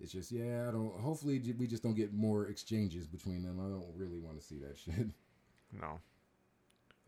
it's 0.00 0.12
just 0.12 0.32
yeah. 0.32 0.66
I 0.68 0.70
don't. 0.72 0.98
Hopefully, 1.00 1.42
we 1.58 1.66
just 1.66 1.82
don't 1.82 1.94
get 1.96 2.12
more 2.14 2.46
exchanges 2.46 3.06
between 3.06 3.42
them. 3.42 3.58
I 3.60 3.68
don't 3.68 3.92
really 3.96 4.18
want 4.18 4.38
to 4.40 4.44
see 4.46 4.58
that 4.60 4.78
shit. 4.84 5.08
No. 5.72 5.98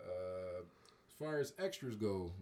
Uh, 0.01 0.61
as 1.09 1.15
far 1.19 1.39
as 1.39 1.53
extras 1.59 1.95
go, 1.97 2.33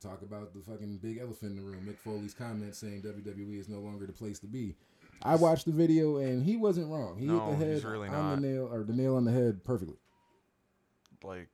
talk 0.00 0.22
about 0.22 0.52
the 0.52 0.60
fucking 0.60 0.98
big 0.98 1.18
elephant 1.18 1.52
in 1.52 1.56
the 1.56 1.62
room. 1.62 1.86
Mick 1.88 1.98
Foley's 1.98 2.34
comment 2.34 2.74
saying 2.74 3.02
WWE 3.02 3.58
is 3.58 3.68
no 3.68 3.78
longer 3.80 4.06
the 4.06 4.12
place 4.12 4.38
to 4.40 4.46
be. 4.46 4.74
I 5.22 5.36
watched 5.36 5.66
the 5.66 5.72
video 5.72 6.16
and 6.18 6.42
he 6.44 6.56
wasn't 6.56 6.90
wrong. 6.90 7.16
He 7.18 7.26
No, 7.26 7.52
hit 7.52 7.58
the 7.58 7.64
head 7.66 7.84
really 7.84 8.08
on 8.08 8.14
not. 8.14 8.34
the 8.36 8.40
nail 8.46 8.68
or 8.70 8.82
the 8.82 8.92
nail 8.92 9.16
on 9.16 9.24
the 9.24 9.30
head 9.32 9.64
perfectly. 9.64 9.96
Like, 11.22 11.48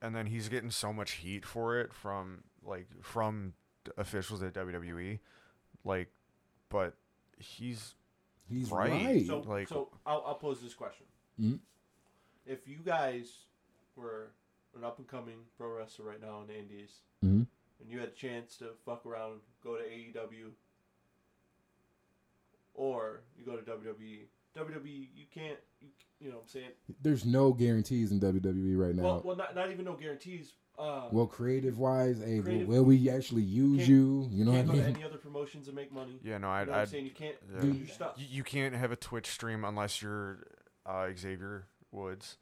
and 0.00 0.14
then 0.14 0.26
he's 0.26 0.48
getting 0.48 0.70
so 0.70 0.92
much 0.92 1.12
heat 1.12 1.44
for 1.44 1.78
it 1.78 1.92
from 1.92 2.44
like 2.64 2.88
from 3.02 3.54
officials 3.96 4.42
at 4.42 4.54
WWE. 4.54 5.18
Like, 5.84 6.10
but 6.68 6.96
he's 7.38 7.94
He's 8.46 8.70
Right. 8.70 8.90
right. 8.90 9.26
So, 9.26 9.38
Like- 9.40 9.68
so 9.68 9.88
I'll, 10.04 10.22
I'll 10.26 10.34
pose 10.34 10.60
this 10.60 10.74
question: 10.74 11.06
Mhm. 11.40 11.60
If 12.44 12.68
you 12.68 12.76
guys 12.84 13.38
were 13.96 14.32
an 14.76 14.84
up 14.84 14.98
and 14.98 15.08
coming 15.08 15.38
pro 15.56 15.68
wrestler 15.78 16.04
right 16.04 16.20
now 16.20 16.42
in 16.42 16.48
the 16.48 16.58
Indies, 16.58 17.00
Mhm. 17.24 17.46
and 17.80 17.88
you 17.88 17.98
had 18.00 18.08
a 18.08 18.12
chance 18.12 18.58
to 18.58 18.74
fuck 18.84 19.06
around, 19.06 19.40
go 19.62 19.76
to 19.78 19.82
AEW, 19.82 20.52
or 22.74 23.20
you 23.38 23.44
go 23.44 23.56
to 23.56 23.62
WWE, 23.62 24.26
WWE, 24.54 25.08
you 25.14 25.24
can't, 25.32 25.58
you, 25.80 25.88
you 26.20 26.28
know 26.28 26.36
what 26.36 26.42
I'm 26.42 26.48
saying? 26.48 26.70
There's 27.02 27.24
no 27.24 27.52
guarantees 27.52 28.12
in 28.12 28.20
WWE 28.20 28.76
right 28.76 28.94
now. 28.94 29.02
Well, 29.02 29.22
well, 29.24 29.36
not, 29.36 29.54
not 29.54 29.70
even 29.70 29.84
no 29.84 29.94
guarantees. 29.94 30.52
Uh, 30.78 31.08
Well, 31.12 31.26
creative 31.26 31.78
wise, 31.78 32.18
hey, 32.18 32.36
will- 32.36 32.42
Creative- 32.44 32.68
will 32.68 32.82
we 32.84 33.08
actually 33.10 33.42
use 33.42 33.88
you? 33.88 34.28
You 34.32 34.44
know 34.44 34.50
what 34.52 34.56
I 34.60 34.62
can't 34.62 34.66
go 34.68 34.72
to 34.74 34.82
mean? 34.88 34.96
any 34.96 35.04
other 35.04 35.18
promotions 35.18 35.68
and 35.68 35.76
make 35.76 35.92
money. 35.92 36.18
yeah. 36.22 36.38
No, 36.38 36.50
I'd, 36.50 36.66
know 36.66 36.72
what 36.72 36.80
I'm 36.80 36.86
saying? 36.86 37.04
You 37.04 37.10
can't 37.12 37.36
yeah. 37.54 37.60
do 37.60 37.72
your 37.72 37.86
stuff. 37.86 38.14
you, 38.16 38.26
you 38.28 38.42
can't 38.42 38.74
have 38.74 38.90
a 38.90 38.96
Twitch 38.96 39.26
stream 39.28 39.64
unless 39.64 40.02
you're 40.02 40.38
uh, 40.84 41.08
Xavier 41.16 41.66
Woods. 41.92 42.38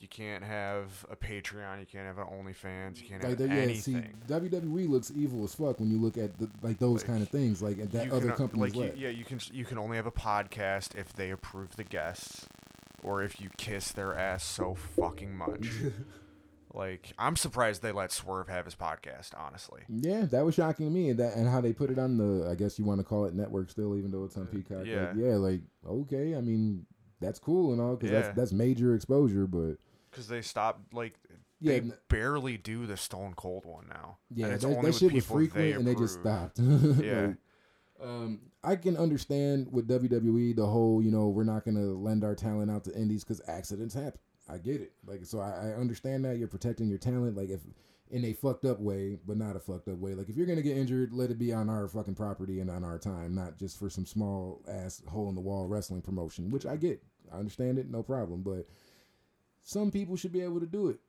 You 0.00 0.08
can't 0.08 0.42
have 0.44 1.06
a 1.10 1.16
Patreon. 1.16 1.80
You 1.80 1.86
can't 1.86 2.06
have 2.06 2.18
an 2.18 2.26
OnlyFans. 2.26 3.00
You 3.00 3.08
can't 3.08 3.22
Like 3.22 3.38
have 3.38 3.48
that, 3.48 3.68
yeah. 3.68 3.74
See, 3.80 3.94
anything. 3.94 4.14
WWE 4.28 4.88
looks 4.88 5.10
evil 5.14 5.44
as 5.44 5.54
fuck 5.54 5.78
when 5.78 5.90
you 5.90 5.98
look 5.98 6.18
at 6.18 6.36
the, 6.38 6.50
like 6.62 6.78
those 6.78 7.02
Like, 7.02 7.06
kind 7.06 7.22
of 7.22 7.28
things. 7.28 7.62
Like 7.62 7.76
that 7.92 8.10
other 8.10 8.28
can, 8.28 8.36
companies 8.36 8.74
like 8.74 8.96
you, 8.96 9.02
yeah, 9.04 9.08
you 9.10 9.24
can 9.24 9.40
you 9.52 9.64
can 9.64 9.78
only 9.78 9.96
have 9.96 10.06
a 10.06 10.10
podcast 10.10 10.94
if 10.96 11.12
they 11.12 11.30
approve 11.30 11.76
the 11.76 11.84
guests, 11.84 12.46
or 13.02 13.22
if 13.22 13.40
you 13.40 13.50
kiss 13.56 13.92
their 13.92 14.14
ass 14.18 14.44
so 14.44 14.74
fucking 14.74 15.36
much. 15.36 15.68
like 16.74 17.12
I'm 17.18 17.36
surprised 17.36 17.82
they 17.82 17.92
let 17.92 18.12
Swerve 18.12 18.48
have 18.48 18.64
his 18.64 18.74
podcast. 18.74 19.30
Honestly, 19.36 19.82
Yeah, 19.88 20.22
that 20.26 20.44
was 20.44 20.54
shocking 20.56 20.86
to 20.86 20.92
me, 20.92 21.10
and 21.10 21.18
that 21.20 21.34
and 21.36 21.48
how 21.48 21.60
they 21.60 21.72
put 21.72 21.90
it 21.90 21.98
on 21.98 22.16
the 22.18 22.48
I 22.50 22.54
guess 22.54 22.78
you 22.78 22.84
want 22.84 23.00
to 23.00 23.04
call 23.04 23.24
it 23.26 23.34
network 23.34 23.70
still, 23.70 23.96
even 23.96 24.10
though 24.10 24.24
it's 24.24 24.36
on 24.36 24.46
Peacock. 24.46 24.78
Like, 24.78 24.86
yeah. 24.86 25.12
yeah, 25.16 25.34
like 25.36 25.60
okay, 25.86 26.36
I 26.36 26.40
mean 26.40 26.86
that's 27.20 27.38
cool 27.38 27.72
and 27.72 27.80
all 27.80 27.96
because 27.96 28.10
Yeah. 28.12 28.20
that's 28.22 28.36
that's 28.36 28.52
major 28.52 28.94
exposure, 28.94 29.46
but 29.46 29.76
because 30.10 30.28
they 30.28 30.42
stopped 30.42 30.92
like 30.92 31.14
yeah, 31.60 31.78
they 31.78 31.90
barely 32.08 32.56
do 32.58 32.84
the 32.86 32.96
Stone 32.96 33.34
Cold 33.36 33.64
one 33.64 33.86
now. 33.88 34.18
yeah, 34.34 34.46
and 34.46 34.54
it's 34.54 34.64
that, 34.64 34.82
that 34.82 34.94
shit 34.94 35.12
was 35.12 35.24
people 35.24 35.38
they 35.38 35.46
frequent 35.48 35.76
and 35.76 35.86
they 35.86 35.94
just 35.94 36.20
stopped. 36.20 36.58
Yeah. 37.02 37.26
Like, 37.28 37.36
um, 38.02 38.40
I 38.62 38.76
can 38.76 38.96
understand 38.96 39.68
with 39.70 39.88
WWE 39.88 40.56
the 40.56 40.66
whole 40.66 41.00
you 41.00 41.10
know 41.12 41.28
we're 41.28 41.44
not 41.44 41.64
gonna 41.64 41.86
lend 41.92 42.24
our 42.24 42.34
talent 42.34 42.70
out 42.70 42.84
to 42.84 42.94
indies 42.94 43.22
because 43.24 43.40
accidents 43.46 43.94
happen. 43.94 44.18
I 44.48 44.58
get 44.58 44.80
it, 44.80 44.92
like 45.06 45.24
so 45.24 45.40
I, 45.40 45.70
I 45.70 45.80
understand 45.80 46.24
that 46.24 46.36
you're 46.36 46.48
protecting 46.48 46.88
your 46.88 46.98
talent, 46.98 47.36
like 47.36 47.48
if 47.48 47.60
in 48.10 48.24
a 48.24 48.32
fucked 48.32 48.64
up 48.64 48.78
way, 48.80 49.18
but 49.26 49.36
not 49.36 49.56
a 49.56 49.60
fucked 49.60 49.88
up 49.88 49.98
way. 49.98 50.14
Like 50.14 50.28
if 50.28 50.36
you're 50.36 50.46
gonna 50.46 50.62
get 50.62 50.76
injured, 50.76 51.12
let 51.12 51.30
it 51.30 51.38
be 51.38 51.52
on 51.52 51.70
our 51.70 51.88
fucking 51.88 52.14
property 52.14 52.60
and 52.60 52.70
on 52.70 52.84
our 52.84 52.98
time, 52.98 53.34
not 53.34 53.56
just 53.58 53.78
for 53.78 53.88
some 53.88 54.06
small 54.06 54.62
ass 54.68 55.02
hole 55.08 55.28
in 55.28 55.34
the 55.34 55.40
wall 55.40 55.66
wrestling 55.66 56.02
promotion. 56.02 56.50
Which 56.50 56.66
I 56.66 56.76
get, 56.76 57.02
I 57.32 57.38
understand 57.38 57.78
it, 57.78 57.90
no 57.90 58.02
problem. 58.02 58.42
But 58.42 58.68
some 59.62 59.90
people 59.90 60.16
should 60.16 60.32
be 60.32 60.42
able 60.42 60.60
to 60.60 60.66
do 60.66 60.88
it. 60.88 61.00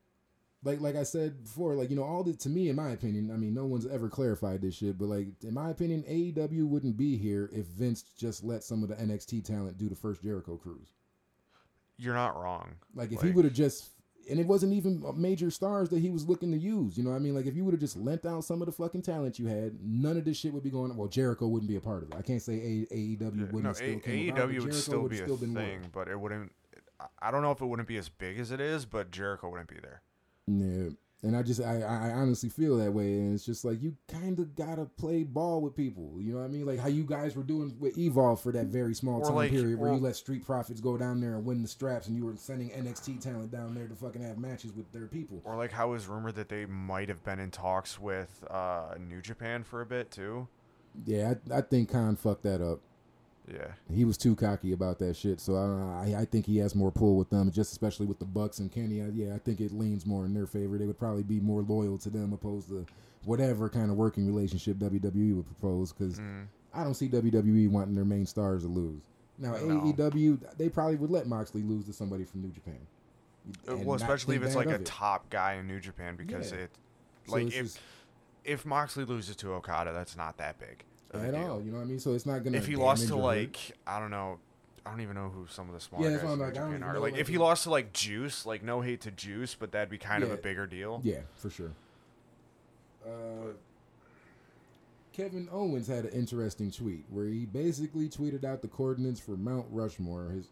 Like 0.64 0.82
like 0.82 0.96
I 0.96 1.04
said 1.04 1.44
before, 1.44 1.76
like 1.76 1.90
you 1.90 1.96
know, 1.96 2.04
all 2.04 2.24
the 2.24 2.34
to 2.34 2.50
me, 2.50 2.70
in 2.70 2.76
my 2.76 2.92
opinion, 2.92 3.30
I 3.32 3.38
mean, 3.38 3.54
no 3.54 3.66
one's 3.66 3.86
ever 3.86 4.10
clarified 4.10 4.62
this 4.62 4.76
shit, 4.76 4.98
but 4.98 5.10
like 5.10 5.28
in 5.44 5.54
my 5.54 5.70
opinion, 5.70 6.04
AEW 6.10 6.68
wouldn't 6.68 6.98
be 6.98 7.18
here 7.18 7.50
if 7.54 7.66
Vince 7.66 8.02
just 8.18 8.44
let 8.44 8.64
some 8.64 8.82
of 8.82 8.90
the 8.90 8.96
NXT 8.96 9.44
talent 9.44 9.78
do 9.78 9.90
the 9.90 9.96
first 9.96 10.24
Jericho 10.24 10.58
cruise. 10.58 10.94
You're 11.98 12.14
not 12.14 12.36
wrong. 12.41 12.76
Like 12.93 13.12
if 13.12 13.22
he 13.22 13.32
would 13.32 13.46
have 13.46 13.54
just 13.54 13.89
and 14.30 14.39
it 14.39 14.48
wasn't 14.48 14.74
even 14.74 15.04
major 15.16 15.52
stars 15.52 15.89
that 15.89 16.00
he 16.00 16.10
was 16.10 16.28
looking 16.28 16.52
to 16.52 16.58
use. 16.58 16.98
You 16.98 17.04
know 17.04 17.12
what 17.12 17.18
I 17.18 17.20
mean? 17.20 17.36
Like 17.36 17.46
if 17.46 17.56
you 17.56 17.64
would 17.64 17.74
have 17.74 17.80
just 17.80 17.96
lent 17.96 18.26
out 18.26 18.43
some 18.43 18.62
of 18.62 18.66
the 18.66 18.72
fucking 18.72 19.04
talent 19.04 19.38
you 19.38 19.46
had, 19.48 19.78
none 19.84 20.18
of 20.18 20.26
this 20.26 20.38
shit 20.38 20.52
would 20.54 20.64
be 20.64 20.72
going 20.72 20.89
on. 20.91 20.98
Well, 20.98 21.08
Jericho 21.08 21.48
wouldn't 21.48 21.70
be 21.70 21.76
a 21.76 21.82
part 21.82 22.04
of 22.04 22.10
it. 22.10 22.16
I 22.16 22.22
can't 22.22 22.41
say 22.41 22.56
a- 22.91 22.93
AEW 22.96 23.52
wouldn't 23.52 23.64
no, 23.64 23.74
still 23.74 23.98
A- 23.98 24.00
came 24.00 24.30
about, 24.30 24.50
AEW 24.50 24.64
would 24.64 24.74
still 24.74 25.08
be 25.08 25.20
a 25.20 25.24
still 25.24 25.38
been 25.38 25.54
thing, 25.54 25.76
working. 25.76 25.89
but 25.93 26.08
it 26.08 26.20
wouldn't. 26.20 26.52
I 27.22 27.30
don't 27.30 27.41
know 27.43 27.52
if 27.52 27.62
it 27.62 27.66
wouldn't 27.66 27.88
be 27.88 27.98
as 27.98 28.10
big 28.10 28.39
as 28.39 28.52
it 28.52 28.60
is, 28.62 28.86
but 28.86 29.12
Jericho 29.12 29.50
wouldn't 29.50 29.70
be 29.70 29.78
there. 29.82 30.02
Yeah. 30.48 30.89
And 31.26 31.36
I 31.36 31.42
just 31.42 31.60
I, 31.60 31.82
I 31.82 32.12
honestly 32.12 32.50
feel 32.50 32.78
that 32.78 32.92
way, 32.94 33.14
and 33.16 33.34
it's 33.34 33.44
just 33.44 33.66
like 33.66 33.82
you 33.82 33.96
kind 34.08 34.38
of 34.38 34.56
gotta 34.56 34.86
play 34.86 35.24
ball 35.24 35.60
with 35.60 35.76
people. 35.76 36.14
You 36.20 36.34
know 36.34 36.40
what 36.40 36.46
I 36.46 36.50
mean? 36.50 36.66
Like 36.68 36.80
how 36.80 36.88
you 36.88 37.04
guys 37.04 37.36
were 37.36 37.42
doing 37.44 37.76
with 37.80 37.98
Evolve 37.98 38.42
for 38.42 38.52
that 38.52 38.68
very 38.68 38.94
small 38.94 39.22
Or 39.22 39.26
time 39.26 39.36
like- 39.36 39.50
period 39.52 39.80
where 39.80 39.92
you 39.94 40.00
let 40.00 40.16
Street 40.16 40.46
Profits 40.46 40.80
go 40.82 40.98
down 40.98 41.20
there 41.20 41.34
and 41.36 41.44
win 41.44 41.64
the 41.64 41.68
straps, 41.68 42.08
and 42.08 42.16
you 42.16 42.26
were 42.26 42.36
sending 42.36 42.70
NXT 42.70 43.22
talent 43.22 43.52
down 43.52 43.74
there 43.74 43.88
to 43.88 43.96
fucking 43.96 44.22
have 44.22 44.38
matches 44.38 44.72
with 44.74 44.92
their 44.92 45.08
people. 45.08 45.42
Or 45.44 45.56
like 45.58 45.72
how 45.72 45.88
it 45.90 45.92
was 45.94 46.08
rumored 46.08 46.36
that 46.36 46.50
they 46.50 46.68
might 46.68 47.10
have 47.10 47.24
been 47.24 47.40
in 47.40 47.50
talks 47.50 48.00
with 48.00 48.44
uh, 48.50 48.94
New 49.00 49.22
Japan 49.22 49.64
for 49.64 49.82
a 49.82 49.86
bit 49.86 50.12
too. 50.12 50.48
Yeah, 51.06 51.34
I, 51.52 51.58
I 51.58 51.62
think 51.62 51.90
Khan 51.92 52.16
fucked 52.16 52.44
that 52.44 52.62
up. 52.62 52.82
Yeah, 53.48 53.68
He 53.93 54.06
was 54.06 54.18
too 54.18 54.36
cocky 54.36 54.72
about 54.72 54.98
that 55.00 55.16
shit, 55.16 55.39
so 55.39 55.56
I, 55.56 56.10
I 56.16 56.22
I 56.22 56.26
think 56.26 56.46
he 56.48 56.58
has 56.58 56.74
more 56.74 56.91
pull 56.91 57.16
with 57.16 57.30
them, 57.30 57.52
just 57.52 57.72
especially 57.72 58.08
with 58.08 58.18
the 58.18 58.26
Bucks 58.26 58.58
and 58.60 58.72
Kenny. 58.72 59.02
I, 59.04 59.10
yeah, 59.14 59.36
I 59.36 59.38
think 59.38 59.62
it 59.62 59.72
leans 59.72 60.06
more 60.06 60.26
in 60.26 60.34
their 60.34 60.48
favor. 60.48 60.78
They 60.80 60.88
would 60.88 60.98
probably 60.98 61.22
be 61.24 61.39
more 61.39 61.62
loyal 61.62 62.00
to 62.00 62.10
them 62.10 62.34
opposed 62.34 62.70
to 62.70 62.86
whatever 63.24 63.70
kind 63.70 63.91
of 63.91 63.98
working 63.98 64.26
relationship 64.26 64.78
WWE 64.78 65.36
would 65.36 65.46
propose. 65.46 65.91
Because 65.93 66.20
Mm. 66.20 66.46
I 66.74 66.84
don't 66.84 66.96
see 66.96 67.08
WWE 67.08 67.70
wanting 67.70 67.93
their 67.93 68.04
main 68.06 68.26
stars 68.26 68.64
to 68.64 68.68
lose. 68.68 69.04
Now 69.38 69.52
No. 69.58 69.82
AEW, 69.93 70.39
they 70.58 70.68
probably 70.70 70.96
would 70.96 71.12
let 71.12 71.28
Moxley 71.28 71.62
lose 71.62 71.86
to 71.86 71.93
somebody 71.93 72.24
from 72.24 72.41
New 72.41 72.50
Japan. 72.52 72.80
Uh, 73.70 73.78
well, 73.78 73.96
especially 73.96 74.36
if 74.38 74.43
it's 74.43 74.56
like 74.56 74.68
a 74.68 74.76
it. 74.76 74.86
top 74.86 75.30
guy 75.30 75.54
in 75.54 75.68
New 75.68 75.80
Japan 75.80 76.16
because 76.16 76.52
Yeah. 76.52 76.58
it, 76.60 76.72
like 77.28 77.46
it's 77.48 77.56
if 77.56 77.64
just- 77.66 77.80
if 78.43 78.66
Moxley 78.66 79.06
loses 79.06 79.36
to 79.38 79.52
Okada, 79.54 79.93
that's 79.93 80.18
not 80.18 80.38
that 80.38 80.58
big 80.60 80.84
at 81.14 81.32
deal. 81.32 81.51
all, 81.51 81.62
you 81.62 81.72
know 81.72 81.78
what 81.78 81.84
I 81.84 81.88
mean? 81.88 81.99
So 81.99 82.14
it's 82.14 82.26
not 82.26 82.43
gonna. 82.43 82.58
If 82.58 82.68
he 82.68 82.76
lost 82.76 83.08
to 83.08 83.16
hurt. 83.16 83.22
like 83.24 83.58
I 83.88 83.99
don't 83.99 84.12
know, 84.12 84.39
I 84.86 84.91
don't 84.91 85.01
even 85.01 85.16
know 85.16 85.30
who 85.30 85.47
some 85.47 85.68
of 85.68 85.74
the 85.74 85.80
smaller 85.82 86.10
Yeah, 86.10 86.18
guys 86.18 86.24
in 86.32 86.39
like, 86.39 86.53
Japan 86.53 86.84
are. 86.84 86.93
know, 86.93 86.99
Like 87.01 87.14
like, 87.14 87.22
if 87.22 87.28
he 87.28 87.38
lost 87.38 87.64
to 87.64 87.70
like 87.70 87.93
Juice, 87.93 88.45
like 88.45 88.64
no 88.64 88.82
hate 88.82 89.01
to 89.01 89.12
Juice, 89.12 89.56
but 89.56 89.72
that'd 89.72 89.89
be 89.89 89.97
kind 89.97 90.24
of 90.24 90.32
a 90.32 90.38
bigger 90.38 90.68
deal. 90.68 91.01
Yeah, 91.03 91.22
for 91.36 91.49
sure. 91.49 91.72
Uh, 93.06 93.53
Kevin 95.14 95.47
Owens 95.51 95.88
had 95.88 96.06
an 96.06 96.12
interesting 96.12 96.72
tweet 96.72 97.06
where 97.10 97.28
he 97.28 97.45
basically 97.45 98.10
tweeted 98.10 98.43
out 98.43 98.62
the 98.62 98.68
coordinates 98.68 99.20
for 99.20 99.38
Mount 99.38 99.66
Rushmore, 99.72 100.30
his 100.32 100.47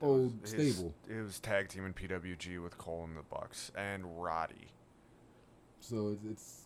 old 0.00 0.32
his- 0.42 0.50
stable. 0.50 0.94
It 1.08 1.20
was 1.22 1.40
tag 1.40 1.68
team 1.68 1.84
in 1.84 1.92
PWG 1.92 2.62
with 2.62 2.78
Cole 2.78 3.04
and 3.04 3.16
the 3.16 3.22
Bucks 3.22 3.72
and 3.76 4.04
Roddy. 4.22 4.68
So 5.80 6.08
it's, 6.12 6.24
it's 6.30 6.59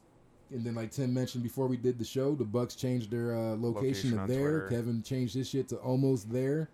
and 0.50 0.64
then 0.64 0.74
like 0.74 0.90
Tim 0.90 1.12
mentioned 1.14 1.42
before 1.42 1.66
we 1.66 1.76
did 1.76 1.98
the 1.98 2.04
show, 2.04 2.34
the 2.34 2.44
Bucks 2.44 2.74
changed 2.74 3.10
their 3.10 3.34
uh, 3.34 3.56
location, 3.56 3.64
Location 3.64 4.10
to 4.12 4.26
there. 4.26 4.26
Twitter. 4.60 4.68
Kevin 4.70 5.02
changed 5.02 5.34
his 5.34 5.48
shit 5.48 5.68
to 5.68 5.76
almost 5.76 6.30
there. 6.30 6.70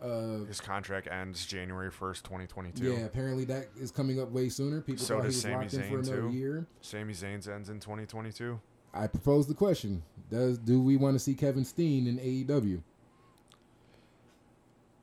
Uh, 0.00 0.44
His 0.46 0.60
contract 0.60 1.08
ends 1.10 1.44
January 1.44 1.90
first, 1.90 2.24
twenty 2.24 2.46
twenty 2.46 2.70
two. 2.70 2.92
yeah, 2.92 3.00
apparently 3.00 3.44
that 3.46 3.66
is 3.80 3.90
coming 3.90 4.20
up 4.20 4.30
way 4.30 4.48
sooner. 4.48 4.80
People 4.80 5.04
So 5.04 5.16
thought 5.16 5.22
he 5.22 5.26
was 5.28 5.40
Sami 5.42 5.54
locked 5.56 5.74
in 5.74 5.82
for 5.82 5.98
another 5.98 6.20
too. 6.22 6.30
year. 6.30 6.66
Sami 6.80 7.12
Zayn's 7.14 7.48
ends 7.48 7.68
in 7.68 7.80
twenty 7.80 8.06
twenty 8.06 8.30
two. 8.30 8.60
I 8.94 9.06
propose 9.08 9.48
the 9.48 9.54
question: 9.54 10.02
Does 10.30 10.56
do 10.58 10.80
we 10.80 10.96
want 10.96 11.14
to 11.16 11.18
see 11.18 11.34
Kevin 11.34 11.64
Steen 11.64 12.06
in 12.06 12.18
AEW? 12.18 12.80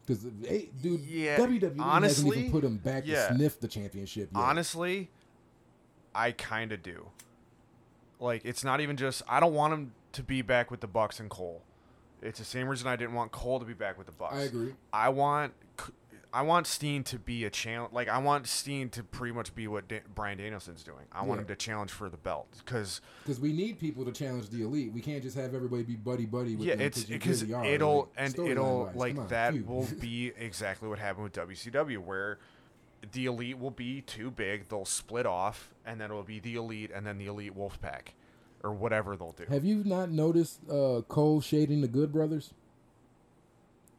Because 0.06 0.24
dude, 0.24 1.02
Yeah, 1.02 1.38
WWE 1.40 1.62
hasn't 1.62 1.82
honestly, 1.82 2.40
even 2.40 2.52
put 2.52 2.64
him 2.64 2.78
back 2.78 3.04
yeah. 3.06 3.28
to 3.30 3.36
sniff 3.36 3.60
the 3.60 3.68
championship 3.68 4.30
yet. 4.34 4.40
Honestly, 4.42 5.10
I 6.14 6.32
kind 6.32 6.72
of 6.72 6.84
do. 6.84 7.08
Like 8.26 8.42
it's 8.44 8.64
not 8.64 8.82
even 8.82 8.98
just 8.98 9.22
I 9.30 9.40
don't 9.40 9.54
want 9.54 9.74
him 9.74 9.92
to 10.14 10.24
be 10.24 10.42
back 10.42 10.72
with 10.72 10.82
the 10.82 10.88
Bucks 10.88 11.20
and 11.20 11.30
Cole. 11.30 11.62
It's 12.22 12.40
the 12.40 12.46
same 12.46 12.68
reason 12.68 12.88
I 12.88 12.96
didn't 12.96 13.14
want 13.14 13.32
Cole 13.32 13.60
to 13.60 13.66
be 13.66 13.74
back 13.76 13.98
with 13.98 14.08
the 14.08 14.14
Bucks. 14.14 14.36
I 14.36 14.42
agree. 14.42 14.74
I 14.92 15.10
want 15.10 15.54
I 16.34 16.42
want 16.42 16.68
Steen 16.68 17.04
to 17.06 17.20
be 17.20 17.46
a 17.46 17.50
challenge. 17.50 17.94
Like 17.94 18.10
I 18.10 18.18
want 18.18 18.48
Steen 18.48 18.90
to 18.90 19.04
pretty 19.04 19.34
much 19.34 19.54
be 19.56 19.68
what 19.68 19.88
da- 19.88 20.02
Bryan 20.16 20.40
Danielson's 20.40 20.84
doing. 20.84 21.06
I 21.12 21.20
want 21.24 21.38
Yeah. 21.38 21.42
him 21.44 21.48
to 21.50 21.56
challenge 21.56 21.92
for 21.92 22.10
the 22.10 22.18
belt 22.18 22.48
because 22.66 23.00
Because 23.24 23.40
we 23.40 23.54
need 23.54 23.80
people 23.80 24.04
to 24.06 24.12
challenge 24.12 24.50
the 24.50 24.64
elite. 24.64 24.92
We 24.92 25.02
can't 25.02 25.22
just 25.22 25.38
have 25.38 25.54
everybody 25.54 25.84
be 25.84 25.96
buddy 25.96 26.26
buddy 26.26 26.56
with 26.56 26.68
yeah, 26.68 26.74
it's 26.74 27.04
because 27.04 27.44
really 27.46 27.74
it'll 27.74 27.98
like, 28.00 28.08
and 28.18 28.40
it'll 28.40 28.92
like 28.96 29.18
on, 29.20 29.28
that 29.28 29.66
will 29.66 29.88
be 30.02 30.34
exactly 30.38 30.90
what 30.90 30.98
happened 31.00 31.26
with 31.26 31.34
WCW 31.34 32.00
where 32.00 32.40
the 33.12 33.26
elite 33.26 33.60
will 33.60 33.72
be 33.72 34.02
too 34.02 34.32
big. 34.32 34.70
They'll 34.70 34.86
split 34.86 35.26
off, 35.26 35.74
and 35.86 36.00
then 36.00 36.12
it'll 36.12 36.24
be 36.24 36.40
the 36.40 36.56
elite, 36.56 36.92
and 36.94 37.06
then 37.06 37.18
the 37.18 37.28
elite 37.28 37.56
Wolfpack, 37.56 38.10
or 38.64 38.72
whatever 38.74 39.16
they'll 39.16 39.34
do. 39.34 39.46
Have 39.50 39.66
you 39.66 39.84
not 39.84 40.10
noticed 40.10 40.60
uh, 40.70 41.02
Cole 41.08 41.42
shading 41.42 41.82
the 41.82 41.88
Good 41.88 42.12
Brothers? 42.12 42.54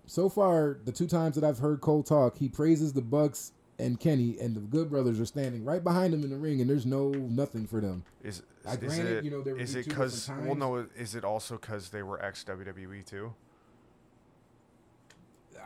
So 0.07 0.29
far, 0.29 0.79
the 0.85 0.93
two 0.93 1.07
times 1.09 1.35
that 1.35 1.45
I've 1.45 1.59
heard 1.59 1.81
Cole 1.81 2.03
talk, 2.03 2.37
he 2.39 2.49
praises 2.49 2.93
the 2.93 3.03
Bucks 3.03 3.53
and 3.79 3.99
Kenny, 3.99 4.37
and 4.41 4.55
the 4.55 4.61
Good 4.61 4.89
Brothers 4.89 5.21
are 5.21 5.27
standing 5.27 5.65
right 5.65 5.83
behind 5.83 6.15
him 6.15 6.23
in 6.23 6.31
the 6.31 6.37
ring, 6.37 6.61
and 6.61 6.71
there's 6.71 6.87
no 6.87 7.11
nothing 7.11 7.67
for 7.67 7.81
them. 7.81 8.05
Is 8.23 8.43
I 8.67 8.75
is 8.75 8.79
granted, 8.79 9.19
it 9.19 9.25
you 9.25 9.31
know, 9.31 9.43
there 9.43 9.55
be 9.55 9.63
it 9.63 9.85
because 9.87 10.31
well 10.45 10.55
no 10.55 10.87
is 10.97 11.15
it 11.15 11.25
also 11.25 11.57
because 11.59 11.91
they 11.91 12.03
were 12.03 12.23
ex 12.23 12.45
WWE 12.45 13.05
too? 13.05 13.35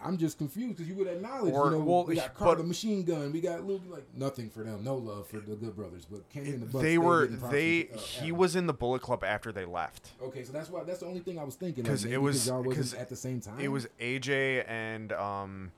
I'm 0.03 0.17
just 0.17 0.39
confused 0.39 0.77
because 0.77 0.89
you 0.89 0.95
would 0.97 1.07
acknowledge, 1.07 1.53
Or- 1.53 1.67
you 1.67 1.79
know, 1.79 1.85
well, 1.85 2.05
we 2.05 2.17
got 2.17 2.35
but- 2.35 2.45
Carter 2.45 2.63
Machine 2.63 3.03
Gun, 3.05 3.33
we 3.33 3.41
got 3.41 3.65
Luke, 3.65 3.83
like 3.89 4.05
nothing 4.17 4.51
for 4.51 4.63
them, 4.65 4.83
no 4.85 4.97
love 4.97 5.27
for 5.29 5.39
the 5.39 5.57
Good 5.57 5.77
Brothers, 5.77 6.07
but 6.11 6.29
Kenny 6.31 6.51
and 6.51 6.63
the 6.63 6.67
Bucks 6.67 6.83
they 6.83 6.99
were 6.99 7.27
they 7.27 7.89
uh, 7.95 7.99
he 7.99 8.27
Adam. 8.29 8.39
was 8.39 8.57
in 8.57 8.67
the 8.67 8.73
Bullet 8.73 9.03
Club 9.03 9.25
after 9.25 9.53
they 9.53 9.65
left. 9.65 10.11
okay, 10.23 10.45
so 10.45 10.53
that's 10.53 10.71
why 10.71 10.85
that's 10.85 11.01
the 11.01 11.07
only 11.07 11.21
thing 11.21 11.39
I 11.39 11.45
was 11.45 11.55
thinking 11.55 11.85
because 11.85 12.05
like, 12.05 12.15
it 12.15 12.19
was 12.19 12.51
because 12.51 12.95
at 12.95 13.09
the 13.09 13.17
same 13.17 13.41
time. 13.41 13.61
It 13.61 13.69
was 13.69 13.87
AJ 14.01 14.65
and 14.69 15.13
um, 15.13 15.73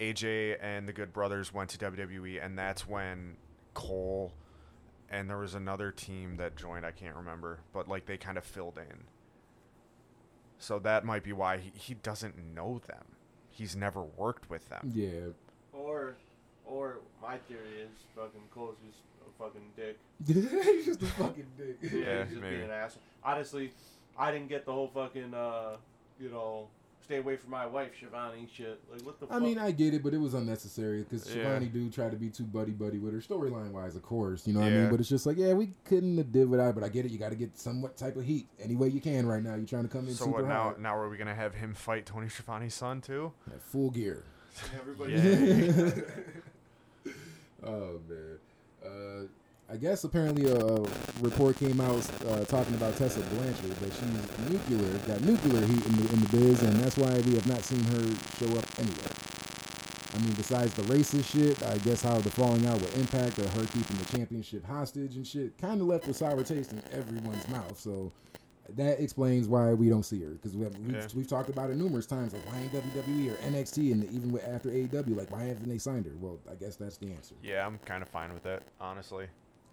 AJ 0.00 0.58
and 0.60 0.88
the 0.88 0.92
Good 0.92 1.12
Brothers 1.12 1.52
went 1.52 1.70
to 1.70 1.78
WWE, 1.78 2.44
and 2.44 2.58
that's 2.58 2.86
when 2.86 3.36
Cole 3.74 4.32
and 5.10 5.30
there 5.30 5.38
was 5.38 5.54
another 5.54 5.92
team 5.92 6.36
that 6.36 6.56
joined. 6.56 6.84
I 6.84 6.90
can't 6.90 7.16
remember, 7.16 7.60
but 7.72 7.88
like 7.88 8.06
they 8.06 8.16
kind 8.16 8.38
of 8.38 8.44
filled 8.44 8.78
in. 8.78 9.04
So 10.58 10.78
that 10.80 11.04
might 11.04 11.22
be 11.22 11.32
why 11.32 11.58
he, 11.58 11.72
he 11.74 11.94
doesn't 11.94 12.36
know 12.54 12.80
them. 12.86 13.04
He's 13.56 13.74
never 13.74 14.02
worked 14.02 14.50
with 14.50 14.68
them. 14.68 14.92
yeah. 14.94 15.32
Or, 15.72 16.16
or 16.66 16.98
my 17.22 17.38
theory 17.48 17.80
is 17.82 17.90
fucking 18.14 18.42
Cole's 18.54 18.76
just 18.86 18.98
a 19.26 19.42
fucking 19.42 19.70
dick. 19.76 19.98
He's 20.26 20.84
just 20.84 21.02
a 21.02 21.06
fucking 21.06 21.46
dick. 21.56 21.78
Yeah, 21.82 22.24
he's 22.24 22.30
just 22.30 22.42
maybe. 22.42 22.56
being 22.56 22.64
an 22.64 22.70
asshole. 22.70 23.02
Honestly, 23.24 23.72
I 24.18 24.30
didn't 24.32 24.48
get 24.48 24.64
the 24.66 24.72
whole 24.72 24.88
fucking 24.88 25.32
uh, 25.34 25.76
you 26.20 26.30
know, 26.30 26.68
stay 27.06 27.16
away 27.18 27.36
from 27.36 27.50
my 27.50 27.64
wife, 27.66 27.90
Schiavone. 27.98 28.48
Shit, 28.54 28.78
like 28.92 29.00
what 29.02 29.18
the? 29.18 29.26
I 29.26 29.30
fuck? 29.30 29.42
mean, 29.42 29.58
I 29.58 29.70
get 29.70 29.94
it, 29.94 30.02
but 30.02 30.12
it 30.12 30.18
was 30.18 30.34
unnecessary 30.34 31.02
because 31.02 31.26
Yeah. 31.26 31.32
Schiavone 31.44 31.66
do 31.66 31.88
try 31.90 32.10
to 32.10 32.16
be 32.16 32.28
too 32.28 32.44
buddy 32.44 32.72
buddy 32.72 32.98
with 32.98 33.14
her 33.14 33.20
storyline 33.20 33.70
wise, 33.72 33.96
of 33.96 34.02
course. 34.02 34.46
You 34.46 34.52
know 34.52 34.60
what 34.60 34.66
I 34.66 34.70
mean? 34.76 34.90
But 34.90 35.00
it's 35.00 35.08
just 35.08 35.24
like, 35.26 35.36
yeah, 35.38 35.52
we 35.54 35.72
couldn't 35.84 36.18
have 36.18 36.30
did 36.32 36.48
without. 36.50 36.74
But 36.74 36.84
I 36.84 36.88
get 36.88 37.06
it. 37.06 37.12
You 37.12 37.18
got 37.18 37.30
to 37.30 37.36
get 37.36 37.56
somewhat 37.58 37.96
type 37.96 38.16
of 38.16 38.24
heat 38.24 38.46
any 38.60 38.76
way 38.76 38.88
you 38.88 39.00
can 39.00 39.26
right 39.26 39.42
now. 39.42 39.54
You're 39.54 39.66
trying 39.66 39.84
to 39.84 39.88
come 39.88 40.06
in 40.08 40.14
So 40.14 40.26
super 40.26 40.42
what 40.42 40.48
now? 40.48 40.62
hot 40.64 40.80
Now 40.80 40.96
are 40.98 41.08
we 41.08 41.16
gonna 41.16 41.34
have 41.34 41.54
him 41.54 41.72
fight 41.74 42.04
Tony 42.06 42.28
Schiavone's 42.28 42.74
son 42.74 43.00
too? 43.00 43.32
at 43.52 43.62
full 43.62 43.90
gear. 43.90 44.24
everybody. 44.78 45.12
Yay. 45.14 46.02
Oh 47.64 47.98
man. 48.08 48.38
Uh, 48.84 49.26
I 49.68 49.76
guess 49.76 50.04
apparently 50.04 50.46
a 50.48 50.58
report 51.20 51.58
came 51.58 51.80
out 51.80 52.08
uh, 52.28 52.44
talking 52.44 52.74
about 52.74 52.96
Tessa 52.96 53.20
Blanchard 53.20 53.72
that 53.72 53.92
she's 53.92 54.50
nuclear, 54.50 54.98
got 55.08 55.20
nuclear 55.22 55.66
heat 55.66 55.86
in 55.86 55.96
the, 55.96 56.12
in 56.12 56.20
the 56.20 56.28
biz, 56.30 56.62
and 56.62 56.74
that's 56.76 56.96
why 56.96 57.12
we 57.26 57.34
have 57.34 57.46
not 57.48 57.62
seen 57.62 57.82
her 57.82 58.02
show 58.38 58.46
up 58.56 58.64
anywhere. 58.78 59.12
I 60.14 60.18
mean, 60.20 60.32
besides 60.34 60.72
the 60.74 60.82
racist 60.82 61.26
shit, 61.32 61.60
I 61.64 61.76
guess 61.78 62.00
how 62.02 62.16
the 62.20 62.30
falling 62.30 62.64
out 62.66 62.74
with 62.80 62.96
Impact 62.96 63.38
or 63.40 63.48
her 63.48 63.66
keeping 63.66 63.96
the 63.98 64.04
championship 64.16 64.64
hostage 64.64 65.16
and 65.16 65.26
shit 65.26 65.58
kind 65.58 65.80
of 65.80 65.88
left 65.88 66.06
a 66.06 66.14
sour 66.14 66.42
taste 66.44 66.72
in 66.72 66.80
everyone's 66.92 67.46
mouth. 67.48 67.78
So 67.78 68.12
that 68.76 69.00
explains 69.00 69.48
why 69.48 69.74
we 69.74 69.88
don't 69.90 70.04
see 70.04 70.22
her 70.22 70.30
because 70.30 70.56
we 70.56 70.62
have, 70.62 70.78
we've, 70.78 70.94
Yeah. 70.94 71.06
we've 71.14 71.28
talked 71.28 71.50
about 71.50 71.70
it 71.70 71.76
numerous 71.76 72.06
times. 72.06 72.32
Like, 72.32 72.46
why 72.46 72.60
ain't 72.60 72.72
WWE 72.72 73.32
or 73.32 73.36
NXT 73.50 73.92
and 73.92 74.04
even 74.12 74.30
with, 74.30 74.46
after 74.46 74.70
AEW, 74.70 75.16
like, 75.16 75.30
why 75.32 75.42
haven't 75.42 75.68
they 75.68 75.78
signed 75.78 76.06
her? 76.06 76.12
Well, 76.20 76.38
I 76.50 76.54
guess 76.54 76.76
that's 76.76 76.96
the 76.98 77.10
answer. 77.12 77.34
Yeah, 77.42 77.66
I'm 77.66 77.78
kind 77.84 78.02
of 78.02 78.08
fine 78.08 78.32
with 78.32 78.44
that, 78.44 78.62
honestly. 78.80 79.26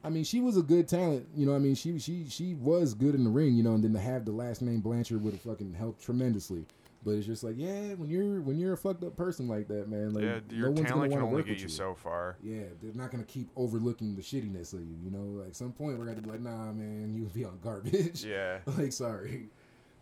I 0.04 0.10
mean, 0.10 0.24
she 0.24 0.42
was 0.42 0.58
a 0.58 0.62
good 0.62 0.88
talent. 0.88 1.28
You 1.36 1.46
know, 1.46 1.56
I 1.56 1.60
mean, 1.60 1.76
she 1.76 1.98
she 2.00 2.26
she 2.30 2.54
was 2.56 2.94
good 2.94 3.16
in 3.16 3.24
the 3.24 3.30
ring. 3.30 3.56
You 3.56 3.64
know, 3.64 3.74
and 3.74 3.84
then 3.84 3.94
to 3.94 4.00
have 4.00 4.26
the 4.26 4.32
last 4.32 4.62
name 4.62 4.82
Blanchard 4.82 5.24
would 5.24 5.34
have 5.34 5.42
fucking 5.42 5.74
helped 5.74 6.04
tremendously. 6.04 6.66
But 7.06 7.12
it's 7.12 7.26
just 7.26 7.44
like, 7.44 7.56
yeah, 7.58 7.94
when 7.96 8.10
you're 8.10 8.42
when 8.42 8.58
you're 8.58 8.74
a 8.74 8.78
fucked 8.78 9.04
up 9.04 9.18
person 9.18 9.48
like 9.48 9.68
that, 9.68 9.90
man, 9.90 10.14
like 10.14 10.24
yeah, 10.24 10.40
no 10.52 10.58
your 10.58 10.70
gonna 10.72 10.88
talent 10.88 11.12
can 11.12 11.22
only 11.22 11.36
work 11.36 11.46
get 11.46 11.54
with 11.54 11.62
you 11.64 11.70
so 11.70 11.94
far. 11.94 12.38
Yeah, 12.42 12.64
they're 12.82 12.94
not 12.94 13.12
gonna 13.12 13.24
keep 13.24 13.50
overlooking 13.58 14.16
the 14.16 14.22
shittiness 14.22 14.74
of 14.74 14.82
you. 14.82 14.96
You 15.04 15.12
know, 15.12 15.44
like 15.44 15.54
some 15.54 15.74
point 15.74 16.00
we're 16.00 16.06
gonna 16.06 16.22
be 16.22 16.30
like, 16.30 16.42
nah, 16.42 16.72
man, 16.72 17.14
you 17.14 17.26
be 17.26 17.44
on 17.44 17.60
garbage. 17.62 18.24
Yeah. 18.24 18.60
like, 18.78 18.94
sorry. 18.94 19.50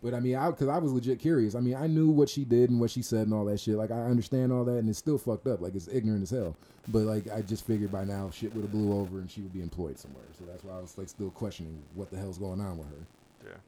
But 0.02 0.14
I 0.14 0.20
mean, 0.20 0.34
I 0.34 0.50
because 0.50 0.68
I 0.68 0.78
was 0.78 0.92
legit 0.92 1.20
curious. 1.20 1.54
I 1.54 1.60
mean, 1.60 1.76
I 1.76 1.86
knew 1.86 2.08
what 2.08 2.28
she 2.28 2.44
did 2.44 2.70
and 2.70 2.80
what 2.80 2.90
she 2.90 3.02
said 3.02 3.26
and 3.26 3.34
all 3.34 3.44
that 3.44 3.60
shit. 3.60 3.76
Like, 3.76 3.92
I 3.92 4.00
understand 4.02 4.52
all 4.52 4.64
that, 4.64 4.78
and 4.78 4.88
it's 4.88 4.98
still 4.98 5.16
fucked 5.16 5.46
up. 5.46 5.60
Like, 5.60 5.76
it's 5.76 5.88
ignorant 5.88 6.24
as 6.24 6.30
hell. 6.30 6.56
But 6.88 7.02
like, 7.02 7.30
I 7.30 7.42
just 7.42 7.64
figured 7.64 7.92
by 7.92 8.04
now 8.04 8.30
shit 8.30 8.52
would 8.54 8.62
have 8.62 8.72
blew 8.72 8.98
over 8.98 9.18
and 9.18 9.30
she 9.30 9.40
would 9.40 9.52
be 9.52 9.62
employed 9.62 9.98
somewhere. 9.98 10.24
So 10.36 10.44
that's 10.44 10.64
why 10.64 10.74
I 10.76 10.80
was 10.80 10.98
like 10.98 11.08
still 11.08 11.30
questioning 11.30 11.80
what 11.94 12.10
the 12.10 12.16
hell's 12.18 12.38
going 12.38 12.60
on 12.60 12.78
with 12.78 12.88
her. 12.88 13.06
Yeah. 13.46 13.60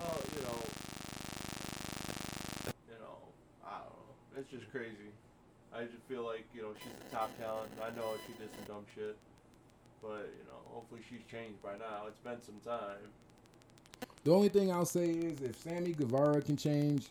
Well, 0.00 0.16
you 0.32 0.40
know, 0.40 0.58
you 2.88 2.96
know, 3.04 3.20
I 3.66 3.84
don't 3.84 3.92
know. 3.92 4.40
It's 4.40 4.50
just 4.50 4.70
crazy. 4.72 5.12
I 5.76 5.84
just 5.84 6.04
feel 6.08 6.24
like 6.24 6.44
you 6.54 6.62
know 6.62 6.72
she's 6.80 6.92
the 7.04 7.14
top 7.14 7.36
talent. 7.38 7.68
I 7.84 7.94
know 7.96 8.16
she 8.26 8.32
did 8.40 8.48
some 8.56 8.76
dumb 8.76 8.86
shit, 8.94 9.16
but 10.00 10.32
you 10.32 10.44
know, 10.48 10.60
hopefully 10.72 11.02
she's 11.04 11.24
changed 11.30 11.60
by 11.62 11.76
now. 11.76 12.08
It's 12.08 12.20
been 12.24 12.40
some 12.40 12.60
time. 12.64 13.12
The 14.24 14.32
only 14.32 14.48
thing 14.48 14.70
I'll 14.70 14.84
say 14.84 15.08
is 15.10 15.40
if 15.40 15.56
Sammy 15.62 15.92
Guevara 15.92 16.40
can 16.42 16.56
change, 16.56 17.06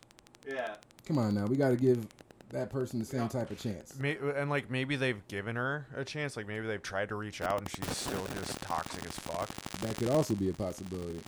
Yeah, 0.48 0.76
come 1.06 1.18
on 1.20 1.36
now, 1.36 1.46
we 1.46 1.56
got 1.58 1.70
to 1.70 1.76
give 1.76 2.08
that 2.50 2.70
person 2.70 3.00
the 3.00 3.06
same 3.06 3.22
Yeah. 3.22 3.28
type 3.28 3.52
of 3.52 3.60
chance. 3.60 3.94
And 4.02 4.50
like 4.50 4.70
maybe 4.70 4.96
they've 4.96 5.26
given 5.28 5.56
her 5.56 5.88
a 5.96 6.04
chance. 6.06 6.36
Like 6.38 6.48
maybe 6.48 6.68
they've 6.68 6.82
tried 6.82 7.10
to 7.10 7.16
reach 7.16 7.42
out 7.42 7.60
and 7.60 7.70
she's 7.70 7.96
still 7.98 8.26
just 8.36 8.60
toxic 8.62 9.06
as 9.06 9.12
fuck. 9.20 9.48
That 9.82 9.96
could 9.98 10.10
also 10.10 10.36
be 10.36 10.50
a 10.50 10.54
possibility. 10.54 11.20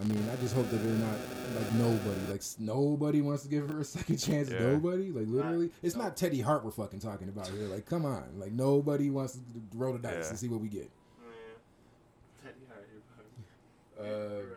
I 0.00 0.04
mean, 0.04 0.26
I 0.32 0.36
just 0.40 0.54
hope 0.54 0.70
that 0.70 0.78
they're 0.78 0.94
not 0.94 1.18
like 1.56 1.72
nobody. 1.74 2.20
Like 2.32 2.42
nobody 2.58 3.20
wants 3.20 3.42
to 3.42 3.48
give 3.50 3.68
her 3.68 3.80
a 3.80 3.84
second 3.84 4.16
chance. 4.16 4.48
Yeah. 4.50 4.60
Nobody. 4.60 5.10
Like 5.12 5.26
literally, 5.28 5.70
it's 5.82 5.94
no. 5.96 6.04
not 6.04 6.16
Teddy 6.16 6.40
Hart 6.40 6.64
we're 6.64 6.70
fucking 6.70 7.00
talking 7.00 7.28
about 7.28 7.48
here. 7.48 7.66
Like, 7.68 7.84
come 7.84 8.06
on. 8.06 8.24
Like 8.38 8.52
nobody 8.52 9.10
wants 9.10 9.34
to 9.34 9.40
roll 9.74 9.92
the 9.92 9.98
dice 9.98 10.14
Yeah. 10.22 10.28
and 10.30 10.38
see 10.38 10.48
what 10.48 10.60
we 10.60 10.68
get. 10.68 10.88
yeah. 11.20 12.42
Teddy 12.42 12.64
Hart, 12.68 12.88
you're 12.92 14.06
Uh, 14.06 14.08
right. 14.08 14.30
You're 14.30 14.46
right. 14.48 14.56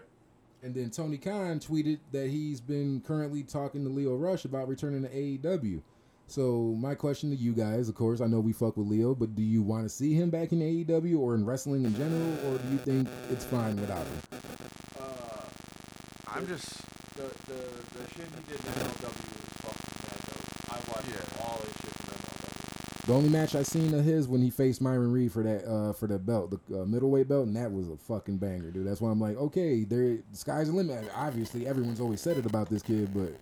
And 0.63 0.73
then 0.73 0.89
Tony 0.89 1.17
Khan 1.17 1.59
tweeted 1.59 1.99
that 2.13 2.29
he's 2.29 2.61
been 2.61 3.01
currently 3.01 3.43
talking 3.43 3.83
to 3.83 3.89
Lio 3.89 4.15
Rush 4.15 4.45
about 4.45 4.67
returning 4.69 5.03
to 5.03 5.09
AEW. 5.09 5.81
So 6.27 6.73
my 6.79 6.95
question 6.95 7.29
to 7.31 7.35
you 7.35 7.51
guys, 7.51 7.89
of 7.89 7.95
course, 7.95 8.21
I 8.21 8.27
know 8.27 8.39
we 8.39 8.53
fuck 8.53 8.77
with 8.77 8.87
Leo, 8.87 9.13
but 9.13 9.35
do 9.35 9.41
you 9.43 9.61
want 9.61 9.83
to 9.83 9.89
see 9.89 10.13
him 10.13 10.29
back 10.29 10.53
in 10.53 10.59
AEW 10.61 11.19
or 11.19 11.35
in 11.35 11.45
wrestling 11.45 11.83
in 11.83 11.93
general, 11.95 12.31
or 12.47 12.57
do 12.59 12.69
you 12.71 12.77
think 12.77 13.09
it's 13.29 13.43
fine 13.43 13.75
without 13.75 14.07
him? 14.07 14.17
Uh, 14.99 15.03
I'm 16.33 16.47
just 16.47 16.79
the 17.17 17.23
the 17.51 17.59
the 17.99 18.03
shit 18.15 18.25
he 18.25 18.41
did 18.47 18.59
in 18.63 18.71
MLW 18.71 19.03
was 19.03 19.51
fucking 19.67 19.99
bad 19.99 20.19
though. 20.31 20.47
I 20.71 20.77
watched 20.95 21.11
Yeah. 21.11 21.43
all 21.43 21.59
his 21.59 21.75
shit 21.75 21.82
from 21.82 21.82
MLW. 21.82 21.82
The 23.05 23.13
only 23.13 23.27
match 23.29 23.53
I 23.53 23.63
seen 23.63 23.93
of 23.93 24.05
his 24.05 24.29
when 24.29 24.41
he 24.41 24.49
faced 24.49 24.79
Myron 24.81 25.11
Reed 25.11 25.31
for 25.33 25.43
that 25.43 25.69
uh, 25.69 25.91
for 25.91 26.07
the 26.07 26.17
belt, 26.17 26.51
the 26.69 26.81
uh, 26.81 26.85
middleweight 26.85 27.27
belt, 27.27 27.47
and 27.47 27.55
that 27.57 27.69
was 27.71 27.89
a 27.89 27.97
fucking 27.97 28.37
banger, 28.37 28.71
dude. 28.71 28.87
That's 28.87 29.01
why 29.01 29.11
I'm 29.11 29.19
like, 29.19 29.35
okay, 29.35 29.83
there, 29.83 30.15
the 30.31 30.37
sky's 30.37 30.67
the 30.69 30.73
limit. 30.75 31.11
Obviously, 31.13 31.67
everyone's 31.67 31.99
always 31.99 32.21
said 32.21 32.37
it 32.37 32.45
about 32.45 32.69
this 32.69 32.81
kid, 32.81 33.13
but 33.13 33.35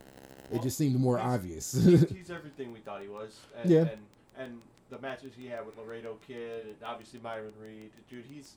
it 0.51 0.63
just 0.63 0.77
seemed 0.79 0.95
more 0.99 1.17
He's- 1.19 1.29
obvious. 1.29 1.73
he's, 1.73 2.09
he's 2.09 2.31
everything 2.31 2.71
we 2.73 2.79
thought 2.79 3.01
he 3.03 3.07
was. 3.07 3.39
And, 3.61 3.69
Yeah. 3.69 3.79
And, 3.81 3.91
and 4.37 4.61
the 4.89 4.97
matches 4.99 5.33
he 5.37 5.45
had 5.47 5.63
with 5.65 5.77
Laredo 5.77 6.17
Kid, 6.27 6.65
and 6.65 6.75
obviously 6.83 7.19
Myron 7.23 7.53
Reed, 7.61 7.91
dude, 8.09 8.25
he's 8.25 8.55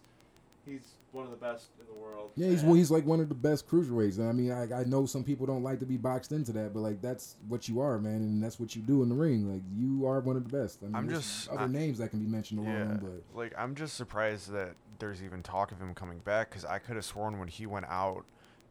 he's 0.67 0.83
one 1.13 1.25
of 1.25 1.31
the 1.31 1.37
best 1.37 1.69
in 1.81 1.87
the 1.87 2.01
world. 2.01 2.31
yeah, 2.35 2.49
he's 2.49 2.63
well, 2.63 2.75
he's 2.75 2.91
like 2.91 3.05
one 3.07 3.21
of 3.21 3.29
the 3.29 3.35
best 3.35 3.69
cruiserweights. 3.69 4.19
I 4.19 4.33
mean, 4.33 4.51
I, 4.51 4.81
I 4.81 4.85
know 4.85 5.07
some 5.07 5.23
people 5.23 5.47
don't 5.47 5.63
like 5.63 5.79
to 5.81 5.87
be 5.87 5.97
boxed 5.97 6.33
into 6.33 6.53
that, 6.53 6.73
but 6.75 6.81
like 6.81 7.01
that's 7.01 7.37
what 7.49 7.69
you 7.69 7.81
are, 7.81 7.99
man, 7.99 8.17
and 8.17 8.43
that's 8.43 8.59
what 8.59 8.75
you 8.75 8.83
do 8.83 9.03
in 9.03 9.09
the 9.09 9.15
ring. 9.15 9.51
Like 9.53 9.63
you 9.77 10.07
are 10.07 10.21
one 10.21 10.37
of 10.37 10.51
the 10.51 10.57
best. 10.59 10.79
I 10.83 10.87
mean, 10.87 10.95
I'm 10.97 11.07
there's 11.07 11.21
just- 11.23 11.49
other 11.51 11.63
I- 11.65 11.67
names 11.69 11.99
that 11.99 12.09
can 12.09 12.21
be 12.21 12.27
mentioned 12.27 12.61
along, 12.61 12.73
yeah. 12.75 12.97
but 13.01 13.23
Like 13.39 13.53
I'm 13.57 13.75
just 13.75 13.95
surprised 13.97 14.51
that 14.53 14.75
there's 14.99 15.23
even 15.23 15.43
talk 15.43 15.71
of 15.73 15.81
him 15.81 15.95
coming 15.95 16.19
back 16.19 16.51
because 16.51 16.65
I 16.65 16.79
could 16.79 16.97
have 16.97 17.05
sworn 17.05 17.39
when 17.39 17.49
he 17.49 17.67
went 17.67 17.87
out, 17.89 18.25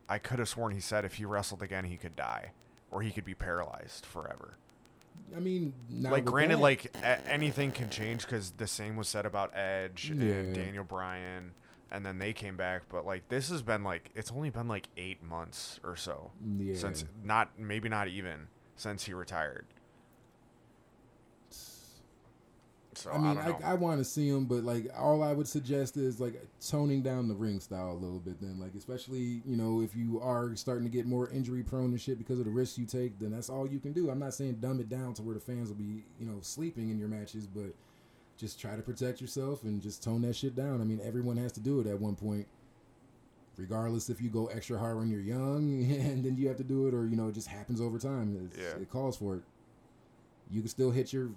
I 0.10 0.18
could 0.20 0.40
have 0.40 0.50
sworn 0.50 0.74
he 0.74 0.80
said 0.80 1.06
if 1.06 1.16
he 1.16 1.26
wrestled 1.26 1.62
again 1.62 1.86
he 1.86 1.98
could 1.98 2.16
die 2.16 2.52
or 2.92 3.02
he 3.02 3.12
could 3.12 3.26
be 3.26 3.34
paralyzed 3.34 4.06
forever. 4.06 4.58
I 5.36 5.40
mean, 5.40 5.74
now 5.90 6.12
like 6.12 6.26
granted, 6.26 6.58
that- 6.58 6.62
like 6.62 6.86
a- 6.98 7.28
anything 7.28 7.72
can 7.72 7.90
change 7.90 8.24
because 8.24 8.52
the 8.52 8.68
same 8.68 8.96
was 8.96 9.08
said 9.08 9.26
about 9.26 9.56
Edge 9.56 10.12
Yeah. 10.14 10.32
and 10.34 10.54
Daniel 10.56 10.84
Bryan, 10.84 11.52
and 11.94 12.06
then 12.06 12.18
they 12.18 12.34
came 12.34 12.58
back. 12.58 12.84
But 12.90 13.06
like 13.06 13.30
this 13.30 13.50
has 13.50 13.62
been 13.62 13.84
like 13.84 14.10
it's 14.16 14.32
only 14.32 14.50
been 14.50 14.68
like 14.68 14.88
eight 14.98 15.24
months 15.24 15.80
or 15.84 15.96
so 15.96 16.32
yeah, 16.58 16.76
since 16.76 17.06
not 17.24 17.52
maybe 17.58 17.88
not 17.88 18.08
even 18.08 18.48
since 18.76 19.06
he 19.06 19.14
retired. 19.14 19.66
So 22.96 23.12
I 23.12 23.18
mean, 23.18 23.36
don't 23.36 23.64
I. 23.64 23.72
I, 23.72 23.74
want 23.74 24.00
to 24.00 24.06
see 24.06 24.30
him, 24.30 24.46
but 24.46 24.64
like 24.64 24.88
all 24.96 25.24
I 25.24 25.34
would 25.34 25.48
suggest 25.48 25.98
is 25.98 26.20
like 26.20 26.40
toning 26.66 27.02
down 27.02 27.28
the 27.28 27.34
ring 27.34 27.60
style 27.60 27.92
a 27.92 28.00
little 28.00 28.20
bit. 28.20 28.40
Then, 28.40 28.60
like 28.60 28.76
especially 28.78 29.42
you 29.46 29.58
know 29.58 29.82
if 29.82 29.96
you 29.96 30.20
are 30.22 30.56
starting 30.56 30.84
to 30.84 30.92
get 30.92 31.08
more 31.08 31.30
injury 31.30 31.64
prone 31.64 31.86
and 31.86 32.00
shit 32.00 32.20
because 32.20 32.38
of 32.40 32.46
the 32.46 32.52
risks 32.52 32.78
you 32.78 32.86
take, 32.86 33.18
then 33.20 33.32
that's 33.32 33.50
all 33.50 33.68
you 33.68 33.80
can 33.80 33.94
do. 33.94 34.12
I'm 34.12 34.20
not 34.20 34.36
saying 34.36 34.58
dumb 34.62 34.80
it 34.80 34.90
down 34.90 35.16
to 35.16 35.24
where 35.24 35.34
the 35.34 35.42
fans 35.42 35.70
will 35.70 35.76
be 35.76 36.04
you 36.20 36.28
know 36.28 36.38
sleeping 36.42 36.92
in 36.92 37.00
your 37.00 37.08
matches, 37.08 37.48
but 37.48 37.74
just 38.44 38.60
try 38.60 38.76
to 38.76 38.82
protect 38.82 39.22
yourself 39.22 39.64
and 39.64 39.82
just 39.82 40.04
tone 40.04 40.22
that 40.24 40.36
shit 40.36 40.54
down. 40.54 40.82
I 40.82 40.84
mean, 40.84 41.00
everyone 41.02 41.38
has 41.38 41.54
to 41.54 41.62
do 41.62 41.80
it 41.80 41.88
at 41.88 42.00
one 42.00 42.16
point. 42.16 42.46
Regardless 43.56 44.10
if 44.10 44.20
you 44.20 44.30
go 44.30 44.48
extra 44.48 44.78
hard 44.78 44.98
when 44.98 45.10
you're 45.10 45.22
young 45.22 45.84
and 45.90 46.26
then 46.26 46.36
you 46.36 46.48
have 46.48 46.58
to 46.58 46.64
do 46.64 46.88
it, 46.88 46.94
or 46.94 47.08
you 47.08 47.16
know 47.16 47.30
it 47.30 47.34
just 47.36 47.48
happens 47.48 47.80
over 47.80 47.98
time. 47.98 48.50
Yeah. 48.58 48.82
It 48.82 48.90
calls 48.90 49.16
for 49.16 49.36
it. 49.36 49.44
You 50.52 50.62
can 50.62 50.70
still 50.70 50.92
hit 50.92 51.14
your 51.14 51.30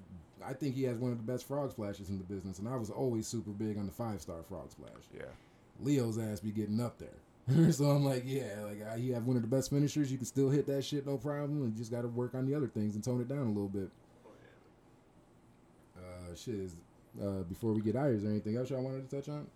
I 0.45 0.53
think 0.53 0.75
he 0.75 0.83
has 0.85 0.99
one 0.99 1.13
of 1.13 1.19
the 1.19 1.33
best 1.33 1.47
frog 1.47 1.71
splashes 1.71 2.11
in 2.11 2.19
the 2.19 2.25
business, 2.25 2.59
and 2.59 2.69
I 2.69 2.77
was 2.77 2.91
always 2.91 3.27
super 3.27 3.51
big 3.51 3.79
on 3.79 3.87
the 3.87 3.93
five 3.93 4.21
star 4.21 4.43
frog 4.49 4.71
splash. 4.71 4.91
yeah. 5.15 5.25
Lio's 5.81 6.19
ass 6.19 6.41
be 6.41 6.51
getting 6.51 6.81
up 6.81 6.99
there, 6.99 7.73
so 7.73 7.87
I'm 7.87 8.05
like, 8.05 8.23
yeah, 8.27 8.63
like 8.65 8.87
I, 8.91 8.97
you 8.97 9.15
have 9.15 9.27
one 9.27 9.37
of 9.37 9.43
the 9.43 9.49
best 9.49 9.71
finishers. 9.71 10.11
You 10.11 10.19
can 10.19 10.27
still 10.27 10.51
hit 10.51 10.67
that 10.67 10.85
shit 10.85 11.07
no 11.07 11.17
problem, 11.17 11.63
you 11.63 11.71
just 11.77 11.91
got 11.91 12.03
to 12.03 12.09
work 12.09 12.35
on 12.35 12.47
the 12.47 12.55
other 12.55 12.67
things 12.67 12.95
and 12.95 13.05
tone 13.05 13.21
it 13.21 13.29
down 13.29 13.47
a 13.47 13.49
little 13.49 13.69
bit. 13.69 13.91
Oh, 14.27 14.31
yeah. 15.97 16.33
Uh, 16.33 16.35
shit 16.35 16.55
is. 16.55 16.77
Uh, 17.21 17.43
before 17.45 17.73
we 17.73 17.81
get 17.81 17.97
out, 17.97 18.09
is 18.11 18.23
there 18.23 18.31
anything 18.31 18.57
else 18.57 18.71
y'all 18.71 18.83
wanted 18.83 19.09
to 19.09 19.17
touch 19.17 19.29
on? 19.29 19.47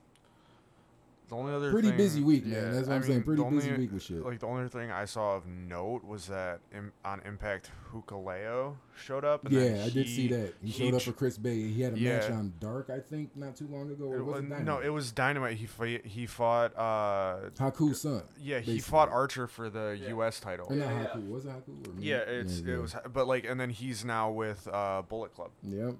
The 1.28 1.36
only 1.36 1.54
other 1.54 1.70
Pretty 1.70 1.88
thing- 1.90 1.96
busy 1.96 2.22
week, 2.24 2.44
man. 2.44 2.72
That's 2.72 2.88
what 2.88 2.92
I 2.94 2.96
I'm 2.96 3.02
saying. 3.04 3.22
Pretty 3.22 3.40
the 3.40 3.48
busy 3.50 3.72
week 3.74 3.92
with 3.92 4.02
shit. 4.02 4.24
Like 4.24 4.40
the 4.40 4.48
only 4.48 4.68
thing 4.68 4.90
I 4.90 5.04
saw 5.04 5.36
of 5.36 5.46
note 5.46 6.02
was 6.04 6.26
that 6.26 6.58
Im- 6.74 6.90
on 7.04 7.20
Impact, 7.24 7.70
Hikuleo 7.92 8.74
showed 9.00 9.24
up. 9.24 9.44
And 9.44 9.54
yeah, 9.54 9.84
I 9.84 9.90
did 9.90 10.08
see 10.08 10.26
that. 10.26 10.54
He, 10.60 10.70
he 10.72 10.84
showed 10.86 10.94
up 10.94 11.02
for 11.02 11.12
Chris 11.12 11.38
Bey. 11.38 11.68
He 11.70 11.82
had 11.82 11.92
a 11.92 11.96
match 11.96 12.30
on 12.32 12.52
Dark, 12.58 12.90
I 12.90 12.98
think, 12.98 13.36
not 13.36 13.54
too 13.54 13.68
long 13.70 13.92
ago. 13.92 14.06
Or 14.06 14.16
It 14.16 14.22
was 14.24 14.42
was, 14.42 14.50
it 14.50 14.64
no, 14.64 14.80
it 14.80 14.88
was 14.88 15.12
Dynamite. 15.12 15.56
He 15.56 15.66
fought, 15.66 15.86
he 16.04 16.26
fought. 16.26 16.76
Uh, 16.76 17.50
Haku's 17.56 18.00
son. 18.00 18.22
yeah, 18.42 18.58
he 18.58 18.80
fought 18.80 19.08
Archer 19.08 19.46
for 19.46 19.70
the 19.70 19.96
Yeah. 20.02 20.08
U.S. 20.08 20.40
title. 20.40 20.66
Or 20.68 20.74
not 20.74 20.84
Yeah, 20.88 21.00
yeah. 21.00 21.06
Haku. 21.14 21.28
Was 21.28 21.44
it 21.44 21.50
Haku? 21.52 21.86
Or 21.96 22.00
Yeah, 22.00 22.16
it's 22.16 22.60
yeah. 22.60 22.74
it 22.74 22.80
was, 22.82 22.96
but 23.12 23.28
like, 23.28 23.44
and 23.44 23.60
then 23.60 23.70
he's 23.70 24.04
now 24.04 24.32
with 24.32 24.66
uh, 24.66 25.02
Bullet 25.08 25.32
Club, 25.32 25.52
Yep. 25.62 25.94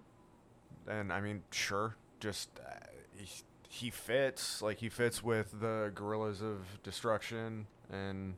And 0.88 1.12
I 1.12 1.20
mean, 1.20 1.42
sure, 1.50 1.96
just 2.20 2.48
uh, 2.58 2.70
he, 3.16 3.42
he 3.68 3.90
fits 3.90 4.60
like 4.62 4.78
he 4.78 4.88
fits 4.88 5.22
with 5.22 5.60
the 5.60 5.92
Guerrillas 5.94 6.40
of 6.42 6.82
Destruction, 6.82 7.66
and 7.92 8.34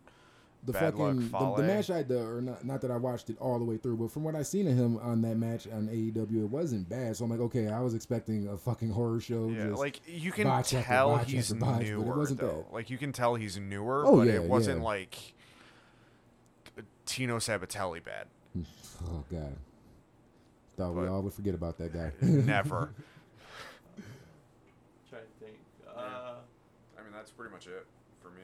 the 0.65 0.73
Bad 0.73 0.95
fucking 0.95 1.31
the, 1.31 1.55
the 1.57 1.63
match 1.65 1.91
I 1.91 2.03
the, 2.05 2.25
or 2.25 2.41
not, 2.41 2.65
not 2.65 2.81
that 2.83 2.91
I 2.93 2.97
watched 2.97 3.31
it 3.31 3.37
all 3.41 3.59
the 3.59 3.65
way 3.65 3.79
through, 3.79 3.97
but 3.97 4.13
from 4.13 4.23
what 4.23 4.37
I 4.37 4.43
seen 4.43 4.69
of 4.69 4.77
him 4.77 4.97
on 4.99 5.21
that 5.23 5.37
match 5.37 5.67
on 5.67 5.89
AEW, 5.89 6.43
it 6.45 6.51
wasn't 6.51 6.89
bad. 6.89 7.17
So 7.17 7.25
I'm 7.25 7.31
like, 7.31 7.41
okay, 7.41 7.69
I 7.69 7.81
was 7.81 7.95
expecting 7.95 8.47
a 8.49 8.57
fucking 8.57 8.91
horror 8.91 9.19
show. 9.21 9.49
Yeah, 9.49 9.69
just- 9.69 9.79
like 9.81 10.01
you 10.07 10.31
can 10.31 10.47
tell 10.63 11.17
he's 11.19 11.53
botch, 11.53 11.79
but 11.79 11.83
it 11.87 11.91
newer 11.91 12.17
wasn't 12.17 12.41
though. 12.41 12.65
that. 12.69 12.75
Like 12.75 12.91
you 12.91 12.99
can 12.99 13.13
tell 13.13 13.35
he's 13.35 13.59
newer, 13.59 14.05
Oh, 14.07 14.19
but 14.19 14.29
yeah, 14.29 14.35
it 14.35 14.45
wasn't 14.45 14.79
yeah. 14.79 14.85
like 14.85 15.35
Tino 17.07 17.39
Sabbatelli 17.39 18.03
bad. 18.05 18.27
oh 19.11 19.25
god, 19.31 19.57
thought 20.77 20.95
we 20.95 21.07
all 21.07 21.23
would 21.23 21.33
forget 21.33 21.55
about 21.55 21.79
that 21.79 21.93
guy. 21.93 22.13
Never. 22.23 22.91
trying 25.11 25.23
to 25.23 25.45
think. 25.45 25.57
Uh, 25.89 26.35
I 26.99 27.03
mean, 27.03 27.13
that's 27.13 27.31
pretty 27.31 27.53
much 27.53 27.67
it 27.67 27.87
for 28.23 28.31
me. 28.31 28.43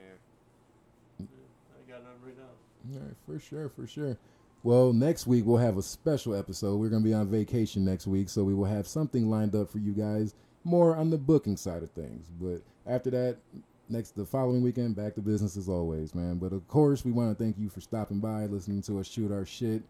I 1.21 1.91
got 1.91 2.03
none 2.05 2.13
right 2.25 2.37
now. 2.37 2.95
All 2.95 3.01
right, 3.07 3.17
for 3.27 3.39
sure, 3.39 3.69
for 3.69 3.87
sure. 3.87 4.17
Well, 4.63 4.93
next 4.93 5.27
week 5.27 5.45
we'll 5.47 5.59
have 5.59 5.79
a 5.79 5.83
special 5.83 6.35
episode. 6.35 6.77
We're 6.77 6.89
going 6.89 7.03
to 7.03 7.09
be 7.09 7.15
on 7.15 7.29
vacation 7.29 7.85
next 7.85 8.07
week, 8.07 8.29
so 8.29 8.45
we 8.45 8.55
will 8.55 8.65
have 8.65 8.87
something 8.87 9.31
lined 9.31 9.55
up 9.55 9.71
for 9.71 9.79
you 9.79 9.93
guys 9.93 10.35
more 10.65 10.97
on 10.97 11.11
the 11.11 11.19
booking 11.19 11.57
side 11.57 11.83
of 11.83 11.91
things. 11.91 12.27
But 12.41 12.63
after 12.87 13.11
that, 13.11 13.37
next 13.89 14.17
the 14.17 14.25
following 14.25 14.63
weekend, 14.63 14.97
back 14.97 15.15
to 15.15 15.21
business 15.21 15.57
as 15.57 15.69
always, 15.69 16.15
man. 16.15 16.37
But 16.37 16.53
of 16.53 16.67
course, 16.69 17.05
we 17.05 17.13
want 17.13 17.37
to 17.37 17.43
thank 17.43 17.59
you 17.59 17.69
for 17.69 17.81
stopping 17.81 18.21
by, 18.21 18.47
listening 18.47 18.83
to 18.83 18.99
us 19.01 19.07
shoot 19.07 19.33
our 19.33 19.47
shit. 19.47 19.83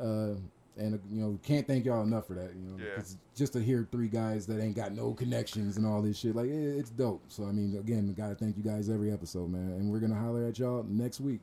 Uh, 0.00 0.34
and 0.78 0.98
you 1.10 1.20
know, 1.20 1.38
can't 1.42 1.66
thank 1.66 1.84
y'all 1.84 2.02
enough 2.02 2.26
for 2.26 2.34
that. 2.34 2.54
You 2.54 2.62
know, 2.62 2.78
Yeah. 2.84 2.96
'cause 2.96 3.16
just 3.34 3.52
to 3.54 3.60
hear 3.60 3.86
three 3.90 4.08
guys 4.08 4.46
that 4.46 4.60
ain't 4.60 4.76
got 4.76 4.92
no 4.94 5.12
connections 5.14 5.76
and 5.76 5.84
all 5.86 6.00
this 6.02 6.16
shit, 6.18 6.34
like 6.34 6.48
it, 6.48 6.78
it's 6.78 6.90
dope. 6.90 7.22
So 7.28 7.44
I 7.44 7.52
mean, 7.52 7.76
again, 7.76 8.12
gotta 8.16 8.34
thank 8.34 8.56
you 8.56 8.62
guys 8.62 8.88
every 8.88 9.10
episode, 9.12 9.50
man. 9.50 9.70
And 9.72 9.90
we're 9.90 10.00
gonna 10.00 10.14
holler 10.18 10.44
at 10.44 10.58
y'all 10.58 10.84
next 10.84 11.20
week. 11.20 11.40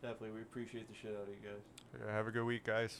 Definitely, 0.00 0.30
we 0.36 0.42
appreciate 0.42 0.88
the 0.88 0.94
shit 0.94 1.14
out 1.16 1.22
of 1.22 1.28
you 1.28 1.48
guys. 1.48 1.60
Yeah, 2.06 2.12
have 2.12 2.26
a 2.26 2.30
good 2.32 2.44
week, 2.44 2.64
guys. 2.64 2.98